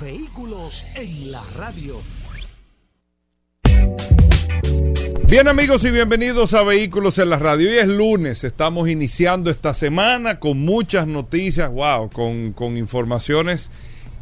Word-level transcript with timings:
Vehículos 0.00 0.84
en 0.94 1.32
la 1.32 1.42
radio. 1.56 2.02
Bien 5.28 5.48
amigos 5.48 5.84
y 5.84 5.90
bienvenidos 5.90 6.52
a 6.52 6.62
Vehículos 6.62 7.18
en 7.18 7.30
la 7.30 7.38
Radio. 7.38 7.70
Hoy 7.70 7.78
es 7.78 7.88
lunes, 7.88 8.44
estamos 8.44 8.90
iniciando 8.90 9.50
esta 9.50 9.72
semana 9.72 10.38
con 10.38 10.58
muchas 10.58 11.06
noticias, 11.06 11.70
wow, 11.70 12.10
con, 12.10 12.52
con 12.52 12.76
informaciones 12.76 13.70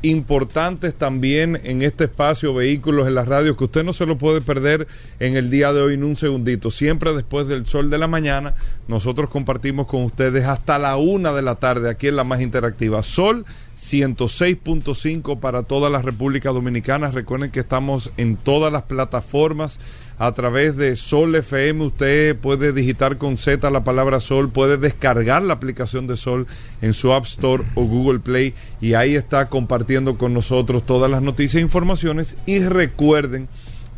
importantes 0.04 0.94
también 0.94 1.58
en 1.64 1.82
este 1.82 2.04
espacio 2.04 2.52
Vehículos 2.52 3.08
en 3.08 3.14
la 3.14 3.24
Radio 3.24 3.56
que 3.56 3.64
usted 3.64 3.84
no 3.84 3.92
se 3.92 4.04
lo 4.04 4.18
puede 4.18 4.42
perder 4.42 4.86
en 5.18 5.36
el 5.36 5.50
día 5.50 5.72
de 5.72 5.80
hoy 5.80 5.94
en 5.94 6.04
un 6.04 6.16
segundito. 6.16 6.70
Siempre 6.70 7.14
después 7.14 7.48
del 7.48 7.66
sol 7.66 7.88
de 7.88 7.98
la 7.98 8.06
mañana, 8.06 8.54
nosotros 8.86 9.30
compartimos 9.30 9.86
con 9.86 10.04
ustedes 10.04 10.44
hasta 10.44 10.78
la 10.78 10.96
una 10.96 11.32
de 11.32 11.42
la 11.42 11.54
tarde 11.54 11.88
aquí 11.88 12.08
en 12.08 12.16
la 12.16 12.24
más 12.24 12.42
interactiva. 12.42 13.02
Sol 13.02 13.46
106.5 13.78 15.40
para 15.40 15.62
toda 15.62 15.88
la 15.88 16.02
República 16.02 16.50
Dominicana. 16.50 17.10
Recuerden 17.10 17.50
que 17.50 17.60
estamos 17.60 18.10
en 18.16 18.36
todas 18.36 18.72
las 18.72 18.82
plataformas 18.82 19.80
a 20.18 20.32
través 20.32 20.76
de 20.76 20.96
Sol 20.96 21.34
FM. 21.34 21.86
Usted 21.86 22.36
puede 22.36 22.72
digitar 22.72 23.18
con 23.18 23.36
Z 23.36 23.68
la 23.70 23.82
palabra 23.84 24.20
Sol, 24.20 24.50
puede 24.50 24.78
descargar 24.78 25.42
la 25.42 25.54
aplicación 25.54 26.06
de 26.06 26.16
Sol 26.16 26.46
en 26.82 26.94
su 26.94 27.12
App 27.12 27.24
Store 27.24 27.64
o 27.74 27.82
Google 27.84 28.20
Play 28.20 28.54
y 28.80 28.94
ahí 28.94 29.16
está 29.16 29.48
compartiendo 29.48 30.16
con 30.18 30.34
nosotros 30.34 30.86
todas 30.86 31.10
las 31.10 31.22
noticias 31.22 31.60
e 31.60 31.64
informaciones. 31.64 32.36
Y 32.46 32.60
recuerden 32.60 33.48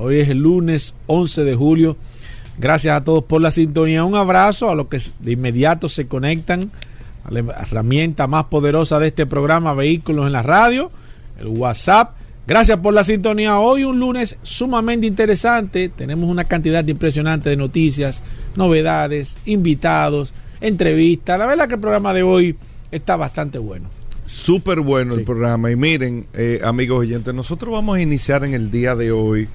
Hoy 0.00 0.20
es 0.20 0.28
el 0.28 0.38
lunes 0.38 0.94
11 1.08 1.42
de 1.42 1.56
julio. 1.56 1.96
Gracias 2.56 2.96
a 2.96 3.02
todos 3.02 3.24
por 3.24 3.42
la 3.42 3.50
sintonía. 3.50 4.04
Un 4.04 4.14
abrazo 4.14 4.70
a 4.70 4.76
los 4.76 4.86
que 4.86 5.00
de 5.18 5.32
inmediato 5.32 5.88
se 5.88 6.06
conectan 6.06 6.70
a 7.24 7.32
la 7.32 7.40
herramienta 7.40 8.28
más 8.28 8.44
poderosa 8.44 9.00
de 9.00 9.08
este 9.08 9.26
programa, 9.26 9.74
Vehículos 9.74 10.26
en 10.26 10.32
la 10.34 10.42
Radio, 10.44 10.92
el 11.40 11.48
WhatsApp. 11.48 12.12
Gracias 12.46 12.78
por 12.78 12.94
la 12.94 13.02
sintonía. 13.02 13.58
Hoy 13.58 13.82
un 13.82 13.98
lunes 13.98 14.38
sumamente 14.42 15.08
interesante. 15.08 15.88
Tenemos 15.88 16.30
una 16.30 16.44
cantidad 16.44 16.86
impresionante 16.86 17.50
de 17.50 17.56
noticias, 17.56 18.22
novedades, 18.54 19.36
invitados, 19.46 20.32
entrevistas. 20.60 21.40
La 21.40 21.46
verdad 21.46 21.66
que 21.66 21.74
el 21.74 21.80
programa 21.80 22.14
de 22.14 22.22
hoy 22.22 22.56
está 22.92 23.16
bastante 23.16 23.58
bueno. 23.58 23.88
Súper 24.26 24.80
bueno 24.80 25.14
sí. 25.14 25.18
el 25.18 25.24
programa. 25.24 25.72
Y 25.72 25.76
miren, 25.76 26.28
eh, 26.34 26.60
amigos 26.62 27.00
oyentes, 27.00 27.34
nosotros 27.34 27.72
vamos 27.72 27.96
a 27.96 28.00
iniciar 28.00 28.44
en 28.44 28.54
el 28.54 28.70
día 28.70 28.94
de 28.94 29.10
hoy 29.10 29.48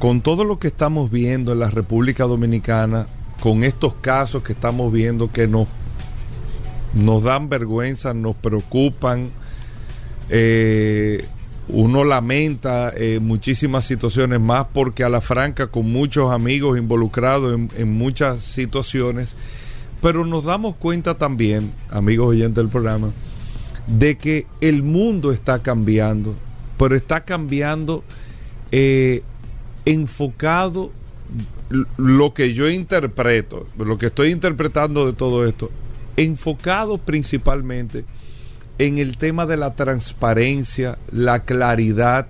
con 0.00 0.22
todo 0.22 0.44
lo 0.44 0.58
que 0.58 0.68
estamos 0.68 1.10
viendo 1.10 1.52
en 1.52 1.58
la 1.60 1.68
República 1.68 2.24
Dominicana, 2.24 3.06
con 3.38 3.62
estos 3.62 3.92
casos 3.92 4.42
que 4.42 4.54
estamos 4.54 4.90
viendo 4.90 5.30
que 5.30 5.46
nos, 5.46 5.68
nos 6.94 7.22
dan 7.22 7.50
vergüenza, 7.50 8.14
nos 8.14 8.34
preocupan, 8.34 9.30
eh, 10.30 11.26
uno 11.68 12.04
lamenta 12.04 12.90
eh, 12.96 13.20
muchísimas 13.20 13.84
situaciones 13.84 14.40
más 14.40 14.68
porque 14.72 15.04
a 15.04 15.10
la 15.10 15.20
franca 15.20 15.66
con 15.66 15.92
muchos 15.92 16.32
amigos 16.32 16.78
involucrados 16.78 17.54
en, 17.54 17.70
en 17.76 17.92
muchas 17.92 18.40
situaciones, 18.40 19.36
pero 20.00 20.24
nos 20.24 20.44
damos 20.44 20.76
cuenta 20.76 21.18
también, 21.18 21.72
amigos 21.90 22.28
oyentes 22.28 22.56
del 22.56 22.68
programa, 22.68 23.10
de 23.86 24.16
que 24.16 24.46
el 24.62 24.82
mundo 24.82 25.30
está 25.30 25.58
cambiando, 25.58 26.34
pero 26.78 26.96
está 26.96 27.26
cambiando 27.26 28.02
eh, 28.72 29.24
enfocado 29.84 30.92
lo 31.96 32.34
que 32.34 32.52
yo 32.52 32.68
interpreto, 32.68 33.66
lo 33.78 33.98
que 33.98 34.06
estoy 34.06 34.30
interpretando 34.30 35.06
de 35.06 35.12
todo 35.12 35.46
esto, 35.46 35.70
enfocado 36.16 36.98
principalmente 36.98 38.04
en 38.78 38.98
el 38.98 39.16
tema 39.16 39.46
de 39.46 39.56
la 39.56 39.74
transparencia, 39.74 40.98
la 41.12 41.44
claridad, 41.44 42.26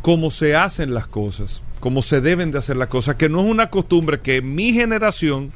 cómo 0.00 0.30
se 0.30 0.56
hacen 0.56 0.94
las 0.94 1.06
cosas, 1.06 1.62
cómo 1.80 2.02
se 2.02 2.20
deben 2.20 2.50
de 2.50 2.58
hacer 2.58 2.76
las 2.76 2.88
cosas, 2.88 3.16
que 3.16 3.28
no 3.28 3.40
es 3.40 3.46
una 3.46 3.68
costumbre 3.68 4.20
que 4.20 4.40
mi 4.42 4.72
generación 4.72 5.52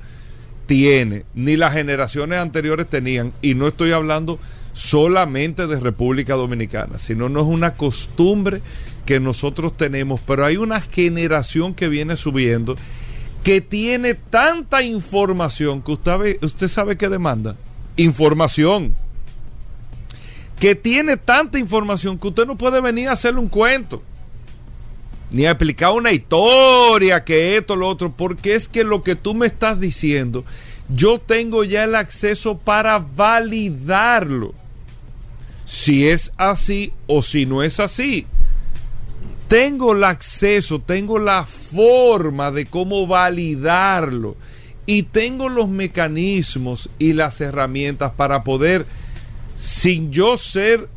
tiene, 0.66 1.24
ni 1.34 1.56
las 1.56 1.72
generaciones 1.72 2.40
anteriores 2.40 2.88
tenían, 2.88 3.32
y 3.40 3.54
no 3.54 3.68
estoy 3.68 3.92
hablando 3.92 4.38
solamente 4.72 5.66
de 5.66 5.80
República 5.80 6.34
Dominicana, 6.34 6.98
sino 6.98 7.28
no 7.28 7.40
es 7.40 7.46
una 7.46 7.74
costumbre 7.74 8.60
que 9.06 9.20
nosotros 9.20 9.76
tenemos, 9.76 10.20
pero 10.26 10.44
hay 10.44 10.58
una 10.58 10.80
generación 10.80 11.74
que 11.74 11.88
viene 11.88 12.16
subiendo 12.16 12.76
que 13.42 13.60
tiene 13.60 14.14
tanta 14.14 14.82
información 14.82 15.80
que 15.80 15.92
usted, 15.92 16.38
usted 16.42 16.66
sabe 16.66 16.96
que 16.96 17.08
demanda. 17.08 17.54
Información. 17.96 18.96
Que 20.58 20.74
tiene 20.74 21.16
tanta 21.16 21.56
información 21.56 22.18
que 22.18 22.26
usted 22.26 22.44
no 22.44 22.58
puede 22.58 22.80
venir 22.80 23.08
a 23.08 23.12
hacerle 23.12 23.40
un 23.40 23.48
cuento 23.48 24.02
ni 25.30 25.44
a 25.44 25.50
explicar 25.52 25.92
una 25.92 26.12
historia 26.12 27.24
que 27.24 27.56
esto 27.56 27.76
lo 27.76 27.88
otro 27.88 28.12
porque 28.12 28.54
es 28.54 28.68
que 28.68 28.84
lo 28.84 29.02
que 29.02 29.16
tú 29.16 29.34
me 29.34 29.46
estás 29.46 29.78
diciendo 29.78 30.44
yo 30.88 31.20
tengo 31.20 31.64
ya 31.64 31.84
el 31.84 31.94
acceso 31.96 32.58
para 32.58 32.98
validarlo. 32.98 34.54
Si 35.64 36.08
es 36.08 36.32
así 36.36 36.92
o 37.06 37.22
si 37.22 37.44
no 37.44 37.62
es 37.62 37.80
así 37.80 38.26
tengo 39.48 39.92
el 39.92 40.04
acceso, 40.04 40.80
tengo 40.80 41.18
la 41.18 41.44
forma 41.44 42.50
de 42.50 42.66
cómo 42.66 43.06
validarlo 43.06 44.36
y 44.86 45.04
tengo 45.04 45.48
los 45.48 45.68
mecanismos 45.68 46.88
y 46.98 47.12
las 47.12 47.40
herramientas 47.40 48.12
para 48.12 48.44
poder, 48.44 48.86
sin 49.56 50.12
yo 50.12 50.38
ser 50.38 50.88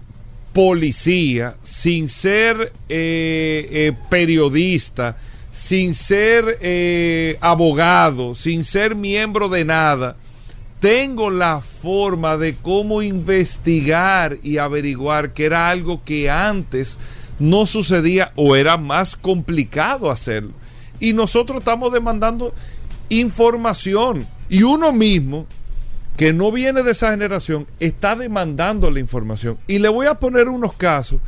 policía, 0.53 1.57
sin 1.63 2.09
ser 2.09 2.73
eh, 2.89 3.67
eh, 3.71 3.93
periodista, 4.09 5.17
sin 5.51 5.93
ser 5.93 6.57
eh, 6.61 7.37
abogado, 7.41 8.35
sin 8.35 8.63
ser 8.63 8.95
miembro 8.95 9.49
de 9.49 9.65
nada, 9.65 10.17
tengo 10.79 11.29
la 11.29 11.61
forma 11.61 12.37
de 12.37 12.55
cómo 12.55 13.01
investigar 13.01 14.37
y 14.41 14.57
averiguar 14.57 15.33
que 15.33 15.45
era 15.45 15.69
algo 15.69 16.03
que 16.03 16.29
antes 16.29 16.97
no 17.39 17.65
sucedía 17.65 18.31
o 18.35 18.55
era 18.55 18.77
más 18.77 19.15
complicado 19.15 20.11
hacerlo. 20.11 20.51
Y 20.99 21.13
nosotros 21.13 21.59
estamos 21.59 21.91
demandando 21.91 22.53
información. 23.09 24.27
Y 24.49 24.63
uno 24.63 24.91
mismo, 24.91 25.47
que 26.17 26.33
no 26.33 26.51
viene 26.51 26.83
de 26.83 26.91
esa 26.91 27.11
generación, 27.11 27.65
está 27.79 28.15
demandando 28.15 28.91
la 28.91 28.99
información. 28.99 29.57
Y 29.67 29.79
le 29.79 29.89
voy 29.89 30.07
a 30.07 30.15
poner 30.15 30.49
unos 30.49 30.73
casos. 30.73 31.21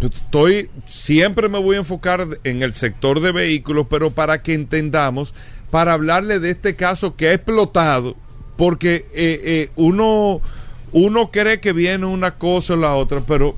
Estoy, 0.00 0.70
siempre 0.86 1.48
me 1.48 1.58
voy 1.58 1.76
a 1.76 1.80
enfocar 1.80 2.26
en 2.42 2.62
el 2.62 2.74
sector 2.74 3.20
de 3.20 3.32
vehículos, 3.32 3.86
pero 3.88 4.10
para 4.10 4.42
que 4.42 4.52
entendamos, 4.52 5.32
para 5.70 5.92
hablarle 5.92 6.40
de 6.40 6.50
este 6.50 6.76
caso 6.76 7.16
que 7.16 7.28
ha 7.28 7.32
explotado, 7.32 8.16
porque 8.56 8.96
eh, 9.14 9.40
eh, 9.44 9.70
uno, 9.76 10.40
uno 10.92 11.30
cree 11.30 11.60
que 11.60 11.72
viene 11.72 12.06
una 12.06 12.36
cosa 12.36 12.74
o 12.74 12.76
la 12.76 12.94
otra, 12.94 13.22
pero 13.26 13.56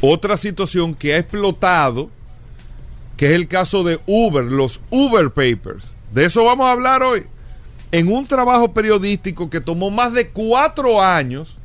otra 0.00 0.36
situación 0.36 0.94
que 0.94 1.14
ha 1.14 1.18
explotado, 1.18 2.10
que 3.16 3.26
es 3.26 3.32
el 3.32 3.48
caso 3.48 3.82
de 3.82 3.98
Uber, 4.06 4.44
los 4.44 4.80
Uber 4.90 5.30
Papers. 5.30 5.92
De 6.12 6.26
eso 6.26 6.44
vamos 6.44 6.66
a 6.66 6.72
hablar 6.72 7.02
hoy. 7.02 7.26
en 7.92 8.08
un 8.08 8.26
trabajo 8.26 8.72
periodístico 8.72 9.48
que 9.48 9.60
tomó 9.60 9.90
más 9.90 10.12
de 10.12 10.28
cuatro 10.28 11.02
años, 11.02 11.58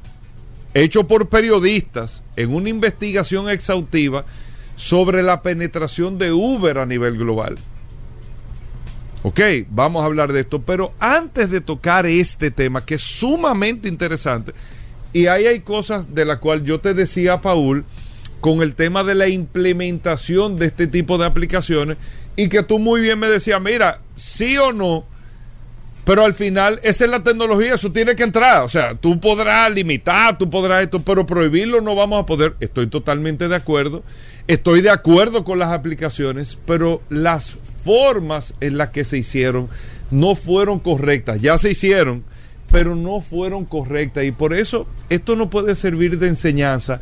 hecho 0.73 1.07
por 1.07 1.29
periodistas, 1.29 2.23
en 2.35 2.53
una 2.53 2.69
investigación 2.69 3.49
exhaustiva 3.49 4.23
sobre 4.75 5.23
la 5.23 5.41
penetración 5.41 6.17
de 6.17 6.31
Uber 6.31 6.77
a 6.77 6.85
nivel 6.85 7.17
global. 7.17 7.57
Ok, 9.23 9.39
vamos 9.69 10.01
a 10.01 10.05
hablar 10.05 10.31
de 10.33 10.39
esto, 10.39 10.61
pero 10.61 10.93
antes 10.99 11.49
de 11.49 11.61
tocar 11.61 12.05
este 12.05 12.49
tema, 12.49 12.85
que 12.85 12.95
es 12.95 13.01
sumamente 13.01 13.87
interesante, 13.87 14.53
y 15.13 15.27
ahí 15.27 15.45
hay 15.45 15.59
cosas 15.59 16.15
de 16.15 16.25
las 16.25 16.37
cuales 16.39 16.63
yo 16.63 16.79
te 16.79 16.93
decía, 16.93 17.41
Paul, 17.41 17.83
con 18.41 18.61
el 18.61 18.75
tema 18.75 19.03
de 19.03 19.15
la 19.15 19.29
implementación 19.29 20.57
de 20.57 20.65
este 20.65 20.87
tipo 20.87 21.17
de 21.17 21.25
aplicaciones, 21.25 21.97
y 22.35 22.49
que 22.49 22.63
tú 22.63 22.79
muy 22.79 23.01
bien 23.01 23.19
me 23.19 23.27
decías, 23.27 23.61
mira, 23.61 24.01
sí 24.15 24.57
o 24.57 24.73
no, 24.73 25.05
pero 26.03 26.25
al 26.25 26.33
final 26.33 26.79
esa 26.83 27.05
es 27.05 27.11
la 27.11 27.23
tecnología, 27.23 27.75
eso 27.75 27.91
tiene 27.91 28.15
que 28.15 28.23
entrar. 28.23 28.63
O 28.63 28.69
sea, 28.69 28.95
tú 28.95 29.19
podrás 29.19 29.71
limitar, 29.71 30.37
tú 30.37 30.49
podrás 30.49 30.83
esto, 30.83 31.01
pero 31.01 31.27
prohibirlo 31.27 31.81
no 31.81 31.95
vamos 31.95 32.21
a 32.21 32.25
poder. 32.25 32.55
Estoy 32.59 32.87
totalmente 32.87 33.47
de 33.47 33.55
acuerdo. 33.55 34.03
Estoy 34.47 34.81
de 34.81 34.89
acuerdo 34.89 35.43
con 35.43 35.59
las 35.59 35.71
aplicaciones, 35.71 36.57
pero 36.65 37.01
las 37.09 37.57
formas 37.85 38.55
en 38.59 38.77
las 38.77 38.89
que 38.89 39.05
se 39.05 39.19
hicieron 39.19 39.69
no 40.09 40.35
fueron 40.35 40.79
correctas. 40.79 41.39
Ya 41.39 41.57
se 41.59 41.71
hicieron, 41.71 42.23
pero 42.71 42.95
no 42.95 43.21
fueron 43.21 43.65
correctas. 43.65 44.23
Y 44.23 44.31
por 44.31 44.53
eso 44.55 44.87
esto 45.09 45.35
no 45.35 45.51
puede 45.51 45.75
servir 45.75 46.17
de 46.17 46.29
enseñanza 46.29 46.99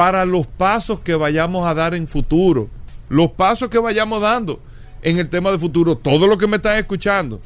para 0.00 0.24
los 0.24 0.46
pasos 0.46 1.00
que 1.00 1.14
vayamos 1.14 1.68
a 1.68 1.74
dar 1.74 1.94
en 1.94 2.08
futuro. 2.08 2.70
Los 3.10 3.32
pasos 3.32 3.68
que 3.68 3.78
vayamos 3.78 4.22
dando 4.22 4.58
en 5.02 5.18
el 5.18 5.28
tema 5.28 5.52
de 5.52 5.58
futuro. 5.58 5.94
Todo 5.94 6.26
lo 6.26 6.38
que 6.38 6.46
me 6.46 6.56
están 6.56 6.78
escuchando. 6.78 7.38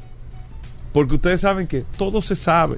Porque 0.93 1.15
ustedes 1.15 1.41
saben 1.41 1.67
que 1.67 1.83
todo 1.97 2.21
se 2.21 2.37
sabe. 2.37 2.77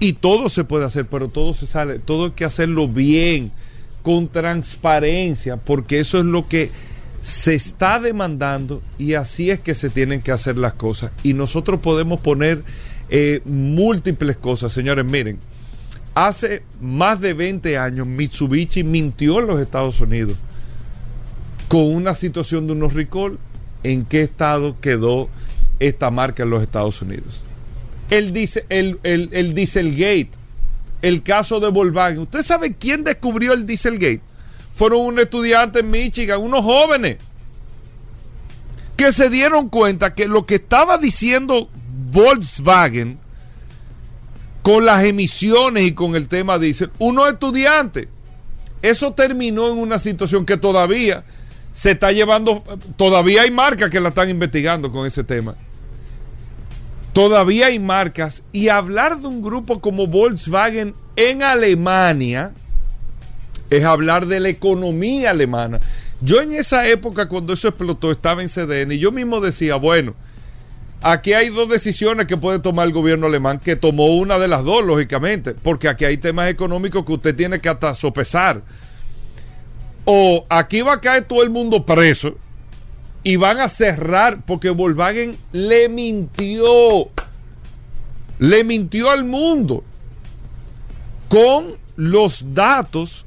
Y 0.00 0.14
todo 0.14 0.48
se 0.48 0.64
puede 0.64 0.84
hacer, 0.84 1.06
pero 1.06 1.28
todo 1.28 1.54
se 1.54 1.68
sale. 1.68 2.00
Todo 2.00 2.24
hay 2.24 2.30
que 2.32 2.44
hacerlo 2.44 2.88
bien, 2.88 3.52
con 4.02 4.26
transparencia, 4.26 5.58
porque 5.58 6.00
eso 6.00 6.18
es 6.18 6.24
lo 6.24 6.48
que 6.48 6.72
se 7.20 7.54
está 7.54 8.00
demandando 8.00 8.82
y 8.98 9.14
así 9.14 9.52
es 9.52 9.60
que 9.60 9.76
se 9.76 9.90
tienen 9.90 10.22
que 10.22 10.32
hacer 10.32 10.58
las 10.58 10.72
cosas. 10.72 11.12
Y 11.22 11.34
nosotros 11.34 11.78
podemos 11.78 12.18
poner 12.18 12.64
eh, 13.10 13.42
múltiples 13.44 14.36
cosas. 14.38 14.72
Señores, 14.72 15.04
miren, 15.04 15.38
hace 16.14 16.62
más 16.80 17.20
de 17.20 17.34
20 17.34 17.78
años 17.78 18.06
Mitsubishi 18.06 18.84
mintió 18.84 19.40
en 19.40 19.46
los 19.46 19.60
Estados 19.60 20.00
Unidos 20.00 20.36
con 21.68 21.94
una 21.94 22.14
situación 22.14 22.66
de 22.66 22.74
unos 22.74 22.94
recall. 22.94 23.38
¿En 23.84 24.04
qué 24.04 24.22
estado 24.22 24.76
quedó 24.80 25.28
esta 25.80 26.10
marca 26.10 26.44
en 26.44 26.50
los 26.50 26.62
Estados 26.62 27.02
Unidos? 27.02 27.42
El, 28.10 28.36
el, 28.68 29.00
el, 29.02 29.28
el 29.32 29.54
Dieselgate, 29.54 30.30
el 31.00 31.22
caso 31.22 31.58
de 31.58 31.68
Volkswagen. 31.68 32.20
¿Usted 32.20 32.42
sabe 32.42 32.74
quién 32.74 33.02
descubrió 33.02 33.52
el 33.54 33.66
Dieselgate? 33.66 34.20
fueron 34.74 35.00
un 35.00 35.18
estudiante 35.18 35.80
en 35.80 35.90
Michigan, 35.90 36.40
unos 36.40 36.64
jóvenes, 36.64 37.18
que 38.96 39.12
se 39.12 39.28
dieron 39.28 39.68
cuenta 39.68 40.14
que 40.14 40.28
lo 40.28 40.46
que 40.46 40.56
estaba 40.56 40.98
diciendo 40.98 41.68
Volkswagen 42.10 43.18
con 44.62 44.84
las 44.84 45.04
emisiones 45.04 45.84
y 45.84 45.92
con 45.92 46.14
el 46.14 46.28
tema 46.28 46.58
diésel, 46.58 46.90
unos 46.98 47.28
estudiantes, 47.28 48.08
eso 48.80 49.12
terminó 49.12 49.70
en 49.70 49.78
una 49.78 49.98
situación 49.98 50.46
que 50.46 50.56
todavía 50.56 51.24
se 51.72 51.92
está 51.92 52.12
llevando, 52.12 52.62
todavía 52.96 53.42
hay 53.42 53.50
marcas 53.50 53.90
que 53.90 54.00
la 54.00 54.10
están 54.10 54.28
investigando 54.28 54.92
con 54.92 55.06
ese 55.06 55.24
tema. 55.24 55.56
Todavía 57.12 57.66
hay 57.66 57.78
marcas 57.78 58.42
y 58.52 58.68
hablar 58.68 59.18
de 59.20 59.26
un 59.28 59.42
grupo 59.42 59.80
como 59.80 60.06
Volkswagen 60.06 60.94
en 61.16 61.42
Alemania, 61.42 62.52
es 63.70 63.84
hablar 63.84 64.26
de 64.26 64.40
la 64.40 64.48
economía 64.48 65.30
alemana. 65.30 65.80
Yo 66.20 66.40
en 66.40 66.52
esa 66.52 66.86
época, 66.86 67.28
cuando 67.28 67.52
eso 67.52 67.68
explotó, 67.68 68.10
estaba 68.10 68.42
en 68.42 68.48
CDN 68.48 68.92
y 68.92 68.98
yo 68.98 69.12
mismo 69.12 69.40
decía, 69.40 69.76
bueno, 69.76 70.14
aquí 71.02 71.32
hay 71.32 71.48
dos 71.48 71.68
decisiones 71.68 72.26
que 72.26 72.36
puede 72.36 72.58
tomar 72.58 72.86
el 72.86 72.92
gobierno 72.92 73.26
alemán, 73.26 73.58
que 73.58 73.76
tomó 73.76 74.06
una 74.06 74.38
de 74.38 74.48
las 74.48 74.64
dos, 74.64 74.84
lógicamente, 74.84 75.54
porque 75.54 75.88
aquí 75.88 76.04
hay 76.04 76.16
temas 76.16 76.48
económicos 76.48 77.04
que 77.04 77.12
usted 77.12 77.36
tiene 77.36 77.60
que 77.60 77.68
hasta 77.68 77.94
sopesar. 77.94 78.62
O 80.04 80.46
aquí 80.48 80.82
va 80.82 80.94
a 80.94 81.00
caer 81.00 81.24
todo 81.24 81.42
el 81.42 81.50
mundo 81.50 81.84
preso 81.84 82.36
y 83.22 83.36
van 83.36 83.60
a 83.60 83.68
cerrar, 83.68 84.44
porque 84.44 84.70
Volkswagen 84.70 85.36
le 85.52 85.88
mintió, 85.88 87.10
le 88.38 88.64
mintió 88.64 89.10
al 89.10 89.24
mundo 89.24 89.84
con 91.28 91.76
los 91.96 92.54
datos 92.54 93.26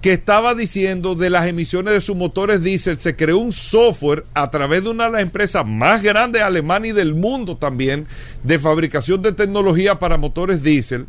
que 0.00 0.14
estaba 0.14 0.54
diciendo 0.54 1.14
de 1.14 1.28
las 1.28 1.46
emisiones 1.46 1.92
de 1.92 2.00
sus 2.00 2.16
motores 2.16 2.62
diésel, 2.62 2.98
se 2.98 3.16
creó 3.16 3.38
un 3.38 3.52
software 3.52 4.24
a 4.32 4.50
través 4.50 4.84
de 4.84 4.90
una 4.90 5.04
de 5.04 5.12
las 5.12 5.22
empresas 5.22 5.66
más 5.66 6.02
grandes 6.02 6.40
de 6.40 6.46
Alemania 6.46 6.90
y 6.90 6.94
del 6.94 7.14
mundo 7.14 7.56
también, 7.56 8.06
de 8.42 8.58
fabricación 8.58 9.20
de 9.20 9.32
tecnología 9.32 9.98
para 9.98 10.16
motores 10.16 10.62
diésel, 10.62 11.06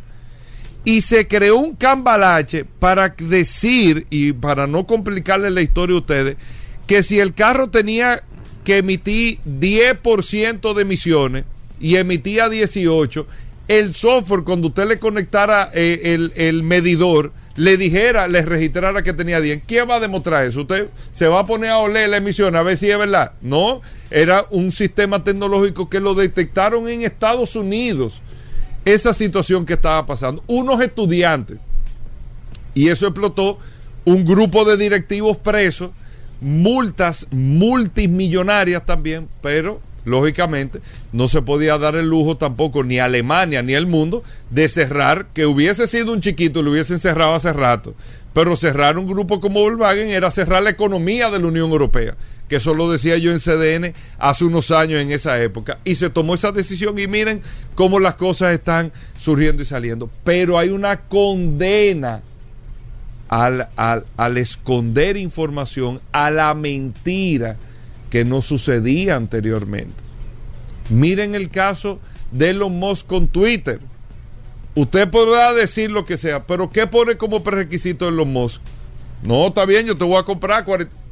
y 0.83 1.01
se 1.01 1.27
creó 1.27 1.57
un 1.57 1.75
cambalache 1.75 2.65
para 2.65 3.09
decir, 3.17 4.07
y 4.09 4.33
para 4.33 4.67
no 4.67 4.85
complicarle 4.85 5.51
la 5.51 5.61
historia 5.61 5.95
a 5.95 5.99
ustedes, 5.99 6.37
que 6.85 7.03
si 7.03 7.19
el 7.19 7.33
carro 7.33 7.69
tenía 7.69 8.23
que 8.65 8.77
emitir 8.77 9.39
10% 9.45 10.73
de 10.73 10.81
emisiones 10.81 11.45
y 11.79 11.95
emitía 11.95 12.49
18%, 12.49 13.25
el 13.67 13.93
software, 13.93 14.43
cuando 14.43 14.67
usted 14.67 14.85
le 14.85 14.99
conectara 14.99 15.69
eh, 15.73 16.01
el, 16.03 16.33
el 16.35 16.61
medidor, 16.61 17.31
le 17.55 17.77
dijera, 17.77 18.27
le 18.27 18.41
registrara 18.43 19.03
que 19.03 19.13
tenía 19.13 19.41
10. 19.41 19.63
¿Quién 19.65 19.89
va 19.89 19.95
a 19.95 19.99
demostrar 19.99 20.45
eso? 20.45 20.61
Usted 20.61 20.89
se 21.11 21.27
va 21.27 21.39
a 21.41 21.45
poner 21.45 21.71
a 21.71 21.79
oler 21.79 22.09
la 22.09 22.17
emisión 22.17 22.55
a 22.55 22.63
ver 22.63 22.77
si 22.77 22.89
es 22.89 22.97
verdad. 22.97 23.33
No, 23.41 23.81
era 24.09 24.45
un 24.49 24.71
sistema 24.71 25.23
tecnológico 25.23 25.89
que 25.89 25.99
lo 25.99 26.13
detectaron 26.13 26.87
en 26.87 27.01
Estados 27.01 27.55
Unidos. 27.55 28.21
Esa 28.85 29.13
situación 29.13 29.65
que 29.65 29.73
estaba 29.73 30.05
pasando. 30.05 30.43
Unos 30.47 30.81
estudiantes. 30.81 31.57
Y 32.73 32.87
eso 32.87 33.07
explotó 33.07 33.59
un 34.05 34.25
grupo 34.25 34.65
de 34.65 34.77
directivos 34.77 35.37
presos, 35.37 35.91
multas 36.39 37.27
multimillonarias 37.31 38.85
también, 38.85 39.27
pero 39.41 39.81
lógicamente, 40.05 40.79
no 41.11 41.27
se 41.27 41.41
podía 41.41 41.77
dar 41.77 41.95
el 41.95 42.07
lujo 42.07 42.37
tampoco 42.37 42.83
ni 42.83 42.99
Alemania 42.99 43.61
ni 43.61 43.73
el 43.73 43.87
mundo 43.87 44.23
de 44.49 44.67
cerrar, 44.69 45.27
que 45.27 45.45
hubiese 45.45 45.87
sido 45.87 46.13
un 46.13 46.21
chiquito, 46.21 46.61
lo 46.61 46.71
hubiesen 46.71 46.99
cerrado 46.99 47.35
hace 47.35 47.53
rato. 47.53 47.95
Pero 48.33 48.55
cerrar 48.55 48.97
un 48.97 49.05
grupo 49.05 49.41
como 49.41 49.59
Volkswagen 49.59 50.07
era 50.07 50.31
cerrar 50.31 50.63
la 50.63 50.69
economía 50.69 51.29
de 51.29 51.39
la 51.39 51.47
Unión 51.47 51.69
Europea, 51.69 52.15
que 52.47 52.57
eso 52.57 52.73
lo 52.73 52.89
decía 52.89 53.17
yo 53.17 53.31
en 53.31 53.39
CDN 53.39 53.93
hace 54.19 54.45
unos 54.45 54.71
años 54.71 54.99
en 54.99 55.11
esa 55.11 55.41
época. 55.41 55.79
Y 55.83 55.95
se 55.95 56.09
tomó 56.09 56.35
esa 56.35 56.51
decisión 56.53 56.97
y 56.97 57.07
miren 57.07 57.41
cómo 57.75 57.99
las 57.99 58.15
cosas 58.15 58.53
están 58.53 58.93
surgiendo 59.17 59.63
y 59.63 59.65
saliendo. 59.65 60.09
Pero 60.23 60.57
hay 60.57 60.69
una 60.69 61.01
condena 61.01 62.23
al, 63.27 63.67
al, 63.75 64.05
al 64.15 64.37
esconder 64.37 65.17
información, 65.17 65.99
a 66.13 66.31
la 66.31 66.53
mentira 66.53 67.57
que 68.11 68.23
no 68.25 68.43
sucedía 68.43 69.15
anteriormente. 69.15 69.95
Miren 70.89 71.33
el 71.33 71.49
caso 71.49 71.99
de 72.31 72.51
Elon 72.51 72.77
Musk 72.77 73.07
con 73.07 73.27
Twitter. 73.29 73.79
Usted 74.75 75.09
podrá 75.09 75.53
decir 75.53 75.89
lo 75.89 76.05
que 76.05 76.17
sea, 76.17 76.45
pero 76.45 76.69
¿qué 76.69 76.85
pone 76.85 77.17
como 77.17 77.43
prerequisito 77.43 78.07
Elon 78.07 78.31
Musk? 78.31 78.61
No, 79.23 79.47
está 79.47 79.65
bien, 79.65 79.87
yo 79.87 79.97
te 79.97 80.03
voy 80.03 80.19
a 80.19 80.23
comprar, 80.23 80.65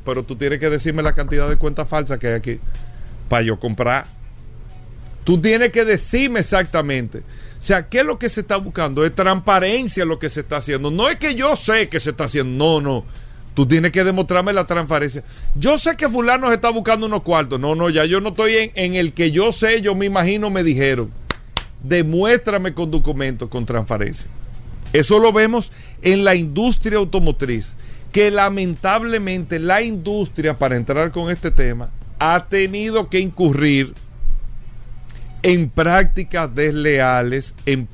pero 0.06 0.24
tú 0.24 0.36
tienes 0.36 0.60
que 0.60 0.70
decirme 0.70 1.02
la 1.02 1.14
cantidad 1.14 1.50
de 1.50 1.56
cuentas 1.56 1.88
falsas 1.88 2.20
que 2.20 2.28
hay 2.28 2.34
aquí 2.34 2.60
para 3.28 3.44
yo 3.44 3.60
comprar. 3.60 4.06
Tú 5.24 5.40
tienes 5.40 5.72
que 5.72 5.86
decirme 5.86 6.42
exactamente. 6.42 7.20
O 7.20 7.62
sea, 7.62 7.88
¿qué 7.88 8.00
es 8.00 8.06
lo 8.06 8.18
que 8.18 8.30
se 8.30 8.42
está 8.42 8.58
buscando? 8.58 9.06
Es 9.06 9.14
transparencia 9.14 10.04
lo 10.04 10.20
que 10.20 10.30
se 10.30 10.42
está 10.42 10.58
haciendo. 10.58 10.92
No 10.92 11.08
es 11.08 11.18
que 11.18 11.36
yo 11.36 11.56
sé 11.56 11.88
que 11.88 12.00
se 12.00 12.12
está 12.12 12.26
haciendo. 12.26 12.58
No, 12.58 12.82
no. 12.82 13.06
Tú 13.60 13.68
tienes 13.68 13.92
que 13.92 14.06
demostrarme 14.06 14.54
la 14.54 14.66
transparencia. 14.66 15.22
Yo 15.54 15.78
sé 15.78 15.98
que 15.98 16.08
fulano 16.08 16.48
se 16.48 16.54
está 16.54 16.70
buscando 16.70 17.08
unos 17.08 17.24
cuartos. 17.24 17.60
No, 17.60 17.76
no, 17.76 17.90
ya 17.90 18.06
yo 18.06 18.22
no 18.22 18.30
estoy 18.30 18.72
en, 18.74 18.96
el 18.96 19.12
que 19.12 19.32
yo 19.32 19.52
sé, 19.52 19.82
yo 19.82 19.96
me 19.96 20.06
imagino, 20.06 20.50
me 20.50 20.64
dijeron. 20.64 21.12
Demuéstrame 21.84 22.74
con 22.74 22.90
documentos, 22.90 23.50
con 23.50 23.66
transparencia. 23.66 24.28
Eso 24.94 25.20
lo 25.20 25.34
vemos 25.34 25.74
en 26.02 26.24
la 26.24 26.36
industria 26.36 27.00
automotriz, 27.00 27.74
que 28.14 28.32
lamentablemente 28.32 29.60
la 29.60 29.82
industria, 29.82 30.58
para 30.58 30.78
entrar 30.78 31.12
con 31.12 31.30
este 31.30 31.52
tema, 31.52 31.90
ha 32.18 32.46
tenido 32.48 33.10
que 33.10 33.20
incurrir 33.20 33.94
en 35.44 35.70
prácticas 35.70 36.56
desleales, 36.56 37.54
en, 37.66 37.90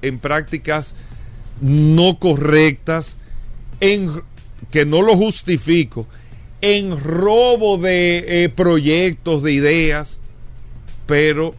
en 0.00 0.18
prácticas 0.20 0.94
no 1.60 2.20
correctas, 2.20 3.16
en 3.80 4.08
que 4.70 4.84
no 4.84 5.02
lo 5.02 5.16
justifico, 5.16 6.06
en 6.60 6.98
robo 6.98 7.78
de 7.78 8.44
eh, 8.44 8.48
proyectos, 8.48 9.42
de 9.42 9.52
ideas, 9.52 10.18
pero 11.06 11.54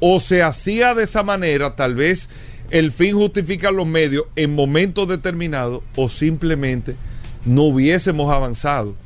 o 0.00 0.20
se 0.20 0.42
hacía 0.42 0.94
de 0.94 1.04
esa 1.04 1.22
manera, 1.22 1.76
tal 1.76 1.94
vez 1.94 2.28
el 2.70 2.92
fin 2.92 3.14
justifica 3.14 3.70
los 3.70 3.86
medios 3.86 4.24
en 4.36 4.54
momentos 4.54 5.08
determinados, 5.08 5.82
o 5.96 6.08
simplemente 6.08 6.96
no 7.44 7.64
hubiésemos 7.64 8.32
avanzado. 8.32 8.96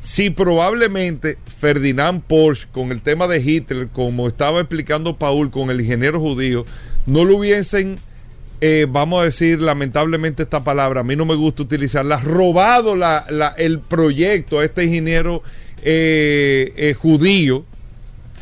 Si 0.00 0.30
probablemente 0.30 1.38
Ferdinand 1.58 2.22
Porsche, 2.22 2.68
con 2.70 2.92
el 2.92 3.02
tema 3.02 3.26
de 3.26 3.40
Hitler, 3.40 3.88
como 3.88 4.28
estaba 4.28 4.60
explicando 4.60 5.18
Paul, 5.18 5.50
con 5.50 5.70
el 5.70 5.80
ingeniero 5.80 6.20
judío, 6.20 6.64
no 7.06 7.24
lo 7.24 7.36
hubiesen, 7.36 7.98
eh, 8.60 8.86
vamos 8.88 9.20
a 9.20 9.24
decir 9.24 9.60
lamentablemente 9.60 10.44
esta 10.44 10.64
palabra, 10.64 11.00
a 11.00 11.04
mí 11.04 11.16
no 11.16 11.26
me 11.26 11.34
gusta 11.34 11.62
utilizarla, 11.62 12.18
robado 12.18 12.94
el 13.56 13.80
proyecto 13.80 14.60
a 14.60 14.64
este 14.64 14.84
ingeniero 14.84 15.42
eh, 15.82 16.72
eh, 16.76 16.94
judío 16.94 17.64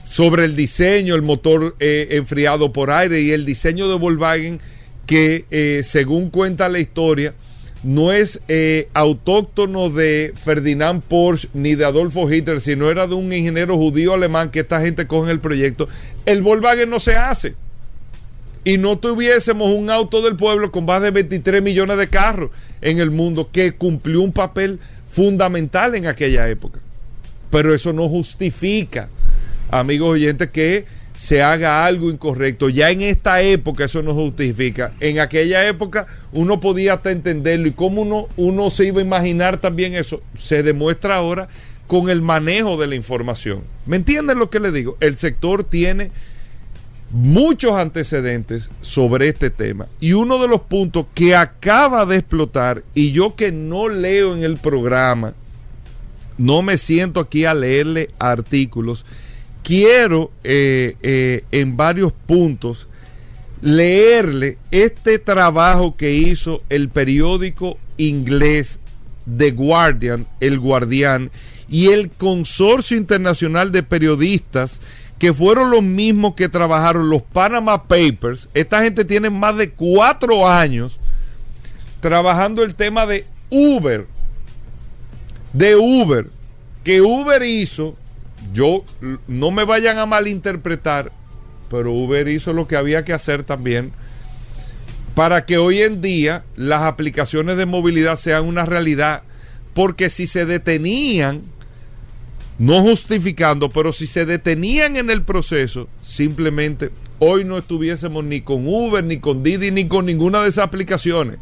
sobre 0.05 0.45
el 0.45 0.57
diseño, 0.57 1.15
el 1.15 1.23
motor 1.23 1.75
enfriado 1.81 2.73
por 2.73 2.91
aire 2.91 3.21
y 3.21 3.33
el 3.33 3.45
diseño 3.45 3.89
de 3.89 3.97
Volkswagen 3.97 4.61
que 5.07 5.83
según 5.85 6.31
cuenta 6.31 6.69
la 6.69 6.79
historia, 6.79 7.35
no 7.85 8.13
es 8.13 8.41
eh, 8.49 8.89
autóctono 8.95 9.91
de 9.91 10.33
Ferdinand 10.43 11.03
Porsche 11.03 11.49
ni 11.53 11.75
de 11.75 11.85
Adolfo 11.85 12.31
Hitler, 12.31 12.61
sino 12.61 12.91
era 12.91 13.07
de 13.07 13.15
un 13.15 13.33
ingeniero 13.33 13.77
judío 13.77 14.15
alemán 14.15 14.51
que 14.51 14.61
esta 14.61 14.81
gente 14.81 15.07
coge 15.07 15.31
el 15.31 15.41
proyecto, 15.41 15.87
el 16.25 16.43
Volkswagen 16.43 16.89
no 16.89 16.99
se 16.99 17.17
hace. 17.17 17.55
Y 18.65 18.79
no 18.79 18.99
tuviésemos 18.99 19.71
un 19.71 19.91
auto 19.91 20.23
del 20.23 20.37
pueblo 20.37 20.73
con 20.73 20.87
más 20.87 21.03
de 21.03 21.11
23 21.11 21.63
millones 21.63 21.99
de 21.99 22.09
carros 22.09 22.51
en 22.81 22.99
el 22.99 23.11
mundo 23.11 23.51
que 23.53 23.73
cumplió 23.73 24.23
un 24.23 24.33
papel 24.33 24.81
fundamental 25.11 25.95
en 25.95 26.07
aquella 26.07 26.49
época. 26.49 26.81
Pero 27.51 27.75
eso 27.75 27.93
no 27.93 28.09
justifica, 28.09 29.11
amigos 29.71 30.13
oyentes, 30.13 30.49
que 30.49 30.87
se 31.15 31.43
haga 31.43 31.85
algo 31.85 32.11
incorrecto. 32.11 32.69
Ya 32.69 32.91
en 32.91 33.03
esta 33.03 33.41
época 33.41 33.85
eso 33.85 34.03
no 34.03 34.15
justifica. 34.15 34.93
En 35.01 35.21
aquella 35.21 35.67
época 35.67 36.07
uno 36.33 36.61
podía 36.61 36.95
hasta 36.95 37.11
entenderlo 37.11 37.69
y 37.69 37.73
cómo 37.73 38.03
uno, 38.03 38.29
uno 38.37 38.71
se 38.71 38.87
iba 38.87 39.01
a 39.01 39.05
imaginar 39.05 39.61
también 39.61 39.95
eso, 39.95 40.23
se 40.37 40.63
demuestra 40.63 41.17
ahora 41.17 41.49
con 41.87 42.09
el 42.09 42.23
manejo 42.23 42.77
de 42.77 42.87
la 42.87 42.95
información. 42.95 43.63
¿Me 43.87 43.97
entienden 43.97 44.39
lo 44.39 44.51
que 44.51 44.61
le 44.61 44.73
digo? 44.73 44.97
El 45.01 45.17
sector 45.19 45.65
tiene 45.65 46.11
muchos 47.15 47.73
antecedentes 47.75 48.71
sobre 48.81 49.29
este 49.29 49.49
tema. 49.49 49.87
Y 50.01 50.15
uno 50.15 50.41
de 50.41 50.49
los 50.49 50.63
puntos 50.63 51.07
que 51.15 51.37
acaba 51.37 52.05
de 52.07 52.17
explotar 52.17 52.83
y 52.93 53.13
yo 53.13 53.37
que 53.37 53.53
no 53.53 53.89
leo 53.89 54.35
en 54.35 54.43
el 54.43 54.57
programa, 54.57 55.33
no 56.37 56.63
me 56.63 56.77
siento 56.77 57.21
aquí 57.21 57.45
a 57.45 57.55
leerle 57.55 58.11
artículos, 58.19 59.07
quiero 59.63 60.33
eh, 60.43 60.97
eh, 61.03 61.45
en 61.53 61.77
varios 61.77 62.13
puntos 62.13 62.89
leerle 63.63 64.59
este 64.73 65.21
trabajo 65.21 65.97
que 65.97 66.13
hizo 66.13 66.63
el 66.69 66.89
periódico 66.89 67.79
inglés 67.97 68.81
The 69.39 69.53
Guardian, 69.53 70.27
El 70.41 70.59
Guardián, 70.59 71.31
y 71.69 71.91
el 71.91 72.11
Consorcio 72.11 72.97
Internacional 72.97 73.71
de 73.71 73.85
Periodistas, 73.85 74.81
que 75.25 75.33
fueron 75.33 75.71
los 75.71 75.83
mismos 75.83 76.35
que 76.35 76.51
trabajaron 76.51 77.09
los 77.09 77.23
Panama 77.23 77.85
Papers. 77.85 78.51
Esta 78.53 78.83
gente 78.83 79.07
tiene 79.07 79.31
más 79.31 79.57
de 79.57 79.71
cuatro 79.71 80.47
años 80.47 81.01
trabajando 82.01 82.63
el 82.63 82.75
tema 82.75 83.07
de 83.07 83.25
Uber, 83.49 84.07
de 85.55 85.77
Uber, 85.77 86.29
que 86.83 87.01
Uber 87.01 87.43
hizo 87.43 87.97
yo 88.53 88.85
no 89.27 89.51
me 89.51 89.65
vayan 89.65 89.97
a 89.97 90.05
malinterpretar, 90.05 91.11
pero 91.71 91.91
Uber 91.91 92.29
hizo 92.29 92.53
lo 92.53 92.69
que 92.69 92.77
había 92.77 93.03
que 93.03 93.15
hacer 93.15 93.45
también 93.45 93.93
para 95.15 95.47
que 95.47 95.57
hoy 95.57 95.81
en 95.81 96.03
día 96.03 96.45
las 96.55 96.83
aplicaciones 96.83 97.57
de 97.57 97.65
movilidad 97.65 98.17
sean 98.17 98.45
una 98.45 98.67
realidad, 98.67 99.23
porque 99.73 100.11
si 100.11 100.27
se 100.27 100.45
detenían, 100.45 101.45
no 102.59 102.83
justificando, 102.83 103.71
pero 103.71 103.93
si 103.93 104.07
se 104.07 104.25
detenían 104.25 104.97
en 104.97 105.11
el 105.11 105.23
proceso, 105.23 105.89
simplemente 106.01 106.91
hoy 107.19 107.45
no 107.45 107.59
estuviésemos 107.59 108.25
ni 108.25 108.41
con 108.41 108.67
Uber, 108.67 109.03
ni 109.03 109.19
con 109.19 109.43
Didi, 109.43 109.71
ni 109.71 109.89
con 109.89 110.07
ninguna 110.07 110.43
de 110.43 110.49
esas 110.51 110.65
aplicaciones. 110.65 111.39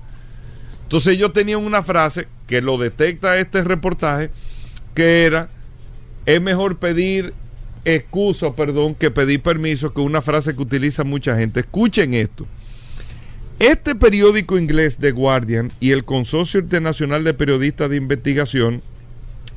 Entonces 0.84 1.18
yo 1.18 1.32
tenía 1.32 1.58
una 1.58 1.82
frase 1.82 2.28
que 2.46 2.62
lo 2.62 2.78
detecta 2.78 3.38
este 3.38 3.62
reportaje, 3.62 4.30
que 4.94 5.24
era 5.24 5.50
es 6.26 6.40
mejor 6.40 6.78
pedir 6.78 7.34
excusa, 7.84 8.54
perdón, 8.54 8.94
que 8.94 9.10
pedir 9.10 9.42
permiso, 9.42 9.92
que 9.92 10.00
una 10.00 10.22
frase 10.22 10.54
que 10.54 10.62
utiliza 10.62 11.04
mucha 11.04 11.36
gente. 11.36 11.60
Escuchen 11.60 12.14
esto. 12.14 12.46
Este 13.58 13.94
periódico 13.94 14.58
inglés 14.58 14.96
The 14.98 15.12
Guardian 15.12 15.72
y 15.80 15.92
el 15.92 16.04
Consorcio 16.04 16.60
Internacional 16.60 17.24
de 17.24 17.34
Periodistas 17.34 17.90
de 17.90 17.96
Investigación 17.96 18.82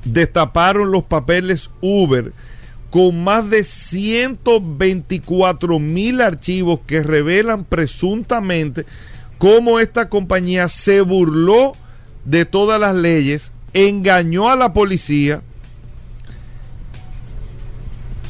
destaparon 0.05 0.91
los 0.91 1.03
papeles 1.03 1.69
Uber 1.81 2.31
con 2.89 3.21
más 3.23 3.49
de 3.49 3.65
124 3.65 5.79
mil 5.79 6.21
archivos 6.21 6.79
que 6.87 7.03
revelan 7.03 7.65
presuntamente 7.65 8.85
cómo 9.37 9.81
esta 9.81 10.07
compañía 10.07 10.69
se 10.69 11.01
burló 11.01 11.73
de 12.23 12.45
todas 12.45 12.79
las 12.79 12.95
leyes, 12.95 13.51
engañó 13.73 14.49
a 14.49 14.55
la 14.55 14.71
policía, 14.71 15.41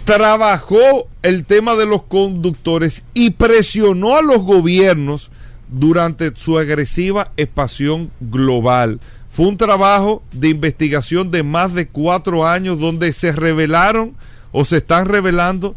trabajó 0.04 1.08
el 1.22 1.46
tema 1.46 1.76
de 1.76 1.86
los 1.86 2.02
conductores 2.04 3.06
y 3.14 3.30
presionó 3.32 4.18
a 4.18 4.22
los 4.22 4.44
gobiernos 4.44 5.32
durante 5.68 6.32
su 6.36 6.58
agresiva 6.58 7.32
expansión 7.38 8.12
global. 8.20 9.00
Fue 9.36 9.48
un 9.48 9.58
trabajo 9.58 10.24
de 10.32 10.48
investigación 10.48 11.30
de 11.30 11.44
más 11.44 11.74
de 11.74 11.90
cuatro 11.90 12.48
años 12.48 12.80
donde 12.80 13.12
se 13.12 13.34
revelaron 13.34 14.16
o 14.54 14.64
se 14.64 14.78
están 14.78 15.08
revelando 15.08 15.76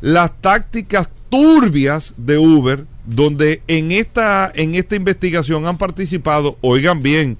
las 0.00 0.32
tácticas 0.40 1.10
turbias 1.28 2.14
de 2.16 2.38
Uber, 2.38 2.86
donde 3.04 3.60
en 3.68 3.92
esta, 3.92 4.50
en 4.54 4.74
esta 4.74 4.96
investigación 4.96 5.66
han 5.66 5.76
participado, 5.76 6.56
oigan 6.62 7.02
bien, 7.02 7.36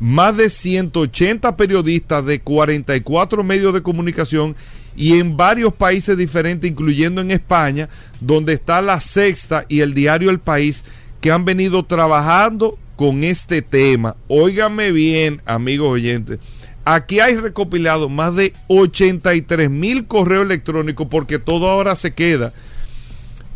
más 0.00 0.36
de 0.36 0.50
180 0.50 1.56
periodistas 1.56 2.26
de 2.26 2.40
44 2.40 3.44
medios 3.44 3.72
de 3.74 3.82
comunicación 3.84 4.56
y 4.96 5.20
en 5.20 5.36
varios 5.36 5.72
países 5.72 6.18
diferentes, 6.18 6.68
incluyendo 6.68 7.20
en 7.20 7.30
España, 7.30 7.88
donde 8.20 8.54
está 8.54 8.82
la 8.82 8.98
sexta 8.98 9.66
y 9.68 9.82
el 9.82 9.94
diario 9.94 10.30
El 10.30 10.40
País, 10.40 10.82
que 11.20 11.30
han 11.30 11.44
venido 11.44 11.84
trabajando 11.84 12.76
con 12.96 13.24
este 13.24 13.62
tema. 13.62 14.16
Óigame 14.28 14.90
bien, 14.90 15.42
amigos 15.46 15.88
oyentes. 15.88 16.38
Aquí 16.84 17.20
hay 17.20 17.36
recopilado 17.36 18.08
más 18.08 18.34
de 18.34 18.52
83 18.68 19.70
mil 19.70 20.06
correos 20.06 20.44
electrónicos, 20.44 21.06
porque 21.10 21.38
todo 21.38 21.70
ahora 21.70 21.96
se 21.96 22.14
queda. 22.14 22.52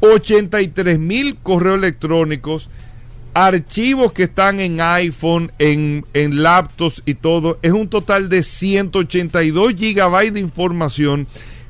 83 0.00 0.98
mil 0.98 1.36
correos 1.36 1.78
electrónicos 1.78 2.68
archivos 3.34 4.12
que 4.12 4.24
están 4.24 4.60
en 4.60 4.80
iPhone, 4.80 5.52
en, 5.58 6.04
en 6.14 6.42
laptops 6.42 7.02
y 7.06 7.14
todo, 7.14 7.58
es 7.62 7.72
un 7.72 7.88
total 7.88 8.28
de 8.28 8.42
182 8.42 9.74
gigabytes 9.74 10.34
de 10.34 10.40
información 10.40 11.26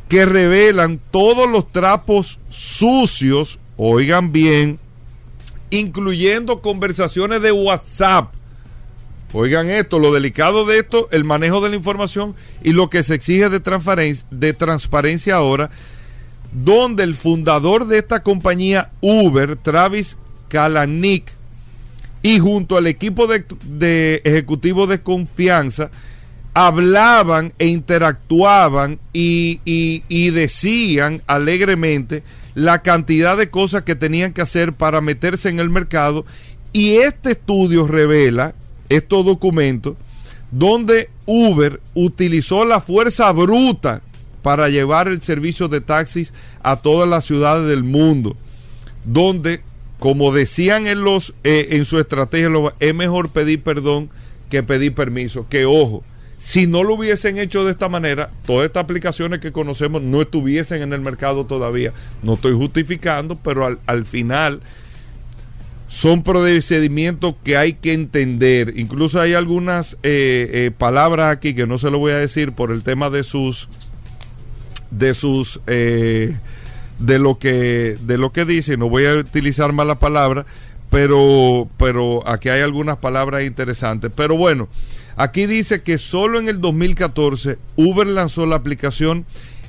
que 0.08 0.26
revelan 0.26 1.00
todos 1.10 1.48
los 1.48 1.70
trapos 1.70 2.38
sucios, 2.48 3.58
oigan 3.76 4.32
bien, 4.32 4.78
incluyendo 5.70 6.60
conversaciones 6.60 7.40
de 7.42 7.52
WhatsApp. 7.52 8.34
Oigan 9.32 9.70
esto, 9.70 9.98
lo 9.98 10.12
delicado 10.12 10.64
de 10.66 10.80
esto, 10.80 11.08
el 11.12 11.24
manejo 11.24 11.60
de 11.60 11.70
la 11.70 11.76
información 11.76 12.34
y 12.62 12.72
lo 12.72 12.90
que 12.90 13.02
se 13.02 13.14
exige 13.14 13.48
de 13.48 14.52
transparencia, 14.52 15.36
ahora, 15.36 15.70
donde 16.52 17.04
el 17.04 17.14
fundador 17.14 17.86
de 17.86 17.98
esta 17.98 18.24
compañía 18.24 18.90
Uber, 19.00 19.54
Travis 19.56 20.18
Kalanick, 20.48 21.32
y 22.22 22.38
junto 22.38 22.76
al 22.76 22.86
equipo 22.86 23.26
de, 23.26 23.44
de 23.64 24.20
ejecutivo 24.24 24.86
de 24.86 25.00
confianza 25.00 25.90
hablaban 26.52 27.52
e 27.58 27.66
interactuaban 27.66 28.98
y, 29.12 29.60
y, 29.64 30.30
decían 30.30 31.22
alegremente 31.26 32.22
la 32.54 32.82
cantidad 32.82 33.36
de 33.36 33.50
cosas 33.50 33.82
que 33.82 33.96
tenían 33.96 34.32
que 34.32 34.42
hacer 34.42 34.72
para 34.72 35.00
meterse 35.00 35.48
en 35.48 35.60
el 35.60 35.70
mercado 35.70 36.24
y 36.72 36.94
este 36.96 37.32
estudio 37.32 37.86
revela 37.86 38.54
estos 38.88 39.24
documentos 39.24 39.96
donde 40.50 41.10
Uber 41.26 41.80
utilizó 41.94 42.64
la 42.64 42.80
fuerza 42.80 43.30
bruta 43.32 44.02
para 44.42 44.68
llevar 44.68 45.08
el 45.08 45.22
servicio 45.22 45.68
de 45.68 45.80
taxis 45.80 46.32
a 46.62 46.76
todas 46.76 47.08
las 47.08 47.24
ciudades 47.24 47.68
del 47.68 47.84
mundo, 47.84 48.36
donde 49.04 49.62
como 49.98 50.32
decían 50.32 50.86
en, 50.86 51.04
los, 51.04 51.34
eh, 51.44 51.68
en 51.72 51.84
su 51.84 51.98
estrategia, 51.98 52.50
es 52.80 52.94
mejor 52.94 53.28
pedir 53.28 53.62
perdón 53.62 54.10
que 54.48 54.62
pedir 54.62 54.94
permiso. 54.94 55.46
Que 55.48 55.66
ojo, 55.66 56.02
Si 56.42 56.66
no 56.66 56.84
lo 56.84 56.94
hubiesen 56.94 57.36
hecho 57.36 57.66
de 57.66 57.72
esta 57.72 57.90
manera, 57.90 58.30
todas 58.46 58.66
estas 58.66 58.84
aplicaciones 58.84 59.40
que 59.40 59.52
conocemos 59.52 60.00
no 60.00 60.22
estuviesen 60.22 60.80
en 60.80 60.94
el 60.94 61.02
mercado 61.02 61.44
todavía. 61.44 61.92
No 62.22 62.34
estoy 62.34 62.54
justificando, 62.54 63.36
pero 63.36 63.66
al, 63.66 63.78
al 63.86 64.06
final 64.06 64.62
son 65.86 66.22
procedimientos 66.22 67.34
que 67.44 67.58
hay 67.58 67.74
que 67.74 67.92
entender. 67.92 68.72
Incluso 68.78 69.20
hay 69.20 69.34
algunas 69.34 69.98
eh, 70.02 70.48
eh, 70.52 70.70
palabras 70.76 71.30
aquí 71.30 71.52
que 71.52 71.66
no 71.66 71.76
se 71.76 71.90
lo 71.90 71.98
voy 71.98 72.12
a 72.12 72.18
decir 72.18 72.52
por 72.52 72.70
el 72.70 72.84
tema 72.84 73.10
de 73.10 73.22
sus 73.22 73.68
de 74.90 75.12
sus 75.12 75.60
eh, 75.66 76.38
de 76.98 77.18
lo 77.18 77.38
que 77.38 77.98
de 78.00 78.16
lo 78.16 78.32
que 78.32 78.46
dice. 78.46 78.78
No 78.78 78.88
voy 78.88 79.04
a 79.04 79.14
utilizar 79.16 79.72
malas 79.74 79.98
palabras, 79.98 80.46
pero 80.88 81.68
pero 81.76 82.26
aquí 82.26 82.48
hay 82.48 82.62
algunas 82.62 82.96
palabras 82.96 83.42
interesantes. 83.42 84.10
Pero 84.14 84.38
bueno, 84.38 84.68
aquí 85.16 85.46
dice 85.46 85.82
que 85.82 85.98
solo 85.98 86.38
en 86.38 86.48
el 86.48 86.60
2014 86.60 87.58
Uber 87.76 88.06
lanzó 88.06 88.46
la 88.46 88.56
aplicación 88.56 89.26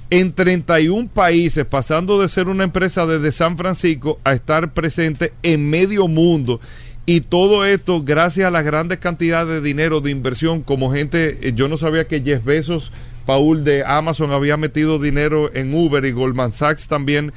en 0.09 0.33
31 0.33 1.09
países, 1.09 1.65
pasando 1.65 2.21
de 2.21 2.27
ser 2.27 2.49
una 2.49 2.65
empresa 2.65 3.05
desde 3.05 3.31
San 3.31 3.57
Francisco 3.57 4.19
a 4.25 4.33
estar 4.33 4.73
presente 4.73 5.33
en 5.41 5.69
medio 5.69 6.07
mundo. 6.09 6.59
Y 7.05 7.21
todo 7.21 7.65
esto 7.65 8.03
gracias 8.03 8.47
a 8.47 8.51
las 8.51 8.65
grandes 8.65 8.99
cantidades 8.99 9.47
de 9.47 9.61
dinero 9.61 10.01
de 10.01 10.11
inversión, 10.11 10.61
como 10.61 10.91
gente, 10.91 11.47
eh, 11.47 11.53
yo 11.55 11.67
no 11.67 11.77
sabía 11.77 12.07
que 12.07 12.21
Jeff 12.21 12.43
Bezos, 12.43 12.91
Paul 13.25 13.63
de 13.63 13.85
Amazon 13.85 14.31
había 14.31 14.57
metido 14.57 14.99
dinero 14.99 15.49
en 15.53 15.73
Uber 15.73 16.03
y 16.05 16.11
Goldman 16.11 16.51
Sachs 16.51 16.87
también 16.87 17.31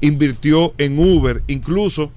invirtió 0.00 0.74
en 0.78 0.98
Uber. 0.98 1.42
Incluso 1.46 2.12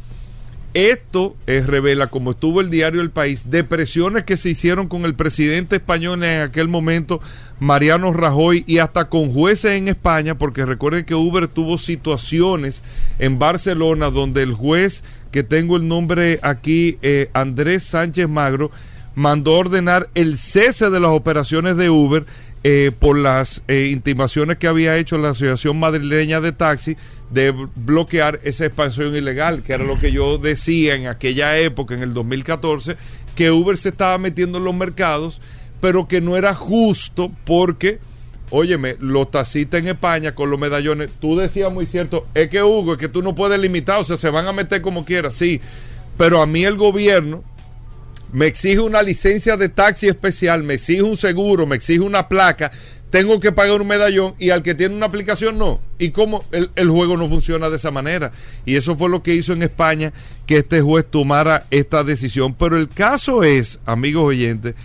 esto 0.74 1.36
es, 1.48 1.68
revela, 1.68 2.08
como 2.08 2.32
estuvo 2.32 2.62
el 2.62 2.70
diario 2.70 3.01
El 3.01 3.12
País, 3.12 3.44
depresiones 3.46 4.24
que 4.24 4.38
se 4.38 4.50
hicieron 4.50 4.88
con 4.88 5.04
el 5.04 5.16
presidente 5.16 5.78
español 5.78 6.24
en 6.24 6.42
aquel 6.42 6.68
momento, 6.68 7.20
Mariano 7.60 8.13
Rajoy, 8.13 8.63
y 8.68 8.78
hasta 8.78 9.10
con 9.10 9.32
jueces 9.32 9.74
en 9.74 9.90
España, 9.90 10.38
porque 10.38 10.66
recuerden 10.66 11.06
que 11.06 11.16
Uber 11.16 11.48
tuvo 11.48 11.78
situaciones 11.78 12.82
en 13.20 13.38
Barcelona 13.38 14.10
donde 14.10 14.44
el 14.44 14.54
juez, 14.54 15.04
que 15.32 15.44
tengo 15.44 15.75
el 15.75 15.88
nombre 15.88 16.40
aquí, 16.42 16.98
eh, 17.01 17.30
Andrés 17.34 17.84
Sánchez 17.84 18.30
Magro, 18.30 18.72
mandó 19.13 19.58
ordenar 19.58 20.10
el 20.16 20.38
cese 20.38 20.90
de 20.90 21.00
las 21.00 21.12
operaciones 21.12 21.75
de 21.75 21.90
Uber 21.90 22.25
eh, 22.63 22.92
por 22.98 23.18
las 23.18 23.62
eh, 23.68 23.90
intimaciones 23.92 24.58
que 24.58 24.68
había 24.68 24.96
hecho 24.98 25.18
la 25.18 25.30
Asociación 25.30 25.80
Madrileña 25.80 26.40
de 26.42 26.51
Taxi 26.51 26.96
de 27.31 27.51
bloquear 27.75 28.39
esa 28.43 28.65
expansión 28.65 29.15
ilegal, 29.15 29.63
que 29.63 29.73
era 29.73 29.83
lo 29.83 29.97
que 29.97 30.11
yo 30.11 30.38
decía 30.38 30.95
en 30.95 31.07
aquella 31.07 31.57
época, 31.57 31.93
en 31.93 32.01
el 32.01 32.13
2014, 32.13 32.97
que 33.35 33.51
Uber 33.51 33.77
se 33.77 33.89
estaba 33.89 34.17
metiendo 34.17 34.57
en 34.57 34.65
los 34.65 34.75
mercados, 34.75 35.41
pero 35.79 36.07
que 36.07 36.19
no 36.19 36.35
era 36.35 36.53
justo 36.53 37.31
porque, 37.45 38.00
óyeme, 38.50 38.97
los 39.00 39.31
taxistas 39.31 39.79
en 39.79 39.88
España 39.88 40.35
con 40.35 40.50
los 40.50 40.59
medallones, 40.59 41.09
tú 41.19 41.38
decías 41.38 41.71
muy 41.71 41.85
cierto, 41.85 42.27
es 42.33 42.50
que 42.50 42.61
Hugo, 42.61 42.93
es 42.93 43.00
que 43.00 43.07
tú 43.07 43.21
no 43.21 43.33
puedes 43.33 43.59
limitar, 43.59 44.00
o 44.00 44.03
sea, 44.03 44.17
se 44.17 44.29
van 44.29 44.47
a 44.47 44.53
meter 44.53 44.81
como 44.81 45.05
quieras, 45.05 45.33
sí, 45.33 45.61
pero 46.17 46.41
a 46.41 46.45
mí 46.45 46.65
el 46.65 46.75
gobierno 46.75 47.43
me 48.33 48.47
exige 48.47 48.79
una 48.79 49.01
licencia 49.01 49.57
de 49.57 49.69
taxi 49.69 50.07
especial, 50.07 50.63
me 50.63 50.75
exige 50.75 51.01
un 51.01 51.17
seguro, 51.17 51.65
me 51.65 51.77
exige 51.77 52.01
una 52.01 52.27
placa, 52.27 52.71
tengo 53.12 53.39
que 53.39 53.51
pagar 53.51 53.82
un 53.82 53.88
medallón 53.88 54.34
y 54.39 54.50
al 54.50 54.63
que 54.63 54.74
tiene 54.74 54.96
una 54.96 55.06
aplicación 55.06 55.58
no. 55.58 55.80
¿Y 56.00 56.10
cómo 56.10 56.46
el, 56.51 56.72
el, 56.75 56.89
juego 56.89 57.18
no 57.18 57.30
funciona 57.30 57.70
de 57.70 57.75
esa 57.75 57.91
manera? 57.91 58.32
Y 58.65 58.77
eso 58.77 58.96
fue 58.96 59.10
lo 59.10 59.22
que 59.22 59.36
hizo 59.36 59.53
en 59.53 59.62
España 59.62 60.13
que 60.48 60.60
este 60.60 60.82
juez 60.82 61.06
tomara 61.10 61.68
esta 61.72 62.03
decisión. 62.03 62.53
Pero 62.56 62.77
el 62.77 62.88
caso 62.88 63.44
es, 63.44 63.80
amigos 63.86 64.24
oyentes, 64.24 64.75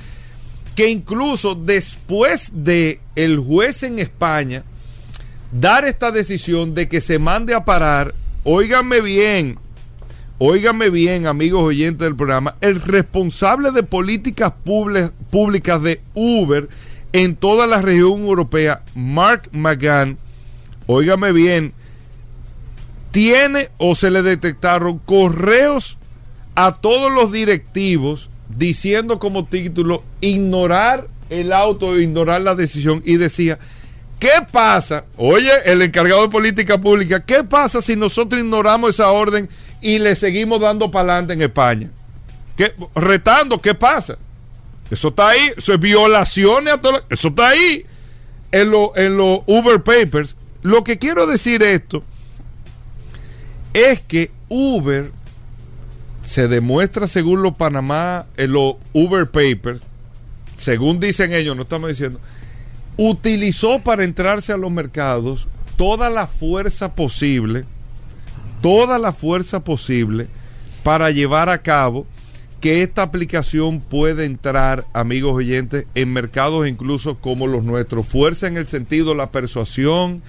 que 0.74 0.90
incluso 0.90 1.54
después 1.54 2.50
de 2.52 3.00
el 3.14 3.38
juez 3.38 3.84
en 3.84 4.00
España 4.00 4.64
dar 5.52 5.84
esta 5.84 6.10
decisión 6.10 6.74
de 6.74 6.88
que 6.88 7.00
se 7.00 7.20
mande 7.20 7.54
a 7.54 7.64
parar, 7.64 8.12
óiganme 8.42 9.00
bien, 9.00 9.58
Óigame 10.38 10.90
bien, 10.90 11.26
amigos 11.26 11.64
oyentes 11.64 12.06
del 12.06 12.14
programa, 12.14 12.56
el 12.60 12.82
responsable 12.82 13.70
de 13.70 13.82
políticas 13.82 14.52
públicas 15.30 15.82
de 15.82 16.02
Uber 16.12 16.68
en 17.22 17.36
toda 17.36 17.66
la 17.66 17.80
región 17.80 18.24
europea, 18.24 18.82
Mark 18.94 19.48
McGann, 19.52 20.18
óigame 20.86 21.32
bien, 21.32 21.72
tiene 23.10 23.68
o 23.78 23.94
se 23.94 24.10
le 24.10 24.22
detectaron 24.22 24.98
correos 24.98 25.98
a 26.54 26.76
todos 26.76 27.12
los 27.12 27.32
directivos 27.32 28.30
diciendo 28.56 29.18
como 29.18 29.46
título 29.46 30.04
ignorar 30.20 31.08
el 31.30 31.52
auto, 31.52 31.98
ignorar 31.98 32.40
la 32.42 32.54
decisión 32.54 33.02
y 33.04 33.16
decía, 33.16 33.58
¿qué 34.18 34.46
pasa? 34.52 35.04
Oye, 35.16 35.50
el 35.64 35.82
encargado 35.82 36.22
de 36.22 36.28
política 36.28 36.80
pública, 36.80 37.24
¿qué 37.24 37.42
pasa 37.44 37.82
si 37.82 37.96
nosotros 37.96 38.40
ignoramos 38.40 38.90
esa 38.90 39.10
orden? 39.10 39.48
y 39.80 39.98
le 39.98 40.16
seguimos 40.16 40.60
dando 40.60 40.90
para 40.90 41.12
adelante 41.12 41.34
en 41.34 41.42
España. 41.42 41.90
¿Qué? 42.56 42.74
Retando, 42.94 43.60
¿qué 43.60 43.74
pasa? 43.74 44.16
Eso 44.90 45.08
está 45.08 45.28
ahí, 45.30 45.52
eso 45.56 45.72
es 45.72 45.80
violaciones 45.80 46.74
a 46.74 46.80
todo, 46.80 47.04
eso 47.10 47.28
está 47.28 47.48
ahí 47.48 47.84
en 48.52 48.70
los 48.70 48.90
en 48.96 49.18
Uber 49.18 49.82
Papers. 49.82 50.36
Lo 50.62 50.84
que 50.84 50.98
quiero 50.98 51.26
decir 51.26 51.62
esto 51.62 52.02
es 53.72 54.00
que 54.00 54.30
Uber 54.48 55.10
se 56.22 56.48
demuestra 56.48 57.08
según 57.08 57.42
los 57.42 57.54
Panamá, 57.56 58.26
en 58.36 58.52
los 58.52 58.76
Uber 58.92 59.30
Papers, 59.30 59.80
según 60.56 61.00
dicen 61.00 61.32
ellos, 61.32 61.56
no 61.56 61.62
estamos 61.62 61.88
diciendo, 61.88 62.20
utilizó 62.96 63.80
para 63.80 64.04
entrarse 64.04 64.52
a 64.52 64.56
los 64.56 64.70
mercados 64.70 65.48
toda 65.76 66.10
la 66.10 66.26
fuerza 66.26 66.94
posible 66.94 67.64
toda 68.60 68.98
la 68.98 69.12
fuerza 69.12 69.60
posible 69.60 70.28
para 70.82 71.10
llevar 71.10 71.48
a 71.48 71.58
cabo 71.58 72.06
que 72.66 72.82
esta 72.82 73.02
aplicación 73.02 73.78
pueda 73.78 74.24
entrar, 74.24 74.88
amigos 74.92 75.36
oyentes, 75.36 75.86
en 75.94 76.12
mercados 76.12 76.66
incluso 76.66 77.20
como 77.20 77.46
los 77.46 77.62
nuestros. 77.62 78.08
Fuerza 78.08 78.48
en 78.48 78.56
el 78.56 78.66
sentido 78.66 79.14
la 79.14 79.30
persuasión, 79.30 80.20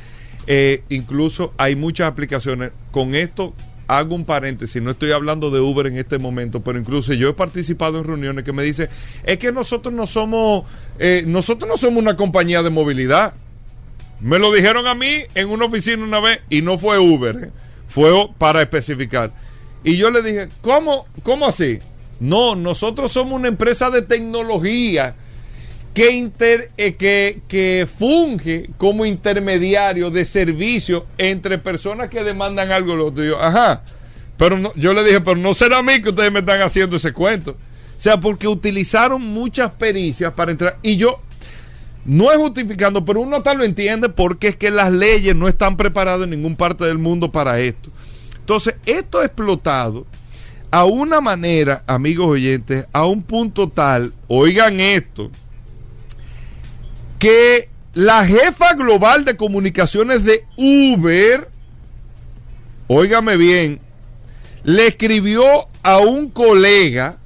eh, 0.45 0.84
incluso 0.89 1.52
hay 1.58 1.76
muchas 1.76 2.08
aplicaciones. 2.08 2.73
Con 2.91 3.15
esto 3.15 3.56
hago 3.88 4.13
un 4.13 4.23
paréntesis, 4.23 4.80
no 4.84 4.91
estoy 4.91 5.13
hablando 5.13 5.50
de 5.50 5.62
Uber 5.62 5.88
en 5.88 5.97
este 5.97 6.19
momento, 6.19 6.62
pero 6.62 6.78
incluso 6.78 7.12
yo 7.15 7.30
he 7.30 7.34
participado 7.34 7.97
en 7.97 8.04
reuniones 8.04 8.45
que 8.45 8.54
me 8.54 8.62
dicen, 8.62 8.88
es 9.23 9.39
que 9.39 9.52
nosotros 9.52 9.91
no 9.91 10.06
somos, 10.06 10.63
eh, 11.00 11.23
nosotros 11.26 11.67
no 11.67 11.76
somos 11.76 12.04
una 12.04 12.15
compañía 12.15 12.62
de 12.62 12.69
movilidad. 12.69 13.34
Me 14.19 14.38
lo 14.38 14.54
dijeron 14.54 14.86
a 14.86 14.93
mí 14.93 15.10
en 15.34 15.50
una 15.50 15.65
oficina 15.65 16.04
una 16.04 16.19
vez 16.19 16.41
y 16.52 16.62
no 16.62 16.78
fue 16.78 17.00
Uber. 17.00 17.52
Fue 17.88 18.12
para 18.38 18.62
especificar. 18.62 19.34
Y 19.84 19.97
yo 19.97 20.12
le 20.12 20.21
dije, 20.21 20.50
¿cómo, 20.62 21.08
cómo 21.23 21.47
así? 21.47 21.80
No, 22.19 22.56
nosotros 22.56 23.12
somos 23.12 23.34
una 23.34 23.47
empresa 23.47 23.89
de 23.89 24.01
tecnología 24.01 25.15
que, 25.93 26.12
inter, 26.12 26.71
eh, 26.77 26.95
que, 26.95 27.41
que, 27.47 27.88
funge 27.88 28.69
como 28.77 29.06
intermediario 29.06 30.12
de 30.12 30.25
servicio 30.25 31.08
entre 31.17 31.58
personas 31.58 32.10
que 32.10 32.23
demandan 32.23 32.71
algo. 32.71 32.95
Lo 32.95 33.08
otro. 33.08 33.41
Ajá. 33.41 33.82
Pero 34.38 34.73
yo 34.75 34.93
le 34.93 35.03
dije, 35.03 35.21
pero 35.21 35.38
no 35.38 35.53
será 35.53 35.80
a 35.80 35.84
mí 35.84 36.01
que 36.01 36.10
ustedes 36.10 36.32
me 36.32 36.39
están 36.39 36.62
haciendo 36.62 36.97
ese 36.97 37.13
cuento. 37.13 37.51
O 37.51 37.99
sea, 37.99 38.19
porque 38.19 38.47
utilizaron 38.47 39.21
muchas 39.21 39.71
pericias 39.71 40.32
para 40.34 40.51
entrar. 40.51 40.77
Y 40.84 40.97
yo, 40.97 41.19
no 42.06 42.32
es 42.32 42.38
justificando, 42.38 43.03
pero 43.03 43.21
uno 43.21 43.41
tal 43.41 43.58
lo 43.58 43.63
entiende 43.63 44.10
porque 44.10 44.49
es 44.49 44.56
que 44.56 44.69
las 44.69 44.91
leyes 44.91 45.36
no 45.36 45.47
están 45.47 45.75
preparadas 45.75 46.21
en 46.21 46.30
ninguna 46.30 46.56
parte 46.56 46.86
del 46.86 46.99
mundo 46.99 47.32
para 47.32 47.60
esto. 47.60 47.89
Entonces, 48.38 48.75
esto 48.86 49.23
explotado 49.23 50.06
a 50.71 50.86
una 50.86 51.21
manera, 51.21 51.84
amigos 51.88 52.27
oyentes, 52.27 52.88
a 52.91 53.06
un 53.06 53.23
punto 53.23 53.69
tal, 53.69 54.13
oigan 54.27 54.80
esto, 54.80 55.32
que 57.19 57.69
la 57.93 58.25
jefa 58.25 58.73
global 58.73 59.25
de 59.25 59.38
comunicaciones 59.38 60.23
de 60.23 60.43
Uber, 60.58 61.49
óigame 62.88 63.38
bien, 63.38 63.80
le 64.63 64.88
escribió 64.88 65.67
a 65.84 65.99
un 65.99 66.30
colega, 66.30 67.17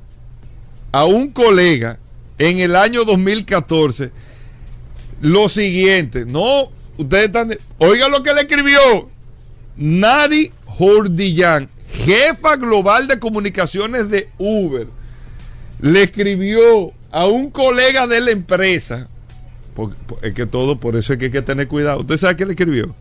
a 0.92 1.06
un 1.06 1.32
colega 1.32 1.98
en 2.38 2.60
el 2.60 2.76
año 2.76 3.04
2014, 3.04 4.12
lo 5.22 5.50
siguiente. 5.50 6.26
No, 6.26 6.72
ustedes 6.98 7.26
están. 7.26 7.58
Oiga 7.80 8.10
lo 8.10 8.22
que 8.24 8.34
le 8.34 8.42
escribió 8.42 9.10
Nari 9.76 10.52
Jordillán, 10.66 11.70
jefa 11.94 12.56
global 12.56 13.08
de 13.08 13.20
comunicaciones 13.20 14.10
de 14.10 14.30
Uber. 14.38 14.88
Le 15.80 16.04
escribió 16.04 16.94
a 17.12 17.28
un 17.28 17.52
colega 17.52 18.08
de 18.08 18.22
la 18.22 18.32
empresa. 18.32 19.08
Porque, 19.76 19.96
es 20.22 20.34
que 20.34 20.46
todo, 20.46 20.80
por 20.80 20.96
eso 20.96 21.14
es 21.14 21.20
que 21.20 21.26
hay 21.26 21.32
que 21.32 21.42
tener 21.42 21.68
cuidado. 21.68 22.00
¿Usted 22.00 22.18
sabe 22.18 22.36
qué 22.36 22.46
le 22.46 22.54
escribió? 22.54 22.96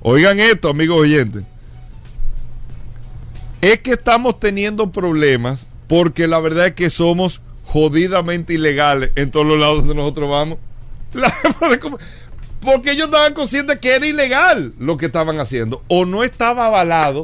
Oigan 0.00 0.38
esto, 0.38 0.68
amigos 0.68 0.98
oyentes. 0.98 1.44
Es 3.60 3.80
que 3.80 3.92
estamos 3.92 4.38
teniendo 4.38 4.92
problemas 4.92 5.66
porque 5.88 6.28
la 6.28 6.38
verdad 6.38 6.66
es 6.66 6.74
que 6.74 6.90
somos 6.90 7.40
jodidamente 7.64 8.54
ilegales 8.54 9.10
en 9.16 9.30
todos 9.30 9.46
los 9.46 9.58
lados 9.58 9.78
donde 9.78 9.94
nosotros 9.94 10.30
vamos. 10.30 10.58
Porque 12.60 12.90
ellos 12.92 13.06
estaban 13.06 13.34
conscientes 13.34 13.78
que 13.78 13.94
era 13.94 14.06
ilegal 14.06 14.74
lo 14.78 14.96
que 14.96 15.06
estaban 15.06 15.38
haciendo 15.40 15.82
o 15.88 16.04
no 16.04 16.24
estaba 16.24 16.66
avalado 16.66 17.22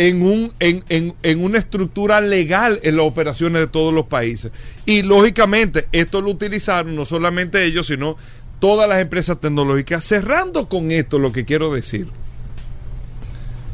en, 0.00 0.22
un, 0.22 0.50
en, 0.60 0.82
en, 0.88 1.14
en, 1.22 1.44
una 1.44 1.58
estructura 1.58 2.22
legal 2.22 2.80
en 2.84 2.96
las 2.96 3.04
operaciones 3.04 3.60
de 3.60 3.66
todos 3.66 3.92
los 3.92 4.06
países. 4.06 4.50
Y 4.86 5.02
lógicamente 5.02 5.88
esto 5.92 6.22
lo 6.22 6.30
utilizaron 6.30 6.96
no 6.96 7.04
solamente 7.04 7.62
ellos, 7.66 7.88
sino 7.88 8.16
todas 8.60 8.88
las 8.88 9.02
empresas 9.02 9.38
tecnológicas. 9.38 10.02
Cerrando 10.02 10.70
con 10.70 10.90
esto 10.90 11.18
lo 11.18 11.32
que 11.32 11.44
quiero 11.44 11.70
decir. 11.74 12.08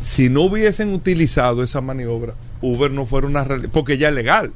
Si 0.00 0.28
no 0.28 0.42
hubiesen 0.42 0.92
utilizado 0.92 1.62
esa 1.62 1.80
maniobra, 1.80 2.34
Uber 2.60 2.90
no 2.90 3.06
fuera 3.06 3.28
una 3.28 3.44
realidad, 3.44 3.70
porque 3.72 3.96
ya 3.96 4.08
es 4.08 4.14
legal. 4.16 4.52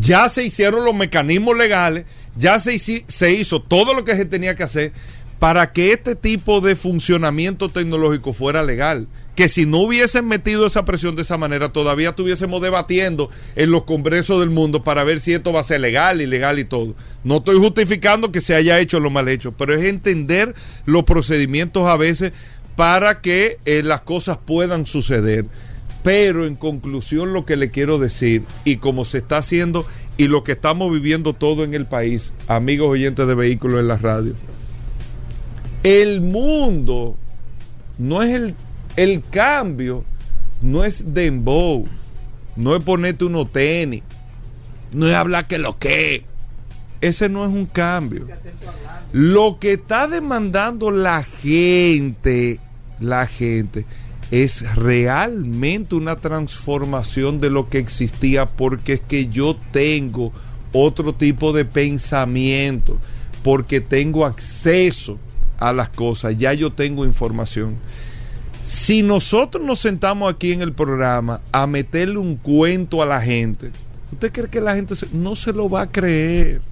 Ya 0.00 0.30
se 0.30 0.44
hicieron 0.44 0.86
los 0.86 0.94
mecanismos 0.94 1.58
legales, 1.58 2.06
ya 2.36 2.58
se, 2.58 2.78
se 2.78 3.32
hizo 3.32 3.60
todo 3.60 3.92
lo 3.92 4.06
que 4.06 4.16
se 4.16 4.24
tenía 4.24 4.54
que 4.54 4.62
hacer 4.62 4.92
para 5.40 5.72
que 5.72 5.92
este 5.92 6.14
tipo 6.14 6.60
de 6.60 6.76
funcionamiento 6.76 7.70
tecnológico 7.70 8.34
fuera 8.34 8.62
legal. 8.62 9.08
Que 9.34 9.48
si 9.48 9.64
no 9.64 9.78
hubiesen 9.78 10.28
metido 10.28 10.66
esa 10.66 10.84
presión 10.84 11.16
de 11.16 11.22
esa 11.22 11.38
manera, 11.38 11.70
todavía 11.70 12.10
estuviésemos 12.10 12.60
debatiendo 12.60 13.30
en 13.56 13.70
los 13.70 13.84
congresos 13.84 14.40
del 14.40 14.50
mundo 14.50 14.84
para 14.84 15.02
ver 15.02 15.18
si 15.18 15.32
esto 15.32 15.50
va 15.50 15.60
a 15.60 15.64
ser 15.64 15.80
legal, 15.80 16.20
ilegal 16.20 16.58
y 16.58 16.64
todo. 16.66 16.94
No 17.24 17.38
estoy 17.38 17.56
justificando 17.56 18.30
que 18.30 18.42
se 18.42 18.54
haya 18.54 18.78
hecho 18.80 19.00
lo 19.00 19.08
mal 19.08 19.28
hecho, 19.28 19.52
pero 19.52 19.74
es 19.74 19.82
entender 19.82 20.54
los 20.84 21.04
procedimientos 21.04 21.88
a 21.88 21.96
veces 21.96 22.34
para 22.76 23.22
que 23.22 23.56
eh, 23.64 23.82
las 23.82 24.02
cosas 24.02 24.36
puedan 24.44 24.84
suceder. 24.84 25.46
Pero 26.02 26.44
en 26.44 26.54
conclusión 26.54 27.32
lo 27.32 27.46
que 27.46 27.56
le 27.56 27.70
quiero 27.70 27.98
decir, 27.98 28.42
y 28.66 28.76
como 28.76 29.06
se 29.06 29.18
está 29.18 29.38
haciendo 29.38 29.86
y 30.18 30.28
lo 30.28 30.44
que 30.44 30.52
estamos 30.52 30.92
viviendo 30.92 31.32
todo 31.32 31.64
en 31.64 31.72
el 31.72 31.86
país, 31.86 32.34
amigos 32.46 32.90
oyentes 32.90 33.26
de 33.26 33.34
vehículos 33.34 33.80
en 33.80 33.88
la 33.88 33.96
radio, 33.96 34.34
el 35.82 36.20
mundo 36.20 37.16
no 37.98 38.22
es 38.22 38.34
el, 38.34 38.54
el 38.96 39.22
cambio, 39.30 40.04
no 40.60 40.84
es 40.84 41.14
dembow, 41.14 41.86
no 42.56 42.76
es 42.76 42.82
ponerte 42.82 43.24
unos 43.24 43.50
tenis, 43.52 44.02
no 44.94 45.08
es 45.08 45.14
hablar 45.14 45.46
que 45.46 45.58
lo 45.58 45.78
que. 45.78 46.24
Ese 47.00 47.30
no 47.30 47.44
es 47.44 47.50
un 47.50 47.64
cambio. 47.64 48.26
Lo 49.12 49.58
que 49.58 49.74
está 49.74 50.06
demandando 50.06 50.90
la 50.90 51.22
gente, 51.22 52.60
la 53.00 53.26
gente, 53.26 53.86
es 54.30 54.76
realmente 54.76 55.94
una 55.94 56.16
transformación 56.16 57.40
de 57.40 57.48
lo 57.48 57.70
que 57.70 57.78
existía 57.78 58.46
porque 58.46 58.94
es 58.94 59.00
que 59.00 59.28
yo 59.28 59.56
tengo 59.72 60.32
otro 60.72 61.14
tipo 61.14 61.52
de 61.54 61.64
pensamiento, 61.64 62.98
porque 63.42 63.80
tengo 63.80 64.26
acceso 64.26 65.18
a 65.60 65.72
las 65.72 65.90
cosas, 65.90 66.36
ya 66.36 66.52
yo 66.54 66.72
tengo 66.72 67.04
información. 67.04 67.76
Si 68.62 69.02
nosotros 69.02 69.64
nos 69.64 69.78
sentamos 69.78 70.32
aquí 70.32 70.52
en 70.52 70.62
el 70.62 70.72
programa 70.72 71.40
a 71.52 71.66
meterle 71.66 72.18
un 72.18 72.36
cuento 72.36 73.02
a 73.02 73.06
la 73.06 73.20
gente, 73.20 73.70
¿usted 74.12 74.32
cree 74.32 74.48
que 74.48 74.60
la 74.60 74.74
gente 74.74 74.94
no 75.12 75.36
se 75.36 75.52
lo 75.52 75.68
va 75.68 75.82
a 75.82 75.92
creer? 75.92 76.62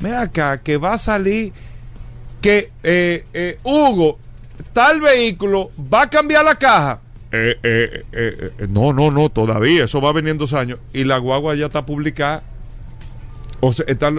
Ve 0.00 0.14
acá, 0.14 0.62
que 0.62 0.76
va 0.76 0.94
a 0.94 0.98
salir 0.98 1.52
que 2.40 2.70
eh, 2.82 3.24
eh, 3.32 3.58
Hugo, 3.64 4.18
tal 4.72 5.00
vehículo, 5.00 5.70
va 5.92 6.02
a 6.02 6.10
cambiar 6.10 6.44
la 6.44 6.54
caja. 6.54 7.00
Eh, 7.32 8.04
no, 8.68 8.92
no, 8.92 9.10
no, 9.10 9.28
todavía, 9.30 9.84
eso 9.84 10.00
va 10.00 10.10
a 10.10 10.12
venir 10.12 10.30
en 10.30 10.38
dos 10.38 10.52
años. 10.52 10.78
Y 10.92 11.04
la 11.04 11.18
guagua 11.18 11.54
ya 11.54 11.66
está 11.66 11.84
publicada. 11.84 12.42
O 13.60 13.72
sea, 13.72 13.84
está, 13.88 14.10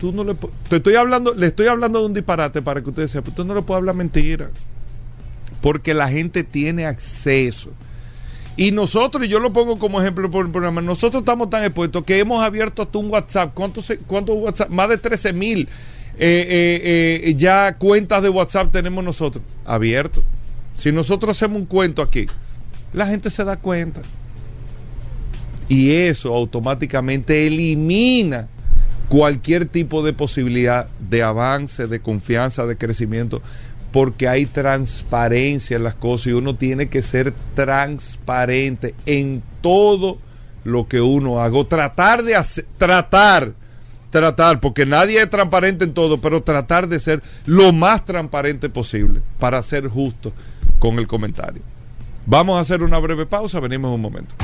tú 0.00 0.12
no 0.12 0.24
le 0.24 0.34
te 0.68 0.76
estoy 0.76 0.94
hablando, 0.94 1.34
le 1.34 1.48
estoy 1.48 1.66
hablando 1.66 2.00
de 2.00 2.06
un 2.06 2.14
disparate 2.14 2.62
para 2.62 2.82
que 2.82 2.88
ustedes 2.88 3.10
sepan, 3.10 3.34
tú 3.34 3.44
no 3.44 3.54
le 3.54 3.62
puedes 3.62 3.78
hablar 3.78 3.94
mentira. 3.94 4.50
Porque 5.60 5.92
la 5.92 6.08
gente 6.08 6.42
tiene 6.42 6.86
acceso. 6.86 7.70
Y 8.56 8.72
nosotros, 8.72 9.26
y 9.26 9.28
yo 9.28 9.38
lo 9.38 9.52
pongo 9.52 9.78
como 9.78 10.00
ejemplo 10.00 10.30
por 10.30 10.46
el 10.46 10.50
programa, 10.50 10.80
nosotros 10.80 11.20
estamos 11.20 11.50
tan 11.50 11.62
expuestos 11.62 12.02
que 12.02 12.18
hemos 12.18 12.42
abierto 12.42 12.82
hasta 12.82 12.98
un 12.98 13.10
WhatsApp. 13.10 13.52
¿Cuántos, 13.54 13.92
cuántos 14.06 14.36
WhatsApp? 14.36 14.70
Más 14.70 14.88
de 14.88 14.96
13 14.96 15.32
mil 15.34 15.68
eh, 16.18 16.46
eh, 16.48 17.20
eh, 17.24 17.34
ya 17.36 17.76
cuentas 17.76 18.22
de 18.22 18.30
WhatsApp 18.30 18.72
tenemos 18.72 19.04
nosotros 19.04 19.44
abiertos. 19.66 20.24
Si 20.74 20.92
nosotros 20.92 21.36
hacemos 21.36 21.60
un 21.60 21.66
cuento 21.66 22.00
aquí, 22.00 22.26
la 22.92 23.06
gente 23.06 23.28
se 23.28 23.44
da 23.44 23.56
cuenta. 23.56 24.00
Y 25.68 25.92
eso 25.92 26.34
automáticamente 26.34 27.46
elimina 27.46 28.48
cualquier 29.10 29.66
tipo 29.66 30.04
de 30.04 30.12
posibilidad 30.12 30.86
de 31.00 31.24
avance, 31.24 31.88
de 31.88 31.98
confianza, 31.98 32.64
de 32.64 32.76
crecimiento, 32.76 33.42
porque 33.90 34.28
hay 34.28 34.46
transparencia 34.46 35.76
en 35.76 35.82
las 35.82 35.96
cosas 35.96 36.28
y 36.28 36.32
uno 36.32 36.54
tiene 36.54 36.88
que 36.88 37.02
ser 37.02 37.34
transparente 37.56 38.94
en 39.06 39.42
todo 39.62 40.18
lo 40.62 40.86
que 40.86 41.00
uno 41.00 41.40
haga. 41.40 41.64
tratar 41.64 42.22
de 42.22 42.36
hacer, 42.36 42.66
tratar, 42.78 43.52
tratar, 44.10 44.60
porque 44.60 44.86
nadie 44.86 45.20
es 45.20 45.28
transparente 45.28 45.84
en 45.84 45.92
todo, 45.92 46.20
pero 46.20 46.44
tratar 46.44 46.86
de 46.86 47.00
ser 47.00 47.20
lo 47.46 47.72
más 47.72 48.04
transparente 48.04 48.68
posible 48.68 49.22
para 49.40 49.60
ser 49.64 49.88
justo 49.88 50.32
con 50.78 51.00
el 51.00 51.08
comentario. 51.08 51.62
Vamos 52.26 52.58
a 52.58 52.60
hacer 52.60 52.84
una 52.84 53.00
breve 53.00 53.26
pausa, 53.26 53.58
venimos 53.58 53.88
en 53.88 53.94
un 53.96 54.02
momento. 54.02 54.36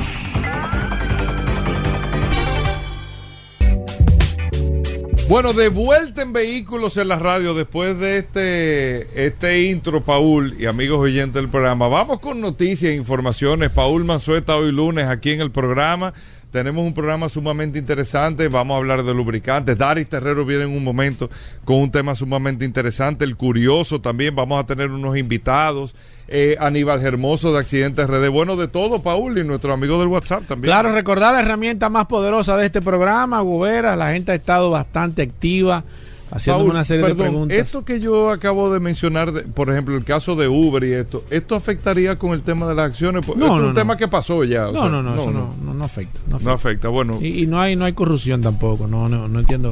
Bueno, 5.29 5.51
de 5.51 5.67
vuelta 5.67 6.21
en 6.21 6.31
vehículos 6.31 6.95
en 6.95 7.09
la 7.09 7.19
radio 7.19 7.53
después 7.53 7.99
de 7.99 8.19
este, 8.19 9.25
este 9.25 9.63
intro, 9.63 10.01
Paul 10.01 10.55
y 10.57 10.67
amigos 10.67 10.99
oyentes 10.99 11.33
del 11.33 11.49
programa. 11.49 11.89
Vamos 11.89 12.19
con 12.19 12.39
noticias 12.39 12.93
e 12.93 12.95
informaciones. 12.95 13.69
Paul 13.71 14.05
Manzueta 14.05 14.55
hoy 14.55 14.71
lunes 14.71 15.05
aquí 15.05 15.31
en 15.31 15.41
el 15.41 15.51
programa. 15.51 16.13
Tenemos 16.49 16.85
un 16.85 16.93
programa 16.93 17.27
sumamente 17.27 17.77
interesante. 17.77 18.47
Vamos 18.47 18.75
a 18.75 18.77
hablar 18.77 19.03
de 19.03 19.13
lubricantes. 19.13 19.77
Daris 19.77 20.07
Terrero 20.07 20.45
viene 20.45 20.63
en 20.63 20.71
un 20.71 20.83
momento 20.85 21.29
con 21.65 21.75
un 21.81 21.91
tema 21.91 22.15
sumamente 22.15 22.63
interesante. 22.63 23.25
El 23.25 23.35
curioso 23.35 23.99
también. 23.99 24.33
Vamos 24.33 24.63
a 24.63 24.65
tener 24.65 24.91
unos 24.91 25.17
invitados 25.17 25.93
eh, 26.27 26.57
Aníbal 26.59 27.05
Hermoso 27.05 27.53
de 27.53 27.59
Accidentes 27.59 28.07
RD. 28.07 28.29
Bueno, 28.29 28.55
de 28.55 28.67
todo, 28.67 29.01
Paul, 29.01 29.37
y 29.37 29.43
nuestro 29.43 29.73
amigo 29.73 29.97
del 29.99 30.07
WhatsApp 30.07 30.43
también. 30.47 30.71
Claro, 30.71 30.91
recordar 30.91 31.33
la 31.33 31.41
herramienta 31.41 31.89
más 31.89 32.07
poderosa 32.07 32.57
de 32.57 32.65
este 32.65 32.81
programa, 32.81 33.41
Gubera. 33.41 33.95
La 33.95 34.11
gente 34.11 34.31
ha 34.31 34.35
estado 34.35 34.69
bastante 34.69 35.21
activa 35.21 35.83
haciendo 36.31 36.65
una 36.65 36.83
serie 36.83 37.07
de 37.07 37.15
preguntas. 37.15 37.57
Esto 37.57 37.85
que 37.85 37.99
yo 37.99 38.29
acabo 38.29 38.71
de 38.71 38.79
mencionar, 38.79 39.31
por 39.53 39.69
ejemplo, 39.69 39.95
el 39.95 40.03
caso 40.03 40.35
de 40.35 40.47
Uber 40.47 40.83
y 40.83 40.93
esto, 40.93 41.23
¿esto 41.29 41.55
afectaría 41.55 42.17
con 42.17 42.33
el 42.33 42.41
tema 42.41 42.67
de 42.67 42.75
las 42.75 42.89
acciones? 42.89 43.25
Pues, 43.25 43.37
no, 43.37 43.57
es 43.57 43.63
un 43.63 43.73
tema 43.73 43.95
que 43.95 44.07
pasó 44.07 44.43
ya. 44.43 44.63
no, 44.71 44.89
no, 44.89 45.01
no, 45.01 45.15
eso 45.15 45.31
no, 45.31 45.73
no, 45.73 45.83
afecta, 45.83 46.19
no 46.41 46.51
afecta. 46.51 46.89
bueno. 46.89 47.19
Y, 47.21 47.45
no 47.45 47.59
hay 47.59 47.75
no 47.75 47.85
hay 47.85 47.93
corrupción 47.93 48.41
tampoco, 48.41 48.87
no, 48.87 49.07
no, 49.07 49.27
no 49.27 49.39
entiendo. 49.39 49.71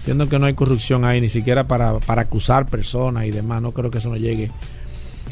Entiendo 0.00 0.28
que 0.28 0.38
no 0.38 0.46
hay 0.46 0.54
corrupción 0.54 1.04
ahí, 1.04 1.20
ni 1.20 1.28
siquiera 1.28 1.66
para, 1.66 1.98
para 1.98 2.22
acusar 2.22 2.66
personas 2.66 3.24
y 3.24 3.32
demás. 3.32 3.60
No 3.60 3.72
creo 3.72 3.90
que 3.90 3.98
eso 3.98 4.08
no 4.08 4.16
llegue 4.16 4.52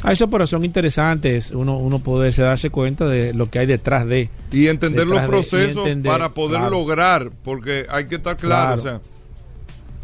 a 0.05 0.11
eso, 0.11 0.29
pero 0.29 0.45
son 0.45 0.63
interesantes 0.63 1.49
uno, 1.49 1.79
uno 1.79 1.97
poderse 1.97 2.43
darse 2.43 2.69
cuenta 2.69 3.07
de 3.07 3.33
lo 3.33 3.49
que 3.49 3.57
hay 3.57 3.65
detrás 3.65 4.05
de. 4.05 4.29
Y 4.51 4.67
entender 4.67 5.07
los 5.07 5.21
procesos 5.21 5.89
para 6.03 6.31
poder 6.35 6.61
lograr, 6.69 7.31
porque 7.43 7.87
hay 7.89 8.05
que 8.05 8.15
estar 8.15 8.37
claro, 8.37 8.75
o 8.75 8.77
sea, 8.77 9.01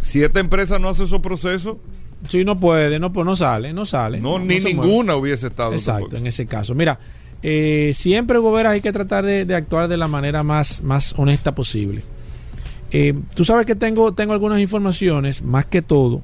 si 0.01 0.23
esta 0.23 0.39
empresa 0.39 0.79
no 0.79 0.89
hace 0.89 1.03
esos 1.03 1.19
procesos... 1.19 1.77
Sí, 2.27 2.43
no 2.43 2.59
puede, 2.59 2.99
no, 2.99 3.13
pues 3.13 3.25
no 3.25 3.35
sale, 3.35 3.73
no 3.73 3.85
sale. 3.85 4.19
No, 4.19 4.39
ni 4.39 4.59
ninguna 4.59 5.15
hubiese 5.15 5.47
estado. 5.47 5.73
Exacto, 5.73 6.17
en 6.17 6.25
ese 6.25 6.47
caso. 6.47 6.73
Mira, 6.73 6.97
eh, 7.43 7.91
siempre, 7.93 8.39
Gobera, 8.39 8.71
hay 8.71 8.81
que 8.81 8.91
tratar 8.91 9.23
de, 9.23 9.53
actuar 9.53 9.87
de 9.87 9.97
la 9.97 10.07
manera 10.07 10.41
más, 10.41 10.81
más 10.81 11.13
honesta 11.15 11.53
posible. 11.53 12.01
Eh, 12.89 13.13
tú 13.35 13.45
sabes 13.45 13.67
que 13.67 13.75
tengo, 13.75 14.15
tengo 14.15 14.33
algunas 14.33 14.59
informaciones, 14.59 15.43
más 15.43 15.67
que 15.67 15.83
todo, 15.83 16.23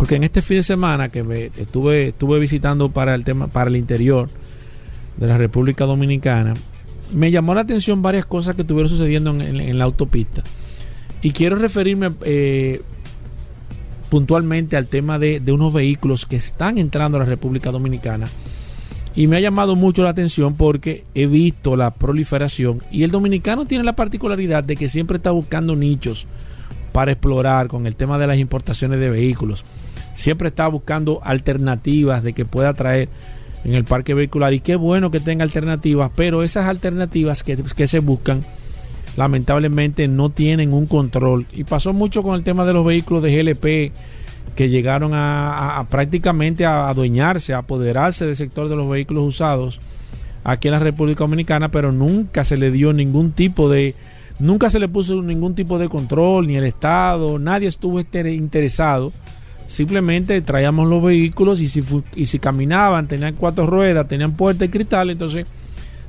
porque 0.00 0.16
en 0.16 0.24
este 0.24 0.40
fin 0.40 0.56
de 0.56 0.62
semana 0.62 1.10
que 1.10 1.22
me 1.22 1.50
estuve, 1.58 2.08
estuve 2.08 2.38
visitando 2.38 2.88
para 2.88 3.14
el 3.14 3.22
tema, 3.22 3.48
para 3.48 3.68
el 3.68 3.76
interior 3.76 4.30
de 5.18 5.26
la 5.26 5.36
República 5.36 5.84
Dominicana, 5.84 6.54
me 7.12 7.30
llamó 7.30 7.52
la 7.52 7.60
atención 7.60 8.00
varias 8.00 8.24
cosas 8.24 8.56
que 8.56 8.62
estuvieron 8.62 8.88
sucediendo 8.88 9.30
en, 9.32 9.76
la 9.78 9.84
autopista. 9.84 10.42
Y 11.20 11.32
quiero 11.32 11.56
referirme 11.56 12.12
eh, 12.22 12.80
puntualmente 14.08 14.78
al 14.78 14.86
tema 14.86 15.18
de, 15.18 15.38
de, 15.38 15.52
unos 15.52 15.70
vehículos 15.70 16.24
que 16.24 16.36
están 16.36 16.78
entrando 16.78 17.18
a 17.18 17.20
la 17.20 17.26
República 17.26 17.70
Dominicana. 17.70 18.26
Y 19.14 19.26
me 19.26 19.36
ha 19.36 19.40
llamado 19.40 19.76
mucho 19.76 20.02
la 20.02 20.08
atención 20.08 20.54
porque 20.54 21.04
he 21.14 21.26
visto 21.26 21.76
la 21.76 21.90
proliferación. 21.90 22.82
Y 22.90 23.02
el 23.02 23.10
dominicano 23.10 23.66
tiene 23.66 23.84
la 23.84 23.96
particularidad 23.96 24.64
de 24.64 24.76
que 24.76 24.88
siempre 24.88 25.18
está 25.18 25.30
buscando 25.30 25.76
nichos 25.76 26.26
para 26.90 27.12
explorar 27.12 27.68
con 27.68 27.86
el 27.86 27.96
tema 27.96 28.16
de 28.16 28.28
las 28.28 28.38
importaciones 28.38 28.98
de 28.98 29.10
vehículos 29.10 29.62
siempre 30.14 30.48
está 30.48 30.68
buscando 30.68 31.20
alternativas 31.24 32.22
de 32.22 32.32
que 32.32 32.44
pueda 32.44 32.74
traer 32.74 33.08
en 33.64 33.74
el 33.74 33.84
parque 33.84 34.14
vehicular 34.14 34.52
y 34.54 34.60
qué 34.60 34.76
bueno 34.76 35.10
que 35.10 35.20
tenga 35.20 35.44
alternativas, 35.44 36.10
pero 36.14 36.42
esas 36.42 36.66
alternativas 36.66 37.42
que, 37.42 37.86
se 37.86 37.98
buscan 37.98 38.42
lamentablemente 39.16 40.08
no 40.08 40.30
tienen 40.30 40.72
un 40.72 40.86
control. 40.86 41.46
Y 41.52 41.64
pasó 41.64 41.92
mucho 41.92 42.22
con 42.22 42.34
el 42.34 42.42
tema 42.42 42.64
de 42.64 42.72
los 42.72 42.86
vehículos 42.86 43.22
de 43.22 43.36
GLP 43.36 43.92
que 44.56 44.68
llegaron 44.68 45.12
a, 45.14 45.86
prácticamente 45.90 46.64
a 46.64 46.88
adueñarse, 46.88 47.54
a 47.54 47.58
apoderarse 47.58 48.26
del 48.26 48.36
sector 48.36 48.68
de 48.68 48.76
los 48.76 48.88
vehículos 48.88 49.24
usados 49.24 49.80
aquí 50.44 50.68
en 50.68 50.72
la 50.72 50.80
República 50.80 51.24
Dominicana, 51.24 51.70
pero 51.70 51.92
nunca 51.92 52.44
se 52.44 52.56
le 52.56 52.70
dio 52.70 52.92
ningún 52.92 53.32
tipo 53.32 53.68
de, 53.68 53.94
nunca 54.38 54.70
se 54.70 54.78
le 54.78 54.88
puso 54.88 55.20
ningún 55.22 55.54
tipo 55.54 55.78
de 55.78 55.88
control, 55.88 56.46
ni 56.46 56.56
el 56.56 56.64
Estado, 56.64 57.38
nadie 57.38 57.68
estuvo 57.68 58.00
interesado. 58.00 59.12
Simplemente 59.70 60.42
traíamos 60.42 60.90
los 60.90 61.00
vehículos 61.00 61.60
y 61.60 61.68
si, 61.68 61.80
y 62.16 62.26
si 62.26 62.40
caminaban, 62.40 63.06
tenían 63.06 63.36
cuatro 63.36 63.66
ruedas, 63.66 64.08
tenían 64.08 64.32
puerta 64.32 64.64
y 64.64 64.68
cristal, 64.68 65.10
entonces 65.10 65.46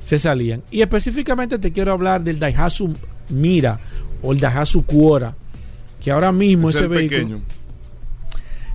se 0.04 0.18
salían. 0.18 0.64
Y 0.72 0.82
específicamente 0.82 1.60
te 1.60 1.70
quiero 1.70 1.92
hablar 1.92 2.24
del 2.24 2.40
Daihatsu 2.40 2.92
Mira 3.28 3.78
o 4.20 4.32
el 4.32 4.40
Daihatsu 4.40 4.84
Quora, 4.84 5.36
que 6.02 6.10
ahora 6.10 6.32
mismo 6.32 6.70
ese 6.70 6.88
vehículo... 6.88 7.38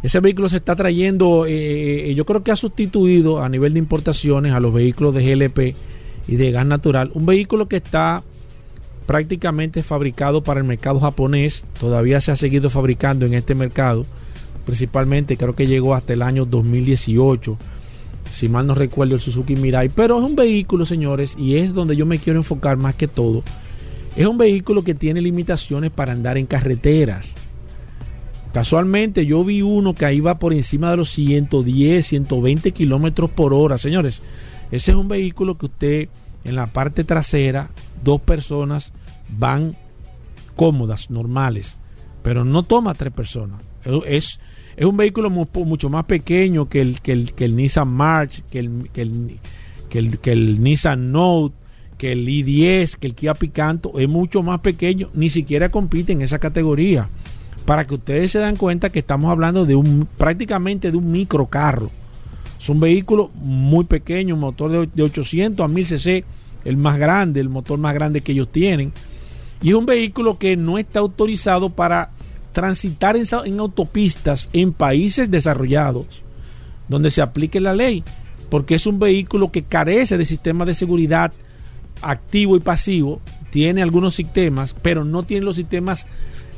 Ese 0.04 0.22
vehículo 0.22 0.48
se 0.48 0.56
está 0.56 0.74
trayendo, 0.74 1.46
eh, 1.46 2.12
eh, 2.12 2.16
yo 2.16 2.26
creo 2.26 2.42
que 2.42 2.52
ha 2.52 2.56
sustituido 2.56 3.42
a 3.42 3.50
nivel 3.50 3.74
de 3.74 3.80
importaciones 3.80 4.54
a 4.54 4.62
los 4.62 4.74
vehículos 4.74 5.14
de 5.14 5.36
GLP 5.36 5.76
y 6.30 6.36
de 6.38 6.52
gas 6.52 6.66
natural. 6.66 7.12
Un 7.14 7.26
vehículo 7.26 7.68
que 7.68 7.78
está 7.78 8.24
prácticamente 9.06 9.84
fabricado 9.84 10.44
para 10.44 10.62
el 10.62 10.66
mercado 10.66 11.02
japonés, 11.02 11.66
todavía 11.78 12.22
se 12.22 12.32
ha 12.32 12.38
seguido 12.38 12.70
fabricando 12.70 13.26
en 13.26 13.34
este 13.34 13.54
mercado, 13.54 14.06
principalmente 14.68 15.36
creo 15.36 15.56
que 15.56 15.66
llegó 15.66 15.96
hasta 15.96 16.14
el 16.14 16.22
año 16.22 16.46
2018 16.46 17.58
si 18.32 18.50
mal 18.50 18.68
no 18.68 18.76
recuerdo, 18.76 19.16
el 19.16 19.22
Suzuki 19.22 19.56
Mirai. 19.56 19.90
Pero 19.90 20.18
es 20.20 20.24
un 20.24 20.36
vehículo, 20.36 20.86
señores, 20.86 21.36
y 21.40 21.56
es 21.56 21.74
donde 21.74 21.96
yo 21.96 22.06
me 22.06 22.20
quiero 22.20 22.40
enfocar 22.40 22.78
más 22.78 22.96
que 22.96 23.08
todo. 23.08 23.44
Es 24.16 24.26
un 24.28 24.38
vehículo 24.38 24.84
que 24.84 24.96
tiene 24.96 25.22
limitaciones 25.22 25.92
para 25.92 26.12
andar 26.12 26.38
en 26.38 26.46
carreteras. 26.46 27.36
Casualmente 28.54 29.26
yo 29.26 29.44
vi 29.44 29.62
uno 29.62 29.94
que 29.94 30.12
iba 30.14 30.40
por 30.40 30.54
encima 30.54 30.92
de 30.92 30.98
los 30.98 31.10
110, 31.12 32.06
120 32.06 32.72
kilómetros 32.72 33.30
por 33.30 33.54
hora. 33.54 33.78
Señores, 33.78 34.22
ese 34.72 34.92
es 34.92 34.98
un 34.98 35.08
vehículo 35.08 35.58
que 35.58 35.68
usted 35.68 36.10
en 36.44 36.56
la 36.56 36.68
parte 36.68 37.04
trasera, 37.04 37.70
dos 38.04 38.22
personas 38.22 38.94
van 39.38 39.76
cómodas, 40.56 41.12
normales, 41.12 41.78
pero 42.24 42.44
no 42.44 42.64
toma 42.64 42.96
tres 42.96 43.14
personas. 43.14 43.62
Es, 44.06 44.40
es 44.78 44.86
un 44.86 44.96
vehículo 44.96 45.32
mucho 45.32 45.90
más 45.90 46.06
pequeño 46.06 46.70
que 46.70 46.82
el, 46.82 47.02
que 47.02 47.12
el, 47.12 47.34
que 47.34 47.46
el 47.46 47.56
Nissan 47.56 47.88
March, 47.88 48.44
que 48.52 48.60
el, 48.60 48.90
que 48.94 49.02
el, 49.02 50.20
que 50.20 50.32
el, 50.32 50.62
Nissan 50.62 51.12
Note, 51.12 51.56
que 51.98 52.12
el 52.12 52.28
i10, 52.28 52.96
que 52.98 53.08
el 53.08 53.16
Kia 53.16 53.34
Picanto. 53.34 53.98
Es 53.98 54.08
mucho 54.08 54.44
más 54.44 54.60
pequeño. 54.60 55.10
Ni 55.16 55.30
siquiera 55.30 55.70
compite 55.70 56.14
en 56.14 56.22
esa 56.22 56.38
categoría. 56.38 57.10
Para 57.66 57.88
que 57.88 57.96
ustedes 57.96 58.32
se 58.32 58.40
den 58.40 58.56
cuenta 58.56 58.92
que 58.92 59.00
estamos 59.00 59.32
hablando 59.32 59.66
de 59.66 59.76
un 59.76 60.08
prácticamente 60.16 60.92
de 60.92 60.98
un 60.98 61.12
microcarro. 61.12 61.90
Es 62.60 62.70
un 62.70 62.80
vehículo 62.80 63.32
muy 63.34 63.86
pequeño, 63.86 64.36
un 64.36 64.42
motor 64.42 64.72
de, 64.72 64.90
de 64.94 65.04
800 65.04 65.64
a 65.64 65.68
1000 65.68 65.86
cc, 65.88 66.24
el 66.66 66.78
más 66.78 67.00
grande, 67.00 67.40
el 67.40 67.50
motor 67.50 67.80
más 67.80 67.96
grande 67.96 68.22
que 68.22 68.32
ellos 68.32 68.52
tienen. 68.52 68.94
Y 69.60 69.70
es 69.70 69.76
un 69.76 69.88
vehículo 69.88 70.38
que 70.38 70.56
no 70.56 70.78
está 70.78 71.00
autorizado 71.00 71.72
para 71.72 72.12
transitar 72.58 73.16
en, 73.16 73.60
autopistas 73.60 74.50
en 74.52 74.74
países 74.74 75.30
desarrollados 75.30 76.24
donde 76.88 77.12
se 77.12 77.22
aplique 77.22 77.60
la 77.60 77.76
ley, 77.76 78.04
porque 78.50 78.74
es 78.74 78.88
un 78.88 78.98
vehículo 78.98 79.52
que 79.52 79.62
carece 79.62 80.18
de 80.18 80.26
sistemas 80.26 80.66
de 80.66 80.74
seguridad 80.74 81.32
activo 82.02 82.58
y 82.58 82.60
pasivo, 82.60 83.22
tiene 83.52 83.84
algunos 83.84 84.16
sistemas, 84.16 84.76
pero 84.82 85.06
no 85.06 85.22
tiene 85.22 85.46
los 85.46 85.56
sistemas 85.56 86.08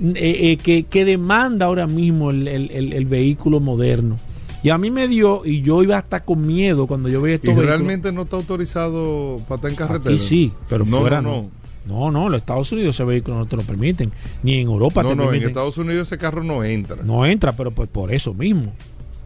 eh, 0.01 0.57
eh, 0.65 0.83
que, 0.83 1.03
demanda 1.03 1.65
ahora 1.65 1.85
mismo 1.85 2.31
el, 2.31 3.05
vehículo 3.09 3.59
moderno. 3.59 4.15
Y 4.63 4.69
a 4.69 4.77
mí 4.77 4.91
me 4.91 5.05
dio, 5.09 5.45
y 5.45 5.61
yo 5.63 5.83
iba 5.83 5.97
hasta 5.97 6.23
con 6.23 6.47
miedo 6.47 6.87
cuando 6.87 7.09
yo 7.09 7.21
veía 7.21 7.35
esto. 7.35 7.51
¿Y 7.51 7.55
realmente 7.55 8.13
no 8.13 8.21
está 8.21 8.37
autorizado 8.37 9.41
para 9.49 9.55
estar 9.57 9.69
en 9.71 9.75
carretera? 9.75 10.15
Aquí 10.15 10.23
sí, 10.23 10.53
pero 10.69 10.85
fuera 10.85 11.21
no. 11.21 11.29
No, 11.29 11.49
no, 11.85 12.07
en 12.07 12.31
los 12.31 12.41
Estados 12.41 12.71
Unidos 12.71 12.95
ese 12.95 13.03
vehículo 13.03 13.37
no 13.37 13.45
te 13.45 13.55
lo 13.55 13.63
permiten, 13.63 14.11
ni 14.43 14.59
en 14.59 14.67
Europa 14.67 15.01
no, 15.03 15.09
te 15.09 15.15
no, 15.15 15.33
en 15.33 15.43
Estados 15.43 15.77
Unidos 15.77 16.07
ese 16.07 16.17
carro 16.17 16.43
no 16.43 16.63
entra. 16.63 16.97
No 17.03 17.25
entra, 17.25 17.53
pero 17.53 17.71
pues 17.71 17.89
por 17.89 18.13
eso 18.13 18.33
mismo, 18.33 18.73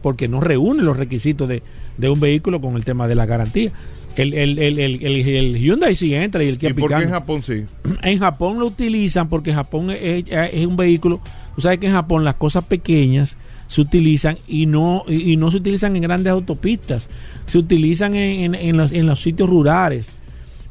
porque 0.02 0.28
no 0.28 0.40
reúne 0.40 0.82
los 0.82 0.96
requisitos 0.96 1.48
de, 1.48 1.62
un 2.08 2.20
vehículo 2.20 2.60
con 2.60 2.76
el 2.76 2.84
tema 2.84 3.06
de 3.08 3.14
la 3.14 3.26
garantía. 3.26 3.72
El, 4.16 4.32
el, 4.32 4.58
el, 4.60 4.78
el, 4.78 5.58
Hyundai 5.58 5.96
sí 5.96 6.14
entra 6.14 6.44
y 6.44 6.48
el 6.48 6.56
Kia 6.56 6.70
¿Y 6.70 6.74
por 6.74 6.94
qué 6.94 7.02
en 7.02 7.10
Japón 7.10 7.42
sí? 7.42 7.64
En 8.02 8.18
Japón 8.20 8.60
lo 8.60 8.66
utilizan 8.66 9.28
porque 9.28 9.52
Japón 9.52 9.90
es, 9.90 10.66
un 10.66 10.76
vehículo, 10.76 11.20
tú 11.56 11.62
sabes 11.62 11.80
que 11.80 11.88
en 11.88 11.92
Japón 11.92 12.22
las 12.22 12.36
cosas 12.36 12.64
pequeñas 12.64 13.36
se 13.66 13.80
utilizan 13.80 14.38
y 14.46 14.66
no, 14.66 15.04
y, 15.08 15.36
no 15.36 15.50
se 15.50 15.56
utilizan 15.56 15.96
en 15.96 16.02
grandes 16.02 16.30
autopistas, 16.30 17.10
se 17.46 17.58
utilizan 17.58 18.14
en, 18.14 18.54
en, 18.54 18.76
los, 18.76 18.92
en 18.92 19.06
los 19.06 19.20
sitios 19.20 19.48
rurales. 19.50 20.10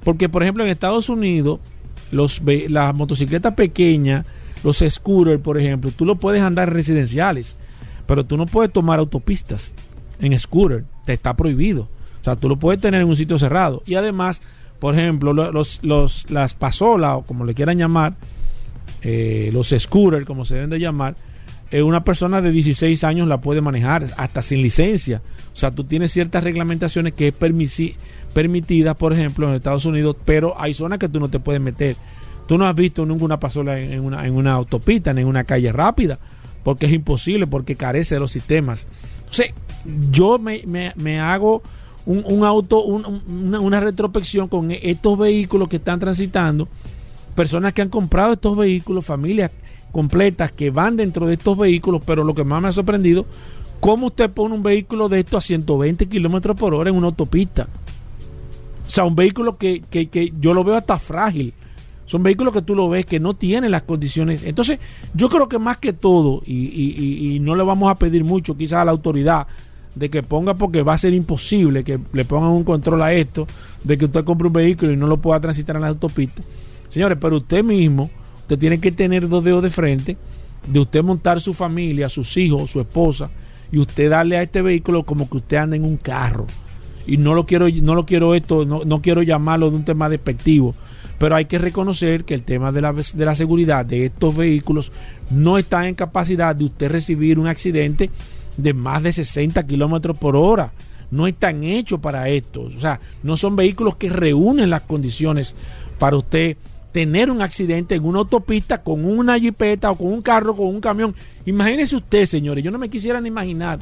Porque, 0.04 0.30
por 0.30 0.44
ejemplo, 0.44 0.64
en 0.64 0.70
Estados 0.70 1.10
Unidos 1.10 1.60
los, 2.12 2.42
las 2.70 2.96
motocicletas 2.96 3.54
pequeñas, 3.54 4.26
los 4.64 4.84
scooters, 4.88 5.42
por 5.42 5.58
ejemplo, 5.58 5.92
tú 5.92 6.06
lo 6.06 6.16
puedes 6.16 6.42
andar 6.42 6.70
en 6.70 6.76
residenciales, 6.76 7.58
pero 8.06 8.26
tú 8.26 8.38
no 8.38 8.46
puedes 8.46 8.72
tomar 8.72 9.00
autopistas 9.00 9.74
en 10.20 10.38
scooter, 10.40 10.86
te 11.06 11.14
está 11.14 11.36
prohibido. 11.36 11.90
O 12.22 12.24
sea, 12.24 12.36
tú 12.36 12.48
lo 12.48 12.58
puedes 12.58 12.80
tener 12.80 13.02
en 13.02 13.10
un 13.10 13.16
sitio 13.16 13.38
cerrado. 13.38 13.84
Y 13.86 13.96
además, 13.96 14.42
por 14.80 14.94
ejemplo, 14.94 15.34
los, 15.34 15.80
los, 15.84 16.32
las 16.32 16.54
pasolas, 16.54 17.18
o 17.18 17.22
como 17.24 17.44
le 17.44 17.54
quieran 17.54 17.78
llamar, 17.78 18.16
eh, 19.02 19.50
los 19.52 19.76
scooters, 19.78 20.26
como 20.26 20.46
se 20.46 20.56
deben 20.56 20.70
de 20.70 20.80
llamar, 20.80 21.16
eh, 21.72 21.82
una 21.82 22.04
persona 22.04 22.42
de 22.42 22.52
16 22.52 23.04
años 23.04 23.28
la 23.28 23.42
puede 23.42 23.60
manejar 23.60 24.06
hasta 24.16 24.42
sin 24.42 24.62
licencia. 24.62 25.22
O 25.54 25.56
sea, 25.56 25.72
tú 25.72 25.84
tienes 25.84 26.12
ciertas 26.12 26.44
reglamentaciones 26.44 27.14
que 27.14 27.28
es 27.28 27.36
permitidas, 28.34 28.96
por 28.98 29.14
ejemplo, 29.14 29.48
en 29.48 29.56
Estados 29.56 29.86
Unidos, 29.86 30.16
pero 30.26 30.60
hay 30.60 30.74
zonas 30.74 31.00
que 31.00 31.10
tú 31.10 31.20
no 31.20 31.30
te 31.30 31.40
puedes 31.40 31.62
meter. 31.62 31.96
Tú 32.48 32.58
no 32.58 32.66
has 32.66 32.76
visto 32.76 33.06
ninguna 33.06 33.40
pasola 33.40 33.80
en, 33.80 34.02
una, 34.02 34.26
en 34.26 34.36
una 34.36 34.54
autopista, 34.54 35.12
en 35.12 35.28
una 35.28 35.44
calle 35.44 35.72
rápida, 35.72 36.18
porque 36.64 36.88
es 36.88 36.92
imposible, 36.92 37.48
porque 37.48 37.76
carece 37.76 38.16
de 38.16 38.20
los 38.20 38.32
sistemas. 38.32 38.88
Entonces, 39.20 39.54
yo 40.12 40.40
me, 40.40 40.64
me, 40.96 41.20
hago 41.20 41.62
un, 42.06 42.44
auto, 42.44 42.84
una, 42.84 43.60
una 43.60 43.80
retrospección 43.80 44.48
con 44.48 44.72
estos 44.72 45.18
vehículos 45.18 45.70
que 45.70 45.78
están 45.78 46.00
transitando, 46.00 46.68
personas 47.36 47.74
que 47.74 47.84
han 47.84 47.90
comprado 47.90 48.34
estos 48.34 48.58
vehículos, 48.58 49.06
familias 49.06 49.52
completas 49.92 50.52
que 50.52 50.72
van 50.72 50.98
dentro 50.98 51.28
de 51.28 51.36
estos 51.36 51.56
vehículos, 51.56 52.02
pero 52.06 52.24
lo 52.24 52.34
que 52.34 52.44
más 52.44 52.62
me 52.62 52.68
ha 52.68 52.72
sorprendido 52.72 53.26
¿Cómo 53.84 54.08
usted 54.08 54.30
pone 54.30 54.56
un 54.56 54.64
vehículo 54.64 55.10
de 55.10 55.20
esto 55.20 55.36
a 55.36 55.42
120 55.42 56.06
kilómetros 56.06 56.56
por 56.56 56.74
hora 56.74 56.90
en 56.90 56.96
una 56.96 57.08
autopista? 57.08 57.68
O 58.88 58.90
sea, 58.90 59.04
un 59.04 59.14
vehículo 59.14 59.58
que, 59.58 59.82
yo 60.40 60.54
lo 60.54 60.64
veo 60.64 60.78
hasta 60.78 60.98
frágil. 60.98 61.54
Son 62.06 62.24
vehículos 62.24 62.54
que 62.54 62.62
tú 62.62 62.76
lo 62.76 62.88
ves 62.88 63.06
que 63.06 63.20
no 63.20 63.34
tienen 63.34 63.72
las 63.72 63.82
condiciones. 63.82 64.44
Entonces, 64.44 64.80
yo 65.14 65.28
creo 65.28 65.50
que 65.50 65.60
más 65.60 65.80
que 65.80 65.92
todo, 65.92 66.42
y, 66.46 67.40
no 67.42 67.58
le 67.58 67.64
vamos 67.66 67.92
a 67.92 67.96
pedir 67.96 68.24
mucho 68.24 68.56
quizás 68.56 68.80
a 68.80 68.86
la 68.86 68.92
autoridad 68.92 69.48
de 69.96 70.10
que 70.10 70.24
ponga, 70.24 70.54
porque 70.54 70.82
va 70.82 70.94
a 70.94 70.98
ser 70.98 71.14
imposible 71.14 71.84
que 71.84 72.00
le 72.14 72.24
pongan 72.24 72.52
un 72.52 72.64
control 72.64 73.02
a 73.02 73.12
esto, 73.12 73.46
de 73.84 73.98
que 73.98 74.06
usted 74.06 74.24
compre 74.24 74.48
un 74.48 74.54
vehículo 74.54 74.94
y 74.94 74.96
no 74.96 75.08
lo 75.08 75.18
pueda 75.18 75.42
transitar 75.42 75.76
en 75.76 75.82
la 75.82 75.90
autopista. 75.90 76.42
Señores, 76.88 77.18
pero 77.20 77.36
usted 77.36 77.62
mismo, 77.62 78.10
usted 78.44 78.58
tiene 78.58 78.80
que 78.80 78.94
tener 78.94 79.28
dos 79.28 79.44
dedos 79.44 79.62
de 79.62 79.70
frente, 79.70 80.16
de 80.66 80.80
usted 80.80 81.04
montar 81.04 81.42
su 81.42 81.54
familia, 81.54 82.08
sus 82.08 82.38
hijos, 82.38 82.72
su 82.72 82.80
esposa, 82.80 83.30
y 83.74 83.80
usted 83.80 84.12
darle 84.12 84.38
a 84.38 84.44
este 84.44 84.62
vehículo 84.62 85.02
como 85.02 85.28
que 85.28 85.38
usted 85.38 85.58
anda 85.58 85.76
en 85.76 85.84
un 85.84 85.98
carro. 85.98 86.46
Y 87.08 87.18
no 87.18 87.34
lo 87.34 87.48
quiero, 87.48 87.68
no 87.68 87.96
lo 87.96 88.06
quiero 88.06 88.36
esto, 88.36 88.66
no, 88.66 88.86
no 88.86 89.02
quiero 89.02 89.24
llamarlo 89.24 89.72
de 89.72 89.76
un 89.76 89.84
tema 89.84 90.10
despectivo, 90.10 90.76
pero 91.18 91.36
hay 91.36 91.46
que 91.46 91.58
reconocer 91.58 92.24
que 92.24 92.36
el 92.36 92.44
tema 92.44 92.72
de 92.72 92.82
la, 92.82 92.94
de 92.94 93.26
la 93.26 93.34
seguridad 93.34 93.84
de 93.84 94.06
estos 94.06 94.38
vehículos 94.38 94.92
no 95.32 95.58
está 95.58 95.88
en 95.88 95.96
capacidad 95.96 96.56
de 96.56 96.66
usted 96.66 96.92
recibir 96.92 97.40
un 97.40 97.48
accidente 97.48 98.12
de 98.58 98.74
más 98.76 99.02
de 99.02 99.12
60 99.12 99.66
kilómetros 99.66 100.18
por 100.18 100.36
hora. 100.36 100.72
No 101.10 101.26
están 101.26 101.64
hechos 101.64 102.00
para 102.00 102.30
esto. 102.30 102.62
O 102.62 102.80
sea, 102.80 103.00
no 103.24 103.38
son 103.38 103.56
vehículos 103.56 103.96
que 103.96 104.10
reúnen 104.10 104.70
las 104.70 104.82
condiciones 104.82 105.56
para 105.98 106.18
usted 106.18 106.58
tener 106.94 107.32
un 107.32 107.42
accidente 107.42 107.96
en 107.96 108.06
una 108.06 108.20
autopista 108.20 108.82
con 108.82 109.04
una 109.04 109.38
jipeta 109.38 109.92
o 109.92 109.96
con 109.96 110.14
un 110.14 110.22
carro, 110.22 110.56
con 110.56 110.68
un 110.68 110.80
camión. 110.80 111.14
Imagínese 111.46 111.96
usted, 111.96 112.26
señores, 112.26 112.64
yo 112.64 112.72
no 112.72 112.78
me 112.78 112.88
quisiera 112.88 113.20
ni 113.20 113.28
imaginar 113.28 113.80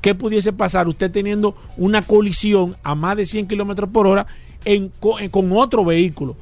qué 0.00 0.14
pudiese 0.14 0.52
pasar 0.52 0.86
usted 0.86 1.10
teniendo 1.10 1.56
una 1.76 2.02
colisión 2.02 2.76
a 2.84 2.94
más 2.94 3.16
de 3.16 3.26
100 3.26 3.48
kilómetros 3.48 3.90
por 3.90 4.06
hora 4.06 4.26
en, 4.64 4.92
con, 5.00 5.52
otro 5.52 5.84
vehículo. 5.84 6.36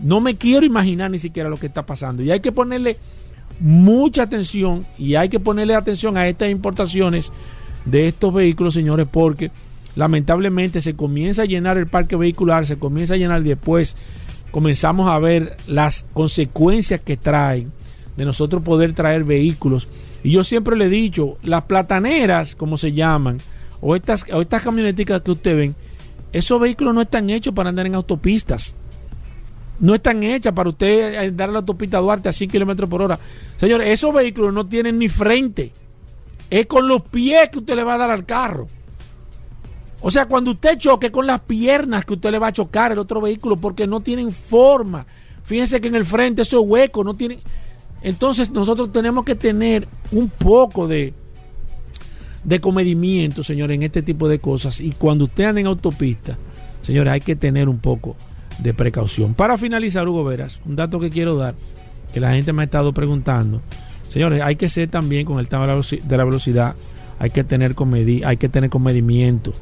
No 0.00 0.20
me 0.20 0.36
quiero 0.36 0.64
imaginar 0.64 1.10
ni 1.10 1.18
siquiera 1.18 1.48
lo 1.48 1.56
que 1.56 1.66
está 1.66 1.84
pasando. 1.84 2.22
Y 2.22 2.30
hay 2.30 2.38
que 2.38 2.52
ponerle 2.52 2.96
mucha 3.58 4.22
atención 4.22 4.86
y 4.96 5.16
hay 5.16 5.28
que 5.28 5.40
ponerle 5.40 5.74
atención 5.74 6.16
a 6.16 6.28
estas 6.28 6.50
importaciones 6.50 7.32
de 7.84 8.06
estos 8.06 8.32
vehículos, 8.32 8.74
señores, 8.74 9.08
porque 9.10 9.50
lamentablemente 9.96 10.80
se 10.80 10.94
comienza 10.94 11.42
a 11.42 11.46
llenar 11.46 11.78
el 11.78 11.88
parque 11.88 12.14
vehicular, 12.14 12.64
se 12.64 12.78
comienza 12.78 13.14
a 13.14 13.16
llenar 13.16 13.42
después 13.42 13.96
comenzamos 14.50 15.08
a 15.08 15.18
ver 15.18 15.56
las 15.66 16.06
consecuencias 16.12 17.00
que 17.00 17.16
traen 17.16 17.72
de 18.16 18.24
nosotros 18.24 18.62
poder 18.62 18.92
traer 18.92 19.24
vehículos. 19.24 19.88
Y 20.22 20.32
yo 20.32 20.44
siempre 20.44 20.76
le 20.76 20.86
he 20.86 20.88
dicho, 20.88 21.38
las 21.42 21.64
plataneras, 21.64 22.54
como 22.54 22.76
se 22.76 22.92
llaman, 22.92 23.38
o 23.80 23.94
estas, 23.94 24.26
o 24.32 24.40
estas 24.40 24.62
camioneticas 24.62 25.22
que 25.22 25.30
ustedes 25.30 25.56
ven, 25.56 25.74
esos 26.32 26.60
vehículos 26.60 26.94
no 26.94 27.02
están 27.02 27.30
hechos 27.30 27.54
para 27.54 27.70
andar 27.70 27.86
en 27.86 27.94
autopistas. 27.94 28.74
No 29.80 29.94
están 29.94 30.22
hechas 30.24 30.52
para 30.52 30.70
usted 30.70 31.16
andar 31.16 31.48
en 31.48 31.52
la 31.52 31.60
autopista 31.60 31.98
Duarte 31.98 32.28
a 32.28 32.32
100 32.32 32.50
kilómetros 32.50 32.90
por 32.90 33.00
hora. 33.00 33.18
Señores, 33.56 33.88
esos 33.88 34.12
vehículos 34.12 34.52
no 34.52 34.66
tienen 34.66 34.98
ni 34.98 35.08
frente. 35.08 35.72
Es 36.50 36.66
con 36.66 36.88
los 36.88 37.02
pies 37.02 37.48
que 37.50 37.58
usted 37.58 37.76
le 37.76 37.84
va 37.84 37.94
a 37.94 37.98
dar 37.98 38.10
al 38.10 38.26
carro. 38.26 38.68
O 40.00 40.10
sea, 40.10 40.26
cuando 40.26 40.52
usted 40.52 40.78
choque 40.78 41.10
con 41.10 41.26
las 41.26 41.40
piernas 41.40 42.04
que 42.04 42.14
usted 42.14 42.30
le 42.30 42.38
va 42.38 42.48
a 42.48 42.52
chocar 42.52 42.92
el 42.92 42.98
otro 42.98 43.20
vehículo 43.20 43.56
porque 43.56 43.86
no 43.86 44.00
tienen 44.00 44.30
forma. 44.30 45.06
Fíjense 45.44 45.80
que 45.80 45.88
en 45.88 45.96
el 45.96 46.04
frente 46.04 46.42
esos 46.42 46.62
huecos 46.64 47.04
no 47.04 47.14
tienen... 47.14 47.40
Entonces 48.02 48.50
nosotros 48.50 48.92
tenemos 48.92 49.24
que 49.24 49.34
tener 49.34 49.88
un 50.12 50.28
poco 50.28 50.86
de, 50.86 51.14
de 52.44 52.60
comedimiento, 52.60 53.42
señores, 53.42 53.74
en 53.74 53.82
este 53.82 54.02
tipo 54.02 54.28
de 54.28 54.38
cosas. 54.38 54.80
Y 54.80 54.92
cuando 54.92 55.24
usted 55.24 55.44
anda 55.44 55.60
en 55.60 55.66
autopista, 55.66 56.38
señores, 56.80 57.12
hay 57.12 57.20
que 57.20 57.34
tener 57.34 57.68
un 57.68 57.78
poco 57.78 58.14
de 58.58 58.74
precaución. 58.74 59.34
Para 59.34 59.58
finalizar, 59.58 60.06
Hugo 60.06 60.24
Veras, 60.24 60.60
un 60.64 60.76
dato 60.76 61.00
que 61.00 61.10
quiero 61.10 61.36
dar, 61.36 61.54
que 62.12 62.20
la 62.20 62.32
gente 62.32 62.52
me 62.52 62.62
ha 62.62 62.64
estado 62.64 62.92
preguntando. 62.92 63.60
Señores, 64.08 64.42
hay 64.42 64.56
que 64.56 64.68
ser 64.68 64.88
también 64.88 65.26
con 65.26 65.38
el 65.38 65.48
tema 65.48 65.66
de 65.66 66.16
la 66.16 66.24
velocidad, 66.24 66.74
hay 67.18 67.30
que 67.30 67.44
tener 67.44 67.74
comedi 67.74 68.22
hay 68.24 68.36
que 68.36 68.48
tener 68.48 68.70
comedimiento. 68.70 69.52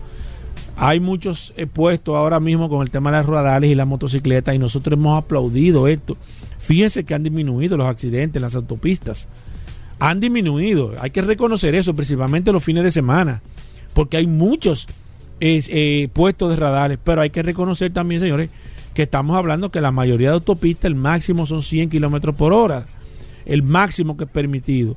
Hay 0.77 1.01
muchos 1.01 1.55
puestos 1.73 2.15
ahora 2.15 2.39
mismo 2.39 2.69
con 2.69 2.83
el 2.83 2.91
tema 2.91 3.11
de 3.11 3.17
las 3.17 3.27
rurales 3.27 3.71
y 3.71 3.75
las 3.75 3.87
motocicletas 3.87 4.55
y 4.55 4.59
nosotros 4.59 4.99
hemos 4.99 5.17
aplaudido 5.17 5.89
esto. 5.89 6.19
Fíjense 6.59 7.05
que 7.05 7.15
han 7.15 7.23
disminuido 7.23 7.79
los 7.79 7.87
accidentes 7.87 8.37
en 8.37 8.43
las 8.43 8.55
autopistas. 8.55 9.29
Han 9.99 10.21
disminuido. 10.21 10.93
Hay 11.01 11.11
que 11.11 11.23
reconocer 11.23 11.75
eso, 11.75 11.95
principalmente 11.95 12.53
los 12.53 12.62
fines 12.62 12.85
de 12.85 12.91
semana, 12.91 13.41
porque 13.95 14.19
hay 14.19 14.27
muchos 14.27 14.87
eh, 15.41 16.09
puestos 16.12 16.51
de 16.51 16.57
radares. 16.57 16.99
Pero 17.03 17.23
hay 17.23 17.31
que 17.31 17.43
reconocer 17.43 17.93
también, 17.93 18.21
señores, 18.21 18.51
que 18.93 19.05
estamos 19.05 19.37
hablando 19.37 19.71
que 19.71 19.81
la 19.81 19.93
mayoría 19.93 20.29
de 20.29 20.35
autopistas, 20.35 20.87
el 20.87 20.95
máximo 20.95 21.47
son 21.47 21.62
100 21.62 21.89
kilómetros 21.89 22.35
por 22.35 22.53
hora. 22.53 22.87
El 23.47 23.62
máximo 23.62 24.17
que 24.17 24.25
es 24.25 24.31
permitido. 24.31 24.97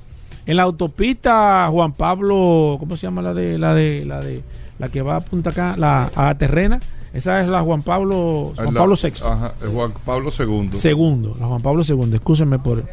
En 0.49 0.57
la 0.57 0.63
autopista 0.63 1.67
Juan 1.69 1.93
Pablo, 1.93 2.77
¿cómo 2.79 2.97
se 2.97 3.03
llama 3.03 3.21
la 3.21 3.35
de 3.35 3.59
la 3.59 3.75
de 3.75 4.03
la 4.03 4.19
de 4.19 4.41
la 4.79 4.89
que 4.89 5.03
va 5.03 5.17
a 5.17 5.19
Punta 5.19 5.51
acá, 5.51 5.75
la 5.77 6.09
a 6.15 6.35
Terrena. 6.39 6.79
Esa 7.13 7.41
es 7.41 7.47
la 7.47 7.61
Juan 7.61 7.83
Pablo 7.83 8.53
Juan 8.55 8.73
Pablo 8.73 8.95
VI. 8.95 9.13
Ajá, 9.23 9.53
Juan 9.71 9.93
Pablo 10.03 10.31
II. 10.35 10.71
Segundo, 10.73 11.37
la 11.39 11.45
Juan 11.45 11.61
Pablo 11.61 11.83
II, 11.87 12.15
escúsenme 12.15 12.57
por 12.57 12.83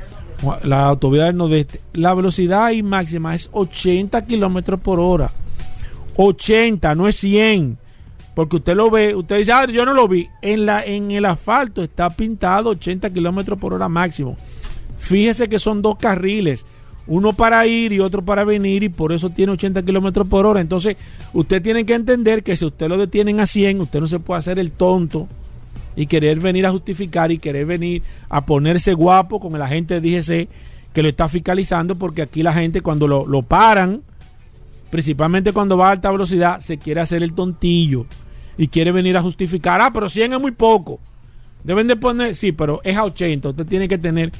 la 0.65 0.85
autovía 0.85 1.25
del 1.25 1.39
nordeste. 1.39 1.81
La 1.95 2.13
velocidad 2.13 2.67
ahí 2.67 2.83
máxima 2.83 3.35
es 3.35 3.49
80 3.51 4.27
kilómetros 4.27 4.79
por 4.79 5.01
hora. 5.01 5.31
80, 6.19 6.95
no 6.95 7.09
es 7.09 7.17
100. 7.17 7.79
Porque 8.35 8.57
usted 8.57 8.77
lo 8.77 8.91
ve, 8.91 9.15
usted 9.15 9.39
dice, 9.39 9.53
ah, 9.53 9.65
yo 9.65 9.87
no 9.87 9.95
lo 9.95 10.07
vi. 10.09 10.29
En, 10.43 10.67
la, 10.67 10.85
en 10.85 11.11
el 11.11 11.25
asfalto 11.25 11.83
está 11.83 12.11
pintado 12.11 12.69
80 12.69 13.09
kilómetros 13.15 13.59
por 13.59 13.73
hora 13.73 13.89
máximo. 13.89 14.37
Fíjese 14.99 15.49
que 15.49 15.59
son 15.59 15.81
dos 15.81 15.97
carriles 15.97 16.67
uno 17.07 17.33
para 17.33 17.67
ir 17.67 17.93
y 17.93 18.01
otro 18.01 18.23
para 18.23 18.45
venir 18.45 18.83
y 18.83 18.89
por 18.89 19.13
eso 19.13 19.31
tiene 19.31 19.53
80 19.53 19.83
kilómetros 19.83 20.27
por 20.27 20.47
hora. 20.47 20.61
Entonces, 20.61 20.97
usted 21.33 21.63
tiene 21.63 21.85
que 21.85 21.95
entender 21.95 22.43
que 22.43 22.57
si 22.57 22.65
usted 22.65 22.89
lo 22.89 22.99
detienen 22.99 23.41
a 23.41 23.47
100, 23.47 23.81
usted 23.81 24.01
no 24.01 24.07
se 24.07 24.19
puede 24.19 24.39
hacer 24.39 24.59
el 24.59 24.73
tonto 24.73 25.29
y 25.95 26.07
querer 26.07 26.41
venir 26.41 26.67
a 26.67 26.71
justificar 26.71 27.31
y 27.31 27.39
querer 27.39 27.67
venir 27.67 28.03
a 28.29 28.45
ponerse 28.45 28.93
guapo 28.93 29.41
con 29.41 29.55
el 29.55 29.63
agente 29.63 30.01
de 30.01 30.11
DGC 30.11 30.49
que 30.93 31.03
lo 31.03 31.09
está 31.09 31.29
fiscalizando, 31.29 31.95
porque 31.97 32.23
aquí 32.23 32.43
la 32.43 32.53
gente 32.53 32.81
cuando 32.81 33.07
lo, 33.07 33.27
lo 33.27 33.43
paran, 33.43 34.03
principalmente 34.91 35.53
cuando 35.53 35.77
va 35.77 35.89
a 35.89 35.91
alta 35.93 36.11
velocidad, 36.11 36.59
se 36.61 36.79
quiere 36.79 37.01
hacer 37.01 37.23
el 37.23 37.35
tontillo 37.35 38.07
y 38.59 38.69
quiere 38.69 38.93
venir 38.93 39.17
a 39.17 39.23
justificar, 39.23 39.81
ah, 39.81 39.91
pero 39.93 40.09
100 40.09 40.35
es 40.35 40.41
muy 40.41 40.53
poco. 40.53 41.01
Deben 41.65 41.87
de 41.87 41.97
poner, 41.97 42.35
sí, 42.35 42.53
pero 42.53 42.81
es 42.85 42.97
a 42.97 43.05
80, 43.05 43.51
usted 43.51 43.67
tiene 43.67 43.89
que 43.89 43.99
tener 43.99 44.33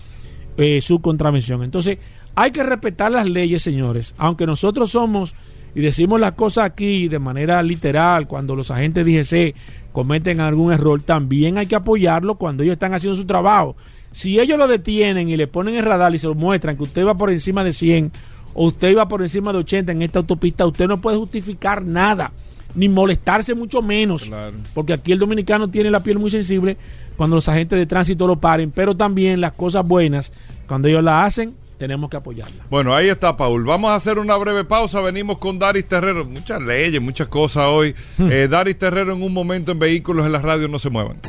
eh, 0.57 0.81
su 0.81 1.01
contravención. 1.01 1.63
Entonces, 1.63 1.99
hay 2.37 2.51
que 2.51 2.63
respetar 2.63 3.11
las 3.11 3.29
leyes, 3.29 3.63
señores. 3.63 4.15
Aunque 4.19 4.47
nosotros 4.47 4.91
somos 4.91 5.35
y 5.75 5.81
decimos 5.81 6.21
las 6.21 6.33
cosas 6.33 6.67
aquí 6.67 7.09
de 7.09 7.19
manera 7.19 7.63
literal, 7.63 8.29
cuando 8.29 8.55
los 8.55 8.71
agentes 8.71 9.07
DGC 9.07 9.55
cometen 9.91 10.41
algún 10.41 10.71
error, 10.71 11.01
también 11.01 11.57
hay 11.57 11.67
que 11.67 11.77
apoyarlo 11.77 12.37
cuando 12.37 12.63
ellos 12.63 12.75
están 12.75 12.93
haciendo 12.93 13.17
su 13.17 13.25
trabajo. 13.25 13.75
Si 14.13 14.39
ellos 14.39 14.59
lo 14.59 14.69
detienen 14.69 15.31
y 15.31 15.37
le 15.37 15.47
ponen 15.47 15.77
el 15.77 15.85
radar 15.85 16.15
y 16.15 16.19
se 16.19 16.27
lo 16.27 16.35
muestran 16.35 16.77
que 16.77 16.83
usted 16.83 17.07
va 17.07 17.15
por 17.15 17.31
encima 17.31 17.65
de 17.65 17.73
100 17.73 18.13
o 18.53 18.67
usted 18.67 18.91
iba 18.91 19.09
por 19.09 19.23
encima 19.23 19.51
de 19.53 19.59
80 19.59 19.93
en 19.93 20.03
esta 20.03 20.19
autopista, 20.19 20.67
usted 20.67 20.87
no 20.89 21.01
puede 21.01 21.17
justificar 21.17 21.83
nada, 21.85 22.33
ni 22.75 22.91
molestarse 22.91 23.55
mucho 23.55 23.81
menos. 23.81 24.31
Porque 24.75 24.93
aquí 24.93 25.13
el 25.13 25.19
dominicano 25.19 25.69
tiene 25.69 25.91
la 25.91 26.01
piel 26.01 26.19
muy 26.19 26.31
sensible 26.31 26.77
cuando 27.17 27.37
los 27.37 27.49
agentes 27.49 27.79
de 27.79 27.87
tránsito 27.87 28.27
lo 28.27 28.37
paren, 28.37 28.71
pero 28.71 28.95
también 28.95 29.41
las 29.41 29.53
cosas 29.53 29.87
buenas, 29.87 30.35
cuando 30.67 30.89
ellos 30.89 31.03
la 31.03 31.25
hacen, 31.25 31.55
tenemos 31.79 32.11
que 32.11 32.17
apoyarla. 32.17 32.65
Bueno, 32.71 32.95
ahí 32.95 33.09
está, 33.09 33.37
Paul. 33.37 33.65
Vamos 33.65 33.91
a 33.91 33.95
hacer 33.95 34.19
una 34.19 34.37
breve 34.37 34.65
pausa. 34.65 35.01
Venimos 35.01 35.39
con 35.39 35.59
Daris 35.59 35.87
Terrero. 35.87 36.25
Muchas 36.25 36.61
leyes, 36.61 37.01
muchas 37.01 37.29
cosas 37.29 37.67
hoy. 37.67 37.95
Hmm. 38.19 38.31
eh, 38.31 38.49
Daris 38.49 38.79
Terrero 38.79 39.13
en 39.13 39.23
un 39.23 39.33
momento 39.33 39.73
en 39.73 39.79
vehículos 39.79 40.27
en 40.27 40.33
la 40.33 40.41
radio. 40.41 40.69
No 40.69 40.79
se 40.79 40.91
muevan. 40.91 41.21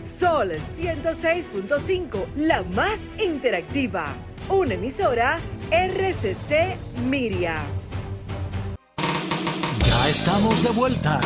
Sol 0.00 0.50
106.5, 0.50 2.26
la 2.36 2.62
más 2.62 3.00
interactiva. 3.24 4.14
Una 4.50 4.74
emisora 4.74 5.40
RCC 5.70 6.76
Miria. 7.08 7.56
Ya 9.86 10.08
estamos 10.10 10.62
de 10.62 10.70
vuelta. 10.70 11.20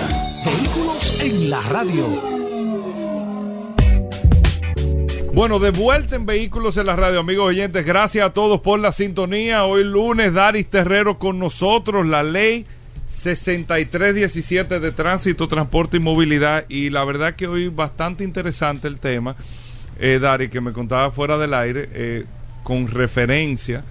Vehículos 0.45 1.21
en 1.21 1.51
la 1.51 1.61
radio. 1.63 2.98
Bueno, 5.39 5.61
de 5.61 5.71
vuelta 5.71 6.17
en 6.17 6.27
Vehículos 6.27 6.77
en 6.79 6.87
la 6.87 6.97
Radio, 6.97 7.21
amigos 7.21 7.51
oyentes. 7.51 7.87
Gracias 7.87 8.27
a 8.27 8.33
todos 8.33 8.61
por 8.61 8.81
la 8.81 8.91
sintonía. 8.91 9.67
Hoy 9.67 9.85
lunes, 9.85 10.35
Daris 10.35 10.67
Terrero 10.67 11.21
con 11.21 11.39
nosotros, 11.39 12.05
la 12.05 12.25
ley 12.25 12.67
6317 13.07 14.81
de 14.81 14.91
tránsito, 14.91 15.47
transporte 15.47 15.99
y 15.99 16.01
movilidad. 16.01 16.65
Y 16.69 16.91
la 16.91 17.05
verdad 17.05 17.37
que 17.37 17.47
hoy 17.47 17.69
bastante 17.69 18.25
interesante 18.25 18.89
el 18.89 18.99
tema, 18.99 19.37
eh, 20.01 20.19
Dari, 20.21 20.49
que 20.49 20.61
me 20.61 20.73
contaba 20.73 21.13
fuera 21.13 21.39
del 21.39 21.55
aire, 21.55 21.89
eh, 21.93 22.25
con 22.65 22.89
referencia 22.89 23.85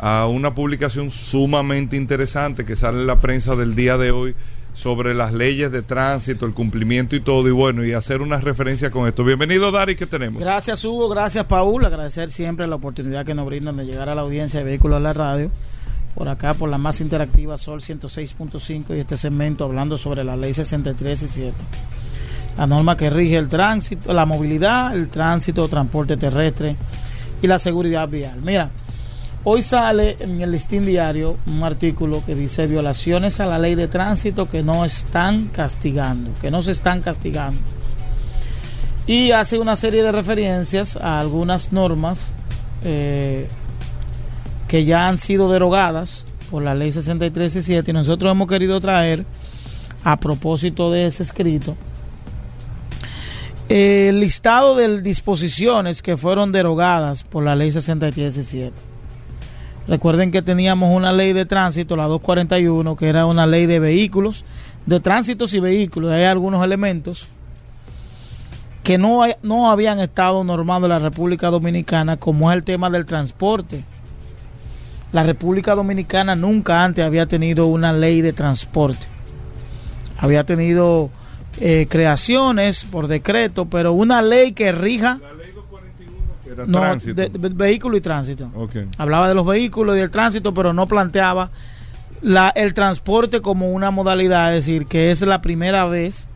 a 0.00 0.26
una 0.26 0.54
publicación 0.54 1.10
sumamente 1.10 1.96
interesante 1.96 2.64
que 2.64 2.76
sale 2.76 3.00
en 3.00 3.06
la 3.06 3.18
prensa 3.18 3.54
del 3.56 3.74
día 3.74 3.98
de 3.98 4.10
hoy 4.10 4.34
sobre 4.74 5.14
las 5.14 5.32
leyes 5.32 5.70
de 5.70 5.82
tránsito, 5.82 6.44
el 6.44 6.52
cumplimiento 6.52 7.16
y 7.16 7.20
todo, 7.20 7.48
y 7.48 7.52
bueno, 7.52 7.84
y 7.84 7.92
hacer 7.92 8.20
una 8.20 8.38
referencia 8.38 8.90
con 8.90 9.06
esto. 9.06 9.24
Bienvenido, 9.24 9.70
Dari, 9.70 9.94
¿qué 9.94 10.06
tenemos? 10.06 10.42
Gracias, 10.42 10.84
Hugo, 10.84 11.08
gracias, 11.08 11.46
Paul, 11.46 11.84
agradecer 11.84 12.28
siempre 12.28 12.66
la 12.66 12.74
oportunidad 12.74 13.24
que 13.24 13.34
nos 13.34 13.46
brindan 13.46 13.76
de 13.76 13.86
llegar 13.86 14.08
a 14.08 14.14
la 14.14 14.22
audiencia 14.22 14.60
de 14.60 14.66
Vehículos 14.66 14.96
a 14.96 15.00
la 15.00 15.12
Radio, 15.12 15.50
por 16.14 16.28
acá, 16.28 16.54
por 16.54 16.68
la 16.68 16.76
más 16.76 17.00
interactiva 17.00 17.56
Sol 17.56 17.80
106.5 17.80 18.96
y 18.96 19.00
este 19.00 19.16
segmento 19.16 19.64
hablando 19.64 19.96
sobre 19.96 20.24
la 20.24 20.36
ley 20.36 20.52
63 20.52 21.22
y 21.22 21.28
7. 21.28 21.52
La 22.58 22.66
norma 22.66 22.96
que 22.96 23.10
rige 23.10 23.36
el 23.36 23.48
tránsito, 23.48 24.12
la 24.12 24.26
movilidad, 24.26 24.94
el 24.94 25.08
tránsito, 25.08 25.68
transporte 25.68 26.16
terrestre 26.16 26.76
y 27.42 27.46
la 27.46 27.58
seguridad 27.58 28.08
vial. 28.08 28.40
Mira, 28.42 28.70
Hoy 29.46 29.60
sale 29.60 30.16
en 30.20 30.40
el 30.40 30.52
listín 30.52 30.86
diario 30.86 31.36
un 31.46 31.62
artículo 31.64 32.22
que 32.24 32.34
dice 32.34 32.66
violaciones 32.66 33.40
a 33.40 33.46
la 33.46 33.58
ley 33.58 33.74
de 33.74 33.88
tránsito 33.88 34.48
que 34.48 34.62
no 34.62 34.86
están 34.86 35.48
castigando, 35.48 36.30
que 36.40 36.50
no 36.50 36.62
se 36.62 36.70
están 36.70 37.02
castigando. 37.02 37.60
Y 39.06 39.32
hace 39.32 39.58
una 39.58 39.76
serie 39.76 40.02
de 40.02 40.12
referencias 40.12 40.96
a 40.96 41.20
algunas 41.20 41.72
normas 41.72 42.32
eh, 42.84 43.46
que 44.66 44.86
ya 44.86 45.08
han 45.08 45.18
sido 45.18 45.52
derogadas 45.52 46.24
por 46.50 46.62
la 46.62 46.74
ley 46.74 46.90
63 46.90 47.56
y 47.56 47.62
7 47.62 47.90
y 47.90 47.94
nosotros 47.94 48.30
hemos 48.32 48.48
querido 48.48 48.80
traer 48.80 49.26
a 50.04 50.16
propósito 50.18 50.90
de 50.90 51.06
ese 51.06 51.22
escrito 51.22 51.76
el 53.68 54.20
listado 54.20 54.74
de 54.74 55.02
disposiciones 55.02 56.00
que 56.00 56.16
fueron 56.16 56.50
derogadas 56.50 57.24
por 57.24 57.44
la 57.44 57.54
ley 57.54 57.72
63 57.72 58.38
y 58.38 58.42
7. 58.42 58.93
Recuerden 59.86 60.30
que 60.30 60.40
teníamos 60.40 60.94
una 60.96 61.12
ley 61.12 61.32
de 61.32 61.44
tránsito, 61.44 61.96
la 61.96 62.04
241, 62.04 62.96
que 62.96 63.08
era 63.08 63.26
una 63.26 63.46
ley 63.46 63.66
de 63.66 63.80
vehículos, 63.80 64.44
de 64.86 65.00
tránsitos 65.00 65.52
y 65.52 65.60
vehículos. 65.60 66.12
Hay 66.12 66.24
algunos 66.24 66.64
elementos 66.64 67.28
que 68.82 68.96
no, 68.96 69.22
no 69.42 69.70
habían 69.70 69.98
estado 69.98 70.42
normados 70.42 70.84
en 70.84 70.90
la 70.90 70.98
República 70.98 71.50
Dominicana, 71.50 72.16
como 72.16 72.50
es 72.50 72.56
el 72.56 72.64
tema 72.64 72.88
del 72.88 73.04
transporte. 73.04 73.84
La 75.12 75.22
República 75.22 75.74
Dominicana 75.74 76.34
nunca 76.34 76.82
antes 76.82 77.04
había 77.04 77.26
tenido 77.26 77.66
una 77.66 77.92
ley 77.92 78.20
de 78.20 78.32
transporte. 78.32 79.06
Había 80.18 80.44
tenido 80.44 81.10
eh, 81.60 81.86
creaciones 81.88 82.84
por 82.84 83.06
decreto, 83.06 83.66
pero 83.66 83.92
una 83.92 84.22
ley 84.22 84.52
que 84.52 84.72
rija... 84.72 85.20
241 86.44 86.52
era 86.52 86.66
tránsito. 86.66 87.14
De, 87.14 87.28
de, 87.28 87.48
vehículo 87.54 87.96
y 87.96 88.00
tránsito. 88.00 88.50
Okay. 88.54 88.88
Hablaba 88.98 89.28
de 89.28 89.34
los 89.34 89.46
vehículos 89.46 89.96
y 89.96 90.00
del 90.00 90.10
tránsito, 90.10 90.52
pero 90.54 90.72
no 90.72 90.86
planteaba 90.88 91.50
la, 92.22 92.50
el 92.50 92.74
transporte 92.74 93.40
como 93.40 93.70
una 93.70 93.90
modalidad, 93.90 94.54
es 94.54 94.66
decir, 94.66 94.86
que 94.86 95.10
es 95.10 95.20
la 95.22 95.42
primera 95.42 95.84
vez 95.84 96.28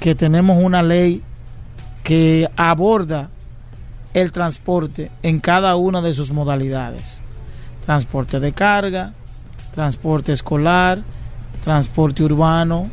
que 0.00 0.14
tenemos 0.14 0.62
una 0.62 0.82
ley 0.82 1.22
que 2.02 2.48
aborda 2.56 3.30
el 4.14 4.32
transporte 4.32 5.10
en 5.22 5.40
cada 5.40 5.76
una 5.76 6.00
de 6.00 6.14
sus 6.14 6.32
modalidades. 6.32 7.20
Transporte 7.84 8.40
de 8.40 8.52
carga, 8.52 9.12
transporte 9.74 10.32
escolar, 10.32 11.00
transporte 11.62 12.22
urbano, 12.22 12.90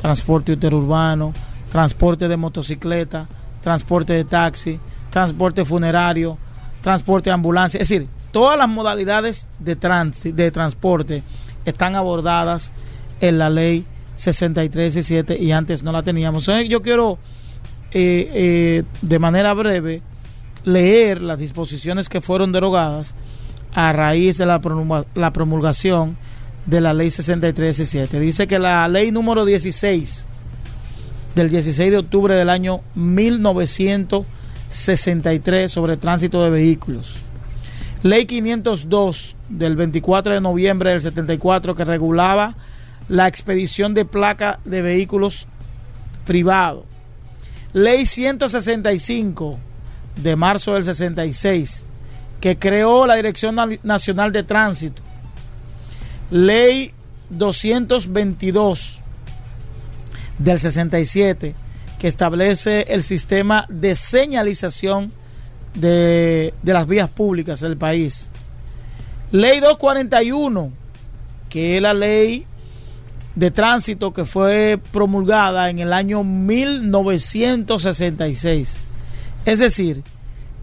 transporte 0.00 0.52
interurbano, 0.52 1.32
transporte 1.70 2.28
de 2.28 2.36
motocicleta, 2.36 3.26
transporte 3.60 4.12
de 4.12 4.24
taxi, 4.24 4.78
transporte 5.14 5.64
funerario, 5.64 6.36
transporte 6.80 7.30
de 7.30 7.34
ambulancia. 7.34 7.80
Es 7.80 7.88
decir, 7.88 8.08
todas 8.32 8.58
las 8.58 8.68
modalidades 8.68 9.46
de, 9.60 9.76
trans, 9.76 10.24
de 10.24 10.50
transporte 10.50 11.22
están 11.64 11.94
abordadas 11.94 12.72
en 13.20 13.38
la 13.38 13.48
ley 13.48 13.84
63 14.16 15.38
y 15.38 15.52
antes 15.52 15.84
no 15.84 15.92
la 15.92 16.02
teníamos. 16.02 16.50
Yo 16.68 16.82
quiero 16.82 17.18
eh, 17.92 18.28
eh, 18.34 18.82
de 19.02 19.18
manera 19.20 19.54
breve 19.54 20.02
leer 20.64 21.22
las 21.22 21.38
disposiciones 21.38 22.08
que 22.08 22.20
fueron 22.20 22.50
derogadas 22.50 23.14
a 23.72 23.92
raíz 23.92 24.38
de 24.38 24.46
la, 24.46 24.60
la 25.14 25.32
promulgación 25.32 26.16
de 26.66 26.80
la 26.80 26.92
ley 26.92 27.10
63 27.10 28.10
Dice 28.18 28.48
que 28.48 28.58
la 28.58 28.88
ley 28.88 29.12
número 29.12 29.44
16 29.44 30.26
del 31.36 31.50
16 31.50 31.92
de 31.92 31.98
octubre 31.98 32.34
del 32.34 32.50
año 32.50 32.80
1963 34.74 35.70
sobre 35.70 35.96
tránsito 35.96 36.42
de 36.42 36.50
vehículos. 36.50 37.16
Ley 38.02 38.26
502 38.26 39.36
del 39.48 39.76
24 39.76 40.34
de 40.34 40.40
noviembre 40.40 40.90
del 40.90 41.00
74 41.00 41.76
que 41.76 41.84
regulaba 41.84 42.56
la 43.08 43.28
expedición 43.28 43.94
de 43.94 44.04
placa 44.04 44.58
de 44.64 44.82
vehículos 44.82 45.46
privados. 46.26 46.84
Ley 47.72 48.04
165 48.04 49.58
de 50.16 50.36
marzo 50.36 50.74
del 50.74 50.84
66 50.84 51.84
que 52.40 52.58
creó 52.58 53.06
la 53.06 53.14
Dirección 53.14 53.56
Nacional 53.84 54.32
de 54.32 54.42
Tránsito. 54.42 55.02
Ley 56.30 56.92
222 57.30 59.00
del 60.38 60.58
67 60.58 61.54
que 62.04 62.08
establece 62.08 62.84
el 62.90 63.02
sistema 63.02 63.64
de 63.70 63.94
señalización 63.94 65.10
de, 65.72 66.52
de 66.62 66.72
las 66.74 66.86
vías 66.86 67.08
públicas 67.08 67.60
del 67.60 67.78
país. 67.78 68.30
Ley 69.32 69.60
241, 69.60 70.70
que 71.48 71.76
es 71.76 71.82
la 71.82 71.94
ley 71.94 72.44
de 73.34 73.50
tránsito 73.50 74.12
que 74.12 74.26
fue 74.26 74.78
promulgada 74.92 75.70
en 75.70 75.78
el 75.78 75.94
año 75.94 76.24
1966. 76.24 78.76
Es 79.46 79.58
decir, 79.60 80.02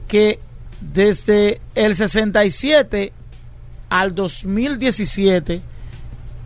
que 0.08 0.40
desde 0.80 1.60
el 1.74 1.96
67 1.96 3.14
al 3.90 4.14
2017 4.14 5.60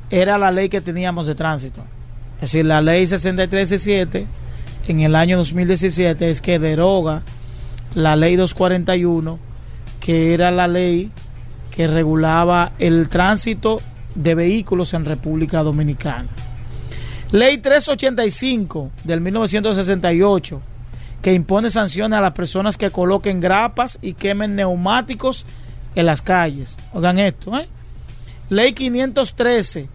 era 0.10 0.38
la 0.38 0.52
ley 0.52 0.70
que 0.70 0.80
teníamos 0.80 1.28
de 1.28 1.36
tránsito. 1.36 1.84
Es 2.36 2.44
decir, 2.44 2.64
la 2.64 2.82
ley 2.82 3.06
6317 3.06 4.26
en 4.88 5.02
el 5.02 5.16
año 5.16 5.38
2017 5.38 6.30
es 6.30 6.42
que 6.42 6.60
deroga 6.60 7.24
la 7.94 8.16
ley 8.16 8.36
241, 8.36 9.40
que 10.00 10.34
era 10.34 10.52
la 10.52 10.68
ley 10.68 11.12
que 11.72 11.88
regulaba 11.88 12.74
el 12.80 13.10
tránsito 13.10 13.82
de 14.14 14.36
vehículos 14.36 14.94
en 14.94 15.06
República 15.06 15.64
Dominicana. 15.64 16.30
Ley 17.32 17.58
385 17.58 18.92
del 19.04 19.22
1968, 19.22 20.62
que 21.22 21.34
impone 21.34 21.72
sanciones 21.72 22.18
a 22.18 22.22
las 22.22 22.34
personas 22.34 22.78
que 22.78 22.92
coloquen 22.92 23.40
grapas 23.40 23.98
y 24.02 24.14
quemen 24.14 24.56
neumáticos 24.56 25.46
en 25.96 26.06
las 26.06 26.22
calles. 26.22 26.78
Oigan 26.94 27.18
esto, 27.18 27.58
¿eh? 27.58 27.68
Ley 28.50 28.74
513 28.74 29.90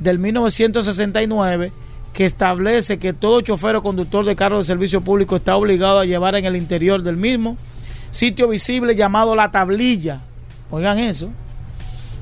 del 0.00 0.18
1969 0.18 1.72
que 2.16 2.24
establece 2.24 2.98
que 2.98 3.12
todo 3.12 3.42
chofer 3.42 3.76
o 3.76 3.82
conductor 3.82 4.24
de 4.24 4.34
carro 4.34 4.56
de 4.56 4.64
servicio 4.64 5.02
público 5.02 5.36
está 5.36 5.54
obligado 5.54 5.98
a 5.98 6.06
llevar 6.06 6.34
en 6.34 6.46
el 6.46 6.56
interior 6.56 7.02
del 7.02 7.18
mismo 7.18 7.58
sitio 8.10 8.48
visible 8.48 8.96
llamado 8.96 9.36
la 9.36 9.50
tablilla. 9.50 10.22
Oigan 10.70 10.98
eso. 10.98 11.28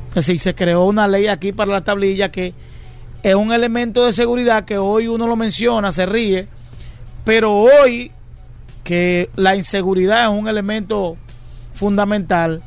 Es 0.08 0.26
decir, 0.26 0.40
se 0.40 0.52
creó 0.56 0.86
una 0.86 1.06
ley 1.06 1.28
aquí 1.28 1.52
para 1.52 1.70
la 1.70 1.84
tablilla 1.84 2.32
que 2.32 2.54
es 3.22 3.36
un 3.36 3.52
elemento 3.52 4.04
de 4.04 4.12
seguridad 4.12 4.64
que 4.64 4.78
hoy 4.78 5.06
uno 5.06 5.28
lo 5.28 5.36
menciona, 5.36 5.92
se 5.92 6.06
ríe, 6.06 6.48
pero 7.24 7.52
hoy 7.52 8.10
que 8.82 9.30
la 9.36 9.54
inseguridad 9.54 10.24
es 10.24 10.36
un 10.36 10.48
elemento 10.48 11.16
fundamental, 11.72 12.64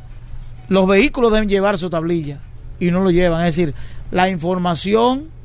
los 0.70 0.88
vehículos 0.88 1.34
deben 1.34 1.50
llevar 1.50 1.78
su 1.78 1.90
tablilla 1.90 2.40
y 2.80 2.90
no 2.90 3.02
lo 3.02 3.12
llevan. 3.12 3.46
Es 3.46 3.58
decir, 3.58 3.76
la 4.12 4.30
información 4.30 5.36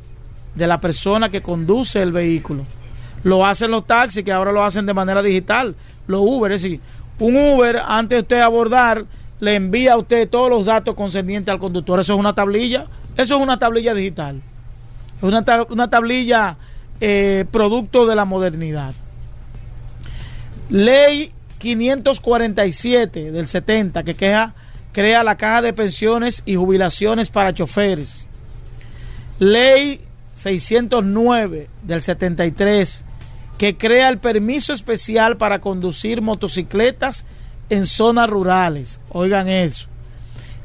de 0.54 0.66
la 0.66 0.80
persona 0.80 1.30
que 1.30 1.42
conduce 1.42 2.02
el 2.02 2.12
vehículo. 2.12 2.64
Lo 3.24 3.46
hacen 3.46 3.70
los 3.70 3.86
taxis, 3.86 4.24
que 4.24 4.32
ahora 4.32 4.52
lo 4.52 4.64
hacen 4.64 4.86
de 4.86 4.94
manera 4.94 5.22
digital. 5.22 5.74
Los 6.06 6.20
Uber, 6.20 6.52
es 6.52 6.62
decir, 6.62 6.80
un 7.18 7.36
Uber, 7.36 7.80
antes 7.84 8.16
de 8.16 8.22
usted 8.22 8.40
abordar, 8.40 9.04
le 9.40 9.54
envía 9.54 9.94
a 9.94 9.98
usted 9.98 10.28
todos 10.28 10.50
los 10.50 10.66
datos 10.66 10.94
concernientes 10.94 11.52
al 11.52 11.58
conductor. 11.58 12.00
Eso 12.00 12.14
es 12.14 12.18
una 12.18 12.34
tablilla. 12.34 12.86
Eso 13.16 13.36
es 13.36 13.42
una 13.42 13.58
tablilla 13.58 13.94
digital. 13.94 14.42
Es 15.18 15.22
una, 15.22 15.44
una 15.70 15.90
tablilla 15.90 16.56
eh, 17.00 17.44
producto 17.50 18.06
de 18.06 18.16
la 18.16 18.24
modernidad. 18.24 18.94
Ley 20.68 21.32
547 21.58 23.30
del 23.30 23.46
70 23.46 24.02
que 24.02 24.14
crea 24.14 25.22
la 25.22 25.36
caja 25.36 25.62
de 25.62 25.72
pensiones 25.72 26.42
y 26.44 26.56
jubilaciones 26.56 27.28
para 27.28 27.54
choferes. 27.54 28.26
Ley 29.38 30.00
609 30.34 31.68
del 31.82 32.02
73 32.02 33.04
que 33.58 33.76
crea 33.76 34.08
el 34.08 34.18
permiso 34.18 34.72
especial 34.72 35.36
para 35.36 35.60
conducir 35.60 36.22
motocicletas 36.22 37.24
en 37.70 37.86
zonas 37.86 38.28
rurales. 38.28 39.00
Oigan 39.10 39.48
eso. 39.48 39.86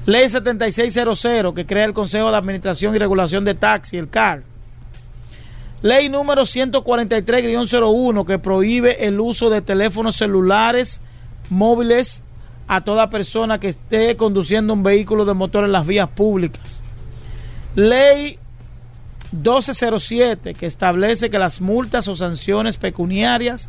Ley 0.07 0.29
7600 0.29 1.53
que 1.53 1.67
crea 1.67 1.85
el 1.85 1.93
Consejo 1.93 2.31
de 2.31 2.37
Administración 2.37 2.95
y 2.95 2.99
Regulación 2.99 3.45
de 3.45 3.55
Taxi, 3.55 3.99
el 3.99 4.09
CAR. 4.09 4.45
Ley 5.83 6.09
número 6.09 6.43
143-01 6.43 8.25
que 8.25 8.39
prohíbe 8.39 9.07
el 9.07 9.21
uso 9.21 9.51
de 9.51 9.61
teléfonos 9.61 10.17
celulares 10.17 11.01
móviles 11.51 12.23
a 12.69 12.83
toda 12.83 13.11
persona 13.11 13.59
que 13.59 13.69
esté 13.69 14.17
conduciendo 14.17 14.73
un 14.73 14.85
vehículo 14.85 15.25
de 15.25 15.35
motor 15.35 15.65
en 15.65 15.73
las 15.73 15.87
vías 15.87 16.09
públicas. 16.09 16.81
Ley 17.75 18.39
1207 19.33 20.55
que 20.55 20.67
establece 20.67 21.29
que 21.29 21.41
las 21.41 21.61
multas 21.61 22.07
o 22.07 22.15
sanciones 22.15 22.77
pecuniarias 22.77 23.69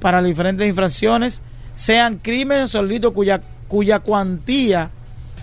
para 0.00 0.22
diferentes 0.22 0.66
infracciones 0.68 1.42
sean 1.74 2.18
crímenes 2.18 2.74
o 2.74 2.82
delitos 2.82 3.12
cuya, 3.12 3.40
cuya 3.68 4.00
cuantía 4.00 4.90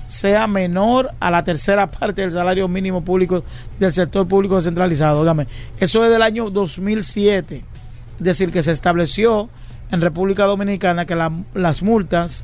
sea 0.07 0.47
menor 0.47 1.11
a 1.19 1.31
la 1.31 1.43
tercera 1.43 1.89
parte 1.91 2.21
del 2.21 2.31
salario 2.31 2.67
mínimo 2.67 3.03
público 3.03 3.43
del 3.79 3.93
sector 3.93 4.27
público 4.27 4.55
descentralizado. 4.55 5.21
Óigame, 5.21 5.47
eso 5.79 6.03
es 6.03 6.09
del 6.09 6.21
año 6.21 6.49
2007. 6.49 7.63
Es 8.17 8.23
decir, 8.23 8.51
que 8.51 8.63
se 8.63 8.71
estableció 8.71 9.49
en 9.91 10.01
República 10.01 10.45
Dominicana 10.45 11.05
que 11.05 11.15
las 11.15 11.83
multas 11.83 12.43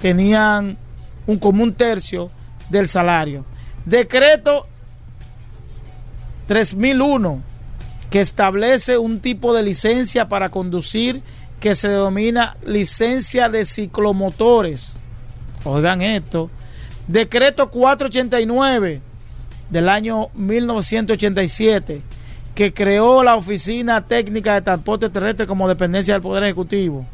tenían 0.00 0.78
un 1.26 1.38
común 1.38 1.74
tercio 1.74 2.30
del 2.70 2.88
salario. 2.88 3.44
Decreto 3.84 4.66
3001 6.46 7.42
que 8.10 8.20
establece 8.20 8.98
un 8.98 9.20
tipo 9.20 9.54
de 9.54 9.62
licencia 9.62 10.28
para 10.28 10.48
conducir 10.48 11.22
que 11.60 11.74
se 11.74 11.88
denomina 11.88 12.56
licencia 12.64 13.48
de 13.48 13.64
ciclomotores. 13.66 14.96
Oigan 15.64 16.00
esto. 16.00 16.50
Decreto 17.06 17.70
489 17.70 19.02
del 19.68 19.88
año 19.88 20.28
1987 20.34 22.02
que 22.54 22.72
creó 22.74 23.22
la 23.22 23.36
Oficina 23.36 24.04
Técnica 24.04 24.54
de 24.54 24.62
Transporte 24.62 25.10
Terrestre 25.10 25.46
como 25.46 25.68
dependencia 25.68 26.14
del 26.14 26.22
Poder 26.22 26.42
Ejecutivo. 26.44 27.04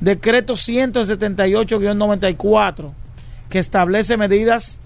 Decreto 0.00 0.54
178-94 0.54 2.92
que 3.48 3.58
establece 3.58 4.16
medidas 4.16 4.80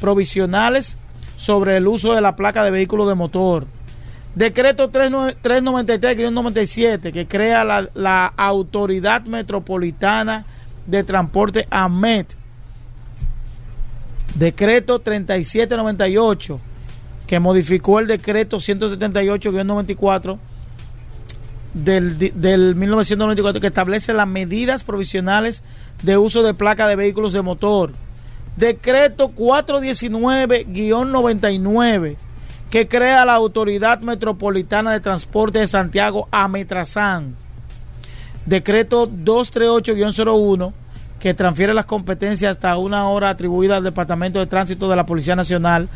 provisionales 0.00 0.96
sobre 1.36 1.76
el 1.76 1.86
uso 1.88 2.14
de 2.14 2.20
la 2.20 2.36
placa 2.36 2.62
de 2.62 2.70
vehículos 2.70 3.08
de 3.08 3.14
motor. 3.14 3.66
Decreto 4.34 4.90
393-97 4.90 7.12
que 7.12 7.28
crea 7.28 7.62
la, 7.64 7.88
la 7.94 8.26
Autoridad 8.26 9.22
Metropolitana 9.26 10.44
de 10.86 11.04
Transporte 11.04 11.68
AMET. 11.70 12.36
Decreto 14.34 14.98
3798 14.98 16.60
que 17.28 17.38
modificó 17.40 18.00
el 18.00 18.06
decreto 18.06 18.58
178-94 18.58 20.38
del, 21.72 22.18
del 22.18 22.74
1994 22.74 23.60
que 23.60 23.68
establece 23.68 24.12
las 24.12 24.28
medidas 24.28 24.82
provisionales 24.82 25.62
de 26.02 26.18
uso 26.18 26.42
de 26.42 26.52
placa 26.54 26.88
de 26.88 26.96
vehículos 26.96 27.32
de 27.32 27.40
motor. 27.42 27.92
Decreto 28.56 29.30
419-99 29.30 32.16
que 32.74 32.88
crea 32.88 33.24
la 33.24 33.34
Autoridad 33.34 34.00
Metropolitana 34.00 34.90
de 34.90 34.98
Transporte 34.98 35.60
de 35.60 35.68
Santiago, 35.68 36.26
Ametrasan. 36.32 37.36
Decreto 38.46 39.08
238-01 39.08 40.72
que 41.20 41.34
transfiere 41.34 41.72
las 41.72 41.86
competencias 41.86 42.50
hasta 42.50 42.76
una 42.76 43.08
hora 43.08 43.28
atribuida 43.28 43.76
al 43.76 43.84
Departamento 43.84 44.40
de 44.40 44.48
Tránsito 44.48 44.90
de 44.90 44.96
la 44.96 45.06
Policía 45.06 45.36
Nacional 45.36 45.88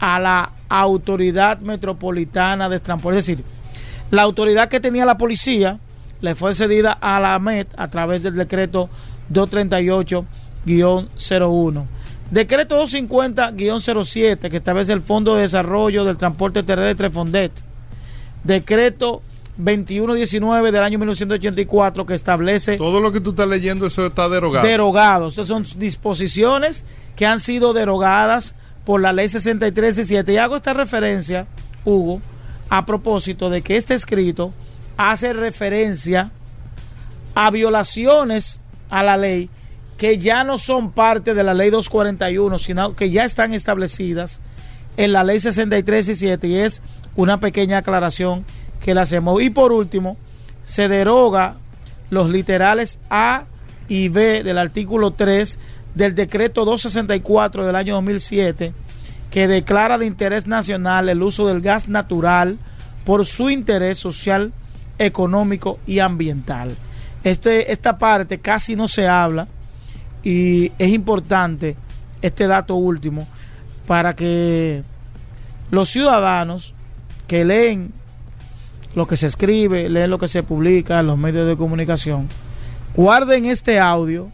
a 0.00 0.18
la 0.18 0.52
Autoridad 0.70 1.60
Metropolitana 1.60 2.70
de 2.70 2.80
Transporte. 2.80 3.18
Es 3.18 3.26
decir, 3.26 3.44
la 4.10 4.22
autoridad 4.22 4.70
que 4.70 4.80
tenía 4.80 5.04
la 5.04 5.18
policía 5.18 5.80
le 6.22 6.34
fue 6.34 6.54
cedida 6.54 6.94
a 6.94 7.20
la 7.20 7.34
AMET 7.34 7.68
a 7.76 7.88
través 7.88 8.22
del 8.22 8.36
decreto 8.36 8.88
238-01. 9.30 11.84
Decreto 12.32 12.82
250-07 12.82 14.48
que 14.48 14.56
establece 14.56 14.94
el 14.94 15.02
Fondo 15.02 15.34
de 15.34 15.42
Desarrollo 15.42 16.06
del 16.06 16.16
Transporte 16.16 16.62
Terrestre 16.62 17.10
Fondet. 17.10 17.52
Decreto 18.42 19.20
2119 19.58 20.72
del 20.72 20.82
año 20.82 20.98
1984 20.98 22.06
que 22.06 22.14
establece... 22.14 22.78
Todo 22.78 23.00
lo 23.00 23.12
que 23.12 23.20
tú 23.20 23.30
estás 23.30 23.46
leyendo, 23.46 23.84
eso 23.86 24.06
está 24.06 24.30
derogado. 24.30 24.66
Derogado. 24.66 25.28
Estas 25.28 25.46
son 25.46 25.66
disposiciones 25.76 26.86
que 27.16 27.26
han 27.26 27.38
sido 27.38 27.74
derogadas 27.74 28.54
por 28.86 29.02
la 29.02 29.12
ley 29.12 29.28
6317. 29.28 30.32
Y 30.32 30.38
hago 30.38 30.56
esta 30.56 30.72
referencia, 30.72 31.46
Hugo, 31.84 32.22
a 32.70 32.86
propósito 32.86 33.50
de 33.50 33.60
que 33.60 33.76
este 33.76 33.92
escrito 33.92 34.54
hace 34.96 35.34
referencia 35.34 36.30
a 37.34 37.50
violaciones 37.50 38.58
a 38.88 39.02
la 39.02 39.18
ley 39.18 39.50
que 40.02 40.18
ya 40.18 40.42
no 40.42 40.58
son 40.58 40.90
parte 40.90 41.32
de 41.32 41.44
la 41.44 41.54
ley 41.54 41.70
241, 41.70 42.58
sino 42.58 42.92
que 42.96 43.10
ya 43.10 43.24
están 43.24 43.54
establecidas 43.54 44.40
en 44.96 45.12
la 45.12 45.22
ley 45.22 45.38
6317 45.38 46.48
y 46.48 46.56
es 46.56 46.82
una 47.14 47.38
pequeña 47.38 47.78
aclaración 47.78 48.44
que 48.80 48.94
le 48.94 49.00
hacemos. 49.00 49.40
Y 49.40 49.50
por 49.50 49.70
último, 49.70 50.16
se 50.64 50.88
deroga 50.88 51.54
los 52.10 52.30
literales 52.30 52.98
A 53.10 53.44
y 53.86 54.08
B 54.08 54.42
del 54.42 54.58
artículo 54.58 55.12
3 55.12 55.60
del 55.94 56.16
decreto 56.16 56.64
264 56.64 57.64
del 57.64 57.76
año 57.76 57.94
2007 57.94 58.72
que 59.30 59.46
declara 59.46 59.98
de 59.98 60.06
interés 60.06 60.48
nacional 60.48 61.10
el 61.10 61.22
uso 61.22 61.46
del 61.46 61.60
gas 61.60 61.86
natural 61.88 62.58
por 63.04 63.24
su 63.24 63.50
interés 63.50 63.98
social, 63.98 64.52
económico 64.98 65.78
y 65.86 66.00
ambiental. 66.00 66.74
Este, 67.22 67.70
esta 67.70 67.98
parte 67.98 68.40
casi 68.40 68.74
no 68.74 68.88
se 68.88 69.06
habla 69.06 69.46
y 70.22 70.72
es 70.78 70.90
importante 70.90 71.76
este 72.20 72.46
dato 72.46 72.76
último 72.76 73.26
para 73.86 74.14
que 74.14 74.82
los 75.70 75.88
ciudadanos 75.88 76.74
que 77.26 77.44
leen 77.44 77.92
lo 78.94 79.06
que 79.06 79.16
se 79.16 79.26
escribe, 79.26 79.88
leen 79.88 80.10
lo 80.10 80.18
que 80.18 80.28
se 80.28 80.42
publica 80.42 81.00
en 81.00 81.06
los 81.06 81.18
medios 81.18 81.48
de 81.48 81.56
comunicación, 81.56 82.28
guarden 82.94 83.46
este 83.46 83.80
audio 83.80 84.30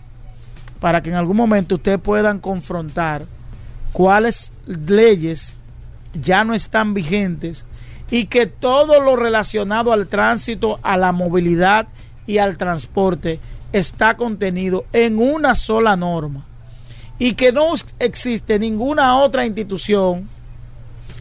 para 0.81 1.03
que 1.03 1.11
en 1.11 1.17
algún 1.17 1.37
momento 1.37 1.77
ustedes 1.77 1.99
puedan 1.99 2.41
confrontar 2.41 3.25
cuáles 3.93 4.53
leyes 4.67 5.57
ya 6.21 6.45
no 6.45 6.55
están 6.55 6.95
vigentes 6.95 7.65
y 8.11 8.27
que 8.27 8.47
todo 8.47 9.01
lo 9.01 9.17
relacionado 9.17 9.93
al 9.93 10.07
tránsito, 10.07 10.79
a 10.83 10.97
la 10.97 11.13
movilidad 11.13 11.89
y 12.27 12.39
al 12.39 12.57
transporte 12.57 13.39
está 13.73 14.17
contenido 14.17 14.85
en 14.93 15.19
una 15.19 15.55
sola 15.55 15.97
norma 15.97 16.45
y 17.19 17.35
que 17.35 17.53
no 17.53 17.75
existe 17.99 18.59
ninguna 18.59 19.19
otra 19.19 19.45
institución 19.45 20.29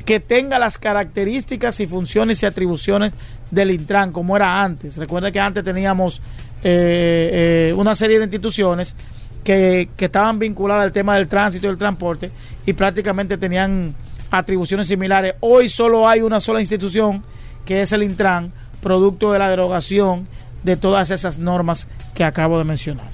que 0.05 0.19
tenga 0.19 0.57
las 0.57 0.77
características 0.77 1.79
y 1.81 1.87
funciones 1.87 2.41
y 2.41 2.45
atribuciones 2.45 3.11
del 3.51 3.71
Intran 3.71 4.11
como 4.11 4.37
era 4.37 4.63
antes. 4.63 4.95
Recuerda 4.97 5.31
que 5.31 5.39
antes 5.39 5.63
teníamos 5.63 6.21
eh, 6.63 7.69
eh, 7.69 7.73
una 7.75 7.93
serie 7.93 8.17
de 8.17 8.25
instituciones 8.25 8.95
que, 9.43 9.89
estaban 9.97 10.39
vinculadas 10.39 10.83
al 10.83 10.91
tema 10.91 11.15
del 11.15 11.27
tránsito 11.27 11.67
y 11.67 11.69
del 11.69 11.77
transporte 11.77 12.31
y 12.65 12.73
prácticamente 12.73 13.37
tenían 13.37 13.95
atribuciones 14.31 14.87
similares. 14.87 15.35
Hoy 15.39 15.67
solo 15.69 16.07
hay 16.07 16.21
una 16.21 16.39
sola 16.39 16.59
institución 16.59 17.23
que 17.65 17.81
es 17.81 17.91
el 17.91 18.03
Intran, 18.03 18.51
producto 18.81 19.31
de 19.31 19.39
la 19.39 19.49
derogación 19.49 20.27
de 20.67 20.75
todas 20.75 21.11
esas 21.11 21.37
normas 21.37 21.87
que 22.13 22.25
acabo 22.25 22.57
de 22.57 22.65
mencionar. 22.65 23.07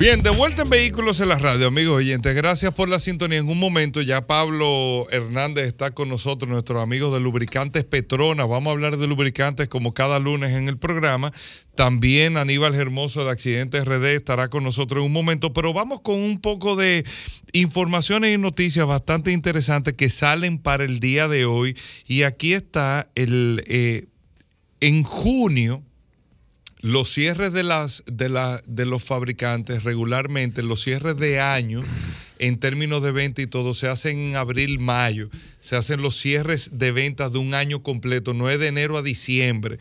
Bien, 0.00 0.22
de 0.22 0.30
vuelta 0.30 0.62
en 0.62 0.70
Vehículos 0.70 1.20
en 1.20 1.28
la 1.28 1.36
Radio, 1.36 1.66
amigos 1.66 1.98
oyentes. 1.98 2.34
Gracias 2.34 2.72
por 2.72 2.88
la 2.88 2.98
sintonía. 2.98 3.36
En 3.36 3.50
un 3.50 3.60
momento 3.60 4.00
ya 4.00 4.26
Pablo 4.26 5.06
Hernández 5.10 5.66
está 5.66 5.90
con 5.90 6.08
nosotros, 6.08 6.48
nuestros 6.48 6.82
amigos 6.82 7.12
de 7.12 7.20
Lubricantes 7.20 7.84
Petrona. 7.84 8.46
Vamos 8.46 8.70
a 8.70 8.72
hablar 8.72 8.96
de 8.96 9.06
lubricantes 9.06 9.68
como 9.68 9.92
cada 9.92 10.18
lunes 10.18 10.56
en 10.56 10.68
el 10.70 10.78
programa. 10.78 11.32
También 11.74 12.38
Aníbal 12.38 12.76
Hermoso 12.76 13.26
de 13.26 13.30
Accidentes 13.30 13.84
RD 13.84 14.14
estará 14.14 14.48
con 14.48 14.64
nosotros 14.64 15.02
en 15.02 15.06
un 15.08 15.12
momento, 15.12 15.52
pero 15.52 15.74
vamos 15.74 16.00
con 16.00 16.14
un 16.14 16.40
poco 16.40 16.76
de 16.76 17.04
informaciones 17.52 18.34
y 18.34 18.38
noticias 18.38 18.86
bastante 18.86 19.32
interesantes 19.32 19.92
que 19.92 20.08
salen 20.08 20.60
para 20.60 20.84
el 20.84 20.98
día 21.00 21.28
de 21.28 21.44
hoy. 21.44 21.76
Y 22.06 22.22
aquí 22.22 22.54
está 22.54 23.10
el... 23.14 23.62
Eh, 23.66 24.06
en 24.80 25.02
junio, 25.02 25.82
los 26.82 27.12
cierres 27.12 27.52
de, 27.52 27.62
las, 27.62 28.02
de, 28.06 28.28
la, 28.28 28.62
de 28.66 28.86
los 28.86 29.04
fabricantes 29.04 29.84
regularmente, 29.84 30.62
los 30.62 30.82
cierres 30.82 31.16
de 31.16 31.40
año 31.40 31.84
en 32.38 32.58
términos 32.58 33.02
de 33.02 33.12
venta 33.12 33.42
y 33.42 33.46
todo, 33.46 33.74
se 33.74 33.88
hacen 33.88 34.18
en 34.18 34.36
abril, 34.36 34.80
mayo. 34.80 35.28
Se 35.60 35.76
hacen 35.76 36.00
los 36.00 36.16
cierres 36.16 36.70
de 36.72 36.90
ventas 36.90 37.32
de 37.32 37.38
un 37.38 37.54
año 37.54 37.82
completo, 37.82 38.32
no 38.32 38.48
es 38.48 38.58
de 38.58 38.68
enero 38.68 38.96
a 38.96 39.02
diciembre 39.02 39.78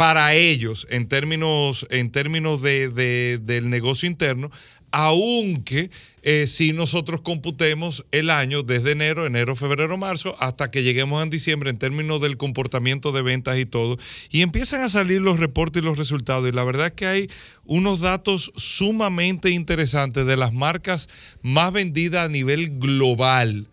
para 0.00 0.32
ellos 0.32 0.86
en 0.88 1.08
términos, 1.08 1.86
en 1.90 2.10
términos 2.10 2.62
de, 2.62 3.38
del 3.38 3.68
negocio 3.68 4.08
interno, 4.08 4.50
aunque 4.92 5.90
eh, 6.22 6.46
si 6.46 6.72
nosotros 6.72 7.20
computemos 7.20 8.04
el 8.10 8.30
año 8.30 8.62
desde 8.62 8.92
enero, 8.92 9.26
enero, 9.26 9.56
febrero, 9.56 9.96
marzo, 9.96 10.36
hasta 10.38 10.70
que 10.70 10.82
lleguemos 10.82 11.22
a 11.22 11.26
diciembre 11.26 11.70
en 11.70 11.78
términos 11.78 12.20
del 12.20 12.36
comportamiento 12.36 13.12
de 13.12 13.22
ventas 13.22 13.58
y 13.58 13.66
todo, 13.66 13.98
y 14.30 14.42
empiezan 14.42 14.82
a 14.82 14.88
salir 14.88 15.20
los 15.20 15.38
reportes 15.38 15.82
y 15.82 15.84
los 15.84 15.98
resultados. 15.98 16.48
Y 16.48 16.52
la 16.52 16.64
verdad 16.64 16.88
es 16.88 16.92
que 16.92 17.06
hay 17.06 17.30
unos 17.64 18.00
datos 18.00 18.52
sumamente 18.56 19.50
interesantes 19.50 20.26
de 20.26 20.36
las 20.36 20.52
marcas 20.52 21.08
más 21.42 21.72
vendidas 21.72 22.26
a 22.26 22.28
nivel 22.28 22.78
global. 22.78 23.68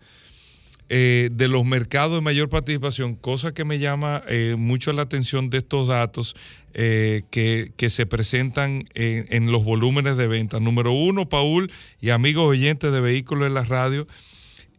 Eh, 0.90 1.28
de 1.32 1.48
los 1.48 1.66
mercados 1.66 2.14
de 2.14 2.22
mayor 2.22 2.48
participación, 2.48 3.14
cosa 3.14 3.52
que 3.52 3.66
me 3.66 3.78
llama 3.78 4.22
eh, 4.26 4.54
mucho 4.56 4.90
la 4.94 5.02
atención 5.02 5.50
de 5.50 5.58
estos 5.58 5.86
datos 5.86 6.34
eh, 6.72 7.24
que, 7.30 7.90
se 7.90 8.06
presentan 8.06 8.88
en, 8.94 9.52
los 9.52 9.64
volúmenes 9.64 10.16
de 10.16 10.26
venta. 10.28 10.60
Número 10.60 10.92
uno, 10.92 11.28
Paul 11.28 11.70
y 12.00 12.08
amigos 12.08 12.48
oyentes 12.48 12.90
de 12.90 13.00
vehículos 13.00 13.48
en 13.48 13.54
la 13.54 13.64
radio, 13.64 14.06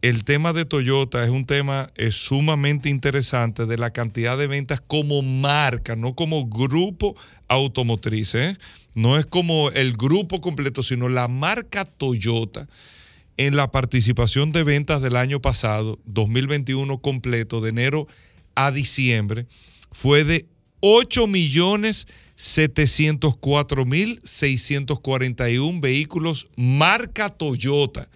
el 0.02 0.24
tema 0.24 0.52
de 0.52 0.64
Toyota 0.64 1.22
es 1.22 1.30
un 1.30 1.46
tema 1.46 1.92
sumamente 2.10 2.88
interesante 2.88 3.66
de 3.66 3.78
la 3.78 3.92
cantidad 3.92 4.36
de 4.36 4.48
ventas 4.48 4.80
como 4.80 5.22
marca, 5.22 5.94
no 5.94 6.16
como 6.16 6.48
grupo 6.48 7.14
automotriz. 7.46 8.34
No 8.94 9.16
es 9.16 9.26
como 9.26 9.70
el 9.70 9.92
grupo 9.92 10.40
completo, 10.40 10.82
sino 10.82 11.08
la 11.08 11.28
marca 11.28 11.84
Toyota 11.84 12.66
en 13.36 13.56
la 13.56 13.70
participación 13.70 14.52
de 14.52 14.64
ventas 14.64 15.00
del 15.00 15.16
año 15.16 15.40
pasado, 15.40 15.98
2021 16.04 16.98
completo, 16.98 17.60
de 17.60 17.70
enero 17.70 18.06
a 18.54 18.70
diciembre, 18.70 19.46
fue 19.90 20.24
de 20.24 20.46
8 20.80 21.26
millones 21.26 22.06
704 22.36 23.84
mil 23.84 24.18
641 24.24 25.80
vehículos 25.80 26.48
marca 26.56 27.28
Toyota 27.28 28.08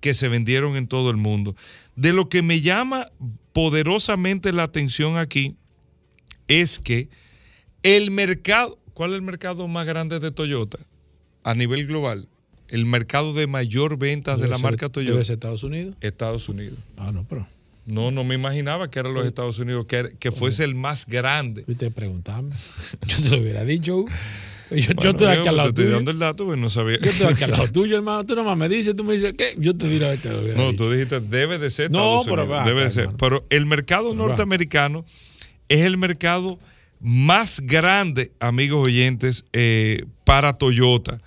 que 0.00 0.12
se 0.14 0.28
vendieron 0.28 0.76
en 0.76 0.86
todo 0.86 1.10
el 1.10 1.16
mundo. 1.16 1.56
De 1.96 2.12
lo 2.12 2.28
que 2.28 2.42
me 2.42 2.60
llama 2.60 3.10
poderosamente 3.52 4.52
la 4.52 4.64
atención 4.64 5.16
aquí 5.16 5.56
es 6.48 6.78
que 6.78 7.08
el 7.82 8.10
mercado, 8.10 8.78
¿cuál 8.92 9.10
es 9.10 9.16
el 9.16 9.22
mercado 9.22 9.66
más 9.68 9.86
grande 9.86 10.18
de 10.20 10.30
Toyota 10.30 10.78
a 11.42 11.54
nivel 11.54 11.86
global? 11.86 12.28
El 12.70 12.86
mercado 12.86 13.34
de 13.34 13.46
mayor 13.46 13.98
ventas 13.98 14.40
de 14.40 14.48
la 14.48 14.58
marca 14.58 14.88
Toyota. 14.88 15.12
¿Debe 15.12 15.24
ser 15.24 15.34
Estados 15.34 15.62
Unidos? 15.64 15.96
Estados 16.00 16.48
Unidos. 16.48 16.78
Ah, 16.96 17.10
no, 17.12 17.26
pero. 17.28 17.46
No, 17.86 18.10
no 18.10 18.22
me 18.24 18.34
imaginaba 18.34 18.90
que 18.90 19.00
eran 19.00 19.14
los 19.14 19.26
Estados 19.26 19.58
Unidos, 19.58 19.86
que, 19.86 20.14
que 20.18 20.30
fuese 20.30 20.62
el 20.64 20.74
más 20.74 21.06
grande. 21.06 21.64
Y 21.66 21.74
te 21.74 21.90
preguntame. 21.90 22.54
Yo 23.06 23.22
te 23.22 23.30
lo 23.30 23.38
hubiera 23.38 23.64
dicho. 23.64 24.04
Yo, 24.70 24.92
yo 25.02 25.10
estoy 25.10 25.26
aquí 25.26 25.48
al 25.48 25.56
lado 25.56 25.72
te 25.72 25.82
estoy 25.82 25.94
dando 25.96 26.12
el 26.12 26.20
dato, 26.20 26.46
pues 26.46 26.60
no 26.60 26.70
sabía. 26.70 26.98
Yo 27.00 27.28
aquí 27.28 27.42
al 27.42 27.50
lado 27.50 27.66
tuyo, 27.72 27.96
hermano. 27.96 28.24
Tú 28.24 28.36
nomás 28.36 28.56
me 28.56 28.68
dices, 28.68 28.94
tú 28.94 29.02
me 29.02 29.14
dices, 29.14 29.34
¿qué? 29.36 29.56
Yo 29.58 29.76
te 29.76 29.88
diré, 29.88 30.16
te 30.18 30.30
lo 30.30 30.42
No, 30.54 30.72
tú 30.76 30.88
dijiste, 30.92 31.18
debe 31.18 31.58
de 31.58 31.72
ser 31.72 31.86
Estados 31.86 32.26
no, 32.26 32.32
Unidos. 32.32 32.48
Pero 32.48 32.64
debe 32.64 32.84
de 32.84 32.90
ser. 32.92 33.08
Pero 33.18 33.44
el 33.50 33.66
mercado 33.66 34.14
norteamericano 34.14 35.04
es 35.68 35.80
el 35.80 35.98
mercado 35.98 36.60
más 37.00 37.60
grande, 37.60 38.30
amigos 38.38 38.86
oyentes, 38.86 39.44
eh, 39.52 40.04
para 40.24 40.52
Toyota 40.52 41.20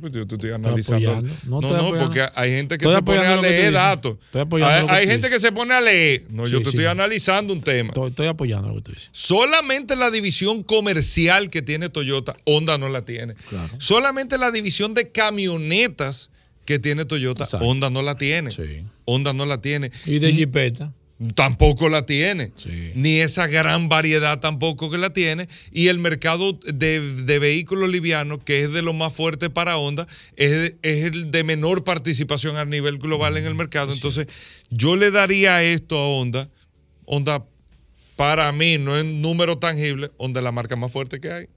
pues, 0.00 0.12
yo 0.12 0.26
te 0.26 0.34
estoy 0.36 0.50
analizando. 0.50 1.22
no, 1.46 1.60
no, 1.60 1.98
porque 1.98 2.26
hay 2.34 2.50
gente 2.50 2.78
que 2.78 2.88
se 2.88 3.02
pone 3.02 3.26
a 3.26 3.40
leer 3.40 3.72
datos. 3.72 4.18
Hay, 4.32 4.86
hay 4.88 5.06
gente 5.06 5.30
que 5.30 5.40
se 5.40 5.50
pone 5.50 5.74
a 5.74 5.80
leer. 5.80 6.26
No, 6.30 6.46
yo 6.46 6.62
te 6.62 6.68
estoy 6.68 6.84
analizando 6.84 7.52
un 7.52 7.62
tema. 7.62 7.92
Estoy, 8.06 8.26
apoyando 8.26 8.68
lo 8.68 8.76
que 8.76 8.82
tú 8.82 8.92
dices. 8.92 9.08
Solamente 9.12 9.96
la 9.96 10.10
división 10.10 10.62
comercial 10.62 11.50
que 11.50 11.62
tiene 11.62 11.88
Toyota, 11.88 12.36
Honda 12.44 12.78
no 12.78 12.88
la 12.88 13.04
tiene. 13.04 13.34
Solamente 13.78 14.38
la 14.38 14.50
división 14.50 14.94
de 14.94 15.10
camionetas 15.10 16.30
que 16.66 16.78
tiene 16.78 17.04
Toyota, 17.04 17.46
Honda 17.60 17.90
no 17.90 18.02
la 18.02 18.16
tiene. 18.16 18.50
Sí. 18.50 18.84
Honda 19.04 19.32
no 19.32 19.46
la 19.46 19.60
tiene. 19.60 19.90
¿Y 20.06 20.18
de 20.18 20.32
Jeepeta? 20.32 20.92
Tampoco 21.34 21.88
la 21.88 22.06
tiene. 22.06 22.52
Ni 22.94 23.20
esa 23.20 23.46
gran 23.46 23.88
variedad 23.88 24.40
tampoco 24.40 24.90
que 24.90 24.98
la 24.98 25.12
tiene. 25.12 25.48
Y 25.72 25.88
el 25.88 25.98
mercado 25.98 26.58
de, 26.66 27.38
vehículos 27.38 27.88
livianos, 27.88 28.40
que 28.44 28.64
es 28.64 28.72
de 28.72 28.82
lo 28.82 28.92
más 28.92 29.12
fuerte 29.12 29.48
para 29.48 29.76
Honda, 29.76 30.06
es, 30.36 30.74
el 30.82 31.30
de 31.30 31.44
menor 31.44 31.84
participación 31.84 32.56
a 32.56 32.64
nivel 32.64 32.98
global 32.98 33.36
en 33.36 33.44
el 33.44 33.54
mercado. 33.54 33.92
Entonces, 33.92 34.26
yo 34.70 34.96
le 34.96 35.10
daría 35.10 35.62
esto 35.62 35.96
a 35.96 36.08
Honda. 36.08 36.50
Honda, 37.06 37.44
para 38.16 38.50
mí, 38.52 38.78
no 38.78 38.96
es 38.96 39.04
número 39.04 39.58
tangible, 39.58 40.10
Honda 40.16 40.40
es 40.40 40.44
la 40.44 40.52
marca 40.52 40.76
más 40.76 40.90
fuerte 40.90 41.20
que 41.20 41.30
hay 41.30 41.48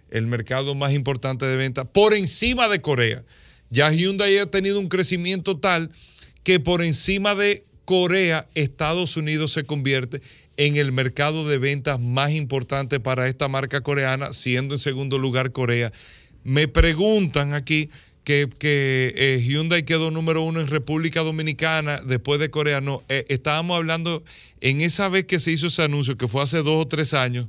el 0.10 0.28
mercado 0.28 0.76
más 0.76 0.94
importante 0.94 1.46
de 1.46 1.56
ventas, 1.56 1.88
por 1.94 2.14
encima 2.14 2.68
de 2.68 2.82
Corea. 2.82 3.24
Ya 3.70 3.92
Hyundai 3.92 4.40
ha 4.40 4.48
tenido 4.48 4.80
un 4.80 4.90
crecimiento 4.90 5.58
tal 5.58 5.92
que 6.44 6.60
por 6.60 6.82
encima 6.82 7.36
de 7.36 7.66
Corea, 7.86 8.48
Estados 8.54 9.18
Unidos 9.18 9.54
se 9.54 9.64
convierte 9.64 10.22
en 10.58 10.78
el 10.78 10.92
mercado 10.92 11.48
de 11.48 11.58
ventas 11.58 12.00
más 12.00 12.32
importante 12.32 13.00
para 13.00 13.28
esta 13.28 13.48
marca 13.48 13.82
coreana, 13.82 14.34
siendo 14.34 14.76
en 14.76 14.80
segundo 14.80 15.18
lugar 15.18 15.52
Corea. 15.52 15.92
Me 16.44 16.68
preguntan 16.68 17.54
aquí 17.54 17.90
que, 18.30 19.14
eh, 19.16 19.44
Hyundai 19.44 19.84
quedó 19.84 20.12
número 20.12 20.44
uno 20.44 20.60
en 20.60 20.68
República 20.68 21.22
Dominicana 21.22 22.00
después 22.06 22.40
de 22.40 22.52
Corea. 22.52 22.80
No, 22.80 23.04
eh, 23.10 23.26
estábamos 23.30 23.76
hablando 23.76 24.24
en 24.62 24.82
esa 24.82 25.10
vez 25.10 25.26
que 25.26 25.40
se 25.40 25.52
hizo 25.52 25.68
ese 25.68 25.84
anuncio, 25.84 26.18
que 26.18 26.28
fue 26.28 26.44
hace 26.44 26.58
dos 26.58 26.86
o 26.86 26.88
tres 26.88 27.16
años. 27.16 27.48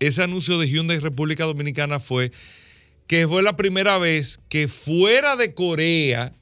Ese 0.00 0.22
anuncio 0.22 0.58
de 0.58 0.68
Hyundai 0.68 0.98
República 0.98 1.44
Dominicana 1.44 2.00
fue 2.00 2.32
que 3.06 3.28
fue 3.28 3.42
la 3.42 3.56
primera 3.56 3.98
vez 3.98 4.40
que 4.48 4.66
fuera 4.68 5.36
de 5.36 5.52
Corea, 5.52 6.34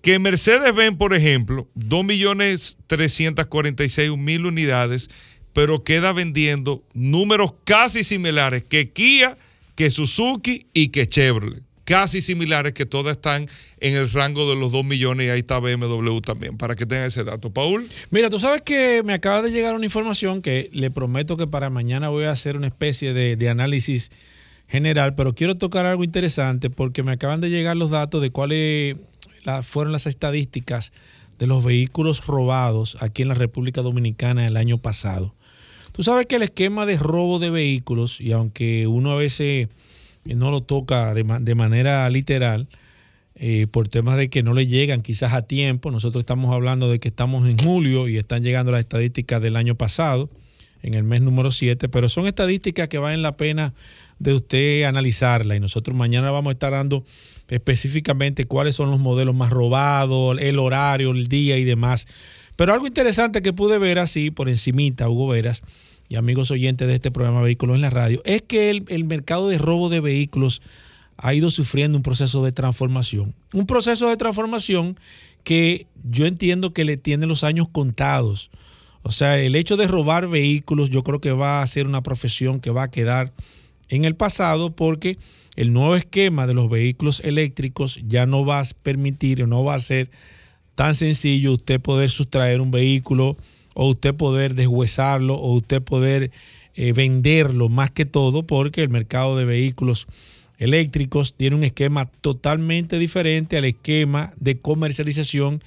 que 0.00 0.20
Mercedes-Benz, 0.20 0.96
por 0.96 1.12
ejemplo, 1.12 1.68
2.346.000 1.74 4.46
unidades, 4.46 5.10
pero 5.52 5.82
queda 5.82 6.12
vendiendo 6.12 6.84
números 6.94 7.54
casi 7.64 8.04
similares 8.04 8.62
que 8.62 8.92
Kia, 8.92 9.36
que 9.74 9.90
Suzuki 9.90 10.68
y 10.72 10.90
que 10.90 11.08
Chevrolet 11.08 11.65
casi 11.86 12.20
similares 12.20 12.72
que 12.72 12.84
todas 12.84 13.16
están 13.16 13.46
en 13.78 13.96
el 13.96 14.10
rango 14.10 14.50
de 14.50 14.56
los 14.56 14.72
2 14.72 14.84
millones 14.84 15.28
y 15.28 15.30
ahí 15.30 15.38
está 15.38 15.60
BMW 15.60 16.18
también, 16.18 16.58
para 16.58 16.74
que 16.74 16.84
tengan 16.84 17.06
ese 17.06 17.24
dato. 17.24 17.50
Paul. 17.50 17.88
Mira, 18.10 18.28
tú 18.28 18.40
sabes 18.40 18.62
que 18.62 19.02
me 19.04 19.14
acaba 19.14 19.40
de 19.40 19.50
llegar 19.50 19.74
una 19.74 19.86
información 19.86 20.42
que 20.42 20.68
le 20.72 20.90
prometo 20.90 21.36
que 21.36 21.46
para 21.46 21.70
mañana 21.70 22.08
voy 22.08 22.24
a 22.24 22.32
hacer 22.32 22.56
una 22.56 22.66
especie 22.66 23.14
de, 23.14 23.48
análisis 23.48 24.10
general, 24.66 25.14
pero 25.14 25.34
quiero 25.34 25.54
tocar 25.54 25.86
algo 25.86 26.02
interesante 26.02 26.68
porque 26.68 27.04
me 27.04 27.12
acaban 27.12 27.40
de 27.40 27.48
llegar 27.48 27.76
los 27.76 27.90
datos 27.90 28.20
de 28.20 28.30
cuáles 28.30 28.96
fueron 29.62 29.92
las 29.92 30.06
estadísticas 30.06 30.92
de 31.38 31.46
los 31.46 31.64
vehículos 31.64 32.26
robados 32.26 32.96
aquí 33.00 33.22
en 33.22 33.28
la 33.28 33.34
República 33.34 33.82
Dominicana 33.82 34.44
el 34.44 34.56
año 34.56 34.78
pasado. 34.78 35.36
Tú 35.92 36.02
sabes 36.02 36.26
que 36.26 36.34
el 36.34 36.42
esquema 36.42 36.84
de 36.84 36.96
robo 36.96 37.38
de 37.38 37.50
vehículos, 37.50 38.20
y 38.20 38.32
aunque 38.32 38.88
uno 38.88 39.12
a 39.12 39.16
veces 39.16 39.68
no 40.34 40.50
lo 40.50 40.62
toca 40.62 41.14
de, 41.14 41.24
de 41.40 41.54
manera 41.54 42.08
literal, 42.10 42.68
eh, 43.38 43.66
por 43.70 43.86
temas 43.88 44.16
de 44.16 44.30
que 44.30 44.42
no 44.42 44.54
le 44.54 44.66
llegan 44.66 45.02
quizás 45.02 45.34
a 45.34 45.42
tiempo. 45.42 45.90
Nosotros 45.90 46.22
estamos 46.22 46.54
hablando 46.54 46.90
de 46.90 46.98
que 46.98 47.08
estamos 47.08 47.46
en 47.48 47.58
julio 47.58 48.08
y 48.08 48.16
están 48.16 48.42
llegando 48.42 48.72
las 48.72 48.80
estadísticas 48.80 49.42
del 49.42 49.56
año 49.56 49.74
pasado, 49.74 50.30
en 50.82 50.94
el 50.94 51.02
mes 51.02 51.20
número 51.20 51.50
7, 51.50 51.88
pero 51.88 52.08
son 52.08 52.26
estadísticas 52.26 52.88
que 52.88 52.98
valen 52.98 53.22
la 53.22 53.32
pena 53.32 53.74
de 54.18 54.32
usted 54.32 54.84
analizarla 54.84 55.56
y 55.56 55.60
nosotros 55.60 55.96
mañana 55.96 56.30
vamos 56.30 56.50
a 56.50 56.52
estar 56.52 56.72
dando 56.72 57.04
específicamente 57.48 58.46
cuáles 58.46 58.74
son 58.74 58.90
los 58.90 59.00
modelos 59.00 59.34
más 59.34 59.50
robados, 59.50 60.38
el 60.40 60.58
horario, 60.58 61.10
el 61.10 61.28
día 61.28 61.58
y 61.58 61.64
demás. 61.64 62.06
Pero 62.56 62.72
algo 62.72 62.86
interesante 62.86 63.42
que 63.42 63.52
pude 63.52 63.78
ver 63.78 63.98
así 63.98 64.30
por 64.30 64.48
encimita, 64.48 65.08
Hugo 65.08 65.28
Veras, 65.28 65.62
y 66.08 66.16
amigos 66.16 66.50
oyentes 66.50 66.86
de 66.88 66.94
este 66.94 67.10
programa 67.10 67.42
Vehículos 67.42 67.76
en 67.76 67.82
la 67.82 67.90
Radio, 67.90 68.22
es 68.24 68.42
que 68.42 68.70
el, 68.70 69.04
mercado 69.04 69.48
de 69.48 69.58
robo 69.58 69.88
de 69.88 70.00
vehículos 70.00 70.62
ha 71.16 71.34
ido 71.34 71.50
sufriendo 71.50 71.98
un 71.98 72.02
proceso 72.02 72.44
de 72.44 72.52
transformación. 72.52 73.34
Un 73.52 73.66
proceso 73.66 74.08
de 74.08 74.16
transformación 74.16 74.98
que 75.44 75.86
yo 76.04 76.26
entiendo 76.26 76.72
que 76.72 76.84
le 76.84 76.96
tiene 76.96 77.26
los 77.26 77.44
años 77.44 77.68
contados. 77.70 78.50
O 79.02 79.10
sea, 79.10 79.38
el 79.38 79.56
hecho 79.56 79.76
de 79.76 79.86
robar 79.86 80.28
vehículos 80.28 80.90
yo 80.90 81.02
creo 81.02 81.20
que 81.20 81.32
va 81.32 81.62
a 81.62 81.66
ser 81.66 81.86
una 81.86 82.02
profesión 82.02 82.60
que 82.60 82.70
va 82.70 82.84
a 82.84 82.90
quedar 82.90 83.32
en 83.88 84.04
el 84.04 84.16
pasado 84.16 84.74
porque 84.74 85.16
el 85.54 85.72
nuevo 85.72 85.96
esquema 85.96 86.46
de 86.46 86.54
los 86.54 86.68
vehículos 86.68 87.20
eléctricos 87.24 88.00
ya 88.06 88.26
no 88.26 88.44
va 88.44 88.60
a 88.60 88.64
permitir 88.82 89.42
o 89.42 89.46
no 89.46 89.64
va 89.64 89.74
a 89.74 89.78
ser 89.78 90.10
tan 90.74 90.94
sencillo 90.94 91.54
usted 91.54 91.80
poder 91.80 92.10
sustraer 92.10 92.60
un 92.60 92.70
vehículo 92.70 93.36
o 93.78 93.90
usted 93.90 94.14
poder 94.14 94.54
deshuesarlo 94.54 95.34
o 95.34 95.54
usted 95.54 95.82
poder 95.82 96.30
eh, 96.74 96.92
venderlo 96.92 97.68
más 97.68 97.90
que 97.90 98.06
todo 98.06 98.42
porque 98.42 98.80
el 98.80 98.88
mercado 98.88 99.36
de 99.36 99.44
vehículos 99.44 100.06
eléctricos 100.58 101.34
tiene 101.34 101.56
un 101.56 101.64
esquema 101.64 102.06
totalmente 102.22 102.98
diferente 102.98 103.58
al 103.58 103.66
esquema 103.66 104.32
de 104.40 104.58
comercialización 104.58 105.62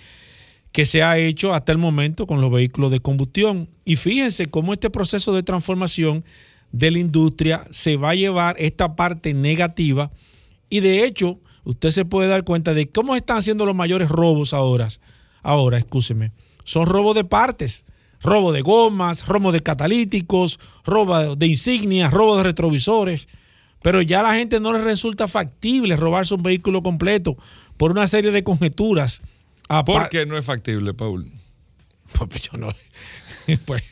que 0.71 0.87
se 0.87 1.03
ha 1.03 1.19
hecho 1.19 1.53
hasta 1.53 1.71
el 1.71 1.77
momento 1.77 2.25
con 2.25 2.41
los 2.41 2.51
vehículos 2.51 2.89
de 2.89 2.99
combustión. 2.99 3.69
Y 3.85 3.95
fíjense 3.95 4.47
cómo 4.47 4.73
este 4.73 4.89
proceso 4.89 5.33
de 5.33 5.43
transformación 5.43 6.23
de 6.71 6.89
la 6.89 6.99
industria 6.99 7.67
se 7.69 7.95
va 7.95 8.11
a 8.11 8.15
llevar 8.15 8.55
esta 8.57 8.95
parte 8.95 9.35
negativa 9.35 10.11
y 10.67 10.79
de 10.79 11.05
hecho 11.05 11.39
usted 11.63 11.91
se 11.91 12.05
puede 12.05 12.27
dar 12.27 12.43
cuenta 12.43 12.73
de 12.73 12.89
cómo 12.89 13.15
están 13.15 13.37
haciendo 13.37 13.67
los 13.67 13.75
mayores 13.75 14.09
robos 14.09 14.51
ahora. 14.55 14.87
Ahora, 15.43 15.77
escúcheme, 15.77 16.31
son 16.63 16.87
robos 16.87 17.15
de 17.15 17.23
partes 17.23 17.85
robo 18.21 18.51
de 18.51 18.61
gomas, 18.61 19.25
robo 19.27 19.51
de 19.51 19.61
catalíticos, 19.61 20.59
robo 20.85 21.35
de 21.35 21.47
insignias, 21.47 22.11
robo 22.11 22.37
de 22.37 22.43
retrovisores. 22.43 23.27
Pero 23.81 24.01
ya 24.01 24.19
a 24.19 24.23
la 24.23 24.33
gente 24.35 24.59
no 24.59 24.73
le 24.73 24.83
resulta 24.83 25.27
factible 25.27 25.95
robarse 25.95 26.33
un 26.33 26.43
vehículo 26.43 26.83
completo 26.83 27.37
por 27.77 27.91
una 27.91 28.07
serie 28.07 28.31
de 28.31 28.43
conjeturas. 28.43 29.21
¿Por 29.85 30.09
qué 30.09 30.25
no 30.25 30.37
es 30.37 30.45
factible, 30.45 30.93
Paul? 30.93 31.31
Pues 32.27 32.41
yo 32.41 32.57
no. 32.57 32.69
pues, 33.65 33.83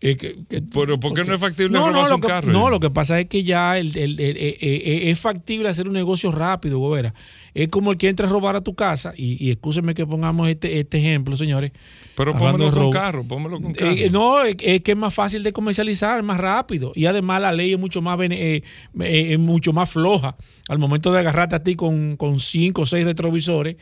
Pero 0.00 1.00
¿por 1.00 1.14
qué 1.14 1.24
no 1.24 1.34
es 1.34 1.40
factible 1.40 1.70
no, 1.76 1.90
no, 1.90 2.14
un 2.14 2.20
carro? 2.20 2.52
No, 2.52 2.70
lo 2.70 2.78
que 2.78 2.88
pasa 2.88 3.18
es 3.18 3.26
que 3.26 3.42
ya 3.42 3.78
el, 3.78 3.96
el, 3.96 4.16
es 4.20 5.18
factible 5.18 5.68
hacer 5.68 5.88
un 5.88 5.94
negocio 5.94 6.30
rápido, 6.30 6.78
Gobera. 6.78 7.14
Es 7.52 7.68
como 7.68 7.90
el 7.90 7.98
que 7.98 8.08
entra 8.08 8.28
a 8.28 8.30
robar 8.30 8.54
a 8.56 8.60
tu 8.60 8.74
casa, 8.74 9.12
y, 9.16 9.44
y 9.44 9.50
excúsenme 9.50 9.94
que 9.94 10.06
pongamos 10.06 10.48
este, 10.48 10.78
este 10.78 10.98
ejemplo, 10.98 11.36
señores. 11.36 11.72
Pero 12.14 12.32
póngalo 12.32 12.70
con 12.70 12.90
carro, 12.90 13.24
póngalo 13.24 13.60
con 13.60 13.72
carro. 13.72 13.92
no, 14.12 14.44
es, 14.44 14.54
que 14.56 14.82
es 14.84 14.96
más 14.96 15.12
fácil 15.12 15.42
de 15.42 15.52
comercializar, 15.52 16.22
más 16.22 16.38
rápido. 16.38 16.92
Y 16.94 17.06
además 17.06 17.42
la 17.42 17.52
ley 17.52 17.72
es 17.72 17.78
mucho 17.78 18.00
más, 18.00 18.18
mucho 19.38 19.72
más 19.72 19.90
floja. 19.90 20.36
Al 20.68 20.78
momento 20.78 21.12
de 21.12 21.18
agarrarte 21.18 21.56
a 21.56 21.62
ti 21.64 21.74
con, 21.74 22.16
con 22.16 22.38
cinco 22.38 22.82
o 22.82 22.86
seis 22.86 23.04
retrovisores, 23.04 23.76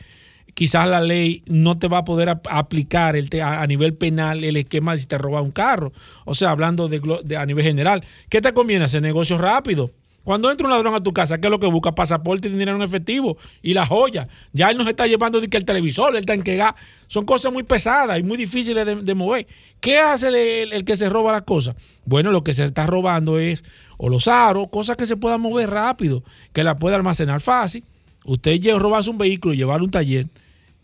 quizás 0.57 0.87
la 0.87 1.01
ley 1.01 1.43
no 1.45 1.77
te 1.77 1.87
va 1.87 1.99
a 1.99 2.03
poder 2.03 2.35
aplicar 2.49 3.15
a, 3.15 3.67
nivel 3.67 3.93
penal 3.93 4.43
el 4.43 4.57
esquema 4.57 4.93
de 4.93 4.97
si 4.97 5.05
te 5.05 5.15
roba 5.15 5.39
un 5.39 5.51
carro. 5.51 5.93
O 6.25 6.33
sea, 6.33 6.49
hablando 6.49 6.87
de, 6.87 7.37
a 7.37 7.45
nivel 7.45 7.63
general. 7.63 8.03
¿Qué 8.27 8.41
te 8.41 8.51
conviene 8.53 8.85
hacer 8.85 9.03
negocio 9.03 9.37
rápido? 9.37 9.91
Cuando 10.23 10.49
entra 10.49 10.65
un 10.65 10.73
ladrón 10.73 10.95
a 10.95 11.03
tu 11.03 11.13
casa, 11.13 11.37
¿qué 11.37 11.45
es 11.45 11.51
lo 11.51 11.59
que 11.59 11.67
busca? 11.67 11.93
Pasaporte 11.93 12.49
dinero 12.49 12.75
en 12.75 12.81
efectivo 12.81 13.37
y 13.61 13.75
la 13.75 13.85
joya. 13.85 14.27
Ya 14.51 14.71
él 14.71 14.79
nos 14.79 14.87
está 14.87 15.05
llevando 15.05 15.37
el 15.37 15.47
televisor, 15.47 16.15
el 16.15 16.25
tanque 16.25 16.55
gas. 16.55 16.73
Son 17.05 17.23
cosas 17.23 17.53
muy 17.53 17.61
pesadas 17.61 18.17
y 18.17 18.23
muy 18.23 18.35
difíciles 18.35 18.83
de, 19.05 19.13
mover. 19.13 19.45
¿Qué 19.79 19.99
hace 19.99 20.29
el, 20.29 20.73
el, 20.73 20.83
que 20.83 20.95
se 20.95 21.07
roba 21.07 21.33
las 21.33 21.43
cosas? 21.43 21.75
Bueno, 22.03 22.31
lo 22.31 22.43
que 22.43 22.55
se 22.55 22.65
está 22.65 22.87
robando 22.87 23.37
es 23.37 23.63
o 23.97 24.09
los 24.09 24.27
aros, 24.27 24.69
cosas 24.69 24.97
que 24.97 25.05
se 25.05 25.17
puedan 25.17 25.39
mover 25.39 25.69
rápido, 25.69 26.23
que 26.51 26.63
la 26.63 26.79
pueda 26.79 26.95
almacenar 26.95 27.41
fácil 27.41 27.83
Usted 28.27 28.59
robarse 28.77 29.09
un 29.09 29.17
vehículo 29.17 29.53
y 29.53 29.57
llevarlo 29.57 29.83
a 29.83 29.85
un 29.85 29.91
taller 29.91 30.27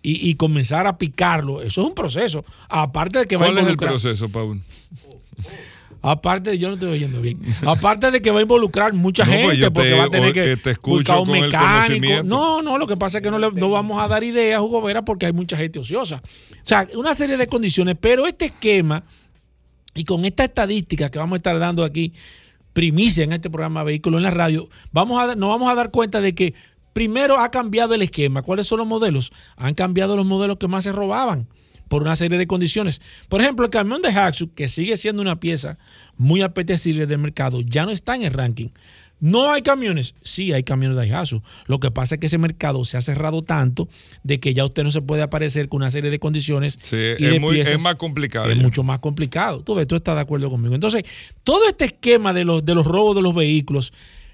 y, 0.06 0.36
comenzar 0.36 0.86
a 0.86 0.97
picarlo, 0.97 1.62
eso 1.62 1.82
es 1.82 1.88
un 1.88 1.95
proceso. 1.95 2.43
Aparte 2.68 3.20
de 3.20 3.26
que 3.26 3.38
va 3.38 3.45
a 3.45 3.49
involucrar. 3.49 3.91
¿Cuál 3.91 3.97
es 3.97 4.06
el 4.06 4.12
proceso, 4.12 4.30
Paul? 4.30 4.62
Aparte, 6.06 6.49
de, 6.49 6.58
yo 6.58 6.68
no 6.68 6.74
estoy 6.74 6.91
oyendo 6.91 7.22
bien. 7.22 7.39
Aparte 7.66 8.12
de 8.12 8.22
que 8.22 8.30
va 8.30 8.39
a 8.39 8.41
involucrar 8.41 8.91
mucha 8.91 9.24
pues 9.24 9.38
gente, 9.38 9.72
porque 9.72 9.93
va 9.93 10.04
a 10.04 10.10
tener 10.10 10.34
que 10.34 10.58
te 10.58 10.76
buscar 10.84 11.20
un 11.20 11.32
mecánico. 11.32 12.24
No, 12.24 12.62
no, 12.62 12.78
lo 12.78 12.86
que 12.86 12.97
pasa 12.97 13.20
es 13.20 13.24
que 13.24 13.32
no, 13.32 13.39
le, 13.39 13.49
no 13.54 13.70
vamos 13.70 14.04
a 14.04 14.10
dar 14.10 14.22
ideas, 14.22 14.60
Hugo 14.60 14.82
Vera, 14.82 15.06
porque 15.06 15.28
hay 15.28 15.32
mucha 15.32 15.56
gente 15.56 15.80
ociosa. 15.80 16.18
O 16.18 16.56
sea, 16.62 16.86
una 16.95 17.14
serie 17.14 17.38
de 17.38 17.47
condiciones, 17.47 17.95
pero 17.97 18.28
este 18.28 18.45
esquema 18.47 19.06
y 19.95 20.04
con 20.04 20.26
esta 20.26 20.43
estadística 20.43 21.10
que 21.10 21.20
vamos 21.20 21.34
a 21.34 21.38
estar 21.38 21.58
dando 21.58 21.86
aquí, 21.86 22.14
primicia 22.74 23.24
en 23.24 23.32
este 23.32 23.49
programa 23.49 23.84
Vehículo 23.84 24.18
en 24.18 24.24
la 24.24 24.32
Radio, 24.32 24.68
vamos 24.91 25.22
a, 25.22 25.36
nos 25.36 25.49
vamos 25.49 25.72
a 25.72 25.76
dar 25.76 25.89
cuenta 25.89 26.20
de 26.20 26.36
que 26.36 26.54
Primero 26.94 27.39
ha 27.39 27.52
cambiado 27.52 27.94
el 27.94 28.02
esquema. 28.02 28.41
¿Cuáles 28.41 28.68
son 28.68 28.80
los 28.80 28.88
modelos? 28.88 29.32
Han 29.58 29.74
cambiado 29.74 30.16
los 30.16 30.26
modelos 30.26 30.58
que 30.58 30.68
más 30.68 30.84
se 30.84 30.91
robaban 30.91 31.48
por 31.88 32.02
una 32.02 32.16
serie 32.16 32.38
de 32.38 32.48
condiciones. 32.48 33.02
Por 33.30 33.41
ejemplo, 33.41 33.66
el 33.66 33.72
camión 33.72 34.02
de 34.02 34.10
Haxu, 34.10 34.54
que 34.54 34.68
sigue 34.68 34.98
siendo 34.98 35.22
una 35.22 35.39
pieza 35.39 35.78
muy 36.18 36.41
apetecible 36.41 37.06
del 37.06 37.20
mercado, 37.20 37.62
ya 37.62 37.86
no 37.86 37.91
está 37.91 38.16
en 38.16 38.24
el 38.24 38.34
ranking. 38.34 38.70
No 39.24 39.54
hay 39.54 39.62
camiones, 39.62 40.16
sí 40.22 40.52
hay 40.52 40.64
camiones 40.64 40.98
de 40.98 41.08
Daihatsu. 41.08 41.41
Lo 41.68 41.80
que 41.80 41.91
pasa 41.91 42.16
es 42.16 42.20
que 42.20 42.26
ese 42.26 42.38
mercado 42.38 42.84
se 42.84 42.98
ha 42.98 43.02
cerrado 43.02 43.41
tanto 43.41 43.88
de 44.24 44.41
que 44.41 44.54
ya 44.54 44.66
usted 44.66 44.84
no 44.84 44.91
se 44.91 45.02
puede 45.02 45.22
aparecer 45.22 45.70
con 45.70 45.78
una 45.78 45.91
serie 45.91 46.12
de 46.12 46.20
condiciones. 46.20 46.78
Sí, 46.82 46.98
es, 46.98 47.80
más 47.80 47.96
complicado. 47.96 48.52
Es 48.52 48.58
mucho 48.58 48.84
más 48.84 49.00
complicado. 49.00 49.62
Tú 49.62 49.76
ves, 49.76 49.88
tú 49.88 49.96
estás 49.96 50.16
de 50.16 50.22
acuerdo 50.22 50.50
conmigo. 50.50 50.76
Entonces, 50.76 51.04
todo 51.46 51.70
este 51.70 51.86
esquema 51.86 52.34
de 52.34 52.44
los, 52.44 52.66
de 52.66 52.76
los 52.76 52.86
robos 52.86 53.16
de 53.16 53.22
los 53.22 53.34
vehículos 53.34 53.94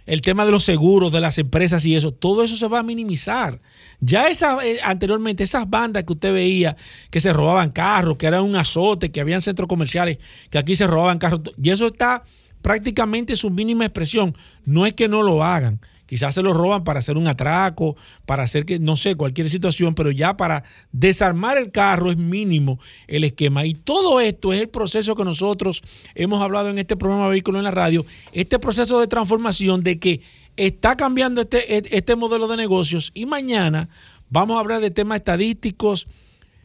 el 0.09 0.21
tema 0.21 0.43
de 0.43 0.51
los 0.51 0.63
seguros, 0.63 1.11
de 1.11 1.21
las 1.21 1.37
empresas 1.37 1.85
y 1.85 1.95
eso, 1.95 2.11
todo 2.11 2.43
eso 2.43 2.57
se 2.57 2.67
va 2.67 2.79
a 2.79 2.83
minimizar. 2.83 3.61
Ya 4.01 4.27
esa, 4.27 4.57
eh, 4.65 4.79
anteriormente, 4.83 5.43
esas 5.43 5.69
bandas 5.69 6.03
que 6.03 6.13
usted 6.13 6.33
veía 6.33 6.75
que 7.11 7.19
se 7.19 7.31
robaban 7.31 7.69
carros, 7.69 8.17
que 8.17 8.25
eran 8.25 8.41
un 8.41 8.55
azote, 8.55 9.11
que 9.11 9.21
habían 9.21 9.39
centros 9.39 9.69
comerciales, 9.69 10.17
que 10.49 10.57
aquí 10.57 10.75
se 10.75 10.87
robaban 10.87 11.19
carros, 11.19 11.41
y 11.61 11.69
eso 11.69 11.85
está 11.85 12.23
prácticamente 12.63 13.35
su 13.35 13.51
mínima 13.51 13.85
expresión. 13.85 14.35
No 14.65 14.87
es 14.87 14.95
que 14.95 15.07
no 15.07 15.21
lo 15.21 15.43
hagan, 15.43 15.79
Quizás 16.09 16.33
se 16.33 16.41
lo 16.41 16.53
roban 16.53 16.83
para 16.83 16.97
hacer 16.97 17.17
un 17.17 17.27
atraco, 17.27 17.95
para 18.25 18.41
hacer 18.41 18.65
que, 18.65 18.79
no 18.79 18.95
sé, 18.95 19.13
cualquier 19.13 19.47
situación, 19.47 19.93
pero 19.93 20.09
ya 20.09 20.35
para 20.35 20.63
desarmar 20.91 21.59
el 21.59 21.71
carro 21.71 22.09
es 22.09 22.17
mínimo 22.17 22.79
el 23.07 23.25
esquema. 23.25 23.63
Y 23.67 23.75
todo 23.75 24.19
esto 24.19 24.51
es 24.51 24.61
el 24.61 24.69
proceso 24.69 25.15
que 25.15 25.23
nosotros 25.23 25.83
hemos 26.15 26.41
hablado 26.41 26.69
en 26.69 26.79
este 26.79 26.97
programa 26.97 27.27
Vehículo 27.27 27.59
en 27.59 27.63
la 27.63 27.69
Radio, 27.69 28.07
este 28.31 28.57
proceso 28.57 28.99
de 28.99 29.05
transformación 29.05 29.83
de 29.83 29.99
que 29.99 30.21
está 30.57 30.97
cambiando 30.97 31.41
este, 31.41 31.95
este 31.95 32.15
modelo 32.15 32.47
de 32.47 32.57
negocios 32.57 33.11
y 33.13 33.27
mañana 33.27 33.87
vamos 34.31 34.57
a 34.57 34.61
hablar 34.61 34.81
de 34.81 34.89
temas 34.89 35.17
estadísticos, 35.17 36.07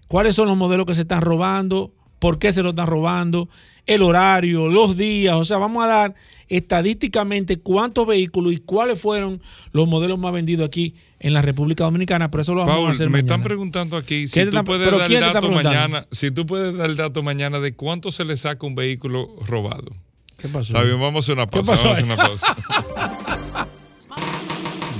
cuáles 0.08 0.34
son 0.34 0.48
los 0.48 0.56
modelos 0.56 0.86
que 0.86 0.94
se 0.94 1.02
están 1.02 1.20
robando, 1.20 1.92
por 2.18 2.38
qué 2.38 2.50
se 2.50 2.62
lo 2.62 2.70
están 2.70 2.86
robando, 2.86 3.50
el 3.84 4.00
horario, 4.00 4.68
los 4.68 4.96
días, 4.96 5.34
o 5.36 5.44
sea, 5.44 5.58
vamos 5.58 5.84
a 5.84 5.88
dar 5.88 6.14
estadísticamente 6.48 7.58
cuántos 7.58 8.06
vehículos 8.06 8.52
y 8.52 8.58
cuáles 8.58 9.00
fueron 9.00 9.40
los 9.72 9.88
modelos 9.88 10.18
más 10.18 10.32
vendidos 10.32 10.66
aquí 10.66 10.94
en 11.20 11.32
la 11.32 11.42
República 11.42 11.84
Dominicana, 11.84 12.30
pero 12.30 12.42
eso 12.42 12.54
lo 12.54 12.66
vamos 12.66 12.88
a 12.88 12.92
hacer 12.92 13.08
me 13.08 13.20
están 13.20 13.42
preguntando 13.42 13.96
aquí 13.96 14.28
si 14.28 14.44
tú 14.50 14.64
puedes 14.64 14.90
dar 14.90 15.10
el 15.10 15.20
dato 15.20 15.50
mañana, 15.50 16.06
si 16.10 16.30
tú 16.30 16.46
puedes 16.46 16.76
dar 16.76 16.90
el 16.90 16.96
dato 16.96 17.22
mañana 17.22 17.60
de 17.60 17.74
cuánto 17.74 18.10
se 18.10 18.24
le 18.24 18.36
saca 18.36 18.66
un 18.66 18.74
vehículo 18.74 19.34
robado. 19.46 19.92
¿Qué 20.36 20.48
pasó? 20.48 20.74
Está 20.74 20.82
bien, 20.82 21.00
vamos 21.00 21.16
a 21.16 21.20
hacer 21.20 21.36
una 21.36 21.46
pausa, 21.46 21.72
vamos 21.72 21.86
a 21.86 21.92
hacer 21.92 22.04
una 22.04 22.16
pausa. 22.16 22.56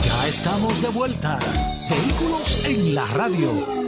ya 0.04 0.28
estamos 0.28 0.80
de 0.80 0.88
vuelta. 0.88 1.38
Vehículos 1.90 2.64
en 2.64 2.94
la 2.94 3.06
radio. 3.08 3.83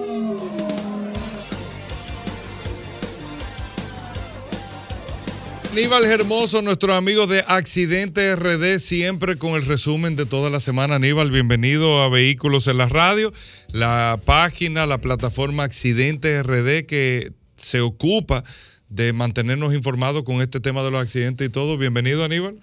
Aníbal 5.77 6.07
Hermoso, 6.07 6.63
nuestro 6.63 6.95
amigo 6.95 7.27
de 7.27 7.45
Accidente 7.47 8.35
RD, 8.35 8.79
siempre 8.79 9.37
con 9.37 9.57
el 9.57 9.67
resumen 9.67 10.17
de 10.17 10.25
toda 10.25 10.49
la 10.49 10.59
semana. 10.59 10.95
Aníbal, 10.95 11.31
bienvenido 11.31 12.01
a 12.01 12.09
Vehículos 12.09 12.67
en 12.67 12.79
la 12.79 12.89
Radio, 12.89 13.31
la 13.73 14.19
página, 14.25 14.87
la 14.87 15.03
plataforma 15.03 15.65
Accidente 15.65 16.43
RD 16.43 16.87
que 16.87 17.33
se 17.57 17.83
ocupa 17.83 18.43
de 18.89 19.13
mantenernos 19.13 19.75
informados 19.75 20.23
con 20.23 20.37
este 20.37 20.61
tema 20.61 20.83
de 20.83 20.93
los 20.93 21.03
accidentes 21.03 21.47
y 21.47 21.51
todo. 21.51 21.77
Bienvenido, 21.77 22.25
Aníbal. 22.25 22.59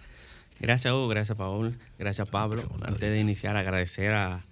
Gracias, 0.59 0.91
Hugo. 0.91 1.07
Gracias, 1.07 1.37
Paul. 1.37 1.77
Gracias, 1.99 2.31
Pablo. 2.31 2.67
Antes 2.81 3.11
de 3.11 3.19
iniciar, 3.19 3.55
agradecer 3.55 4.11
a 4.15 4.43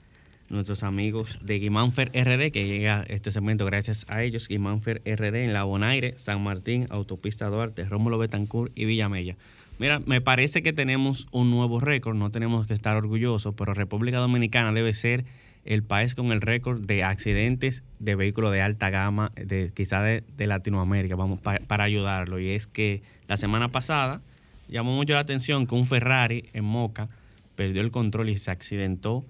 nuestros 0.52 0.84
amigos 0.84 1.40
de 1.42 1.60
Guimánfer 1.60 2.10
RD, 2.10 2.52
que 2.52 2.68
llega 2.68 3.04
este 3.08 3.32
segmento 3.32 3.66
gracias 3.66 4.06
a 4.10 4.22
ellos, 4.22 4.48
Guimánfer 4.48 5.02
RD 5.06 5.36
en 5.36 5.54
La 5.54 5.64
Bonaire, 5.64 6.14
San 6.18 6.44
Martín, 6.44 6.88
Autopista 6.90 7.48
Duarte, 7.48 7.86
Rómulo 7.86 8.18
Betancourt 8.18 8.72
y 8.76 8.86
Villamella. 8.86 9.38
Mira, 9.80 10.00
me 10.06 10.22
parece 10.22 10.62
que 10.62 10.74
tenemos 10.74 11.28
un 11.32 11.50
nuevo 11.50 11.80
récord, 11.80 12.16
no 12.16 12.30
tenemos 12.30 12.68
que 12.68 12.74
estar 12.74 12.96
orgullosos, 12.98 13.56
pero 13.56 13.74
República 13.74 14.18
Dominicana 14.18 14.74
debe 14.74 14.94
ser 14.94 15.26
el 15.64 15.84
país 15.84 16.16
con 16.16 16.32
el 16.32 16.42
récord 16.42 16.82
de 16.82 17.04
accidentes 17.04 17.84
de 18.00 18.16
vehículos 18.16 18.52
de 18.52 18.62
alta 18.62 18.90
gama, 18.90 19.32
de 19.36 19.72
quizá 19.74 20.02
de, 20.02 20.24
Latinoamérica, 20.38 21.16
vamos, 21.16 21.42
para 21.42 21.84
ayudarlo. 21.84 22.40
Y 22.40 22.50
es 22.50 22.68
que 22.68 23.02
la 23.28 23.38
semana 23.38 23.70
pasada 23.70 24.22
llamó 24.68 24.96
mucho 24.96 25.14
la 25.14 25.20
atención 25.20 25.66
que 25.66 25.76
un 25.76 25.86
Ferrari 25.86 26.46
en 26.54 26.66
Moca 26.66 27.10
perdió 27.56 27.82
el 27.82 27.92
control 27.92 28.30
y 28.30 28.38
se 28.38 28.52
accidentó 28.52 29.24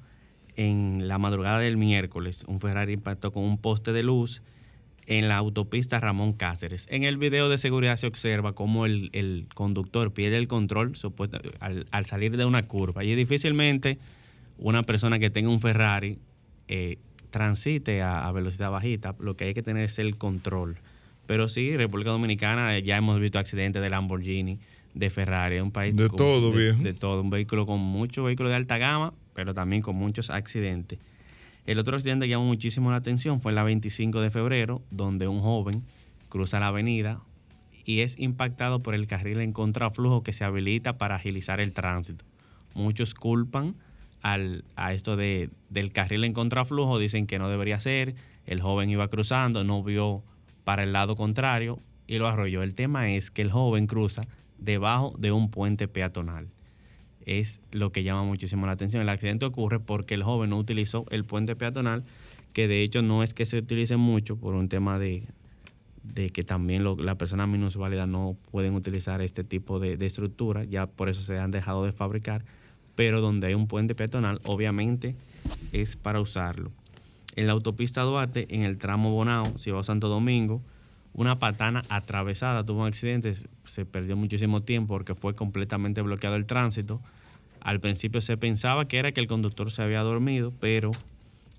en 0.56 1.08
la 1.08 1.18
madrugada 1.18 1.60
del 1.60 1.78
miércoles, 1.78 2.44
un 2.48 2.60
Ferrari 2.60 2.94
impactó 2.94 3.32
con 3.32 3.44
un 3.44 3.58
poste 3.58 3.94
de 3.94 4.04
luz 4.04 4.42
en 5.08 5.28
la 5.28 5.38
autopista 5.38 6.00
Ramón 6.00 6.34
Cáceres. 6.34 6.88
En 6.90 7.04
el 7.04 7.18
video 7.18 7.50
de 7.50 7.58
seguridad 7.58 7.96
se 7.98 8.08
observa 8.08 8.54
cómo 8.54 8.86
el, 8.86 9.48
conductor 9.54 10.14
pierde 10.14 10.38
el 10.38 10.48
control 10.48 10.94
al, 11.60 12.06
salir 12.06 12.38
de 12.38 12.46
una 12.46 12.68
curva. 12.68 13.04
Y 13.04 13.14
difícilmente 13.16 13.98
una 14.58 14.84
persona 14.84 15.20
que 15.20 15.30
tenga 15.30 15.50
un 15.50 15.60
Ferrari 15.60 16.20
eh, 16.68 16.98
transite 17.30 18.02
a, 18.02 18.32
velocidad 18.32 18.72
bajita. 18.72 19.16
Lo 19.20 19.36
que 19.36 19.46
hay 19.46 19.54
que 19.54 19.64
tener 19.64 19.86
es 19.86 20.00
el 20.00 20.18
control. 20.18 20.78
Pero 21.26 21.48
sí, 21.48 21.76
República 21.76 22.12
Dominicana 22.12 22.78
ya 22.80 22.98
hemos 22.98 23.20
visto 23.20 23.40
accidentes 23.40 23.82
de 23.82 23.90
Lamborghini, 23.90 24.60
de 24.94 25.10
Ferrari, 25.10 25.60
un 25.60 25.72
país 25.72 25.96
de 25.96 26.10
todo. 26.10 26.52
De 26.52 26.94
todo, 26.94 27.22
un 27.22 27.30
vehículo 27.30 27.66
con 27.66 27.80
muchos 27.80 28.26
vehículos 28.26 28.52
de 28.52 28.58
alta 28.58 28.78
gama, 28.78 29.14
pero 29.34 29.54
también 29.54 29.82
con 29.82 29.96
muchos 29.96 30.30
accidentes. 30.30 31.00
El 31.66 31.78
otro 31.78 31.96
accidente 31.96 32.26
que 32.26 32.32
llamó 32.32 32.46
muchísimo 32.46 32.90
la 32.92 32.98
atención 32.98 33.40
fue 33.40 33.52
la 33.52 33.64
25 33.64 34.20
de 34.22 34.32
febrero, 34.32 34.82
donde 34.90 35.28
un 35.28 35.42
joven 35.42 35.84
cruza 36.30 36.60
la 36.60 36.68
avenida 36.68 37.22
y 37.86 38.02
es 38.02 38.18
impactado 38.20 38.82
por 38.82 38.96
el 38.96 39.08
carril 39.08 39.42
en 39.42 39.54
contraflujo 39.54 40.24
que 40.24 40.34
se 40.34 40.44
habilita 40.44 40.98
para 40.98 41.16
agilizar 41.16 41.60
el 41.60 41.74
tránsito. 41.74 42.26
Muchos 42.74 43.14
culpan 43.14 43.76
a 44.24 44.94
esto 44.94 45.16
de, 45.16 45.50
del 45.70 45.92
carril 45.92 46.24
en 46.24 46.34
contraflujo, 46.34 47.00
dicen 47.00 47.26
que 47.26 47.40
no 47.40 47.50
debería 47.50 47.80
ser, 47.80 48.16
el 48.46 48.62
joven 48.62 48.90
iba 48.90 49.08
cruzando, 49.08 49.64
no 49.64 49.84
vio 49.84 50.24
para 50.64 50.84
el 50.84 50.94
lado 50.94 51.16
contrario 51.16 51.80
y 52.08 52.18
lo 52.18 52.28
arrolló. 52.28 52.64
El 52.64 52.76
tema 52.76 53.12
es 53.12 53.32
que 53.32 53.42
el 53.42 53.52
joven 53.52 53.88
cruza 53.88 54.24
debajo 54.58 55.16
de 55.18 55.32
un 55.32 55.50
puente 55.50 55.88
peatonal 55.88 56.48
es 57.26 57.62
lo 57.72 57.92
que 57.92 58.04
llama 58.04 58.24
muchísimo 58.24 58.66
la 58.66 58.74
atención. 58.74 59.02
El 59.02 59.10
accidente 59.10 59.46
ocurre 59.46 59.80
porque 59.80 60.14
el 60.14 60.24
joven 60.24 60.50
no 60.50 60.58
utilizó 60.58 61.06
el 61.10 61.26
puente 61.26 61.56
peatonal, 61.56 62.04
que 62.54 62.68
de 62.68 62.84
hecho 62.84 63.02
no 63.02 63.24
es 63.24 63.34
que 63.34 63.46
se 63.46 63.58
utilice 63.58 63.98
mucho 63.98 64.36
por 64.36 64.56
un 64.56 64.70
tema 64.70 65.00
de, 65.00 65.24
de 66.04 66.30
que 66.30 66.44
también 66.44 66.84
las 66.84 67.16
personas 67.16 67.48
minusválidas 67.48 68.08
no 68.08 68.36
pueden 68.52 68.76
utilizar 68.76 69.22
este 69.22 69.44
tipo 69.44 69.80
de, 69.80 69.98
de 69.98 70.06
estructura, 70.06 70.64
ya 70.64 70.88
por 70.88 71.10
eso 71.10 71.22
se 71.22 71.38
han 71.38 71.52
dejado 71.52 71.86
de 71.86 71.92
fabricar, 71.92 72.44
pero 72.96 73.22
donde 73.22 73.48
hay 73.48 73.54
un 73.54 73.68
puente 73.68 73.96
peatonal, 73.96 74.42
obviamente 74.44 75.16
es 75.72 75.96
para 75.96 76.20
usarlo. 76.20 76.72
En 77.36 77.48
la 77.48 77.54
autopista 77.54 78.02
Duarte, 78.02 78.48
en 78.50 78.64
el 78.64 78.78
tramo 78.78 79.12
Bonao, 79.12 79.58
si 79.58 79.72
va 79.72 79.80
a 79.80 79.84
Santo 79.84 80.10
Domingo, 80.10 80.62
una 81.14 81.40
patana 81.40 81.84
atravesada 81.90 82.64
tuvo 82.64 82.82
un 82.82 82.88
accidente, 82.88 83.34
se 83.66 83.86
perdió 83.86 84.16
muchísimo 84.16 84.62
tiempo 84.62 84.94
porque 84.96 85.16
fue 85.16 85.36
completamente 85.36 86.02
bloqueado 86.02 86.36
el 86.36 86.46
tránsito. 86.46 87.02
Al 87.60 87.80
principio 87.80 88.22
se 88.22 88.38
pensaba 88.38 88.86
que 88.86 88.98
era 88.98 89.12
que 89.12 89.20
el 89.20 89.28
conductor 89.28 89.72
se 89.72 89.84
había 89.84 90.02
dormido, 90.02 90.52
pero 90.60 90.92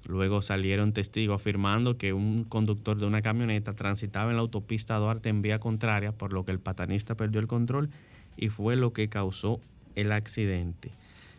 luego 0.07 0.43
salieron 0.43 0.93
testigos 0.93 1.41
afirmando 1.41 1.97
que 1.97 2.13
un 2.13 2.45
conductor 2.45 2.97
de 2.97 3.07
una 3.07 3.23
camioneta 3.23 3.75
transitaba 3.75 4.31
en 4.31 4.37
la 4.37 4.43
autopista 4.43 4.97
Duarte 4.97 5.29
en 5.29 5.43
vía 5.43 5.59
contraria, 5.59 6.13
por 6.13 6.33
lo 6.33 6.45
que 6.45 6.53
el 6.53 6.59
patanista 6.59 7.15
perdió 7.15 7.41
el 7.41 7.47
control 7.47 7.91
y 8.37 8.49
fue 8.49 8.77
lo 8.77 8.93
que 8.93 9.09
causó 9.09 9.61
el 9.95 10.13
accidente. 10.13 10.91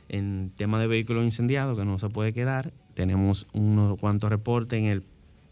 En 0.07 0.51
tema 0.55 0.80
de 0.80 0.88
vehículos 0.88 1.24
incendiados, 1.24 1.78
que 1.78 1.86
no 1.86 1.97
se 1.97 2.09
puede 2.09 2.34
quedar, 2.34 2.72
tenemos 2.93 3.47
unos 3.53 3.99
cuantos 3.99 4.30
reportes 4.30 4.78
en 4.78 4.86
el 4.86 5.03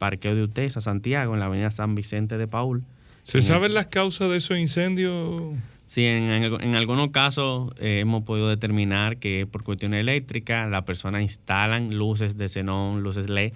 parqueo 0.02 0.34
de 0.34 0.42
Utesa, 0.42 0.82
Santiago, 0.82 1.36
en 1.36 1.40
la 1.40 1.46
avenida 1.46 1.70
San 1.70 1.94
Vicente 1.94 2.40
de 2.40 2.48
Paul. 2.48 2.84
¿Se 3.22 3.44
saben 3.44 3.76
las 3.76 3.86
causas 3.86 4.32
de 4.32 4.38
esos 4.38 4.58
incendios? 4.58 5.54
Sí, 5.86 6.04
en, 6.08 6.76
algunos 6.76 7.10
casos 7.10 7.72
eh, 7.78 8.00
hemos 8.00 8.24
podido 8.24 8.50
determinar 8.50 9.18
que 9.18 9.46
por 9.46 9.64
cuestión 9.64 9.94
eléctrica 9.94 10.66
las 10.66 10.86
personas 10.86 11.22
instalan 11.22 11.96
luces 11.96 12.36
de 12.36 12.50
xenón, 12.50 13.04
luces 13.04 13.30
LED 13.30 13.54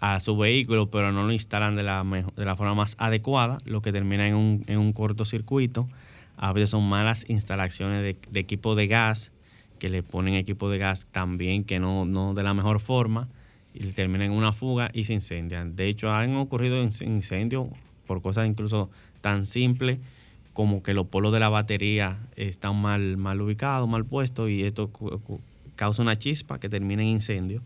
a 0.00 0.18
su 0.20 0.34
vehículo, 0.34 0.90
pero 0.90 1.12
no 1.12 1.26
lo 1.26 1.32
instalan 1.34 1.76
de 1.76 1.82
la, 1.82 2.02
de 2.36 2.44
la 2.46 2.56
forma 2.56 2.74
más 2.74 2.96
adecuada, 2.98 3.58
lo 3.66 3.82
que 3.82 3.92
termina 3.92 4.26
en 4.26 4.34
un, 4.34 4.64
en 4.68 4.78
un 4.78 4.94
cortocircuito. 4.94 5.90
A 6.38 6.54
veces 6.54 6.70
son 6.70 6.88
malas 6.88 7.26
instalaciones 7.28 8.02
de, 8.02 8.16
de 8.30 8.40
equipo 8.40 8.74
de 8.76 8.86
gas, 8.86 9.30
que 9.78 9.90
le 9.90 10.02
ponen 10.02 10.36
equipo 10.36 10.70
de 10.70 10.78
gas 10.78 11.06
también 11.12 11.64
que 11.64 11.78
no, 11.78 12.06
no 12.06 12.32
de 12.32 12.42
la 12.44 12.54
mejor 12.54 12.80
forma 12.80 13.28
y 13.74 13.80
terminan 13.92 14.28
en 14.28 14.32
una 14.32 14.52
fuga 14.52 14.90
y 14.92 15.04
se 15.04 15.14
incendian. 15.14 15.76
De 15.76 15.88
hecho, 15.88 16.10
han 16.10 16.36
ocurrido 16.36 16.82
incendios 16.82 17.68
por 18.06 18.22
cosas 18.22 18.46
incluso 18.46 18.90
tan 19.20 19.46
simples 19.46 19.98
como 20.52 20.82
que 20.82 20.92
los 20.92 21.06
polos 21.06 21.32
de 21.32 21.40
la 21.40 21.48
batería 21.48 22.18
están 22.36 22.80
mal, 22.80 23.16
mal 23.16 23.40
ubicados, 23.40 23.88
mal 23.88 24.04
puestos 24.04 24.50
y 24.50 24.64
esto 24.64 24.90
causa 25.76 26.02
una 26.02 26.16
chispa 26.16 26.58
que 26.58 26.68
termina 26.68 27.02
en 27.02 27.08
incendio. 27.08 27.62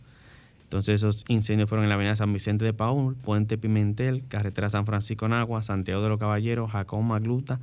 Entonces 0.62 0.96
esos 0.96 1.24
incendios 1.28 1.68
fueron 1.68 1.84
en 1.84 1.88
la 1.88 1.94
avenida 1.94 2.16
San 2.16 2.32
Vicente 2.32 2.64
de 2.64 2.72
Paúl, 2.72 3.14
Puente 3.16 3.56
Pimentel, 3.58 4.24
Carretera 4.28 4.70
San 4.70 4.84
Francisco 4.86 5.28
Nagua, 5.28 5.62
Santiago 5.62 6.02
de 6.02 6.08
los 6.08 6.18
Caballeros, 6.18 6.70
Jacob 6.70 7.02
Magluta 7.02 7.60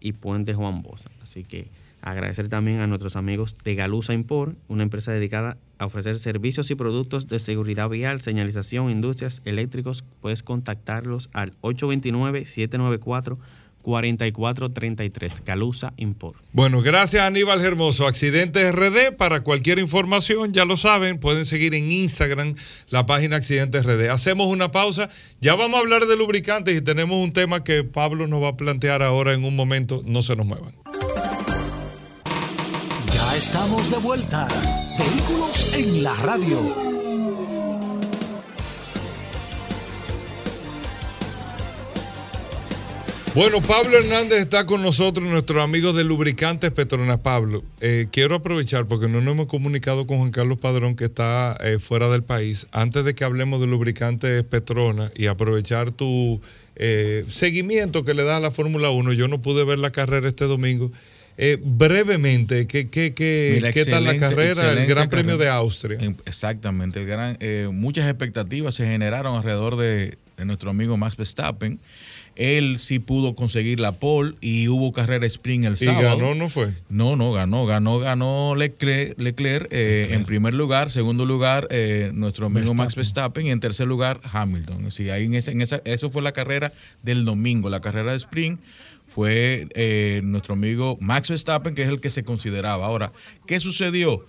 y 0.00 0.12
Puente 0.12 0.54
Juan 0.54 0.82
Bosa. 0.82 1.10
Así 1.22 1.44
que 1.44 1.68
Agradecer 2.02 2.48
también 2.48 2.80
a 2.80 2.86
nuestros 2.86 3.16
amigos 3.16 3.56
de 3.62 3.74
Galusa 3.74 4.14
Import, 4.14 4.56
una 4.68 4.82
empresa 4.82 5.12
dedicada 5.12 5.58
a 5.78 5.86
ofrecer 5.86 6.18
servicios 6.18 6.70
y 6.70 6.74
productos 6.74 7.28
de 7.28 7.38
seguridad 7.38 7.88
vial, 7.88 8.20
señalización, 8.20 8.90
industrias, 8.90 9.42
eléctricos. 9.44 10.04
Puedes 10.20 10.42
contactarlos 10.42 11.28
al 11.32 11.52
829-794. 11.60 13.38
4433 13.82 15.42
Galusa 15.44 15.92
Import. 15.96 16.36
Bueno, 16.52 16.82
gracias 16.82 17.22
Aníbal 17.22 17.60
Hermoso. 17.60 18.06
Accidentes 18.06 18.72
RD, 18.74 19.16
para 19.16 19.40
cualquier 19.40 19.78
información, 19.78 20.52
ya 20.52 20.64
lo 20.64 20.76
saben, 20.76 21.18
pueden 21.18 21.46
seguir 21.46 21.74
en 21.74 21.90
Instagram 21.90 22.54
la 22.90 23.06
página 23.06 23.36
Accidentes 23.36 23.84
RD. 23.84 24.10
Hacemos 24.10 24.48
una 24.48 24.70
pausa, 24.70 25.08
ya 25.40 25.54
vamos 25.54 25.78
a 25.78 25.80
hablar 25.80 26.06
de 26.06 26.16
lubricantes 26.16 26.76
y 26.76 26.82
tenemos 26.82 27.16
un 27.16 27.32
tema 27.32 27.64
que 27.64 27.84
Pablo 27.84 28.26
nos 28.26 28.42
va 28.42 28.48
a 28.48 28.56
plantear 28.56 29.02
ahora 29.02 29.32
en 29.32 29.44
un 29.44 29.56
momento, 29.56 30.02
no 30.06 30.22
se 30.22 30.36
nos 30.36 30.46
muevan 30.46 30.74
estamos 33.40 33.90
de 33.90 33.96
vuelta. 33.96 34.46
Vehículos 34.98 35.72
en 35.72 36.02
la 36.02 36.14
radio. 36.16 36.76
Bueno, 43.34 43.62
Pablo 43.62 43.96
Hernández 43.96 44.40
está 44.40 44.66
con 44.66 44.82
nosotros, 44.82 45.26
nuestro 45.26 45.62
amigo 45.62 45.94
de 45.94 46.04
Lubricantes 46.04 46.70
Petronas. 46.70 47.20
Pablo, 47.20 47.64
eh, 47.80 48.08
quiero 48.12 48.34
aprovechar 48.34 48.86
porque 48.86 49.08
no 49.08 49.22
nos 49.22 49.32
hemos 49.32 49.46
comunicado 49.46 50.06
con 50.06 50.18
Juan 50.18 50.32
Carlos 50.32 50.58
Padrón, 50.58 50.94
que 50.94 51.04
está 51.04 51.56
eh, 51.62 51.78
fuera 51.78 52.10
del 52.10 52.22
país, 52.22 52.66
antes 52.72 53.04
de 53.04 53.14
que 53.14 53.24
hablemos 53.24 53.58
de 53.58 53.68
Lubricantes 53.68 54.44
Petronas 54.44 55.12
y 55.16 55.28
aprovechar 55.28 55.92
tu 55.92 56.42
eh, 56.76 57.24
seguimiento 57.30 58.04
que 58.04 58.12
le 58.12 58.24
da 58.24 58.36
a 58.36 58.40
la 58.40 58.50
Fórmula 58.50 58.90
1. 58.90 59.14
Yo 59.14 59.28
no 59.28 59.40
pude 59.40 59.64
ver 59.64 59.78
la 59.78 59.92
carrera 59.92 60.28
este 60.28 60.44
domingo 60.44 60.92
eh, 61.42 61.58
brevemente, 61.58 62.66
¿qué, 62.66 62.90
qué, 62.90 63.14
qué, 63.14 63.70
qué 63.72 63.86
tal 63.86 64.04
la 64.04 64.18
carrera, 64.18 64.72
el 64.72 64.86
Gran 64.86 65.08
Premio 65.08 65.38
de 65.38 65.48
Austria? 65.48 65.98
Exactamente, 66.26 67.00
el 67.00 67.06
gran, 67.06 67.38
eh, 67.40 67.70
muchas 67.72 68.06
expectativas 68.10 68.74
se 68.74 68.84
generaron 68.84 69.34
alrededor 69.34 69.76
de, 69.76 70.18
nuestro 70.44 70.68
amigo 70.68 70.98
Max 70.98 71.16
Verstappen. 71.16 71.80
Él 72.36 72.78
sí 72.78 72.98
pudo 72.98 73.34
conseguir 73.34 73.80
la 73.80 73.92
pole 73.92 74.34
y 74.42 74.68
hubo 74.68 74.92
carrera 74.92 75.24
sprint 75.26 75.64
el 75.64 75.76
sábado. 75.78 76.00
¿Y 76.00 76.04
ganó 76.04 76.34
no 76.34 76.50
fue? 76.50 76.74
No, 76.90 77.16
no, 77.16 77.32
ganó, 77.32 77.64
ganó, 77.64 77.98
ganó 77.98 78.54
Leclerc, 78.54 79.18
Leclerc 79.18 79.68
eh, 79.70 80.08
en 80.10 80.26
primer 80.26 80.52
lugar, 80.52 80.90
segundo 80.90 81.24
lugar 81.24 81.68
nuestro 82.12 82.46
amigo 82.46 82.74
Max 82.74 82.94
Verstappen 82.94 83.46
y 83.46 83.50
en 83.50 83.60
tercer 83.60 83.86
lugar 83.86 84.20
Hamilton. 84.30 84.90
Sí, 84.90 85.08
ahí 85.08 85.24
en 85.24 85.34
esa, 85.34 85.52
en 85.52 85.62
esa, 85.62 85.80
eso 85.86 86.10
fue 86.10 86.20
la 86.20 86.32
carrera 86.32 86.74
del 87.02 87.24
domingo, 87.24 87.70
la 87.70 87.80
carrera 87.80 88.10
de 88.10 88.18
sprint 88.18 88.60
fue 89.10 89.66
eh, 89.74 90.20
nuestro 90.24 90.54
amigo 90.54 90.96
Max 91.00 91.28
Verstappen, 91.28 91.74
que 91.74 91.82
es 91.82 91.88
el 91.88 92.00
que 92.00 92.10
se 92.10 92.24
consideraba. 92.24 92.86
Ahora, 92.86 93.12
¿qué 93.46 93.60
sucedió? 93.60 94.24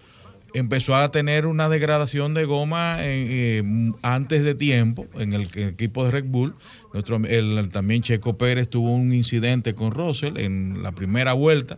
Empezó 0.53 0.95
a 0.95 1.11
tener 1.11 1.45
una 1.45 1.69
degradación 1.69 2.33
de 2.33 2.43
goma 2.43 2.97
eh, 2.99 3.63
antes 4.01 4.43
de 4.43 4.53
tiempo 4.53 5.07
en 5.17 5.33
el, 5.33 5.43
equipo 5.55 6.03
de 6.03 6.11
Red 6.11 6.25
Bull. 6.25 6.55
Nuestro, 6.93 7.17
el, 7.17 7.69
también 7.71 8.01
Checo 8.01 8.37
Pérez 8.37 8.69
tuvo 8.69 8.93
un 8.93 9.13
incidente 9.13 9.73
con 9.75 9.91
Russell 9.91 10.37
en 10.37 10.83
la 10.83 10.91
primera 10.91 11.33
vuelta 11.33 11.77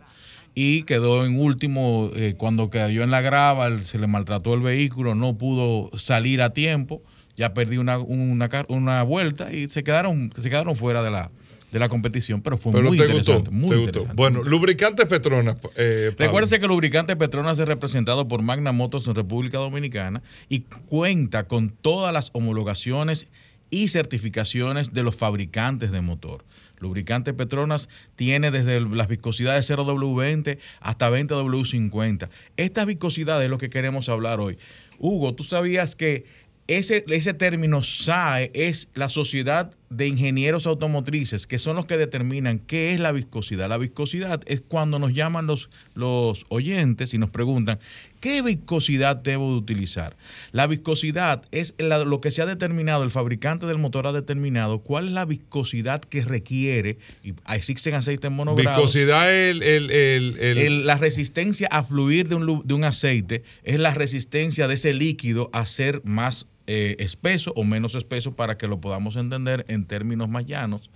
y 0.54 0.84
quedó 0.84 1.24
en 1.24 1.38
último 1.38 2.10
eh, 2.14 2.34
cuando 2.36 2.70
cayó 2.70 3.02
en 3.02 3.10
la 3.10 3.20
grava, 3.20 3.78
se 3.80 3.98
le 3.98 4.06
maltrató 4.06 4.54
el 4.54 4.60
vehículo, 4.60 5.14
no 5.14 5.36
pudo 5.36 5.96
salir 5.98 6.42
a 6.42 6.50
tiempo, 6.50 7.02
ya 7.36 7.54
perdió 7.54 7.80
una, 7.80 7.98
una, 7.98 8.48
una 8.68 9.02
vuelta 9.02 9.52
y 9.52 9.68
se 9.68 9.84
quedaron, 9.84 10.32
se 10.40 10.48
quedaron 10.48 10.76
fuera 10.76 11.02
de 11.02 11.10
la, 11.10 11.30
de 11.74 11.80
la 11.80 11.88
competición, 11.88 12.40
pero 12.40 12.56
fue 12.56 12.70
muy, 12.70 12.96
interesante, 12.96 13.50
muy 13.50 13.90
Bueno, 14.14 14.44
lubricante 14.44 15.06
Petronas. 15.06 15.56
Eh, 15.74 16.14
Recuérdense 16.16 16.60
que 16.60 16.68
lubricante 16.68 17.16
Petronas 17.16 17.58
es 17.58 17.66
representado 17.66 18.28
por 18.28 18.42
Magna 18.42 18.70
Motors 18.70 19.08
en 19.08 19.16
República 19.16 19.58
Dominicana 19.58 20.22
y 20.48 20.60
cuenta 20.60 21.48
con 21.48 21.70
todas 21.70 22.12
las 22.12 22.30
homologaciones 22.32 23.26
y 23.70 23.88
certificaciones 23.88 24.92
de 24.92 25.02
los 25.02 25.16
fabricantes 25.16 25.90
de 25.90 26.00
motor. 26.00 26.44
Lubricante 26.78 27.34
Petronas 27.34 27.88
tiene 28.14 28.52
desde 28.52 28.80
las 28.80 29.08
viscosidades 29.08 29.68
0W20 29.68 30.58
hasta 30.78 31.10
20W50. 31.10 32.28
Estas 32.56 32.86
viscosidades 32.86 33.46
es 33.46 33.50
lo 33.50 33.58
que 33.58 33.68
queremos 33.68 34.08
hablar 34.08 34.38
hoy. 34.38 34.58
Hugo, 35.00 35.34
¿tú 35.34 35.42
sabías 35.42 35.96
que 35.96 36.24
ese, 36.68 37.04
ese 37.08 37.34
término 37.34 37.82
SAE 37.82 38.52
es 38.54 38.90
la 38.94 39.08
Sociedad 39.08 39.74
de 39.90 40.08
Ingenieros 40.08 40.66
Automotrices, 40.66 41.46
que 41.46 41.58
son 41.58 41.76
los 41.76 41.86
que 41.86 41.96
determinan 41.96 42.58
qué 42.58 42.92
es 42.92 43.00
la 43.00 43.12
viscosidad. 43.12 43.68
La 43.68 43.78
viscosidad 43.78 44.40
es 44.46 44.60
cuando 44.60 44.98
nos 44.98 45.12
llaman 45.12 45.46
los, 45.46 45.70
los 45.94 46.46
oyentes 46.48 47.14
y 47.14 47.18
nos 47.18 47.30
preguntan, 47.30 47.78
¿qué 48.20 48.42
viscosidad 48.42 49.16
debo 49.16 49.52
de 49.52 49.58
utilizar? 49.58 50.16
La 50.52 50.66
viscosidad 50.66 51.42
es 51.52 51.74
lo 51.78 52.20
que 52.20 52.30
se 52.30 52.42
ha 52.42 52.46
determinado, 52.46 53.04
el 53.04 53.10
fabricante 53.10 53.66
del 53.66 53.78
motor 53.78 54.06
ha 54.06 54.12
determinado 54.12 54.80
cuál 54.80 55.06
es 55.06 55.12
la 55.12 55.24
viscosidad 55.24 56.00
que 56.00 56.24
requiere, 56.24 56.98
y 57.22 57.34
existen 57.52 57.94
aceites 57.94 58.30
monogrados. 58.30 58.76
Viscosidad 58.76 59.32
es 59.32 59.60
el, 59.60 60.86
la 60.86 60.96
resistencia 60.96 61.68
a 61.70 61.84
fluir 61.84 62.28
de 62.28 62.34
un, 62.34 62.62
de 62.64 62.74
un 62.74 62.84
aceite, 62.84 63.44
es 63.62 63.78
la 63.78 63.92
resistencia 63.94 64.66
de 64.66 64.74
ese 64.74 64.94
líquido 64.94 65.50
a 65.52 65.66
ser 65.66 66.00
más 66.04 66.46
eh, 66.66 66.96
espeso 66.98 67.52
o 67.56 67.64
menos 67.64 67.94
espeso 67.94 68.34
para 68.34 68.56
que 68.56 68.66
lo 68.66 68.80
podamos 68.80 69.16
entender 69.16 69.64
en 69.68 69.84
términos 69.84 70.28
más 70.28 70.46
llanos. 70.46 70.90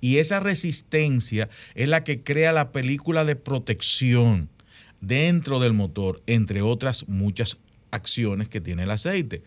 Y 0.00 0.16
esa 0.16 0.40
resistencia 0.40 1.48
es 1.74 1.88
la 1.88 2.04
que 2.04 2.22
crea 2.22 2.52
la 2.52 2.72
película 2.72 3.24
de 3.24 3.36
protección 3.36 4.48
dentro 5.00 5.60
del 5.60 5.72
motor, 5.72 6.22
entre 6.26 6.62
otras 6.62 7.06
muchas 7.08 7.58
acciones 7.90 8.48
que 8.48 8.60
tiene 8.60 8.84
el 8.84 8.90
aceite. 8.90 9.42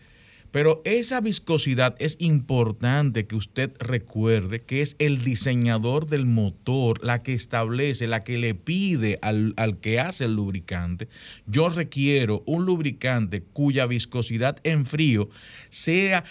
Pero 0.54 0.82
esa 0.84 1.20
viscosidad 1.20 1.96
es 1.98 2.16
importante 2.20 3.26
que 3.26 3.34
usted 3.34 3.72
recuerde 3.80 4.62
que 4.62 4.82
es 4.82 4.94
el 5.00 5.24
diseñador 5.24 6.06
del 6.06 6.26
motor 6.26 7.04
la 7.04 7.24
que 7.24 7.32
establece, 7.32 8.06
la 8.06 8.22
que 8.22 8.38
le 8.38 8.54
pide 8.54 9.18
al, 9.20 9.56
que 9.80 9.98
hace 9.98 10.26
el 10.26 10.36
lubricante. 10.36 11.08
Yo 11.48 11.70
requiero 11.70 12.44
un 12.46 12.66
lubricante 12.66 13.42
cuya 13.42 13.86
viscosidad 13.86 14.58
en 14.62 14.86
frío 14.86 15.28
sea 15.70 16.22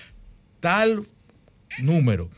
tal 0.61 1.05
número 1.79 2.29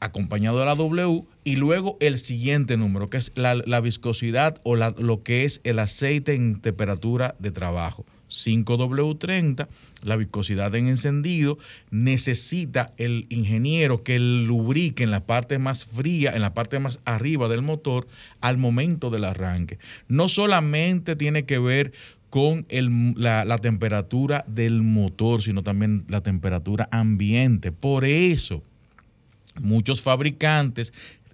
acompañado 0.00 0.58
de 0.58 0.66
la 0.66 0.74
W 0.74 1.26
y 1.44 1.54
luego 1.54 1.96
el 2.00 2.18
siguiente 2.18 2.76
número, 2.76 3.08
que 3.08 3.18
es 3.18 3.30
la, 3.36 3.80
viscosidad 3.80 4.60
o 4.64 4.74
lo 4.74 5.22
que 5.22 5.44
es 5.44 5.60
el 5.62 5.78
aceite 5.78 6.34
en 6.34 6.60
temperatura 6.60 7.36
de 7.38 7.52
trabajo. 7.52 8.04
5W30, 8.28 9.68
la 10.02 10.16
viscosidad 10.16 10.74
en 10.74 10.88
encendido, 10.88 11.58
necesita 11.90 12.92
el 12.96 13.26
ingeniero 13.28 14.02
que 14.02 14.18
lubrique 14.18 15.02
en 15.02 15.10
la 15.10 15.24
parte 15.26 15.58
más 15.58 15.84
fría, 15.84 16.34
en 16.34 16.42
la 16.42 16.54
parte 16.54 16.78
más 16.78 17.00
arriba 17.04 17.48
del 17.48 17.62
motor 17.62 18.06
al 18.40 18.58
momento 18.58 19.10
del 19.10 19.24
arranque. 19.24 19.78
No 20.08 20.28
solamente 20.28 21.16
tiene 21.16 21.44
que 21.44 21.58
ver 21.58 21.92
con 22.30 22.66
la, 22.70 23.44
la 23.44 23.58
temperatura 23.58 24.44
del 24.46 24.82
motor, 24.82 25.42
sino 25.42 25.62
también 25.62 26.04
la 26.08 26.20
temperatura 26.20 26.88
ambiente. 26.92 27.72
Por 27.72 28.04
eso, 28.04 28.62
muchos 29.60 30.02
fabricantes 30.02 30.92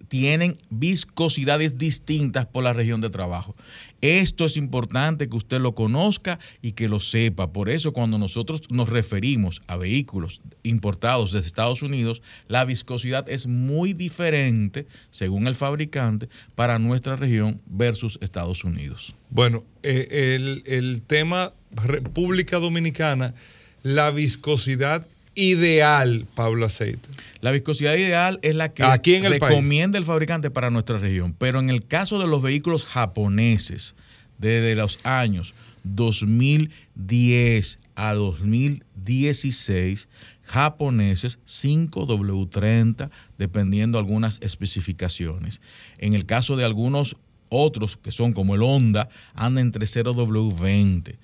tienen 0.08 0.58
viscosidades 0.70 1.78
distintas 1.78 2.46
por 2.46 2.64
la 2.64 2.72
región 2.72 3.00
de 3.00 3.10
trabajo. 3.10 3.54
Esto 4.00 4.44
es 4.44 4.58
importante 4.58 5.30
que 5.30 5.36
usted 5.36 5.60
lo 5.60 5.74
conozca 5.74 6.38
y 6.60 6.72
que 6.72 6.88
lo 6.88 7.00
sepa. 7.00 7.52
Por 7.52 7.70
eso 7.70 7.94
cuando 7.94 8.18
nosotros 8.18 8.62
nos 8.70 8.90
referimos 8.90 9.62
a 9.66 9.76
vehículos 9.76 10.42
importados 10.62 11.32
desde 11.32 11.46
Estados 11.46 11.80
Unidos, 11.80 12.20
la 12.46 12.66
viscosidad 12.66 13.26
es 13.30 13.46
muy 13.46 13.94
diferente, 13.94 14.86
según 15.10 15.46
el 15.46 15.54
fabricante, 15.54 16.28
para 16.54 16.78
nuestra 16.78 17.16
región 17.16 17.62
versus 17.64 18.18
Estados 18.20 18.62
Unidos. 18.62 19.14
Bueno, 19.30 19.64
eh, 19.82 20.36
el, 20.36 20.62
el 20.66 21.00
tema 21.00 21.54
República 21.70 22.58
Dominicana, 22.58 23.34
la 23.82 24.10
viscosidad 24.10 25.06
ideal, 25.34 26.26
Pablo 26.34 26.66
Aceite? 26.66 27.08
La 27.40 27.50
viscosidad 27.50 27.94
ideal 27.94 28.38
es 28.42 28.54
la 28.54 28.72
que 28.72 28.84
recomienda 29.28 29.98
el 29.98 30.04
fabricante 30.04 30.50
para 30.50 30.70
nuestra 30.70 30.98
región. 30.98 31.34
Pero 31.38 31.60
en 31.60 31.70
el 31.70 31.86
caso 31.86 32.18
de 32.18 32.26
los 32.26 32.42
vehículos 32.42 32.84
japoneses, 32.84 33.94
desde 34.38 34.74
los 34.74 34.98
años 35.04 35.54
2010 35.84 37.78
a 37.96 38.14
2016, 38.14 40.08
japoneses 40.42 41.38
5W30, 41.46 43.10
dependiendo 43.38 43.98
algunas 43.98 44.38
especificaciones. 44.40 45.60
En 45.98 46.14
el 46.14 46.26
caso 46.26 46.56
de 46.56 46.64
algunos 46.64 47.16
otros, 47.48 47.96
que 47.96 48.10
son 48.10 48.32
como 48.32 48.54
el 48.54 48.62
Honda, 48.62 49.08
andan 49.34 49.66
entre 49.66 49.86
0W20. 49.86 51.16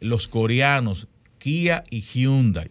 Los 0.00 0.28
coreanos, 0.28 1.08
Kia 1.38 1.84
y 1.88 2.00
Hyundai 2.02 2.70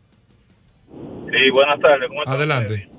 Sí, 0.90 1.50
buenas 1.54 1.80
tardes. 1.80 2.10
Adelante 2.26 2.93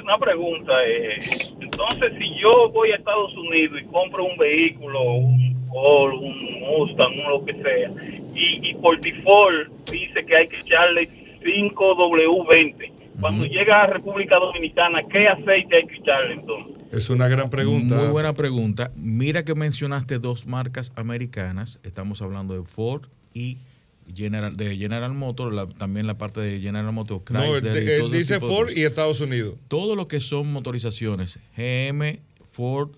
una 0.00 0.18
pregunta. 0.18 0.72
Eh, 0.86 1.18
entonces, 1.60 2.12
si 2.18 2.40
yo 2.40 2.70
voy 2.70 2.90
a 2.92 2.96
Estados 2.96 3.34
Unidos 3.36 3.80
y 3.82 3.86
compro 3.86 4.24
un 4.24 4.36
vehículo, 4.36 5.14
un 5.14 5.68
Ford, 5.68 6.14
un 6.14 6.60
Mustang, 6.60 7.12
un 7.12 7.30
lo 7.30 7.44
que 7.44 7.54
sea, 7.54 7.90
y, 8.34 8.74
por 8.74 9.00
default 9.00 9.90
dice 9.90 10.24
que 10.24 10.36
hay 10.36 10.48
que 10.48 10.60
echarle 10.60 11.08
5W20, 11.42 12.90
cuando 13.20 13.44
llega 13.44 13.82
a 13.82 13.86
República 13.86 14.36
Dominicana, 14.36 15.02
¿qué 15.04 15.28
aceite 15.28 15.76
hay 15.76 15.86
que 15.86 15.96
echarle 15.96 16.34
entonces? 16.34 16.74
Es 16.90 17.08
una 17.08 17.28
gran 17.28 17.50
pregunta. 17.50 17.94
Muy 17.94 18.08
buena 18.08 18.32
pregunta. 18.32 18.90
Mira 18.96 19.44
que 19.44 19.54
mencionaste 19.54 20.18
dos 20.18 20.46
marcas 20.46 20.92
americanas. 20.96 21.80
Estamos 21.84 22.20
hablando 22.20 22.54
de 22.54 22.64
Ford 22.64 23.02
y 23.32 23.58
General, 24.14 24.56
de 24.56 24.76
General 24.76 25.12
Motors, 25.12 25.74
también 25.76 26.06
la 26.06 26.18
parte 26.18 26.40
de 26.40 26.60
General 26.60 26.92
Motors, 26.92 27.22
Chrysler. 27.24 28.00
No, 28.00 28.08
dice 28.08 28.40
Ford 28.40 28.70
y 28.74 28.82
Estados 28.82 29.20
Unidos. 29.20 29.56
Todo 29.68 29.96
lo 29.96 30.08
que 30.08 30.20
son 30.20 30.52
motorizaciones, 30.52 31.38
GM, 31.56 32.20
Ford, 32.50 32.90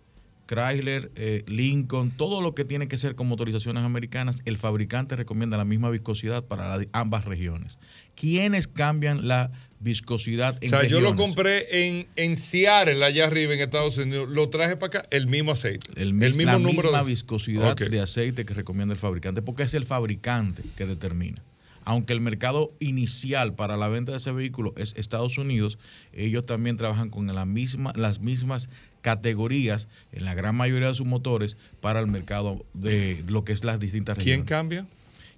Chrysler, 0.47 1.11
eh, 1.15 1.43
Lincoln, 1.47 2.11
todo 2.11 2.41
lo 2.41 2.55
que 2.55 2.65
tiene 2.65 2.89
que 2.89 2.99
ser 2.99 3.15
con 3.15 3.29
motorizaciones 3.29 3.83
americanas, 3.83 4.43
el 4.45 4.59
fabricante 4.59 5.17
recomienda 5.17 5.57
la 5.57 5.65
misma 5.65 5.91
viscosidad 5.91 6.45
para 6.45 6.79
ambas 6.93 7.25
regiones. 7.25 7.79
¿Quiénes 8.15 8.69
cambian 8.69 9.27
la 9.27 9.53
viscosidad 9.85 10.57
en 10.63 10.75
O 10.75 10.81
sea, 10.81 10.89
yo 10.89 11.01
lo 11.01 11.15
compré 11.15 11.89
en, 11.89 12.09
en 12.17 12.35
Seattle, 12.37 13.05
allá 13.05 13.27
arriba 13.27 13.55
en 13.55 13.61
Estados 13.61 13.99
Unidos, 13.99 14.29
lo 14.29 14.49
traje 14.49 14.77
para 14.77 15.01
acá, 15.01 15.09
el 15.11 15.29
mismo 15.29 15.53
aceite. 15.53 15.89
El, 15.95 16.15
mismo 16.15 16.45
la 16.45 16.59
número 16.59 16.89
misma 16.89 17.03
viscosidad 17.03 17.77
de 17.77 18.01
aceite 18.01 18.45
que 18.45 18.55
recomienda 18.55 18.95
el 18.95 18.99
fabricante, 18.99 19.43
porque 19.43 19.63
es 19.63 19.75
el 19.75 19.85
fabricante 19.85 20.63
que 20.77 20.87
determina. 20.87 21.43
Aunque 21.87 22.15
el 22.15 22.23
mercado 22.23 22.73
inicial 22.81 23.55
para 23.55 23.77
la 23.77 23.89
venta 23.89 24.13
de 24.13 24.19
ese 24.19 24.33
vehículo 24.33 24.73
es 24.79 24.95
Estados 24.97 25.37
Unidos, 25.37 25.79
ellos 26.15 26.47
también 26.47 26.79
trabajan 26.79 27.11
con 27.11 27.27
la 27.27 27.45
misma, 27.45 27.93
las 27.95 28.21
mismas 28.21 28.71
categorías 29.03 29.89
en 30.13 30.25
la 30.25 30.33
gran 30.33 30.57
mayoría 30.57 30.89
de 30.89 30.95
sus 30.95 31.07
motores 31.07 31.59
para 31.83 32.01
el 32.01 32.07
mercado 32.07 32.65
de 32.73 33.23
lo 33.29 33.45
que 33.45 33.53
es 33.53 33.63
las 33.63 33.79
distintas 33.79 34.17
regiones. 34.17 34.37
¿Quién 34.39 34.47
cambia? 34.47 34.87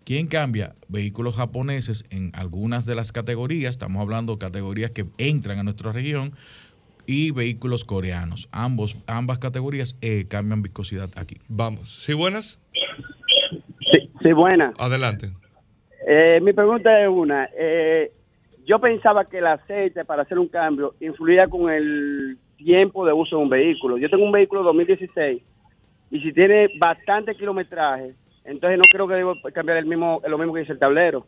¿Quién 0.06 0.28
cambia? 0.28 0.76
Vehículos 0.86 1.34
japoneses 1.34 2.04
en 2.10 2.30
algunas 2.32 2.86
de 2.86 2.94
las 2.94 3.10
categorías, 3.10 3.72
estamos 3.72 4.00
hablando 4.00 4.34
de 4.34 4.38
categorías 4.38 4.92
que 4.92 5.04
entran 5.18 5.58
a 5.58 5.64
nuestra 5.64 5.90
región, 5.90 6.30
y 7.06 7.32
vehículos 7.32 7.84
coreanos. 7.84 8.48
Ambos, 8.52 8.96
ambas 9.08 9.40
categorías 9.40 9.98
eh, 10.02 10.26
cambian 10.28 10.62
viscosidad 10.62 11.10
aquí. 11.16 11.38
Vamos. 11.48 11.88
¿Sí 11.88 12.14
buenas? 12.14 12.60
Sí, 13.92 14.08
sí 14.22 14.32
buenas. 14.32 14.74
Adelante. 14.78 15.30
Eh, 16.06 16.38
mi 16.40 16.52
pregunta 16.52 17.02
es 17.02 17.08
una. 17.08 17.48
Eh, 17.58 18.12
yo 18.64 18.78
pensaba 18.78 19.24
que 19.24 19.38
el 19.38 19.46
aceite 19.48 20.04
para 20.04 20.22
hacer 20.22 20.38
un 20.38 20.46
cambio 20.46 20.94
influía 21.00 21.48
con 21.48 21.68
el 21.68 22.38
tiempo 22.56 23.04
de 23.04 23.12
uso 23.12 23.38
de 23.38 23.42
un 23.42 23.48
vehículo. 23.48 23.98
Yo 23.98 24.08
tengo 24.08 24.24
un 24.24 24.30
vehículo 24.30 24.62
2016 24.62 25.42
y 26.12 26.20
si 26.20 26.32
tiene 26.32 26.68
bastante 26.78 27.34
kilometraje, 27.34 28.14
entonces 28.46 28.78
no 28.78 28.84
creo 28.88 29.08
que 29.08 29.14
debo 29.14 29.34
cambiar 29.52 29.78
el 29.78 29.86
mismo, 29.86 30.22
lo 30.26 30.38
mismo 30.38 30.54
que 30.54 30.60
dice 30.60 30.72
el 30.72 30.78
tablero. 30.78 31.26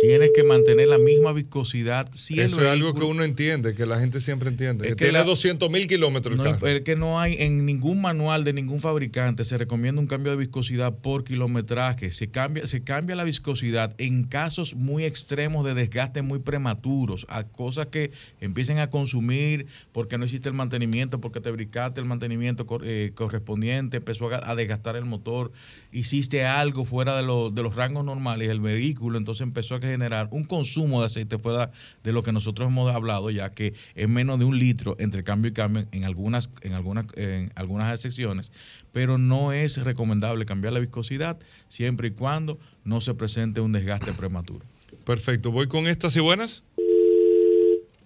Tienes 0.00 0.30
que 0.34 0.44
mantener 0.44 0.88
la 0.88 0.98
misma 0.98 1.32
viscosidad. 1.32 2.08
Si 2.14 2.40
Eso 2.40 2.60
es 2.62 2.68
algo 2.68 2.94
que 2.94 3.04
uno 3.04 3.22
entiende, 3.22 3.74
que 3.74 3.84
la 3.84 3.98
gente 3.98 4.20
siempre 4.20 4.48
entiende. 4.48 4.88
que, 4.88 4.94
tiene 4.94 5.22
200 5.22 5.68
mil 5.70 5.86
kilómetros. 5.86 6.38
No, 6.38 6.66
es 6.66 6.80
que 6.82 6.96
no 6.96 7.20
hay 7.20 7.36
en 7.38 7.66
ningún 7.66 8.00
manual 8.00 8.44
de 8.44 8.52
ningún 8.52 8.80
fabricante 8.80 9.44
se 9.44 9.58
recomienda 9.58 10.00
un 10.00 10.06
cambio 10.06 10.32
de 10.32 10.38
viscosidad 10.38 10.94
por 10.98 11.24
kilometraje. 11.24 12.12
Se 12.12 12.30
cambia, 12.30 12.66
se 12.66 12.82
cambia 12.82 13.16
la 13.16 13.24
viscosidad 13.24 13.94
en 13.98 14.24
casos 14.24 14.74
muy 14.74 15.04
extremos 15.04 15.64
de 15.64 15.74
desgaste 15.74 16.22
muy 16.22 16.38
prematuros, 16.38 17.26
a 17.28 17.44
cosas 17.44 17.86
que 17.86 18.12
empiecen 18.40 18.78
a 18.78 18.90
consumir 18.90 19.66
porque 19.92 20.18
no 20.18 20.24
existe 20.24 20.48
el 20.48 20.54
mantenimiento, 20.54 21.20
porque 21.20 21.40
te 21.40 21.50
bricaste 21.50 22.00
el 22.00 22.06
mantenimiento 22.06 22.66
eh, 22.82 23.12
correspondiente, 23.14 23.98
empezó 23.98 24.30
a, 24.32 24.54
desgastar 24.54 24.96
el 24.96 25.04
motor, 25.04 25.52
hiciste 25.92 26.44
algo 26.44 26.84
fuera 26.84 27.16
de, 27.16 27.22
de 27.22 27.62
los 27.62 27.74
rangos 27.74 28.04
normales 28.04 28.48
del 28.48 28.60
vehículo, 28.60 29.18
entonces 29.18 29.42
empezó 29.42 29.74
a 29.74 29.80
generar 29.90 30.28
un 30.30 30.44
consumo 30.44 31.00
de 31.00 31.06
aceite 31.06 31.38
fuera 31.38 31.70
de 32.02 32.12
lo 32.12 32.22
que 32.22 32.32
nosotros 32.32 32.68
hemos 32.68 32.92
hablado, 32.94 33.30
ya 33.30 33.50
que 33.50 33.74
es 33.94 34.08
menos 34.08 34.38
de 34.38 34.44
un 34.44 34.58
litro 34.58 34.96
entre 34.98 35.24
cambio 35.24 35.50
y 35.50 35.54
cambio 35.54 35.86
en 35.92 36.04
algunas, 36.04 36.50
en 36.62 36.74
algunas, 36.74 37.06
en 37.16 37.52
algunas 37.54 37.94
excepciones, 37.94 38.52
pero 38.92 39.18
no 39.18 39.52
es 39.52 39.82
recomendable 39.82 40.44
cambiar 40.44 40.72
la 40.72 40.80
viscosidad 40.80 41.38
siempre 41.68 42.08
y 42.08 42.10
cuando 42.12 42.58
no 42.84 43.00
se 43.00 43.14
presente 43.14 43.60
un 43.60 43.72
desgaste 43.72 44.12
prematuro. 44.12 44.64
Perfecto, 45.04 45.50
voy 45.50 45.66
con 45.66 45.86
estas 45.86 46.16
y 46.16 46.20
buenas. 46.20 46.64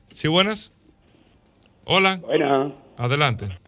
¿Sí 0.09 0.29
buenas? 0.29 0.73
Hola. 1.85 2.17
Buenas. 2.17 2.73
Adelante. 2.97 3.59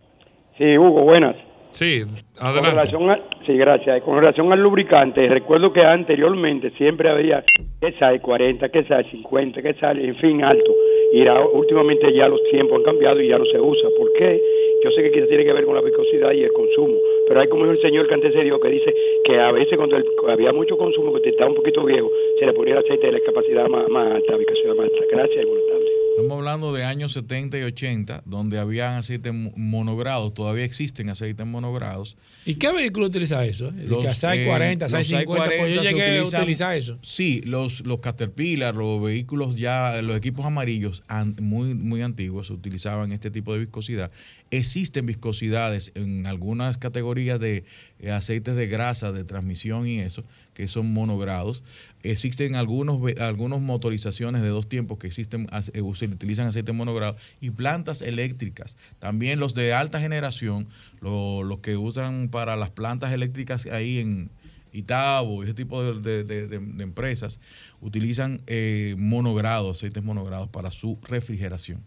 Sí, 0.57 0.79
Hugo, 0.79 1.03
buenas. 1.03 1.37
Sí, 1.77 2.03
Con 2.39 2.65
relación 2.71 3.11
a- 3.11 3.21
sí, 3.47 3.57
gracias. 3.57 4.03
Con 4.03 4.17
relación 4.19 4.53
al 4.53 4.63
lubricante, 4.63 5.29
recuerdo 5.29 5.73
que 5.73 5.85
anteriormente 5.85 6.71
siempre 6.71 7.09
había 7.11 7.45
que 7.81 7.93
sale 7.99 8.21
40, 8.21 8.69
que 8.71 8.85
sale 8.85 9.09
50, 9.11 9.61
que 9.63 9.75
sale, 9.75 10.05
en 10.07 10.17
fin, 10.17 10.43
alto. 10.43 10.75
Y 11.13 11.27
últimamente 11.55 12.13
ya 12.13 12.29
los 12.29 12.43
tiempos 12.51 12.79
han 12.79 12.85
cambiado 12.85 13.21
y 13.21 13.29
ya 13.29 13.39
no 13.39 13.45
se 13.45 13.61
usa. 13.61 13.89
¿Por 13.99 14.13
qué? 14.15 14.41
Yo 14.83 14.91
sé 14.91 15.03
que 15.03 15.11
quizás 15.13 15.29
tiene 15.29 15.45
que 15.45 15.53
ver 15.53 15.65
con 15.65 15.75
la 15.75 15.81
viscosidad 15.83 16.33
y 16.33 16.43
el 16.45 16.53
consumo, 16.53 16.95
pero 17.29 17.41
hay 17.41 17.49
como 17.49 17.65
el 17.71 17.81
señor 17.81 18.07
que 18.09 18.15
antes 18.15 18.33
se 18.33 18.43
dio 18.43 18.59
que 18.61 18.69
dice 18.69 18.93
que 19.25 19.39
a 19.39 19.53
veces 19.53 19.77
cuando 19.77 19.97
el- 19.97 20.05
había 20.29 20.53
mucho 20.53 20.77
consumo, 20.77 21.13
que 21.21 21.31
estaba 21.31 21.51
un 21.51 21.57
poquito 21.57 21.85
viejo, 21.85 22.11
se 22.39 22.47
le 22.47 22.53
ponía 22.53 22.75
el 22.75 22.81
aceite 22.81 23.07
de 23.07 23.13
la 23.13 23.21
capacidad 23.21 23.69
más, 23.69 23.89
más 23.89 24.15
alta, 24.17 24.37
viscosidad 24.37 24.75
más 24.75 24.87
alta. 24.91 25.05
Gracias 25.11 25.43
y 25.43 25.47
buenas 25.47 25.67
tardes. 25.67 26.06
Estamos 26.17 26.39
hablando 26.39 26.73
de 26.73 26.83
años 26.85 27.13
70 27.13 27.59
y 27.59 27.63
80, 27.63 28.23
donde 28.25 28.59
habían 28.59 28.95
aceites 28.95 29.35
mo- 29.35 29.53
monogrados, 29.55 30.33
todavía 30.33 30.65
existen 30.65 31.11
aceites 31.11 31.47
monogrados. 31.47 32.17
¿Y 32.47 32.55
qué 32.55 32.73
vehículo 32.73 33.07
utiliza 33.07 33.45
eso? 33.45 33.71
Los, 33.77 34.05
eh, 34.25 34.45
40, 34.47 34.85
los 34.87 34.93
SAI 34.93 35.05
50, 35.05 35.45
pues 35.45 35.51
yo 35.51 35.59
40 35.59 35.83
se 35.83 35.91
llegué 35.91 36.19
a 36.19 36.23
utilizan- 36.23 36.41
utilizar 36.43 36.77
eso. 36.77 36.99
Sí, 37.03 37.43
los, 37.45 37.81
los 37.85 37.99
Caterpillar, 38.01 38.75
los 38.75 39.03
vehículos 39.03 39.57
ya, 39.57 40.01
los 40.01 40.17
equipos 40.17 40.47
amarillos 40.47 41.03
an- 41.09 41.37
muy, 41.41 41.75
muy 41.75 42.01
antiguos 42.01 42.49
utilizaban 42.51 43.13
este 43.13 43.31
tipo 43.31 43.53
de 43.53 43.61
viscosidad. 43.61 44.11
Existen 44.51 45.05
viscosidades 45.07 45.93
en 45.97 46.27
algunas 46.27 46.79
categorías 46.79 47.39
de 47.41 47.65
eh, 47.99 48.11
aceites 48.11 48.55
de 48.57 48.67
grasa, 48.69 49.13
de 49.13 49.25
transmisión 49.25 49.87
y 49.89 49.99
eso, 50.01 50.23
que 50.55 50.69
son 50.69 50.93
monogrados. 50.95 51.63
Existen 52.11 52.55
algunos, 52.57 53.01
algunos 53.21 53.61
motorizaciones 53.61 54.43
de 54.43 54.49
dos 54.49 54.69
tiempos 54.69 54.99
que 54.99 55.07
existen, 55.07 55.49
eh, 55.73 55.83
se 55.95 56.07
utilizan 56.07 56.47
aceite 56.49 56.73
monogrado 56.73 57.17
y 57.41 57.51
plantas 57.51 58.03
eléctricas. 58.03 58.77
También 58.99 59.39
los 59.41 59.55
de 59.55 59.73
alta 59.73 60.01
generación, 60.01 60.69
lo- 61.01 61.43
los 61.43 61.59
que 61.61 61.77
usan 61.77 62.29
para 62.31 62.57
las 62.57 62.71
plantas 62.71 63.13
eléctricas 63.13 63.67
ahí 63.67 63.99
en 63.99 64.31
Itabo, 64.73 65.43
ese 65.43 65.55
tipo 65.55 65.83
de, 65.83 66.01
de- 66.01 66.25
de- 66.25 66.47
de- 66.49 66.59
de 66.59 66.83
empresas, 66.85 67.41
utilizan 67.81 68.43
eh, 68.47 68.95
monogrados, 68.99 69.79
aceites 69.79 70.05
monogrados 70.05 70.49
para 70.51 70.71
su 70.71 70.99
refrigeración. 71.03 71.83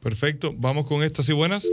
Perfecto, 0.00 0.54
vamos 0.56 0.86
con 0.86 1.02
estas 1.02 1.28
y 1.28 1.32
buenas. 1.32 1.66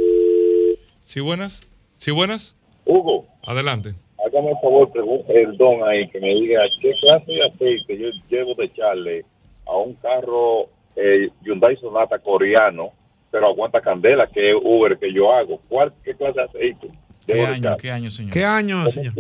¿Sí 1.02 1.20
buenas? 1.20 1.62
¿Sí 1.96 2.12
buenas? 2.12 2.56
Hugo, 2.86 3.28
Adelante. 3.44 3.94
Hágame 4.40 4.52
el 4.52 4.58
favor, 4.62 4.92
pregunte 4.92 5.42
el 5.42 5.58
don 5.58 5.84
ahí, 5.88 6.08
que 6.08 6.20
me 6.20 6.34
diga 6.34 6.62
qué 6.82 6.94
clase 7.02 7.32
de 7.32 7.46
aceite 7.46 7.98
yo 7.98 8.10
llevo 8.30 8.54
de 8.56 8.66
echarle 8.66 9.26
a 9.66 9.78
un 9.78 9.94
carro 9.96 10.70
eh, 10.96 11.30
Hyundai 11.44 11.76
Sonata 11.78 12.20
coreano, 12.20 12.92
pero 13.32 13.48
aguanta 13.48 13.82
candela, 13.82 14.28
que 14.28 14.50
es 14.50 14.56
Uber 14.62 14.98
que 14.98 15.14
yo 15.14 15.32
hago. 15.32 15.60
¿Cuál, 15.70 15.94
¿Qué 16.04 16.14
clase 16.16 16.40
de 16.40 16.46
aceite? 16.46 16.90
¿Qué 17.28 17.42
año, 17.42 17.56
echar? 17.56 17.78
qué 17.78 17.92
año, 17.92 18.12
señor? 18.12 18.34
¿Qué 18.34 18.44
año, 18.44 18.90
señor? 18.90 19.14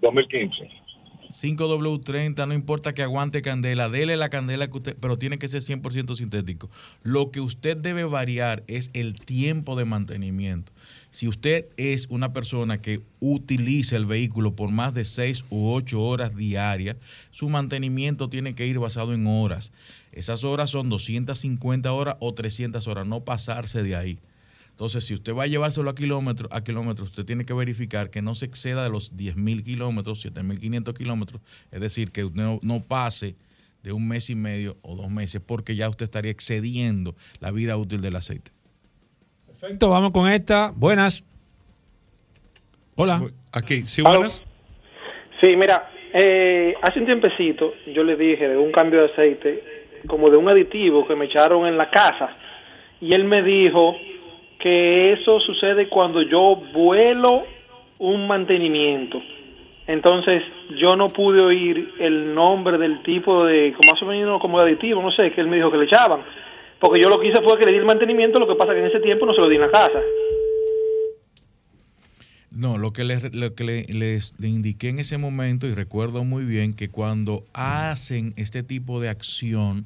2015. 0.00 0.68
5W30, 1.30 2.46
no 2.46 2.54
importa 2.54 2.94
que 2.94 3.02
aguante 3.02 3.42
candela, 3.42 3.88
dele 3.88 4.16
la 4.16 4.28
candela 4.28 4.68
que 4.68 4.76
usted, 4.76 4.96
pero 5.00 5.18
tiene 5.18 5.38
que 5.38 5.48
ser 5.48 5.62
100% 5.62 6.16
sintético. 6.16 6.70
Lo 7.02 7.30
que 7.30 7.40
usted 7.40 7.76
debe 7.76 8.04
variar 8.04 8.62
es 8.66 8.90
el 8.92 9.14
tiempo 9.14 9.76
de 9.76 9.84
mantenimiento. 9.84 10.72
Si 11.10 11.28
usted 11.28 11.66
es 11.76 12.06
una 12.10 12.32
persona 12.32 12.82
que 12.82 13.00
utiliza 13.20 13.96
el 13.96 14.06
vehículo 14.06 14.54
por 14.54 14.70
más 14.70 14.92
de 14.94 15.04
6 15.04 15.46
u 15.50 15.70
8 15.70 16.00
horas 16.00 16.36
diarias, 16.36 16.96
su 17.30 17.48
mantenimiento 17.48 18.28
tiene 18.28 18.54
que 18.54 18.66
ir 18.66 18.78
basado 18.78 19.14
en 19.14 19.26
horas. 19.26 19.72
Esas 20.12 20.44
horas 20.44 20.70
son 20.70 20.88
250 20.88 21.92
horas 21.92 22.16
o 22.20 22.34
300 22.34 22.86
horas, 22.86 23.06
no 23.06 23.20
pasarse 23.20 23.82
de 23.82 23.96
ahí. 23.96 24.18
Entonces, 24.76 25.06
si 25.06 25.14
usted 25.14 25.34
va 25.34 25.44
a 25.44 25.46
llevárselo 25.46 25.88
a 25.88 25.94
kilómetros, 25.94 26.52
a 26.52 26.62
kilómetros, 26.62 27.08
usted 27.08 27.24
tiene 27.24 27.46
que 27.46 27.54
verificar 27.54 28.10
que 28.10 28.20
no 28.20 28.34
se 28.34 28.44
exceda 28.44 28.84
de 28.84 28.90
los 28.90 29.16
10.000 29.16 29.64
kilómetros, 29.64 30.22
7.500 30.22 30.92
kilómetros, 30.94 31.40
es 31.72 31.80
decir, 31.80 32.12
que 32.12 32.24
usted 32.24 32.42
no, 32.42 32.60
no 32.60 32.82
pase 32.86 33.36
de 33.82 33.92
un 33.92 34.06
mes 34.06 34.28
y 34.28 34.34
medio 34.34 34.76
o 34.82 34.94
dos 34.94 35.08
meses, 35.08 35.40
porque 35.40 35.76
ya 35.76 35.88
usted 35.88 36.04
estaría 36.04 36.30
excediendo 36.30 37.14
la 37.40 37.52
vida 37.52 37.78
útil 37.78 38.02
del 38.02 38.16
aceite. 38.16 38.50
Perfecto, 39.46 39.88
vamos 39.88 40.10
con 40.10 40.30
esta. 40.30 40.74
Buenas. 40.76 41.24
Hola. 42.96 43.22
Aquí, 43.52 43.86
¿sí 43.86 44.02
buenas? 44.02 44.44
Sí, 45.40 45.56
mira, 45.56 45.88
eh, 46.12 46.74
hace 46.82 47.00
un 47.00 47.06
tiempecito 47.06 47.72
yo 47.94 48.04
le 48.04 48.14
dije 48.16 48.46
de 48.46 48.58
un 48.58 48.72
cambio 48.72 49.00
de 49.00 49.06
aceite, 49.10 49.64
como 50.06 50.28
de 50.28 50.36
un 50.36 50.50
aditivo 50.50 51.08
que 51.08 51.16
me 51.16 51.24
echaron 51.24 51.66
en 51.66 51.78
la 51.78 51.88
casa, 51.88 52.36
y 53.00 53.14
él 53.14 53.24
me 53.24 53.42
dijo 53.42 53.96
que 54.58 55.12
eso 55.12 55.40
sucede 55.40 55.88
cuando 55.88 56.22
yo 56.22 56.56
vuelo 56.72 57.44
un 57.98 58.26
mantenimiento. 58.26 59.20
Entonces 59.86 60.42
yo 60.78 60.96
no 60.96 61.08
pude 61.08 61.40
oír 61.40 61.92
el 62.00 62.34
nombre 62.34 62.76
del 62.76 63.02
tipo 63.02 63.44
de, 63.44 63.72
como 63.74 64.58
o 64.58 64.60
aditivo, 64.60 65.00
no 65.00 65.12
sé, 65.12 65.30
que 65.32 65.40
él 65.40 65.48
me 65.48 65.56
dijo 65.56 65.70
que 65.70 65.78
le 65.78 65.84
echaban. 65.84 66.20
Porque 66.80 67.00
yo 67.00 67.08
lo 67.08 67.20
que 67.20 67.28
hice 67.28 67.40
fue 67.40 67.58
que 67.58 67.64
le 67.66 67.72
di 67.72 67.78
el 67.78 67.84
mantenimiento, 67.84 68.38
lo 68.38 68.48
que 68.48 68.56
pasa 68.56 68.72
que 68.74 68.80
en 68.80 68.86
ese 68.86 69.00
tiempo 69.00 69.24
no 69.26 69.32
se 69.32 69.40
lo 69.40 69.48
di 69.48 69.54
en 69.56 69.62
la 69.62 69.70
casa. 69.70 70.00
No, 72.50 72.78
lo 72.78 72.92
que, 72.92 73.04
les, 73.04 73.34
lo 73.34 73.54
que 73.54 73.64
le- 73.64 73.84
les 73.92 74.38
le 74.40 74.48
indiqué 74.48 74.88
en 74.88 74.98
ese 74.98 75.18
momento, 75.18 75.66
y 75.66 75.74
recuerdo 75.74 76.24
muy 76.24 76.44
bien 76.44 76.74
que 76.74 76.88
cuando 76.88 77.44
hacen 77.52 78.32
este 78.36 78.62
tipo 78.62 79.00
de 79.00 79.08
acción, 79.10 79.84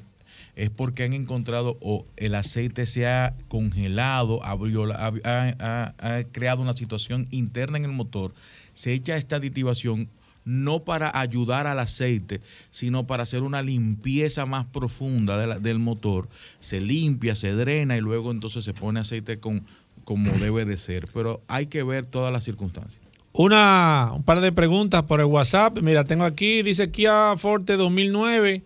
es 0.55 0.69
porque 0.69 1.03
han 1.03 1.13
encontrado 1.13 1.77
o 1.81 2.05
el 2.17 2.35
aceite 2.35 2.85
se 2.85 3.07
ha 3.07 3.35
congelado, 3.47 4.41
ha, 4.43 4.53
ha- 4.53 6.23
creado 6.31 6.61
una 6.61 6.73
situación 6.73 7.27
interna 7.31 7.77
en 7.77 7.85
el 7.85 7.91
motor, 7.91 8.33
se 8.73 8.93
echa 8.93 9.15
esta 9.17 9.37
aditivación 9.37 10.09
no 10.43 10.79
para 10.83 11.11
ayudar 11.19 11.67
al 11.67 11.77
aceite, 11.79 12.41
sino 12.71 13.05
para 13.05 13.23
hacer 13.23 13.43
una 13.43 13.61
limpieza 13.61 14.47
más 14.47 14.65
profunda 14.65 15.59
del 15.59 15.77
motor. 15.77 16.29
Se 16.59 16.81
limpia, 16.81 17.35
se 17.35 17.53
drena 17.53 17.95
y 17.95 18.01
luego 18.01 18.31
entonces 18.31 18.63
se 18.63 18.73
pone 18.73 18.99
aceite 18.99 19.39
con, 19.39 19.63
como 20.03 20.31
debe 20.39 20.65
de 20.65 20.77
ser. 20.77 21.07
Pero 21.13 21.41
hay 21.47 21.67
que 21.67 21.83
ver 21.83 22.07
todas 22.07 22.33
las 22.33 22.43
circunstancias. 22.43 22.99
Una, 23.33 24.11
un 24.15 24.23
par 24.23 24.41
de 24.41 24.51
preguntas 24.51 25.03
por 25.03 25.19
el 25.19 25.27
WhatsApp. 25.27 25.77
Mira, 25.79 26.05
tengo 26.05 26.23
aquí, 26.23 26.63
dice 26.63 26.89
Kia 26.89 27.37
Forte 27.37 27.77
2009 27.77 28.63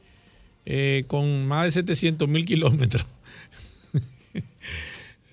eh, 0.66 1.04
con 1.08 1.48
más 1.48 1.66
de 1.66 1.72
700 1.72 2.28
mil 2.28 2.46
kilómetros. 2.46 3.06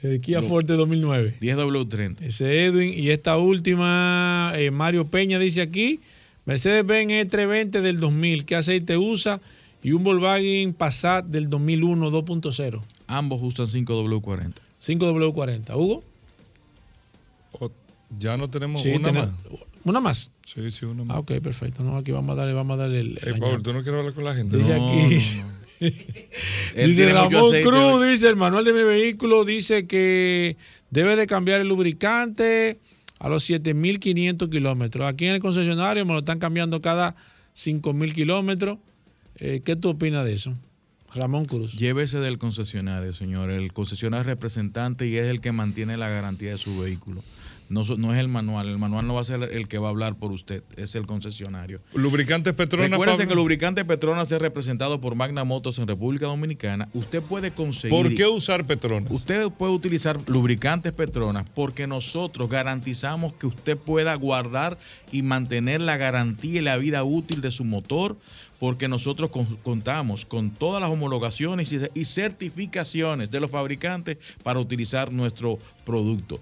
Eh, 0.05 0.19
Kia 0.21 0.43
Forte 0.43 0.73
2009. 0.73 1.37
10W30. 1.41 2.23
Ese 2.23 2.65
Edwin. 2.65 2.93
Y 2.93 3.11
esta 3.11 3.37
última, 3.39 4.53
eh, 4.57 4.73
Mario 4.73 5.07
Peña 5.07 5.39
dice 5.39 5.63
aquí, 5.63 6.01
Mercedes-Benz 6.45 7.31
E320 7.31 7.81
del 7.81 8.01
2000, 8.01 8.45
¿qué 8.45 8.57
aceite 8.57 8.97
usa? 8.97 9.41
Y 9.81 9.93
un 9.93 10.03
Volkswagen 10.03 10.75
Passat 10.75 11.25
del 11.27 11.49
2001 11.49 12.11
2.0. 12.11 12.83
Ambos 13.07 13.43
usan 13.45 13.67
5W40. 13.67 14.55
5W40. 14.81 15.77
¿Hugo? 15.77 16.03
Ya 18.19 18.37
no 18.37 18.51
tenemos 18.51 18.83
Sí, 18.83 18.91
una 18.91 19.13
más. 19.13 19.31
¿Una 19.85 20.01
más? 20.01 20.31
Sí, 20.47 20.71
sí, 20.71 20.85
una 20.85 21.05
más. 21.05 21.17
Ah, 21.17 21.21
ok, 21.21 21.33
perfecto. 21.43 21.83
No, 21.83 21.97
aquí 21.97 22.13
vamos 22.13 22.33
a 22.33 22.35
darle, 22.37 22.53
vamos 22.53 22.75
a 22.75 22.83
darle 22.83 23.01
el, 23.01 23.19
el. 23.23 23.39
Pablo, 23.39 23.61
¿tú 23.63 23.73
no 23.73 23.83
quieres 23.83 23.99
hablar 23.99 24.15
con 24.15 24.25
la 24.25 24.35
gente? 24.35 24.57
Dice 24.57 24.77
No, 24.79 24.89
aquí. 24.89 25.17
no, 25.39 25.43
no. 25.47 25.63
Él 26.77 26.87
dice 26.89 27.13
Ramón 27.13 27.53
Cruz, 27.63 28.07
dice 28.09 28.29
el 28.29 28.37
manual 28.37 28.65
de 28.65 28.73
mi 28.73 28.85
vehículo, 28.85 29.45
dice 29.45 29.87
que 29.89 30.57
debe 30.91 31.17
de 31.17 31.27
cambiar 31.27 31.61
el 31.61 31.69
lubricante 31.69 32.79
a 33.19 33.29
los 33.29 33.49
7.500 33.51 34.49
kilómetros. 34.49 35.09
Aquí 35.09 35.27
en 35.27 35.35
el 35.35 35.41
concesionario 35.41 36.07
me 36.07 36.13
lo 36.13 36.21
están 36.21 36.39
cambiando 36.39 36.81
cada 36.81 37.17
5.000 37.57 38.13
kilómetros. 38.15 38.79
Eh, 39.37 39.63
¿Qué 39.65 39.75
tú 39.75 39.91
opinas 39.91 40.25
de 40.25 40.35
eso? 40.35 40.55
Ramón 41.15 41.45
Cruz. 41.47 41.73
Llévese 41.73 42.21
del 42.21 42.39
concesionario, 42.39 43.13
señor. 43.13 43.51
El 43.51 43.73
concesionario 43.73 44.21
es 44.23 44.27
representante 44.27 45.09
y 45.09 45.17
es 45.17 45.27
el 45.27 45.41
que 45.41 45.51
mantiene 45.53 45.97
la 45.97 46.09
garantía 46.09 46.53
de 46.53 46.59
su 46.59 46.79
vehículo. 46.79 47.23
No, 47.73 47.85
no 47.97 48.13
es 48.13 48.21
el 48.21 48.29
manual. 48.29 48.69
El 48.69 48.79
manual 48.79 49.07
no 49.07 49.15
va 49.15 49.23
a 49.23 49.25
ser 49.25 49.43
el 49.43 49.67
que 49.67 49.79
va 49.79 49.89
a 49.89 49.91
hablar 49.91 50.17
por 50.17 50.31
usted. 50.31 50.63
Es 50.77 50.95
el 50.95 51.07
concesionario. 51.07 51.81
Lubricantes 51.95 52.53
Petronas, 52.53 52.91
Recuérdese 52.91 53.19
Pablo. 53.19 53.29
que 53.29 53.33
el 53.33 53.39
lubricante 53.39 53.85
Petronas 53.85 54.31
es 54.31 54.41
representado 54.41 55.01
por 55.01 55.15
Magna 55.15 55.45
Motos 55.45 55.79
en 55.79 55.89
República 55.89 56.27
Dominicana. 56.27 56.89
Usted 56.93 57.23
puede 57.23 57.51
conseguir. 57.51 57.97
¿Por 57.97 58.15
qué 58.15 58.27
usar 58.27 58.67
Petronas? 58.67 59.11
Usted 59.11 59.49
puede 59.49 59.73
utilizar 59.73 60.19
lubricantes 60.27 60.93
Petronas 60.93 61.47
porque 61.55 61.87
nosotros 61.87 62.51
garantizamos 62.51 63.33
que 63.35 63.47
usted 63.47 63.77
pueda 63.79 64.15
guardar 64.15 64.77
y 65.11 65.23
mantener 65.23 65.81
la 65.81 65.97
garantía 65.97 66.61
y 66.61 66.63
la 66.63 66.77
vida 66.77 67.05
útil 67.05 67.41
de 67.41 67.51
su 67.51 67.65
motor 67.65 68.17
porque 68.63 68.87
nosotros 68.87 69.31
contamos 69.65 70.25
con 70.25 70.53
todas 70.53 70.81
las 70.81 70.89
homologaciones 70.89 71.73
y, 71.73 72.05
certificaciones 72.05 73.29
de 73.29 73.41
los 73.41 73.51
fabricantes 73.51 74.19
para 74.45 74.61
utilizar 74.61 75.13
nuestro 75.13 75.59
producto. 75.85 76.41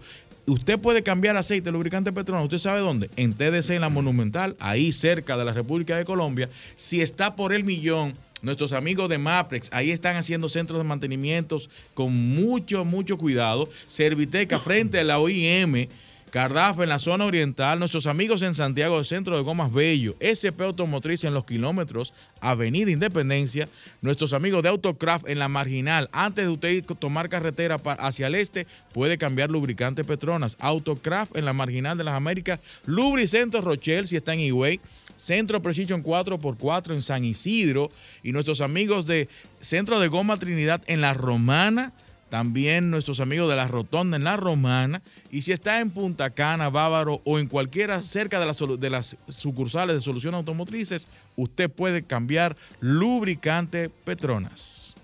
Usted 0.51 0.81
puede 0.81 1.05
cambiar 1.05 1.36
aceite 1.36 1.70
lubricante 1.70 2.10
Petronas, 2.10 2.43
¿usted 2.43 2.59
sabe 2.59 2.81
dónde? 2.81 3.09
En 3.14 3.35
TDC, 3.35 3.70
en 3.70 3.82
la 3.82 3.89
Monumental, 3.89 4.56
ahí 4.59 4.90
cerca 4.90 5.36
de 5.36 5.44
la 5.44 5.52
República 5.52 5.97
de 5.97 6.05
Colombia. 6.05 6.51
Si 6.74 7.01
está 7.01 7.36
por 7.36 7.52
el 7.52 7.62
millón, 7.62 8.16
nuestros 8.43 8.72
amigos 8.72 9.09
de 9.09 9.18
Maprex, 9.18 9.68
ahí 9.72 9.93
están 9.93 10.16
haciendo 10.16 10.48
centros 10.48 10.81
de 10.81 10.82
mantenimiento 10.82 11.60
con 11.94 12.12
mucho, 12.12 12.85
mucho 12.85 13.16
cuidado. 13.16 13.68
Serviteca 13.86 14.59
frente 14.59 14.98
a 14.98 15.05
la 15.05 15.20
OIM 15.20 15.86
Cardafa 16.31 16.85
en 16.85 16.89
la 16.89 16.98
zona 16.98 17.24
oriental, 17.24 17.78
nuestros 17.78 18.07
amigos 18.07 18.43
en 18.43 18.55
Santiago, 18.55 18.98
el 18.98 19.05
centro 19.05 19.36
de 19.36 19.43
Gomas 19.43 19.73
Bello, 19.73 20.15
SP 20.23 20.62
Automotriz 20.62 21.24
en 21.24 21.35
los 21.35 21.44
kilómetros, 21.44 22.15
Avenida 22.40 22.90
Independencia, 22.90 23.69
nuestros 24.01 24.32
amigos 24.32 24.62
de 24.62 24.69
Autocraft 24.69 25.28
en 25.28 25.40
la 25.40 25.48
marginal, 25.48 26.09
antes 26.12 26.44
de 26.44 26.51
usted 26.51 26.85
tomar 26.98 27.28
carretera 27.28 27.81
hacia 27.98 28.28
el 28.28 28.36
este, 28.36 28.66
puede 28.93 29.19
cambiar 29.19 29.51
lubricante 29.51 30.05
Petronas, 30.05 30.57
Autocraft 30.61 31.36
en 31.36 31.44
la 31.44 31.52
marginal 31.52 31.98
de 31.98 32.05
las 32.05 32.15
Américas, 32.15 32.61
Lubricento 32.86 33.61
Rochelle 33.61 34.07
si 34.07 34.16
está 34.16 34.32
en 34.35 34.40
Higüey, 34.40 34.81
Centro 35.16 35.61
Precision 35.61 36.02
4x4 36.02 36.94
en 36.94 37.02
San 37.02 37.24
Isidro 37.24 37.90
y 38.23 38.32
nuestros 38.32 38.61
amigos 38.61 39.07
de 39.07 39.28
Centro 39.61 39.98
de 39.98 40.09
Goma 40.09 40.39
Trinidad 40.39 40.82
en 40.86 41.01
la 41.01 41.12
Romana, 41.12 41.93
también 42.31 42.90
nuestros 42.90 43.20
amigos 43.20 43.51
de 43.51 43.57
la 43.57 43.69
Rotonda 43.69 44.16
en 44.16 44.24
la 44.24 44.36
Romana. 44.36 45.02
Y 45.31 45.43
si 45.43 45.52
está 45.52 45.81
en 45.81 45.90
Punta 45.90 46.31
Cana, 46.31 46.70
Bávaro 46.70 47.20
o 47.24 47.39
en 47.39 47.48
cualquiera 47.48 48.01
cerca 48.01 48.40
de 48.40 48.47
las, 48.47 48.59
de 48.59 48.90
las 48.90 49.16
sucursales 49.28 49.97
de 49.97 50.01
soluciones 50.01 50.39
automotrices, 50.39 51.09
usted 51.36 51.69
puede 51.69 52.02
cambiar 52.02 52.57
lubricante 52.81 53.90
Petronas. 53.90 54.94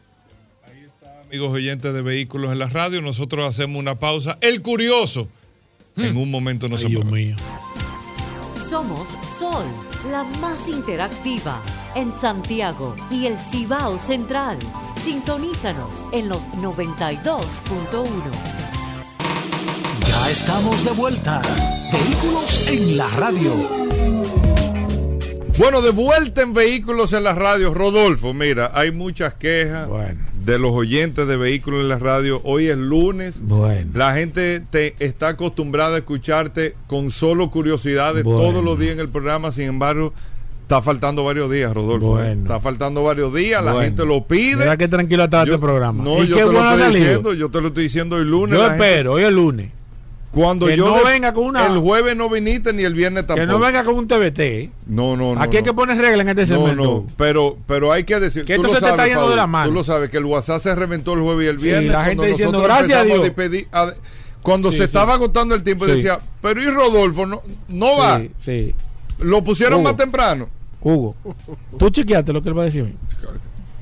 Ahí 0.65 0.85
está, 0.85 1.21
amigos 1.21 1.51
oyentes 1.51 1.93
de 1.93 2.01
vehículos 2.01 2.53
en 2.53 2.61
la 2.61 2.69
radio. 2.69 3.03
Nosotros 3.03 3.45
hacemos 3.45 3.79
una 3.79 3.99
pausa. 3.99 4.39
El 4.41 4.63
curioso. 4.63 5.29
En 5.97 6.15
hmm. 6.15 6.19
un 6.19 6.31
momento 6.31 6.69
nos 6.69 6.87
Dios 6.87 7.05
mío. 7.05 7.37
Somos 8.69 9.09
Sol, 9.39 9.65
la 10.11 10.25
más 10.41 10.67
interactiva 10.67 11.61
en 11.95 12.13
Santiago 12.13 12.97
y 13.11 13.27
el 13.27 13.39
Cibao 13.39 13.97
Central. 13.99 14.59
Sintonízanos 14.97 16.07
en 16.11 16.29
los 16.29 16.49
92.1. 16.55 18.09
Ya 20.09 20.31
estamos 20.31 20.85
de 20.85 20.91
vuelta. 20.91 21.41
Vehículos 21.93 22.67
en 22.67 22.97
la 22.97 23.09
radio. 23.11 24.36
Bueno, 25.59 25.81
de 25.81 25.91
vuelta 25.91 26.43
en 26.43 26.53
Vehículos 26.53 27.15
en 27.15 27.25
la 27.25 27.33
radio. 27.33 27.73
Rodolfo, 27.73 28.35
mira, 28.35 28.73
hay 28.75 28.93
muchas 28.93 29.33
quejas 29.35 29.89
de 30.45 30.59
los 30.59 30.73
oyentes 30.73 31.27
de 31.27 31.37
Vehículos 31.39 31.81
en 31.81 31.89
la 31.89 31.99
radio. 31.99 32.43
Hoy 32.45 32.69
es 32.69 32.77
lunes. 32.77 33.37
Bueno. 33.41 33.91
La 33.95 34.15
gente 34.15 34.61
te 34.61 34.95
está 34.99 35.29
acostumbrada 35.29 35.95
a 35.95 35.99
escucharte 35.99 36.75
con 36.87 37.11
solo 37.11 37.51
curiosidades 37.51 38.23
todos 38.23 38.63
los 38.63 38.79
días 38.79 38.95
en 38.95 39.01
el 39.01 39.09
programa. 39.09 39.51
Sin 39.51 39.69
embargo, 39.69 40.13
Está 40.63 40.83
faltando 40.83 41.23
varios 41.23 41.49
días, 41.49 41.73
Rodolfo. 41.73 42.21
¿eh? 42.21 42.33
Está 42.33 42.59
faltando 42.59 43.05
varios 43.05 43.33
días, 43.33 43.65
la 43.65 43.85
gente 43.85 44.05
lo 44.05 44.27
pide. 44.27 44.57
Mira 44.57 44.77
qué 44.77 44.89
tranquilo 44.89 45.23
está 45.23 45.45
este 45.45 45.61
programa. 45.61 46.03
No, 46.03 46.25
yo 46.25 46.37
te 46.39 46.53
lo 46.53 46.75
estoy 46.75 46.99
diciendo, 46.99 47.35
yo 47.35 47.49
te 47.51 47.61
lo 47.61 47.69
estoy 47.69 47.85
diciendo 47.85 48.19
el 48.19 48.29
lunes. 48.29 48.59
Yo 48.59 48.67
espero, 48.67 49.13
hoy 49.13 49.23
es 49.23 49.33
lunes. 49.33 49.71
Cuando 50.37 50.69
yo 50.69 50.95
no 50.95 51.03
venga 51.03 51.33
con 51.33 51.45
una 51.45 51.67
el 51.67 51.79
jueves 51.79 52.15
no 52.15 52.29
viniste 52.29 52.75
ni 52.75 52.83
el 52.83 52.93
viernes 52.93 53.27
tampoco. 53.27 53.47
Que 53.47 53.53
no 53.53 53.59
venga 53.59 53.85
con 53.85 53.95
un 53.95 54.07
TBT. 54.07 54.71
No, 54.87 55.17
no, 55.17 55.35
no. 55.35 55.41
Aquí 55.41 55.57
hay 55.57 55.63
que 55.63 55.73
poner 55.73 55.97
reglas 55.97 56.21
en 56.21 56.29
este 56.29 56.45
segmento. 56.45 56.85
No, 56.85 56.85
no, 56.85 57.07
pero 57.17 57.57
pero 57.67 57.91
hay 57.91 58.05
que 58.05 58.21
decir, 58.21 58.45
que 58.45 58.57
esto 58.57 58.69
se 58.69 58.81
te 58.81 58.87
está 58.87 59.07
yendo 59.07 59.31
de 59.31 59.37
la 59.37 59.47
mano. 59.47 59.71
Tú 59.71 59.75
lo 59.75 59.83
sabes 59.83 60.11
que 60.11 60.19
el 60.19 60.27
WhatsApp 60.27 60.61
se 60.61 60.75
reventó 60.75 61.15
el 61.15 61.21
jueves 61.21 61.47
y 61.47 61.49
el 61.49 61.57
viernes. 61.57 61.91
la 61.91 62.05
gente 62.05 62.27
diciendo 62.27 62.61
gracias 62.61 63.01
a 63.01 63.05
Dios. 63.05 63.33
cuando 64.43 64.71
se 64.71 64.85
estaba 64.85 65.15
agotando 65.15 65.55
el 65.55 65.63
tiempo 65.63 65.87
decía, 65.87 66.21
"Pero 66.43 66.63
y 66.63 66.67
Rodolfo 66.67 67.25
no 67.25 67.41
no 67.69 67.97
va." 67.97 68.23
Sí. 68.37 68.75
Lo 69.19 69.43
pusieron 69.43 69.83
más 69.83 69.97
temprano. 69.97 70.51
Hugo, 70.83 71.17
tú 71.79 71.89
chequeaste 71.89 72.33
lo 72.35 72.43
que 72.43 72.51
él 72.51 72.59
va 72.59 72.63
a 72.63 72.67
decir 72.67 72.83
hoy. 72.83 72.95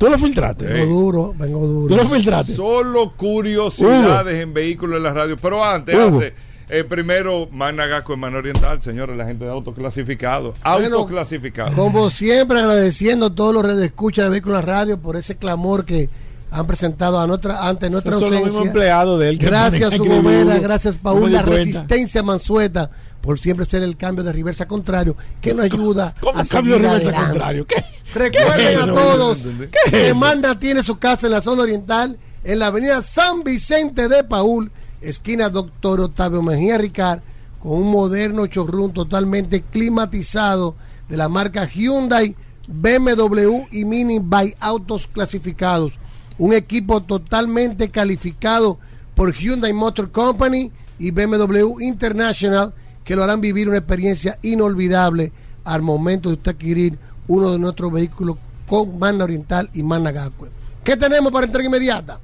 Tú 0.04 0.10
lo 0.10 0.18
filtraste. 0.18 0.66
Vengo 0.66 1.00
duro, 1.00 1.34
vengo 1.38 1.66
duro. 1.66 1.88
Tú 1.88 1.96
lo 1.96 2.08
filtraste. 2.08 2.52
Solo 2.52 3.14
curiosidades 3.16 4.42
en 4.42 4.52
vehículos 4.52 4.98
en 4.98 5.02
la 5.02 5.14
radio. 5.14 5.38
Pero 5.38 5.64
antes, 5.64 5.96
antes. 5.96 6.34
Eh, 6.68 6.84
primero, 6.84 7.48
Magna 7.50 7.86
Gasco 7.86 8.12
en 8.12 8.20
Mano 8.20 8.38
Oriental, 8.38 8.82
señores, 8.82 9.16
la 9.16 9.24
gente 9.24 9.46
de 9.46 9.50
autoclasificado. 9.50 10.54
Autoclasificado. 10.62 11.72
como 11.74 12.10
siempre, 12.10 12.58
agradeciendo 12.58 13.26
a 13.26 13.34
todos 13.34 13.54
los 13.54 13.64
redes 13.64 13.84
escucha 13.84 14.24
de 14.24 14.30
vehículos 14.30 14.60
en 14.60 14.66
la 14.66 14.74
radio 14.74 14.98
por 14.98 15.16
ese 15.16 15.36
clamor 15.36 15.86
que 15.86 16.10
han 16.50 16.66
presentado 16.66 17.18
a 17.18 17.26
nuestra, 17.26 17.66
ante 17.66 17.88
nuestra 17.88 18.14
ausencia. 18.14 18.60
empleado 18.62 19.18
de 19.18 19.30
él. 19.30 19.38
Gracias, 19.38 19.98
Gomera, 19.98 20.58
gracias, 20.58 20.98
Paul, 20.98 21.32
la 21.32 21.42
resistencia 21.42 22.22
Mansueta 22.22 22.90
por 23.24 23.38
siempre 23.38 23.64
ser 23.64 23.82
el 23.82 23.96
cambio 23.96 24.22
de 24.22 24.34
reversa 24.34 24.68
contrario 24.68 25.16
que 25.40 25.54
nos 25.54 25.64
ayuda 25.64 26.14
a 26.34 26.44
cambio 26.44 26.74
de 26.74 26.82
reversa 26.82 27.26
contrario? 27.26 27.66
¿Qué? 27.66 27.82
Recuerden 28.12 28.78
a 28.78 28.92
todos 28.92 29.48
que 29.90 30.12
Manda 30.12 30.58
tiene 30.58 30.82
su 30.82 30.98
casa 30.98 31.26
en 31.26 31.32
la 31.32 31.40
zona 31.40 31.62
oriental, 31.62 32.18
en 32.44 32.58
la 32.58 32.66
avenida 32.66 33.02
San 33.02 33.42
Vicente 33.42 34.08
de 34.08 34.24
Paul, 34.24 34.70
esquina 35.00 35.48
Doctor 35.48 36.02
Octavio 36.02 36.42
Mejía 36.42 36.76
Ricard, 36.76 37.20
con 37.60 37.78
un 37.78 37.90
moderno 37.90 38.46
chorrón 38.46 38.92
totalmente 38.92 39.62
climatizado 39.62 40.74
de 41.08 41.16
la 41.16 41.30
marca 41.30 41.66
Hyundai, 41.66 42.36
BMW 42.68 43.68
y 43.72 43.86
Mini 43.86 44.18
by 44.18 44.54
Autos 44.60 45.06
clasificados. 45.06 45.98
Un 46.36 46.52
equipo 46.52 47.02
totalmente 47.02 47.88
calificado 47.88 48.78
por 49.14 49.32
Hyundai 49.32 49.72
Motor 49.72 50.10
Company 50.10 50.70
y 50.98 51.10
BMW 51.10 51.80
International 51.80 52.74
que 53.04 53.14
lo 53.14 53.22
harán 53.22 53.40
vivir 53.40 53.68
una 53.68 53.78
experiencia 53.78 54.38
inolvidable 54.42 55.32
al 55.64 55.82
momento 55.82 56.28
de 56.28 56.36
usted 56.36 56.52
adquirir 56.52 56.98
uno 57.28 57.52
de 57.52 57.58
nuestros 57.58 57.92
vehículos 57.92 58.36
con 58.66 58.98
Magna 58.98 59.24
Oriental 59.24 59.70
y 59.74 59.82
Magna 59.82 60.10
Gacue. 60.10 60.48
¿Qué 60.82 60.96
tenemos 60.96 61.32
para 61.32 61.46
entrega 61.46 61.66
inmediata? 61.66 62.18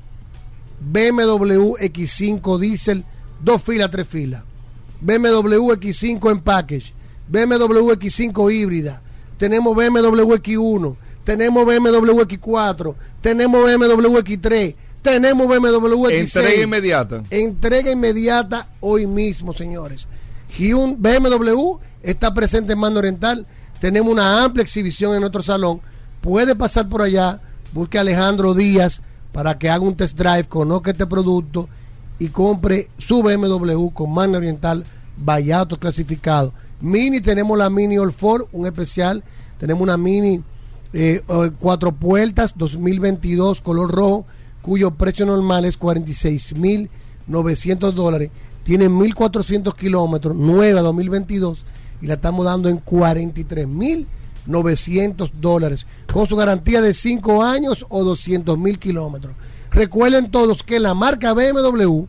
BMW 0.81 1.77
X5 1.78 2.59
Diesel, 2.59 3.05
dos 3.43 3.62
filas, 3.62 3.90
tres 3.90 4.09
filas. 4.09 4.43
BMW 5.01 5.73
X5 5.73 6.31
en 6.31 6.40
package. 6.40 6.93
BMW 7.28 7.93
X5 7.93 8.52
híbrida. 8.52 9.02
Tenemos 9.36 9.74
BMW 9.74 10.35
X1. 10.35 10.97
Tenemos 11.24 11.65
BMW 11.65 12.20
X4. 12.23 12.94
Tenemos 13.20 13.62
BMW 13.62 14.19
X3. 14.19 14.74
Tenemos 15.02 15.48
BMW 15.48 16.07
X6. 16.09 16.20
Entrega 16.20 16.62
inmediata. 16.62 17.23
Entrega 17.31 17.90
inmediata 17.90 18.69
hoy 18.81 19.07
mismo, 19.07 19.55
señores. 19.55 20.07
Hyundai 20.59 21.18
BMW 21.18 21.78
está 22.02 22.35
presente 22.35 22.72
en 22.72 22.78
Mando 22.78 22.98
Oriental. 22.98 23.47
Tenemos 23.81 24.12
una 24.12 24.44
amplia 24.44 24.62
exhibición 24.62 25.14
en 25.14 25.20
nuestro 25.20 25.43
salón. 25.43 25.81
Puede 26.20 26.55
pasar 26.55 26.89
por 26.89 27.02
allá, 27.02 27.40
busque 27.72 27.98
a 27.98 28.02
Alejandro 28.02 28.55
Díaz 28.55 29.02
para 29.32 29.59
que 29.59 29.70
haga 29.70 29.85
un 29.85 29.97
test 29.97 30.18
drive, 30.18 30.44
conozca 30.44 30.90
este 30.90 31.06
producto 31.06 31.68
y 32.18 32.28
compre 32.28 32.89
su 32.98 33.22
BMW 33.22 33.89
con 33.90 34.12
Mando 34.12 34.39
Oriental 34.39 34.85
Vallato 35.16 35.78
clasificado. 35.78 36.52
Mini, 36.81 37.20
tenemos 37.20 37.59
la 37.59 37.70
Mini 37.70 37.98
All 37.98 38.12
Four, 38.12 38.48
un 38.52 38.66
especial. 38.66 39.22
Tenemos 39.59 39.82
una 39.82 39.97
Mini 39.97 40.43
eh, 40.93 41.22
cuatro 41.59 41.93
puertas 41.93 42.55
2022 42.56 43.60
color 43.60 43.93
rojo, 43.93 44.27
cuyo 44.62 44.90
precio 44.93 45.24
normal 45.24 45.64
es 45.64 45.78
46.900 45.78 47.93
dólares 47.93 48.32
tiene 48.62 48.89
1.400 48.89 49.74
kilómetros, 49.74 50.37
nueva 50.37 50.82
2022, 50.82 51.65
y 52.03 52.07
la 52.07 52.15
estamos 52.15 52.45
dando 52.45 52.69
en 52.69 52.85
43.900 52.85 55.31
dólares, 55.32 55.87
con 56.12 56.27
su 56.27 56.37
garantía 56.37 56.81
de 56.81 56.95
5 56.95 57.43
años 57.43 57.87
o 57.89 58.05
200.000 58.05 58.78
kilómetros. 58.78 59.35
Recuerden 59.70 60.31
todos 60.31 60.62
que 60.62 60.81
la 60.81 60.95
marca 60.95 61.32
BMW 61.32 62.05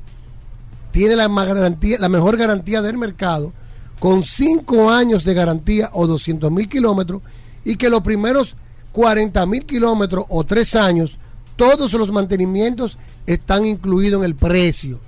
tiene 0.92 1.16
la, 1.16 1.28
garantía, 1.28 1.98
la 2.00 2.10
mejor 2.10 2.38
garantía 2.38 2.82
del 2.82 2.98
mercado, 2.98 3.54
con 4.00 4.24
5 4.24 4.90
años 4.90 5.24
de 5.24 5.34
garantía 5.34 5.90
o 5.94 6.08
200.000 6.08 6.68
kilómetros, 6.68 7.22
y 7.64 7.76
que 7.76 7.90
los 7.90 8.02
primeros 8.02 8.56
40.000 8.94 9.66
kilómetros 9.66 10.26
o 10.30 10.44
3 10.44 10.76
años, 10.76 11.18
todos 11.56 11.94
los 11.94 12.12
mantenimientos 12.12 12.98
están 13.26 13.66
incluidos 13.66 14.20
en 14.20 14.26
el 14.26 14.36
precio. 14.36 15.00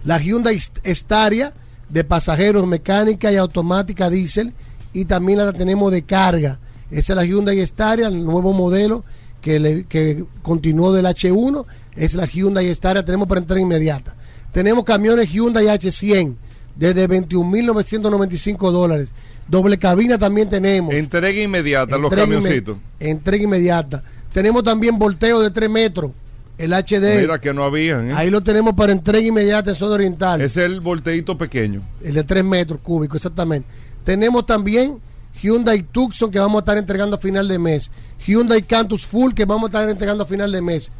la 0.03 0.19
Hyundai 0.19 0.59
Staria 0.59 1.53
de 1.89 2.03
pasajeros 2.03 2.65
mecánica 2.67 3.31
y 3.31 3.37
automática 3.37 4.09
diésel 4.09 4.53
y 4.93 5.05
también 5.05 5.37
la 5.39 5.53
tenemos 5.53 5.91
de 5.91 6.03
carga. 6.03 6.59
Esa 6.89 7.13
es 7.13 7.17
la 7.17 7.25
Hyundai 7.25 7.65
Staria, 7.65 8.07
el 8.07 8.23
nuevo 8.23 8.53
modelo 8.53 9.03
que, 9.41 9.85
que 9.87 10.25
continuó 10.41 10.93
del 10.93 11.05
H1, 11.05 11.65
es 11.95 12.15
la 12.15 12.25
Hyundai 12.25 12.73
Staria, 12.73 13.03
tenemos 13.03 13.27
para 13.27 13.41
entrega 13.41 13.61
inmediata. 13.61 14.15
Tenemos 14.51 14.85
camiones 14.85 15.29
Hyundai 15.29 15.65
H100 15.65 16.35
desde 16.75 17.07
21.995 17.09 18.71
dólares. 18.71 19.13
Doble 19.47 19.77
cabina 19.77 20.17
también 20.17 20.49
tenemos. 20.49 20.93
Entrega 20.93 21.39
inmediata, 21.41 21.97
los 21.97 22.11
Entrega 22.11 22.27
inme- 22.27 22.33
camioncitos. 22.35 22.77
Entrega 22.99 23.43
inmediata. 23.43 24.03
Tenemos 24.33 24.63
también 24.63 24.97
volteo 24.97 25.39
de 25.41 25.51
3 25.51 25.69
metros, 25.69 26.11
el 26.57 26.73
HD. 26.73 27.21
Mira 27.21 27.39
que 27.39 27.53
no 27.53 27.63
habían. 27.63 28.09
¿eh? 28.09 28.13
Ahí 28.15 28.29
lo 28.29 28.41
tenemos 28.41 28.73
para 28.73 28.91
entrega 28.91 29.25
inmediata 29.27 29.69
en 29.69 29.75
zona 29.75 29.95
oriental. 29.95 30.41
Es 30.41 30.57
el 30.57 30.81
volteíto 30.81 31.37
pequeño. 31.37 31.81
El 32.01 32.15
de 32.15 32.23
3 32.23 32.43
metros 32.43 32.79
cúbicos, 32.81 33.17
exactamente. 33.17 33.67
Tenemos 34.03 34.45
también 34.45 34.99
Hyundai 35.41 35.83
Tucson 35.83 36.31
que 36.31 36.39
vamos 36.39 36.57
a 36.57 36.59
estar 36.59 36.77
entregando 36.77 37.15
a 37.15 37.19
final 37.19 37.47
de 37.47 37.59
mes. 37.59 37.91
Hyundai 38.25 38.61
Cantus 38.63 39.05
Full 39.05 39.33
que 39.33 39.45
vamos 39.45 39.65
a 39.65 39.67
estar 39.67 39.89
entregando 39.89 40.23
a 40.23 40.27
final 40.27 40.51
de 40.51 40.61
mes. 40.61 40.91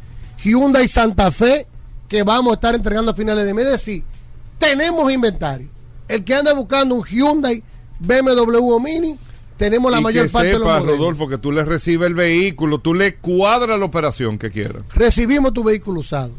Hyundai 0.42 0.86
Santa 0.88 1.30
Fe 1.32 1.66
que 2.08 2.22
vamos 2.22 2.52
a 2.52 2.54
estar 2.54 2.74
entregando 2.74 3.10
a 3.10 3.14
finales 3.14 3.44
de 3.44 3.54
mes. 3.54 3.64
Es 3.66 3.72
decir, 3.72 4.04
tenemos 4.58 5.10
inventario. 5.12 5.68
El 6.08 6.24
que 6.24 6.34
anda 6.34 6.52
buscando 6.54 6.94
un 6.94 7.04
Hyundai 7.04 7.62
BMW 7.98 8.58
o 8.58 8.80
Mini, 8.80 9.18
tenemos 9.56 9.90
la 9.90 10.00
y 10.00 10.02
mayor 10.02 10.26
que 10.26 10.32
parte 10.32 10.48
de 10.48 10.58
los 10.58 10.68
modelos. 10.68 10.98
Rodolfo, 10.98 11.28
que 11.28 11.38
tú 11.38 11.50
le 11.50 11.64
recibes 11.64 12.06
el 12.06 12.14
vehículo, 12.14 12.78
tú 12.78 12.94
le 12.94 13.16
cuadras 13.16 13.78
la 13.78 13.84
operación 13.84 14.38
que 14.38 14.50
quieras. 14.50 14.82
recibimos 14.94 15.52
tu 15.52 15.64
vehículo 15.64 16.00
usado. 16.00 16.32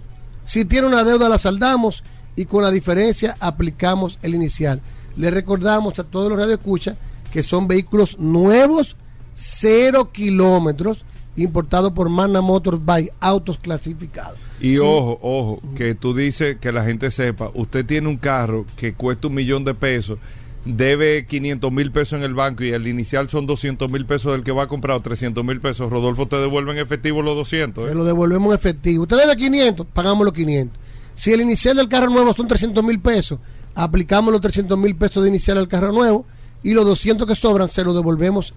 Si 0.46 0.66
tiene 0.66 0.88
una 0.88 1.04
deuda 1.04 1.28
la 1.28 1.38
saldamos 1.38 2.04
y 2.36 2.46
con 2.46 2.64
la 2.64 2.72
diferencia 2.72 3.36
aplicamos 3.40 4.20
el 4.22 4.36
inicial. 4.36 4.82
Le 5.18 5.32
recordamos 5.32 5.98
a 6.00 6.04
todos 6.04 6.30
los 6.30 6.40
radioescuchas 6.40 6.96
que 7.32 7.44
son 7.44 7.68
vehículos 7.68 8.20
nuevos, 8.20 8.96
cero 9.36 10.12
kilómetros, 10.12 11.04
importados 11.38 11.92
por 11.94 12.10
Magna 12.10 12.42
Motors 12.42 12.84
by 12.84 13.12
Autos 13.20 13.60
Clasificados. 13.60 14.38
Y 14.60 14.74
Sí. 14.74 14.78
ojo, 14.84 15.20
ojo, 15.22 15.62
que 15.76 15.96
tú 15.96 16.14
dices 16.14 16.58
que 16.60 16.72
la 16.72 16.84
gente 16.84 17.12
sepa, 17.12 17.52
usted 17.54 17.86
tiene 17.86 18.10
un 18.10 18.18
carro 18.18 18.66
que 18.76 18.94
cuesta 18.94 19.28
un 19.28 19.36
millón 19.36 19.64
de 19.64 19.74
pesos, 19.76 20.18
debe 20.66 21.26
500 21.26 21.72
mil 21.72 21.92
pesos 21.92 22.20
en 22.20 22.24
el 22.26 22.34
banco 22.34 22.64
y 22.64 22.72
el 22.72 22.88
inicial 22.88 23.30
son 23.30 23.46
200 23.48 23.90
mil 23.90 24.06
pesos 24.06 24.34
del 24.34 24.44
que 24.44 24.52
va 24.52 24.64
a 24.64 24.68
comprar 24.68 24.98
o 24.98 25.00
300 25.00 25.44
mil 25.46 25.62
pesos, 25.62 25.90
Rodolfo 25.90 26.28
te 26.28 26.36
devuelve 26.38 26.72
en 26.74 26.80
efectivo 26.80 27.22
los 27.22 27.36
200. 27.36 27.86
¿eh? 27.86 27.90
Te 27.90 27.96
lo 27.96 28.04
devolvemos 28.04 28.50
en 28.50 28.56
efectivo. 28.56 29.04
Usted 29.04 29.18
debe 29.18 29.38
500, 29.38 29.86
pagamos 29.94 30.26
los 30.26 30.34
500. 30.34 30.78
Si 31.16 31.32
el 31.32 31.42
inicial 31.42 31.78
del 31.78 31.88
carro 31.88 32.10
nuevo 32.10 32.34
son 32.34 32.48
300 32.48 32.84
mil 32.84 33.00
pesos, 33.00 33.40
aplicamos 33.76 34.32
los 34.32 34.42
300 34.42 34.78
mil 34.78 34.96
pesos 34.96 35.24
de 35.24 35.30
inicial 35.30 35.58
al 35.58 35.68
carro 35.68 35.92
nuevo 35.92 36.26
y 36.64 36.74
los 36.74 36.84
200 36.86 37.28
que 37.28 37.36
sobran 37.36 37.70
se 37.70 37.84
los 37.84 37.94
devolvemos 37.96 38.54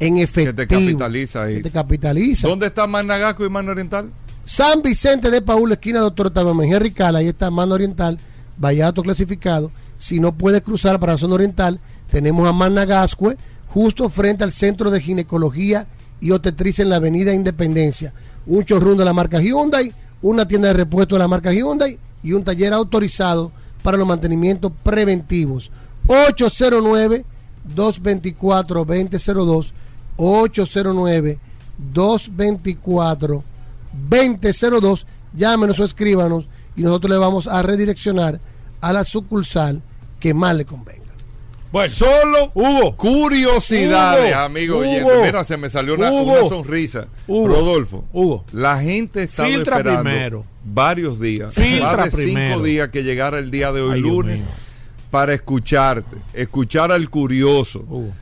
en 0.00 0.16
Que 0.16 0.22
efectivo. 0.22 0.54
te 0.54 0.66
capitaliza 0.66 1.42
ahí. 1.42 1.56
Que 1.56 1.62
te 1.64 1.70
capitaliza. 1.70 2.48
¿Dónde 2.48 2.66
está 2.66 2.86
Managasco 2.86 3.44
y 3.44 3.50
Mano 3.50 3.72
Oriental? 3.72 4.10
San 4.44 4.80
Vicente 4.82 5.30
de 5.30 5.42
Paúl, 5.42 5.72
esquina 5.72 6.00
Doctor 6.00 6.28
Octavio 6.28 6.54
Mejía 6.54 6.78
Rical, 6.78 7.16
ahí 7.16 7.28
está 7.28 7.50
Mano 7.50 7.74
Oriental, 7.74 8.18
Vallato 8.56 9.02
clasificado. 9.02 9.72
Si 9.98 10.20
no 10.20 10.32
puedes 10.32 10.62
cruzar 10.62 11.00
para 11.00 11.12
la 11.12 11.18
zona 11.18 11.34
oriental, 11.34 11.80
tenemos 12.10 12.46
a 12.48 12.52
Managascue, 12.52 13.36
justo 13.68 14.08
frente 14.08 14.44
al 14.44 14.52
Centro 14.52 14.90
de 14.90 15.00
Ginecología 15.00 15.86
y 16.20 16.30
Obstetricia 16.30 16.82
en 16.82 16.90
la 16.90 16.96
Avenida 16.96 17.34
Independencia. 17.34 18.12
Un 18.46 18.62
showroom 18.64 18.96
de 18.98 19.04
la 19.04 19.12
marca 19.12 19.40
Hyundai, 19.40 19.92
una 20.22 20.46
tienda 20.46 20.68
de 20.68 20.74
repuesto 20.74 21.16
de 21.16 21.20
la 21.20 21.28
marca 21.28 21.52
Hyundai 21.52 21.98
y 22.22 22.32
un 22.32 22.44
taller 22.44 22.72
autorizado 22.72 23.50
para 23.82 23.96
los 23.96 24.06
mantenimientos 24.06 24.70
preventivos. 24.82 25.70
809 26.06 27.24
224 27.74 28.84
2002 28.84 29.74
809 30.16 31.38
224 31.92 33.44
2002 34.08 35.06
llámenos 35.34 35.78
o 35.80 35.84
escríbanos 35.84 36.48
y 36.76 36.82
nosotros 36.82 37.10
le 37.10 37.18
vamos 37.18 37.46
a 37.46 37.62
redireccionar 37.62 38.40
a 38.80 38.92
la 38.92 39.04
sucursal 39.04 39.82
que 40.20 40.34
más 40.34 40.54
le 40.56 40.64
convenga. 40.64 41.02
Bueno, 41.72 41.92
solo 41.92 42.50
Hugo. 42.54 42.96
curiosidades, 42.96 44.32
Hugo. 44.34 44.40
amigo 44.44 44.78
Hugo. 44.78 45.22
Mira, 45.24 45.44
se 45.44 45.56
me 45.56 45.68
salió 45.68 45.94
una, 45.94 46.10
Hugo. 46.12 46.32
una 46.40 46.48
sonrisa. 46.48 47.06
Hugo. 47.26 47.48
Rodolfo, 47.48 48.04
Hugo. 48.12 48.44
la 48.52 48.80
gente 48.80 49.24
está 49.24 49.46
esperando 49.48 50.02
primero. 50.02 50.44
varios 50.64 51.18
días, 51.20 51.52
Filtra 51.54 51.96
más 51.96 52.04
de 52.06 52.10
primero. 52.12 52.54
cinco 52.54 52.64
días 52.64 52.88
que 52.90 53.02
llegara 53.02 53.38
el 53.38 53.50
día 53.50 53.72
de 53.72 53.80
hoy, 53.82 53.94
Ay, 53.94 54.00
lunes, 54.00 54.42
para 55.10 55.34
escucharte, 55.34 56.16
escuchar 56.32 56.92
al 56.92 57.10
curioso, 57.10 57.80
Hugo. 57.88 58.12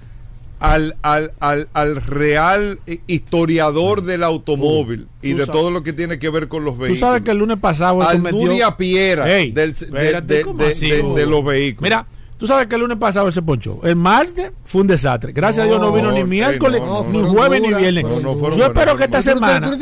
Al, 0.60 0.96
al, 1.02 1.32
al, 1.40 1.68
al 1.74 1.96
real 1.96 2.80
historiador 3.06 4.02
del 4.02 4.22
automóvil 4.24 5.08
y 5.22 5.32
tú 5.32 5.38
de 5.38 5.46
sabes- 5.46 5.60
todo 5.60 5.70
lo 5.70 5.82
que 5.82 5.92
tiene 5.92 6.18
que 6.18 6.30
ver 6.30 6.48
con 6.48 6.64
los 6.64 6.74
Tú 6.74 6.80
vehículos. 6.80 7.00
sabes 7.00 7.22
que 7.22 7.30
el 7.32 7.38
lunes 7.38 7.58
pasado 7.58 8.00
él 8.02 8.06
al 8.08 8.16
cometió- 8.18 8.46
Nuria 8.46 8.76
Piera 8.76 9.30
Ey, 9.30 9.50
del- 9.52 9.74
de, 9.74 11.26
los 11.26 11.44
vehículos. 11.44 11.82
Mira, 11.82 12.06
tú 12.38 12.46
sabes 12.46 12.66
que 12.66 12.74
el 12.76 12.80
lunes 12.82 12.98
pasado 12.98 13.26
él 13.26 13.32
se 13.32 13.42
ponchó. 13.42 13.80
El 13.82 13.96
martes 13.96 14.50
fue 14.64 14.82
un 14.82 14.86
desastre. 14.86 15.32
Gracias 15.32 15.64
a 15.64 15.68
Dios 15.68 15.80
no 15.80 15.92
vino 15.92 16.10
ni 16.12 16.24
miércoles, 16.24 16.80
no, 16.80 17.04
no, 17.04 17.10
ni 17.10 17.28
jueves, 17.28 17.60
ni 17.62 17.68
viernes. 17.74 18.04
no, 18.04 18.20
no 18.20 18.34
fueron 18.36 18.58
yo 18.58 18.66
espero 18.66 18.96
que 18.96 19.04
esta 19.04 19.18
Tú 19.18 19.22
semana, 19.24 19.70
tú 19.70 19.76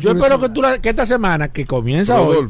yo 0.00 0.10
espero 0.12 0.40
que, 0.40 0.48
tú 0.50 0.62
la- 0.62 0.78
que 0.80 0.88
esta 0.90 1.04
semana 1.06 1.48
que 1.48 1.64
comienza 1.66 2.20
hoy. 2.20 2.48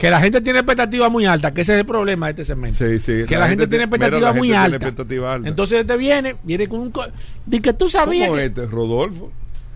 Que 0.00 0.10
la 0.10 0.20
gente 0.20 0.40
tiene 0.40 0.58
expectativas 0.60 1.10
muy 1.12 1.26
altas, 1.26 1.52
que 1.52 1.60
ese 1.60 1.74
es 1.74 1.80
el 1.80 1.86
problema 1.86 2.26
de 2.26 2.30
este 2.30 2.44
segmento. 2.44 2.78
Sí, 2.78 2.98
sí. 2.98 3.24
Que 3.28 3.36
la, 3.36 3.48
gente, 3.48 3.66
tiene 3.66 3.84
expectativas 3.84 4.34
muy 4.34 4.52
altas. 4.52 4.80
expectativa 4.80 5.34
alta. 5.34 5.48
Entonces 5.48 5.80
este 5.80 5.96
viene, 5.96 6.36
viene 6.42 6.66
con 6.68 6.80
un... 6.80 6.90
co- 6.90 7.06
De 7.44 7.60
que 7.60 7.72
tú 7.74 7.88
sabías 7.88 8.28
¿Cómo 8.28 8.38
que- 8.38 8.46
este, 8.46 8.66
Rodolfo? 8.66 9.30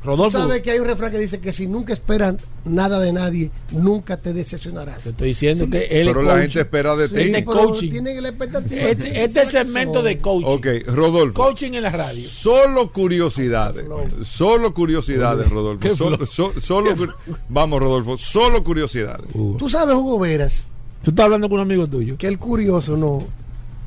Tú 0.05 0.11
Rodolfo, 0.11 0.37
sabes 0.39 0.61
que 0.61 0.71
hay 0.71 0.79
un 0.79 0.85
refrán 0.85 1.11
que 1.11 1.19
dice 1.19 1.41
que 1.41 1.51
si 1.51 1.67
nunca 1.67 1.95
esperan 1.95 2.39
nada 2.67 3.01
de 3.01 3.11
nadie, 3.13 3.51
nunca 3.71 4.19
te 4.19 4.35
decepcionarás. 4.35 5.03
te 5.03 5.09
estoy 5.11 5.29
diciendo 5.29 5.65
Sí. 5.65 5.71
que 5.71 5.85
él 5.87 6.07
Pero 6.09 6.21
es 6.21 6.27
la 6.27 6.39
gente 6.41 6.61
espera 6.61 6.95
de 6.95 7.09
Sí, 7.09 7.15
ti. 7.15 7.21
Este 7.23 7.45
coaching. 7.47 7.91
tienen 7.91 8.23
la 8.23 8.29
expectativa. 8.29 8.83
Este, 8.83 9.25
este 9.25 9.41
es 9.43 9.55
el 9.55 9.65
segmento 9.65 10.03
de 10.03 10.19
coaching. 10.19 10.47
Ok, 10.49 10.67
Rodolfo. 10.95 11.43
Coaching 11.43 11.73
en 11.73 11.83
la 11.85 11.91
radio. 11.91 12.29
Solo 12.29 12.93
curiosidades. 12.93 13.87
Solo 14.25 14.75
curiosidades, 14.75 15.49
Rodolfo. 15.49 15.97
Solo, 15.97 16.95
cur- 16.95 17.15
Vamos, 17.49 17.81
Rodolfo. 17.81 18.19
Solo 18.19 18.63
curiosidades. 18.63 19.27
Tú 19.59 19.69
sabes, 19.71 19.97
Hugo 19.97 20.19
Veras, 20.19 20.67
Tú 21.03 21.11
estás 21.11 21.25
hablando 21.25 21.49
con 21.49 21.61
un 21.61 21.67
amigo 21.67 21.87
tuyo. 21.87 22.17
que 22.19 22.29
el 22.29 22.39
curioso 22.39 22.97
no. 22.97 23.23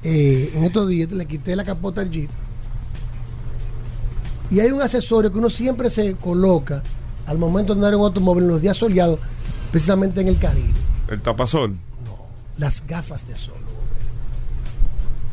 eh, 0.04 0.52
en 0.56 0.64
estos 0.64 0.88
días 0.88 1.12
le 1.12 1.26
quité 1.26 1.56
la 1.56 1.64
capota 1.64 2.02
al 2.02 2.10
Jeep. 2.10 2.30
Y 4.50 4.60
hay 4.60 4.72
un 4.72 4.82
accesorio 4.82 5.32
que 5.32 5.38
uno 5.40 5.50
siempre 5.50 5.90
se 5.90 6.14
coloca 6.16 6.82
al 7.26 7.38
momento 7.38 7.74
de 7.74 7.80
andar 7.80 7.94
en 7.94 8.00
un 8.00 8.06
automóvil 8.06 8.44
en 8.46 8.50
los 8.50 8.62
días 8.62 8.78
soleados, 8.78 9.20
precisamente 9.72 10.22
en 10.22 10.28
el 10.30 10.38
Caribe. 10.38 10.70
El 11.10 11.22
tapasol. 11.22 11.76
Las 12.58 12.86
gafas 12.88 13.28
de 13.28 13.36
sol. 13.36 13.54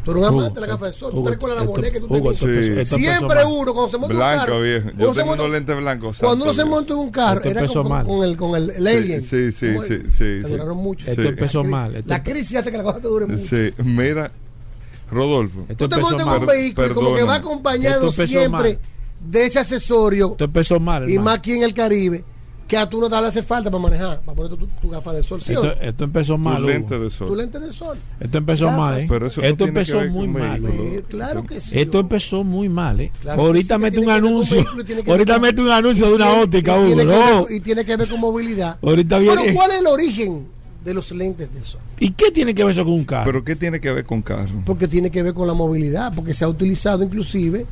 Tú 0.04 0.10
eres 0.10 0.22
un 0.24 0.28
Hugo, 0.28 0.38
amante 0.40 0.60
de 0.60 0.66
las 0.66 0.70
gafas 0.76 0.92
de 0.92 0.98
sol. 0.98 1.10
¿Tú 1.12 1.16
Hugo, 1.18 1.24
te 1.26 1.30
recuerdas 1.34 1.60
la 1.60 1.66
boleta 1.66 1.90
que 1.92 2.00
tú 2.00 2.06
Hugo, 2.06 2.32
tenías? 2.34 2.88
Sí. 2.88 2.96
Siempre 2.96 3.44
uno, 3.46 3.72
cuando 3.72 3.88
se 3.90 3.96
monta 3.98 4.06
en 4.06 4.12
un 4.12 4.16
Blanco, 4.26 4.44
carro. 4.44 4.60
viejo. 4.60 4.84
cuando 4.84 5.06
Yo 5.06 5.14
tengo 5.14 5.32
unos 5.32 5.50
lentes 5.50 5.76
blancos. 5.78 6.18
Cuando 6.18 6.44
uno 6.44 6.54
se 6.54 6.64
monta 6.66 6.92
en 6.92 6.98
un 6.98 7.10
carro, 7.10 7.36
Esto 7.42 7.48
era 7.48 7.66
con, 7.68 7.88
mal. 7.88 8.04
con, 8.04 8.18
con 8.18 8.28
el, 8.28 8.36
con 8.36 8.54
el, 8.56 8.70
el 8.70 8.86
alien. 8.86 9.22
Sí, 9.22 9.50
sí, 9.52 9.74
sí, 9.78 10.02
sí, 10.10 10.42
sí. 10.42 10.50
duraron 10.50 10.76
mucho. 10.76 11.06
Esto 11.08 11.22
Sí. 11.22 11.28
empezó 11.28 11.62
La 11.62 11.68
mal. 11.70 11.96
Esto, 11.96 12.08
La 12.10 12.22
crisis 12.22 12.56
hace 12.58 12.70
que 12.70 12.76
la 12.76 12.82
cosa 12.84 12.98
te 13.00 13.08
dure 13.08 13.24
mucho. 13.26 13.38
Sí, 13.38 13.72
mira, 13.82 14.30
Rodolfo. 15.10 15.60
esto 15.70 15.88
Tú 15.88 15.96
te 15.96 16.02
montas 16.02 16.26
en 16.26 16.32
un 16.40 16.46
vehículo 16.46 16.86
y 16.86 16.94
como 16.94 17.14
que 17.14 17.22
va 17.22 17.34
acompañado 17.36 18.00
empezó 18.08 18.26
siempre 18.26 18.50
mal. 18.74 18.78
De 19.24 19.46
ese 19.46 19.58
accesorio 19.58 20.32
Esto 20.32 20.44
empezó 20.44 20.78
mal. 20.80 21.02
y 21.08 21.12
hermano. 21.14 21.24
más 21.24 21.38
aquí 21.38 21.52
en 21.52 21.62
el 21.62 21.74
Caribe 21.74 22.24
que 22.66 22.78
a 22.78 22.88
tú 22.88 22.98
no 22.98 23.10
te 23.10 23.20
le 23.20 23.26
hace 23.26 23.42
falta 23.42 23.70
para 23.70 23.82
manejar, 23.82 24.20
para 24.22 24.34
poner 24.36 24.56
tu, 24.58 24.66
tu 24.66 24.88
gafa 24.88 25.12
de 25.12 25.22
sol. 25.22 25.38
¿sí? 25.42 25.52
Esto, 25.52 25.70
esto 25.82 26.04
empezó 26.04 26.32
Tu 26.34 26.38
mal. 26.38 26.62
Hugo. 26.62 26.68
lente 26.72 26.98
de 26.98 27.04
Tu 27.04 27.10
sol. 27.10 27.36
lente 27.36 27.60
de 27.60 27.70
sol. 27.70 27.98
Esto 28.18 28.38
empezó 28.38 28.64
Claro. 28.64 28.78
mal, 28.80 29.00
¿eh? 29.00 29.06
Pero 29.06 29.26
eso 29.26 29.42
Esto 29.42 29.64
empezó 29.66 30.00
muy 30.08 30.28
mal. 30.28 30.60
vehículo. 30.62 30.82
Eh, 30.98 31.04
claro 31.06 31.44
que 31.44 31.60
sí. 31.60 31.78
Esto 31.78 31.98
empezó 32.00 32.42
muy 32.42 32.70
mal, 32.70 33.00
¿eh? 33.00 33.12
Claro 33.20 33.42
Ahorita 33.42 33.76
sí, 33.76 33.82
mete 33.82 34.00
un 34.00 34.08
anuncio. 34.08 34.64
Ahorita 35.06 35.38
mete 35.38 35.60
un 35.60 35.70
anuncio 35.70 36.06
de 36.08 36.14
una 36.14 36.26
tiene- 36.26 36.42
óptica, 36.42 36.74
Hugo. 36.76 36.86
tiene 36.86 37.02
que 37.02 37.08
No. 37.08 37.44
ver- 37.44 37.52
Y 37.52 37.60
tiene 37.60 37.84
que 37.84 37.96
ver 37.98 38.08
con 38.08 38.20
movilidad. 38.20 38.78
Ahorita 38.82 39.18
viene. 39.18 39.36
Bueno, 39.36 39.52
¿cuál 39.54 39.70
es 39.72 39.80
el 39.80 39.86
origen 39.86 40.46
de 40.84 40.94
los 40.94 41.12
lentes 41.12 41.52
de 41.52 41.62
sol? 41.64 41.80
¿Y 42.00 42.12
qué 42.12 42.30
tiene 42.30 42.54
que 42.54 42.64
ver 42.64 42.72
eso 42.72 42.82
con 42.84 42.94
un 42.94 43.04
carro? 43.04 43.26
¿Pero 43.26 43.44
qué 43.44 43.56
tiene 43.56 43.78
que 43.78 43.92
ver 43.92 44.06
con 44.06 44.22
carro? 44.22 44.62
Porque 44.64 44.88
tiene 44.88 45.10
que 45.10 45.22
ver 45.22 45.34
con 45.34 45.46
la 45.46 45.54
movilidad, 45.54 46.14
porque 46.14 46.32
se 46.32 46.44
ha 46.46 46.48
utilizado 46.48 47.02
inclusive 47.04 47.66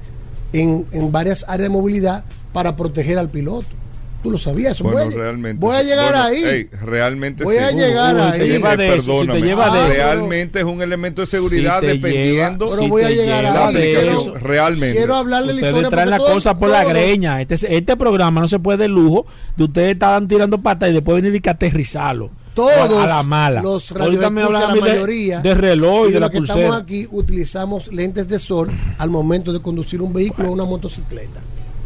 en, 0.53 0.87
en 0.93 1.13
varias 1.13 1.45
áreas 1.49 1.69
de 1.69 1.69
movilidad 1.71 2.25
para 2.53 2.77
proteger 2.77 3.19
al 3.19 3.29
piloto. 3.31 3.67
Tú 4.23 4.31
lo 4.31 4.39
sabías, 4.39 4.77
eso 4.77 4.85
Bueno, 4.85 5.05
voy, 5.07 5.15
a- 5.15 5.17
realmente. 5.17 5.59
voy 5.61 5.75
a 5.75 5.83
llegar 5.83 6.13
Bueno, 6.13 6.23
ahí. 6.23 6.69
realmente 6.81 7.43
Voy 7.43 7.57
sí. 7.57 7.63
a 7.63 7.71
llegar 7.73 8.17
ahí. 8.21 8.39
te 8.39 8.49
lleva 8.51 8.77
de 8.77 8.87
eso, 8.87 9.01
si 9.01 9.07
te 9.07 9.13
Perdóname. 9.27 9.41
lleva 9.41 9.71
de 9.71 9.81
eso. 9.81 9.89
realmente 9.95 10.59
es 10.61 10.65
un 10.65 10.81
elemento 10.81 11.23
de 11.23 11.27
seguridad 11.27 11.81
Si 11.81 11.87
dependiendo 11.87 12.67
lleva- 12.67 12.77
Pero 12.77 12.83
si 12.85 12.89
voy 12.89 13.03
a 13.03 13.11
llegar 13.11 13.47
ahí. 13.47 13.53
la 13.53 13.67
aplicación. 13.69 14.15
eso. 14.21 14.35
realmente. 14.39 14.97
Quiero 14.97 15.15
hablarle 15.17 15.47
la 15.49 15.53
Ustedes 15.55 15.71
historia. 15.73 15.91
traen 15.91 16.11
la 16.11 16.19
todo- 16.19 16.35
cosa 16.35 16.55
por 16.55 16.71
la 16.71 16.85
greña. 16.85 17.41
Este, 17.41 17.77
este 17.77 17.97
programa 17.97 18.41
no 18.41 18.47
se 18.47 18.61
puede 18.61 18.79
de 18.79 18.89
lujo 18.89 19.27
de 19.57 19.65
ustedes 19.65 19.93
estaban 19.95 20.29
tirando 20.29 20.59
patas 20.63 20.91
y 20.91 20.93
después 20.93 21.21
venir 21.21 21.35
y 21.35 21.41
que 21.41 21.51
aterrizarlo. 21.51 22.31
Todos 22.55 22.73
a 23.03 23.07
la 23.07 23.23
mala. 23.23 23.63
los 23.63 23.91
radioescuchas, 23.93 24.51
la 24.51 24.75
de- 24.75 24.81
mayoría 24.81 25.41
de, 25.41 25.55
reloj 25.55 26.07
y 26.07 26.11
y 26.11 26.13
de 26.13 26.21
la 26.21 26.29
que 26.31 26.39
pulsera. 26.39 26.61
estamos 26.61 26.83
aquí 26.83 27.09
utilizamos 27.11 27.89
lentes 27.93 28.29
de 28.29 28.39
sol 28.39 28.71
al 28.99 29.09
momento 29.11 29.53
de 29.53 29.61
conducir 29.61 30.03
un 30.03 30.13
vehículo 30.13 30.49
o 30.49 30.53
una 30.53 30.65
motocicleta. 30.65 31.41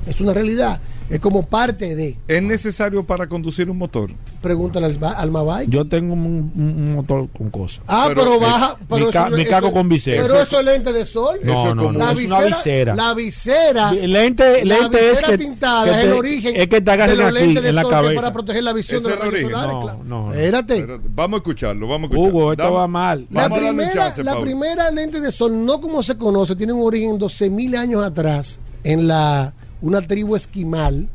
Es 0.07 0.21
una 0.21 0.33
realidad. 0.33 0.81
Es 1.09 1.21
como 1.21 1.45
parte 1.47 1.95
de. 1.95 2.17
¿Es 2.27 2.43
necesario 2.43 3.05
para 3.05 3.29
conducir 3.29 3.71
un 3.71 3.79
motor? 3.79 4.11
Pregúntale 4.43 4.87
al, 4.87 4.99
al 5.03 5.31
Mabay. 5.31 5.67
Yo 5.69 5.85
tengo 5.85 6.15
un, 6.15 6.21
un- 6.27 6.53
un 6.57 6.95
motor 6.97 7.29
con 7.37 7.49
cosas. 7.51 7.81
Ah, 7.87 8.09
pero, 8.15 8.41
baja. 8.41 8.77
Pero 8.89 9.07
mi, 9.07 9.13
ca- 9.13 9.27
eso- 9.29 9.37
mi 9.37 9.43
eso- 9.43 9.51
cago 9.51 9.73
con 9.73 9.89
visera. 9.89 10.23
Pero 10.23 10.41
eso 10.43 10.59
es 10.61 10.65
lente 10.65 10.93
de 10.93 11.05
sol. 11.05 11.39
No, 11.45 11.53
eso 11.53 11.69
es 11.69 11.75
no, 11.77 11.83
como- 11.85 11.93
no, 11.93 11.99
la 12.05 12.13
es 12.13 12.19
visera, 12.19 12.37
una 12.39 12.47
visera. 12.57 12.95
La 12.97 13.15
visera. 13.15 13.93
Lente, 13.93 14.65
la 14.65 14.79
lente 14.81 14.99
es 14.99 15.11
visera 15.13 15.29
que, 15.29 15.39
tintada 15.39 15.85
que 15.85 15.91
es 15.91 15.97
te- 15.97 16.03
el 16.07 16.13
origen 16.13 16.57
es 16.57 16.63
que 16.69 16.81
te 16.81 16.81
de 16.81 16.91
agarren 16.91 17.21
aquí, 17.21 17.33
lentes 17.35 17.63
de 17.63 17.69
en 17.69 17.75
la 17.77 17.83
sol 17.83 17.91
que 17.91 17.97
es 17.97 18.03
cabeza. 18.03 18.21
para 18.21 18.33
proteger 18.33 18.65
la 18.65 18.73
visión 18.73 19.03
de 19.05 19.09
es 19.11 19.15
los 19.17 19.25
el 19.27 19.33
rayos 19.33 19.35
origen. 19.35 19.51
solares. 19.61 19.73
No, 19.75 19.81
claro. 19.83 19.99
no, 20.05 20.27
no. 20.27 20.33
Espérate. 20.35 20.77
Espérate, 20.79 21.09
Vamos 21.15 21.35
a 21.35 21.39
escucharlo, 21.39 21.89
vamos 21.89 22.11
a 22.11 22.13
escucharlo. 22.15 22.39
Hugo, 22.39 22.53
esto 22.53 22.65
Dame- 22.65 22.77
va 22.77 22.89
mal. 22.89 23.27
La 23.31 23.49
primera, 23.49 23.93
chance, 23.93 24.25
la 24.25 24.41
primera 24.41 24.91
lente 24.91 25.21
de 25.21 25.31
sol, 25.31 25.65
no 25.65 25.81
como 25.81 26.03
se 26.03 26.17
conoce, 26.17 26.57
tiene 26.57 26.73
un 26.73 26.83
origen 26.85 27.17
12.000 27.19 27.77
años 27.77 28.03
atrás 28.05 28.59
en 28.83 29.07
la 29.07 29.53
una 29.87 30.03
tribu 30.03 30.35
esquimal 30.37 31.09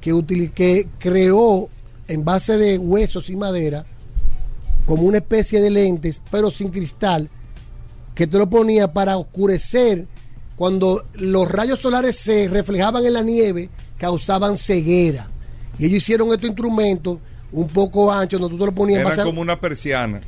que, 0.00 0.12
que 0.54 0.88
creó 0.98 1.68
en 2.08 2.24
base 2.24 2.56
de 2.58 2.76
huesos 2.78 3.30
y 3.30 3.36
madera 3.36 3.86
como 4.84 5.04
una 5.04 5.18
especie 5.18 5.60
de 5.60 5.70
lentes, 5.70 6.20
pero 6.30 6.50
sin 6.50 6.68
cristal, 6.68 7.30
que 8.14 8.26
te 8.26 8.36
lo 8.36 8.48
ponía 8.50 8.92
para 8.92 9.16
oscurecer 9.16 10.06
cuando 10.56 11.04
los 11.14 11.50
rayos 11.50 11.80
solares 11.80 12.16
se 12.16 12.48
reflejaban 12.48 13.04
en 13.06 13.14
la 13.14 13.22
nieve, 13.22 13.70
causaban 13.96 14.58
ceguera. 14.58 15.30
Y 15.78 15.86
ellos 15.86 15.96
hicieron 15.98 16.28
estos 16.32 16.48
instrumentos 16.50 17.18
un 17.50 17.66
poco 17.68 18.12
anchos, 18.12 18.38
donde 18.40 18.56
tú 18.56 18.60
te 18.64 18.66
lo 18.66 18.74
ponías 18.74 19.00
Eran 19.14 19.26
como 19.26 19.40
una 19.40 19.58
persiana. 19.58 20.20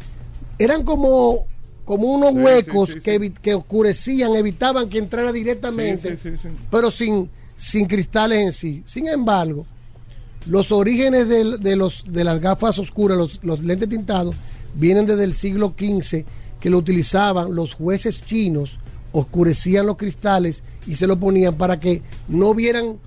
eran 0.59 0.83
como 0.85 1.47
como 1.85 2.09
unos 2.09 2.31
Sí, 2.33 2.39
huecos 2.39 2.89
sí, 2.89 2.95
sí, 2.95 3.01
que, 3.01 3.33
que 3.41 3.55
oscurecían, 3.55 4.35
evitaban 4.35 4.89
que 4.89 4.99
entrara 4.99 5.31
directamente, 5.31 6.17
Sí, 6.17 6.31
sí, 6.31 6.31
sí, 6.37 6.49
sí. 6.49 6.49
pero 6.69 6.91
sin, 6.91 7.31
sin 7.57 7.87
cristales 7.87 8.39
en 8.43 8.53
sí. 8.53 8.83
Sin 8.87 9.09
embargo, 9.09 9.67
los 10.47 10.71
orígenes 10.71 11.29
de, 11.29 11.77
los, 11.77 12.05
de 12.07 12.25
las 12.25 12.41
gafas 12.41 12.79
oscuras, 12.79 13.19
los, 13.19 13.41
los 13.43 13.63
lentes 13.63 13.89
tintados, 13.89 14.35
vienen 14.75 15.07
desde 15.07 15.25
el 15.25 15.35
siglo 15.35 15.75
XV, 15.77 16.25
que 16.61 16.71
lo 16.71 16.79
utilizaban 16.79 17.55
los 17.55 17.75
jueces 17.75 18.25
chinos, 18.25 18.79
oscurecían 19.13 19.87
los 19.87 19.97
cristales 19.97 20.63
y 20.87 20.97
se 20.97 21.07
lo 21.07 21.19
ponían 21.19 21.57
para 21.57 21.81
que 21.81 22.03
no 22.29 22.55
vieran 22.55 22.99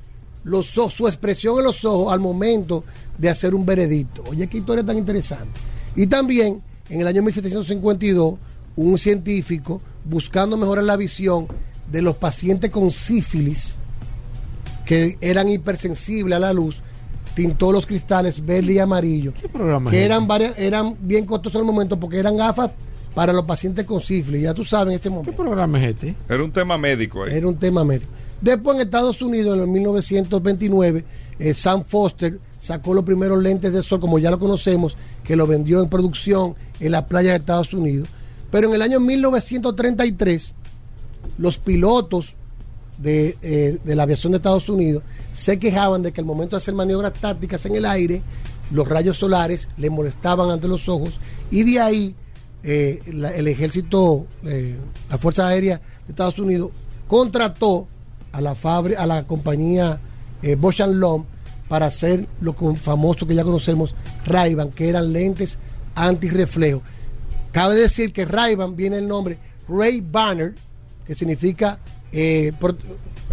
los 0.44 0.78
ojos, 0.78 0.94
su 0.94 1.08
expresión 1.08 1.60
en 1.60 1.66
los 1.66 1.86
ojos 1.86 2.12
al 2.12 2.20
momento 2.20 2.84
de 3.18 3.30
hacer 3.30 3.54
un 3.54 3.66
veredicto. 3.66 4.24
Oye, 4.28 4.48
qué 4.48 4.58
historia 4.58 4.84
tan 4.84 4.98
interesante. 4.98 5.60
Y 5.96 6.08
también, 6.08 6.62
en 6.90 7.02
el 7.02 7.08
año 7.08 7.22
1752, 7.22 8.36
un 8.76 8.98
científico, 8.98 9.82
buscando 10.06 10.58
mejorar 10.58 10.86
la 10.86 10.98
visión 10.98 11.48
de 11.92 12.02
los 12.02 12.16
pacientes 12.16 12.70
con 12.70 12.92
sífilis, 12.92 13.76
que 14.90 15.20
eran 15.22 15.48
hipersensibles 15.48 16.36
a 16.36 16.40
la 16.40 16.52
luz, 16.52 16.82
tintó 17.36 17.72
los 17.72 17.86
cristales 17.86 18.44
verde 18.44 18.74
y 18.74 18.80
amarillo, 18.80 19.34
programa 19.54 19.92
que 19.92 20.00
es 20.00 20.04
eran, 20.04 20.26
varias, 20.26 20.58
eran 20.58 20.98
bien 21.00 21.26
costosos 21.26 21.62
en 21.62 21.68
el 21.68 21.72
momento 21.72 22.00
porque 22.00 22.18
eran 22.18 22.36
gafas 22.36 22.72
para 23.14 23.32
los 23.32 23.46
pacientes 23.46 23.86
con 23.86 24.02
sífilis, 24.02 24.42
ya 24.42 24.54
tú 24.56 24.64
sabes 24.64 24.94
en 24.94 24.96
ese 24.96 25.10
¿Qué 25.10 25.16
momento. 25.16 25.36
programa 25.36 25.80
es 25.80 25.92
este? 25.92 26.16
Era 26.28 26.44
un 26.44 26.52
tema 26.52 26.76
médico 26.80 27.24
ahí. 27.24 27.36
Era 27.36 27.48
un 27.48 27.56
tema 27.58 27.86
médico. 27.86 28.12
Después 28.42 28.78
en 28.78 28.82
Estados 28.82 29.22
Unidos, 29.22 29.58
en 29.58 29.62
el 29.62 29.68
1929, 29.68 31.06
eh, 31.38 31.54
Sam 31.54 31.84
Foster 31.86 32.40
sacó 32.58 32.96
los 32.96 33.04
primeros 33.04 33.44
lentes 33.44 33.72
de 33.72 33.84
sol, 33.84 34.00
como 34.00 34.18
ya 34.18 34.32
lo 34.32 34.40
conocemos, 34.40 34.98
que 35.24 35.36
lo 35.36 35.46
vendió 35.46 35.84
en 35.84 35.90
producción 35.90 36.56
en 36.80 36.94
la 36.94 37.06
playa 37.06 37.30
de 37.30 37.38
Estados 37.38 37.76
Unidos. 37.76 38.08
Pero 38.50 38.70
en 38.70 38.74
el 38.74 38.82
año 38.82 39.00
1933, 39.00 40.56
los 41.38 41.60
pilotos 41.60 42.34
de, 43.02 43.38
eh, 43.42 43.78
de 43.84 43.96
la 43.96 44.04
aviación 44.04 44.32
de 44.34 44.38
Estados 44.38 44.68
Unidos 44.68 45.04
se 45.32 45.58
quejaban 45.58 46.04
de 46.04 46.12
que 46.12 46.20
al 46.20 46.26
momento 46.26 46.56
de 46.56 46.62
hacer 46.62 46.74
maniobras 46.74 47.14
tácticas 47.14 47.66
en 47.66 47.76
el 47.76 47.86
aire, 47.86 48.22
los 48.72 48.88
rayos 48.88 49.18
solares 49.18 49.70
le 49.78 49.90
molestaban 49.90 50.50
ante 50.52 50.68
los 50.68 50.90
ojos 50.90 51.20
y 51.50 51.64
de 51.64 51.80
ahí 51.80 52.16
eh, 52.62 53.02
el 53.06 53.48
ejército, 53.48 54.26
eh, 54.44 54.76
la 55.10 55.18
Fuerza 55.18 55.48
Aérea 55.48 55.78
de 55.78 56.12
Estados 56.12 56.40
Unidos 56.40 56.72
contrató 57.08 57.88
a 58.34 58.42
la, 58.42 58.54
fabri- 58.54 58.98
a 58.98 59.08
la 59.08 59.26
compañía 59.26 60.00
Bosch 60.58 60.82
Lomb 60.82 61.26
para 61.68 61.86
hacer 61.86 62.28
lo 62.42 62.54
famoso 62.76 63.26
que 63.26 63.36
ya 63.36 63.44
conocemos, 63.44 63.96
ray 64.26 64.58
que 64.76 64.90
eran 64.90 65.14
lentes 65.14 65.58
antirreflejo. 65.96 66.82
Cabe 67.52 67.76
decir 67.76 68.12
que 68.12 68.26
ray 68.26 68.58
viene 68.76 68.98
el 68.98 69.08
nombre 69.08 69.38
Ray 69.70 70.02
Banner, 70.02 70.54
que 71.06 71.16
significa... 71.16 71.80
Eh, 72.12 72.52
por- 72.60 72.78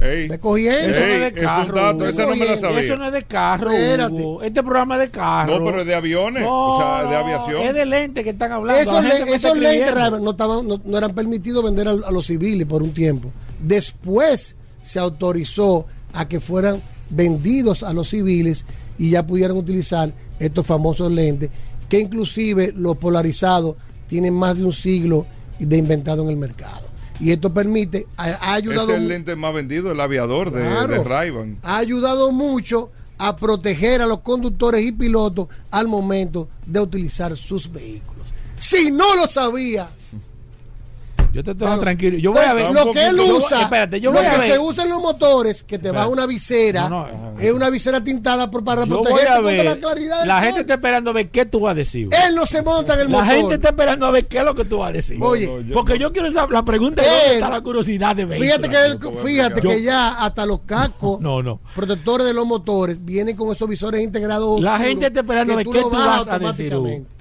Ey, 0.01 0.29
me 0.29 0.39
cogí 0.39 0.69
eso. 0.69 0.77
No 0.91 0.95
es 0.95 0.99
de 0.99 1.27
esos 1.29 1.41
carro, 1.41 1.75
datos, 1.75 2.03
Hugo. 2.03 2.09
esa 2.11 2.27
no 2.27 2.37
me 2.37 2.45
la 2.45 2.59
sabía. 2.59 2.81
Eso 2.81 2.97
no 2.97 3.07
es 3.07 3.13
de 3.13 3.23
carro. 3.23 3.73
Espérate. 3.73 4.13
Hugo. 4.13 4.43
Este 4.43 4.63
programa 4.63 4.95
es 4.97 5.01
de 5.01 5.11
carro. 5.11 5.59
No, 5.59 5.65
pero 5.65 5.81
es 5.81 5.87
de 5.87 5.95
aviones, 5.95 6.43
No, 6.43 6.75
o 6.75 6.79
sea, 6.79 7.09
de 7.11 7.17
aviación. 7.17 7.63
Es 7.63 7.73
de 7.75 7.87
lente 7.87 8.23
que 8.23 8.31
están 8.31 8.53
hablando. 8.53 8.79
Esos, 8.83 9.03
le- 9.03 9.09
lentes 9.21 9.43
escribiendo. 9.43 9.95
Ray-Ban 9.95 10.23
no, 10.23 10.31
estaban, 10.33 10.69
no, 10.69 10.79
no 10.85 10.99
eran 10.99 11.15
permitidos 11.15 11.65
vender 11.65 11.89
a, 11.89 11.93
a 11.93 12.11
los 12.11 12.27
civiles 12.27 12.67
por 12.67 12.83
un 12.83 12.93
tiempo. 12.93 13.31
Después 13.59 14.55
se 14.83 14.99
autorizó 14.99 15.87
a 16.13 16.29
que 16.29 16.41
fueran 16.41 16.83
vendidos 17.09 17.83
a 17.83 17.93
los 17.95 18.09
civiles 18.11 18.67
y 18.99 19.11
ya 19.11 19.27
pudieran 19.27 19.57
utilizar 19.57 20.13
estos 20.39 20.67
famosos 20.67 21.11
lentes, 21.11 21.49
que 21.89 22.01
inclusive 22.01 22.73
los 22.77 22.97
polarizados 22.99 23.77
tienen 24.09 24.35
más 24.35 24.57
de 24.59 24.65
un 24.65 24.73
siglo 24.73 25.27
de 25.59 25.77
inventado 25.79 26.23
en 26.23 26.29
el 26.29 26.37
mercado. 26.37 26.86
Y 27.21 27.33
esto 27.33 27.53
permite, 27.53 28.07
ha, 28.17 28.25
ha 28.35 28.55
ayudado 28.55 28.91
es 28.91 28.97
el 28.99 29.09
lente 29.09 29.37
más 29.37 29.55
vendido, 29.55 29.91
el 29.91 30.01
aviador 30.01 30.51
de, 30.51 30.61
Claro. 30.61 30.93
de 30.95 31.05
Ray-Ban. 31.05 31.59
ha 31.63 31.79
ayudado 31.79 32.31
mucho 32.33 32.91
a 33.19 33.35
proteger 33.37 34.03
a 34.03 34.07
los 34.07 34.21
conductores 34.21 34.85
y 34.85 34.93
pilotos 34.93 35.49
al 35.71 35.89
momento 35.89 36.49
de 36.67 36.81
utilizar 36.81 37.35
sus 37.37 37.73
vehículos. 37.73 38.29
Si 38.59 38.91
no 38.91 39.15
lo 39.17 39.27
sabía, 39.27 39.89
Yo 41.37 41.45
te 41.45 41.53
tengo 41.55 41.67
Vamos. 41.67 41.81
tranquilo. 41.85 42.17
Yo 42.19 42.33
voy 42.33 42.43
a 42.45 42.55
ver. 42.55 42.71
lo 42.73 42.93
que 42.93 43.07
él 43.09 43.17
Yo- 43.19 43.37
usa, 43.37 43.63
espérate, 43.63 44.01
yo 44.01 44.11
lo 44.11 44.17
voy 44.19 44.27
a 44.27 44.31
que 44.31 44.39
ver. 44.39 44.53
se 44.53 44.59
usa 44.59 44.85
en 44.85 44.91
los 44.91 45.01
motores, 45.03 45.63
que 45.63 45.79
te 45.79 45.89
Espérate. 45.89 46.11
una 46.11 46.25
visera, 46.27 46.89
No, 46.89 47.07
no. 47.07 47.39
es 47.39 47.53
una 47.53 47.69
visera 47.69 48.03
tintada 48.03 48.51
por, 48.51 48.65
para 48.65 48.87
Yo 48.87 49.03
voy 49.03 49.21
a 49.21 49.39
ver. 49.41 49.65
la 49.67 49.77
claridad 49.77 50.19
del 50.21 50.29
La 50.29 50.37
sol. 50.37 50.45
gente 50.47 50.61
está 50.63 50.75
esperando 50.75 51.11
a 51.11 51.13
ver 51.13 51.29
qué 51.29 51.45
tú 51.45 51.61
vas 51.61 51.73
a 51.73 51.75
decir. 51.75 52.09
Él 52.27 52.35
no 52.35 52.47
se 52.47 52.63
monta 52.63 52.95
en 52.95 53.01
el 53.01 53.13
La 53.13 53.19
motor. 53.19 53.35
gente 53.37 53.55
está 53.57 53.69
esperando 53.69 54.07
a 54.07 54.11
ver 54.11 54.27
qué 54.27 54.39
es 54.39 54.45
lo 54.45 54.55
que 54.55 54.65
tú 54.65 54.79
vas 54.79 54.89
a 54.89 54.93
decir. 54.93 55.19
Oye, 55.21 55.51
Porque 55.75 55.99
yo 55.99 56.11
quiero 56.11 56.31
saber, 56.33 56.51
la 56.53 56.65
pregunta 56.65 57.03
es 57.03 57.09
dónde 57.09 57.27
Él- 57.27 57.35
está 57.35 57.51
la 57.51 57.61
curiosidad 57.61 58.17
de 58.17 58.25
vehículos. 58.25 58.57
Fíjate 58.57 58.71
que, 58.71 58.85
él- 58.87 59.17
fíjate 59.23 59.61
que 59.61 59.83
ya 59.83 60.15
hasta 60.25 60.47
los 60.47 60.61
cascos 60.61 61.21
No, 61.21 61.43
no. 61.43 61.61
protectores 61.75 62.27
de 62.27 62.33
los 62.33 62.47
motores 62.47 63.05
vienen 63.05 63.37
con 63.37 63.53
esos 63.53 63.69
visores 63.69 64.03
integrados. 64.03 64.61
La 64.63 64.73
oscuros 64.73 64.89
gente 64.89 65.07
está 65.09 65.21
esperando 65.21 65.53
a 65.53 65.57
ver 65.57 65.67
qué 65.67 65.81
tú 65.83 65.91
vas 65.91 66.27
a 66.29 66.39
decir, 66.39 66.75
Hugo. 66.75 66.87
automáticamente. 66.87 67.17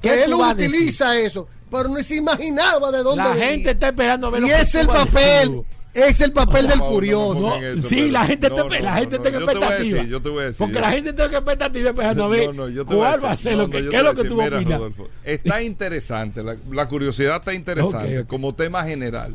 ¿Qué 0.00 0.08
Que 0.10 0.24
él 0.24 0.34
utiliza 0.34 1.18
eso, 1.18 1.48
pero 1.70 1.88
no 1.88 2.02
se 2.02 2.16
imaginaba 2.16 2.90
de 2.92 3.02
dónde 3.02 3.22
La 3.24 3.30
venía. 3.30 3.48
gente 3.48 3.70
está 3.70 3.88
esperando 3.88 4.26
a 4.26 4.30
ver 4.30 4.40
Y 4.40 4.42
lo 4.42 4.48
que 4.48 4.60
es 4.62 4.74
el 4.74 4.86
papel, 4.86 5.62
es 5.94 6.20
el 6.20 6.32
papel 6.32 6.62
No, 6.64 6.70
del 6.70 6.78
Pablo, 6.78 6.94
curioso. 6.94 7.56
eso, 7.56 7.88
sí, 7.88 8.08
la 8.10 8.26
gente 8.26 8.48
no, 8.48 8.54
está, 8.56 8.68
no, 8.68 8.70
la 8.84 8.90
no, 8.94 9.00
gente 9.00 9.16
a 9.16 9.18
expectativa. 9.18 9.70
decir, 9.70 10.08
yo 10.08 10.22
te 10.22 10.28
voy 10.28 10.40
a 10.40 10.46
decir. 10.46 10.58
Porque 10.58 10.80
la 10.80 10.90
gente 10.90 11.10
está 11.10 11.24
en 11.26 11.34
expectativa 11.34 11.90
esperando 11.90 12.24
a 12.24 12.28
ver 12.28 12.46
No, 12.46 12.52
no, 12.52 12.68
yo 12.68 12.84
te 12.86 12.94
cuál 12.94 13.24
va 13.24 13.28
a 13.28 13.30
decir, 13.32 13.42
ser 13.44 13.56
no, 13.56 13.62
lo 13.62 13.70
que, 13.70 13.88
qué 13.88 13.96
es 13.96 14.02
lo 14.02 14.14
que 14.14 14.24
tú 14.24 14.34
mira, 14.36 14.56
opinas. 14.58 14.78
Rodolfo, 14.78 15.08
está 15.24 15.62
interesante, 15.62 16.42
la, 16.42 16.56
la 16.70 16.88
curiosidad 16.88 17.36
está 17.36 17.54
interesante 17.54 18.24
como 18.26 18.54
tema 18.54 18.84
general, 18.84 19.34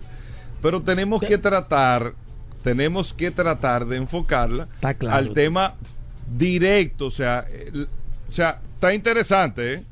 pero 0.61 0.81
tenemos 0.81 1.22
que 1.22 1.38
tratar, 1.38 2.14
tenemos 2.64 3.14
que 3.14 3.31
tratar 3.31 3.85
de 3.85 3.97
enfocarla 3.97 4.68
claro. 4.97 5.15
al 5.18 5.34
tema 5.34 5.76
directo, 6.38 7.07
o 7.07 7.11
sea, 7.11 7.45
el- 7.51 7.88
o 8.30 8.31
sea, 8.31 8.61
está 8.76 8.93
interesante, 8.93 9.73
¿eh? 9.73 9.84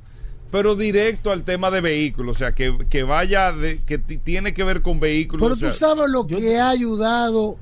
Pero 0.51 0.75
directo 0.75 1.31
al 1.31 1.43
tema 1.43 1.71
de 1.71 1.81
vehículos, 1.81 2.35
o 2.35 2.39
sea, 2.39 2.53
que, 2.53 2.77
que 2.89 3.03
vaya, 3.03 3.51
de, 3.51 3.81
que 3.83 3.97
ti- 3.97 4.17
tiene 4.17 4.53
que 4.53 4.63
ver 4.63 4.81
con 4.81 4.99
vehículos. 4.99 5.41
Pero 5.43 5.53
o 5.53 5.57
sea, 5.57 5.71
tú 5.71 5.77
sabes 5.77 6.09
lo 6.11 6.27
que 6.27 6.59
ha 6.59 6.69
ayudado 6.69 7.57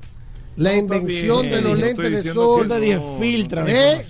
la 0.56 0.72
No, 0.72 0.76
invención 0.78 1.42
bien, 1.42 1.54
de 1.54 1.62
los 1.62 1.78
lentes 1.78 2.24
de 2.24 2.32
sol. 2.32 2.62
que 2.62 2.68
Yo 2.68 2.74
te 2.74 2.80
dije, 2.80 2.94
no, 2.96 3.18
filtra 3.18 3.64
¿Eh? 3.66 4.04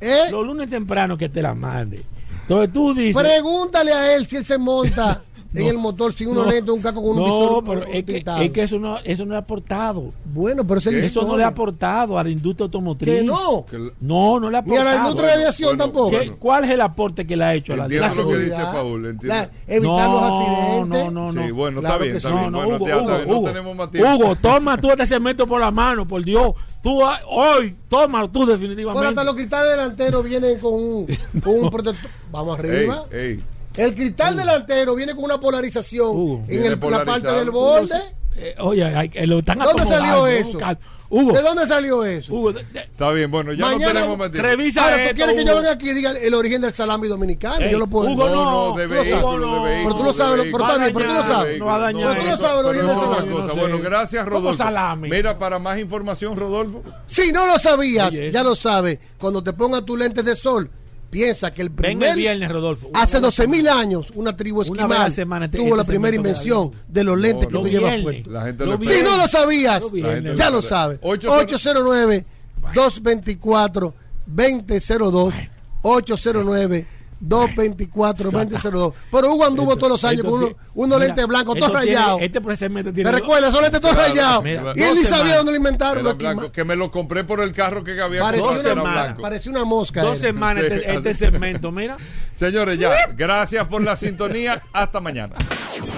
¿Eh? 0.00 0.18
Los 0.30 0.44
lunes 0.44 0.68
temprano 0.68 1.16
que 1.16 1.28
te 1.28 1.40
la 1.40 1.54
mande. 1.54 2.02
Entonces 2.42 2.72
tú 2.74 2.92
dices. 2.92 3.16
Pregúntale 3.22 3.92
a 3.92 4.14
él 4.14 4.26
si 4.26 4.36
él 4.36 4.44
se 4.44 4.58
monta 4.58 5.22
en 5.54 5.66
el 5.68 5.78
motor 5.78 6.12
sin 6.12 6.28
unos 6.28 6.46
no, 6.46 6.74
un 6.74 6.82
caco 6.82 7.00
con 7.02 7.10
un 7.12 7.16
no, 7.16 7.24
visor 7.24 7.64
pero 7.64 7.82
es 7.84 8.04
que, 8.04 8.24
es 8.44 8.50
que 8.50 8.62
eso 8.62 8.78
no, 8.78 8.98
eso 8.98 9.24
no 9.24 9.30
le 9.32 9.36
ha 9.36 9.40
aportado. 9.40 10.12
Bueno, 10.24 10.66
pero 10.66 10.80
la 10.84 10.98
Eso 10.98 11.22
no 11.26 11.36
le 11.36 11.44
ha 11.44 11.48
aportado 11.48 12.18
a 12.18 12.24
la 12.24 12.30
industria 12.30 12.64
automotriz. 12.64 13.14
Que 13.14 13.22
no. 13.22 13.64
No, 14.00 14.40
no 14.40 14.50
le 14.50 14.58
ha 14.58 14.62
Ni 14.62 14.76
a 14.76 14.80
aportado. 14.80 14.84
la 14.84 14.96
industria 14.96 15.28
de 15.28 15.34
aviación 15.34 15.68
bueno, 15.70 15.84
tampoco. 15.84 16.10
¿Qué- 16.10 16.16
bueno. 16.16 16.36
¿Cuál 16.40 16.64
es 16.64 16.70
el 16.70 16.80
aporte 16.80 17.26
que 17.26 17.36
le 17.36 17.44
ha 17.44 17.54
hecho 17.54 17.72
a 17.72 17.76
la 17.76 17.82
Entiendo 17.84 18.08
La 18.08 18.14
lo 18.14 18.28
que 18.28 18.36
dice 18.36 18.48
seguridad, 18.50 18.72
Paul, 18.72 19.06
entiendo. 19.06 19.28
la- 19.28 19.50
evitar 19.74 20.10
los 20.10 20.20
No, 20.20 20.38
accidentes. 20.38 21.04
No, 21.04 21.10
no, 21.10 21.32
no. 21.32 21.46
Sí, 21.46 21.50
bueno, 21.52 21.80
Claro 21.80 21.94
está 21.94 22.04
bien, 22.04 22.16
está 22.16 22.28
sí. 22.28 22.34
bien. 22.34 22.44
No, 22.44 22.50
no, 22.50 22.64
bueno, 22.68 22.76
Hugo, 22.76 22.86
ya 22.88 22.92
está 22.94 23.04
Hugo, 23.04 23.16
bien, 23.16 23.28
no 23.28 23.36
Hugo. 23.36 23.46
tenemos 23.48 23.76
más 23.76 23.90
tiempo. 23.90 24.10
Hugo, 24.14 24.36
toma 24.36 24.76
tú 24.80 24.90
este 24.90 25.06
cemento 25.06 25.46
por 25.46 25.60
la 25.60 25.70
mano, 25.70 26.06
por 26.06 26.24
Dios. 26.24 26.52
Tú 26.82 27.02
ah, 27.02 27.18
hoy, 27.28 27.74
tómalo 27.88 28.28
tú 28.28 28.40
Bueno, 28.40 28.52
definitivamente. 28.52 29.08
hasta 29.08 29.24
los 29.24 29.34
cristales 29.34 29.70
delanteros 29.70 30.22
vienen 30.24 30.58
con 30.58 30.74
un, 30.74 31.06
con 31.42 31.54
un 31.64 31.70
protector. 31.70 32.10
Vamos 32.30 32.58
Ey, 32.58 32.70
arriba. 32.70 33.04
ey. 33.10 33.42
El 33.76 33.94
cristal 33.94 34.36
delantero 34.36 34.94
viene 34.94 35.14
con 35.14 35.24
una 35.24 35.38
polarización 35.40 36.08
Hugo. 36.10 36.42
en 36.48 36.64
el- 36.64 36.78
la 36.90 37.04
parte 37.04 37.30
del 37.32 37.50
borde. 37.50 37.96
eh, 38.36 38.54
oye, 38.60 38.84
hay, 38.84 39.10
eh, 39.14 39.26
lo 39.26 39.38
están 39.40 39.58
¿Dónde 39.58 39.84
salió 39.86 40.26
eso? 40.26 40.58
Hugo, 41.10 41.32
¿De 41.32 41.42
dónde 41.42 41.66
salió 41.66 42.02
eso? 42.04 42.34
Hugo, 42.34 42.52
de- 42.52 42.64
de- 42.64 42.80
Está 42.80 43.10
bien, 43.12 43.30
bueno, 43.30 43.52
ya 43.52 43.66
Mañana- 43.66 43.86
no 43.86 43.92
tenemos 44.16 44.30
tiempo. 44.32 44.48
revisa 44.48 44.82
Ahora, 44.84 44.96
¿tú 44.96 45.02
esto, 45.02 45.14
quieres 45.16 45.34
que 45.36 45.44
yo 45.44 45.54
venga 45.56 45.70
aquí 45.72 45.90
y 45.90 45.92
diga 45.92 46.10
el 46.10 46.34
origen 46.34 46.60
del 46.62 46.72
salami 46.72 47.06
dominicano? 47.08 47.64
Ey, 47.64 47.70
yo 47.70 47.78
lo 47.78 47.86
puedo 47.86 48.10
Hugo, 48.10 48.24
decir. 48.24 48.36
No, 48.36 48.44
no, 48.44 48.70
no, 48.70 48.76
de 48.76 48.84
tú 48.88 48.94
lo 48.94 48.96
sabes. 48.96 49.12
vehículo, 49.12 49.46
de 49.46 49.52
no. 49.52 49.62
vehículo. 49.62 49.84
Pero 49.84 49.96
tú 49.96 50.02
lo 50.04 50.12
de 50.12 50.18
sabes, 50.18 50.44
pero 50.50 50.66
está 50.66 50.78
bien, 50.78 50.94
pero 50.94 51.08
tú 51.08 51.14
lo 51.14 51.22
sabes. 51.22 51.58
no 51.60 51.64
va 51.66 51.74
a 51.74 51.78
dañar 51.78 52.08
Pero 52.10 52.20
tú 52.24 52.30
lo 52.30 52.36
sabes, 52.36 52.58
el 52.60 52.66
origen 52.66 52.86
Pero 52.88 53.00
del 53.00 53.10
salami. 53.10 53.32
cosa. 53.32 53.54
sé. 53.54 53.60
Bueno, 53.60 53.78
gracias, 53.80 54.24
¿Cómo 54.24 54.36
Rodolfo. 54.36 54.56
salami? 54.64 55.10
Mira, 55.10 55.38
para 55.38 55.58
más 55.60 55.78
información, 55.78 56.36
Rodolfo. 56.36 56.82
Si 57.06 57.30
no 57.32 57.46
lo 57.46 57.58
sabías, 57.60 58.08
Oye, 58.10 58.32
ya 58.32 58.42
lo 58.42 58.56
sabes. 58.56 58.98
Cuando 59.18 59.44
te 59.44 59.52
pongas 59.52 59.84
tus 59.84 59.98
lentes 59.98 60.24
de 60.24 60.34
sol, 60.34 60.68
piensa 61.14 61.52
que 61.54 61.62
el 61.62 61.70
primer 61.70 62.10
el 62.10 62.16
viernes, 62.16 62.50
Rodolfo. 62.50 62.88
Una 62.88 63.00
Hace 63.02 63.12
vez 63.12 63.14
a 63.14 63.20
la 63.20 63.26
12 63.28 63.48
mil 63.48 63.68
años, 63.68 64.12
una 64.14 64.36
tribu 64.36 64.60
Una 64.62 64.66
la 64.66 64.82
esquimal 64.88 65.12
semana 65.12 65.44
este- 65.46 65.58
tuvo 65.58 65.76
la 65.76 65.82
este 65.82 65.92
primera 65.92 66.12
segmento 66.12 66.28
invención 66.28 66.70
queda 66.70 66.82
de 66.88 67.04
los 67.04 67.18
lentes 67.18 67.50
No, 67.50 67.62
que 67.62 67.68
tú 67.68 67.68
llevas 67.68 68.02
puestos. 68.02 68.32
La 68.32 68.44
lo 68.66 68.80
Si 68.82 69.02
no 69.02 69.16
lo 69.16 69.28
sabías, 69.28 69.82
La 69.84 69.90
viernes. 69.92 70.36
ya 70.38 70.50
lo 70.50 70.56
lo 70.56 70.62
sabe. 70.62 70.96
sabes. 70.96 70.98
809 75.82 76.86
809-224-2002. 77.28 77.92
809-224-2002. 77.94 78.92
Pero 79.10 79.32
Hugo 79.34 79.44
anduvo 79.46 79.72
Esto- 79.72 79.78
todos 79.78 79.90
los 79.92 80.04
años 80.04 80.22
con 80.22 80.34
uno, 80.74 80.98
mira, 80.98 81.26
blancos, 81.26 81.56
esto 81.56 81.68
todos 81.68 81.82
tiene- 81.82 81.96
rayados. 81.96 82.22
Este 82.22 82.40
procedimiento 82.40 82.90
¿Te 82.90 82.94
tiene. 82.96 83.12
recuerdas? 83.12 83.50
Esos 83.50 83.62
lentes 83.62 83.80
todos 83.80 83.96
rayados. 83.96 84.44
Y 84.44 84.48
él 84.48 84.56
ni 84.74 85.02
sabía 85.02 85.04
semanas. 85.04 85.36
dónde 85.36 85.52
lo 85.52 85.56
inventaron. 85.56 86.04
Lo 86.04 86.14
blanco, 86.14 86.52
que 86.52 86.64
me 86.64 86.76
lo 86.76 86.90
compré 86.90 87.24
por 87.24 87.40
el 87.40 87.52
carro 87.52 87.82
que 87.84 88.00
había 88.00 88.20
Parecía 88.20 88.44
comprado, 88.46 88.60
una, 88.62 88.70
era 88.72 88.80
semanas. 88.82 89.04
blanco. 89.06 89.22
parecía 89.22 89.52
una 89.52 89.64
mosca. 89.64 90.02
Dos 90.02 90.18
era. 90.18 90.28
semanas 90.32 90.64
Sí, 90.66 90.72
este, 90.72 90.94
este 90.94 91.14
segmento, 91.14 91.72
mira. 91.72 91.96
Señores, 92.32 92.78
ya, 92.78 92.92
gracias 93.16 93.66
por 93.68 93.82
la 93.82 93.96
sintonía. 93.96 94.62
Hasta 94.72 95.00
mañana. 95.00 95.36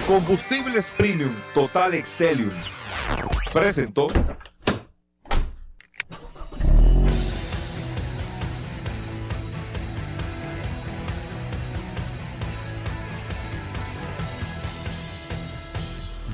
Combustibles 0.07 0.85
Premium 0.97 1.31
Total 1.53 1.93
Excelium. 1.95 2.51
Presentó. 3.53 4.07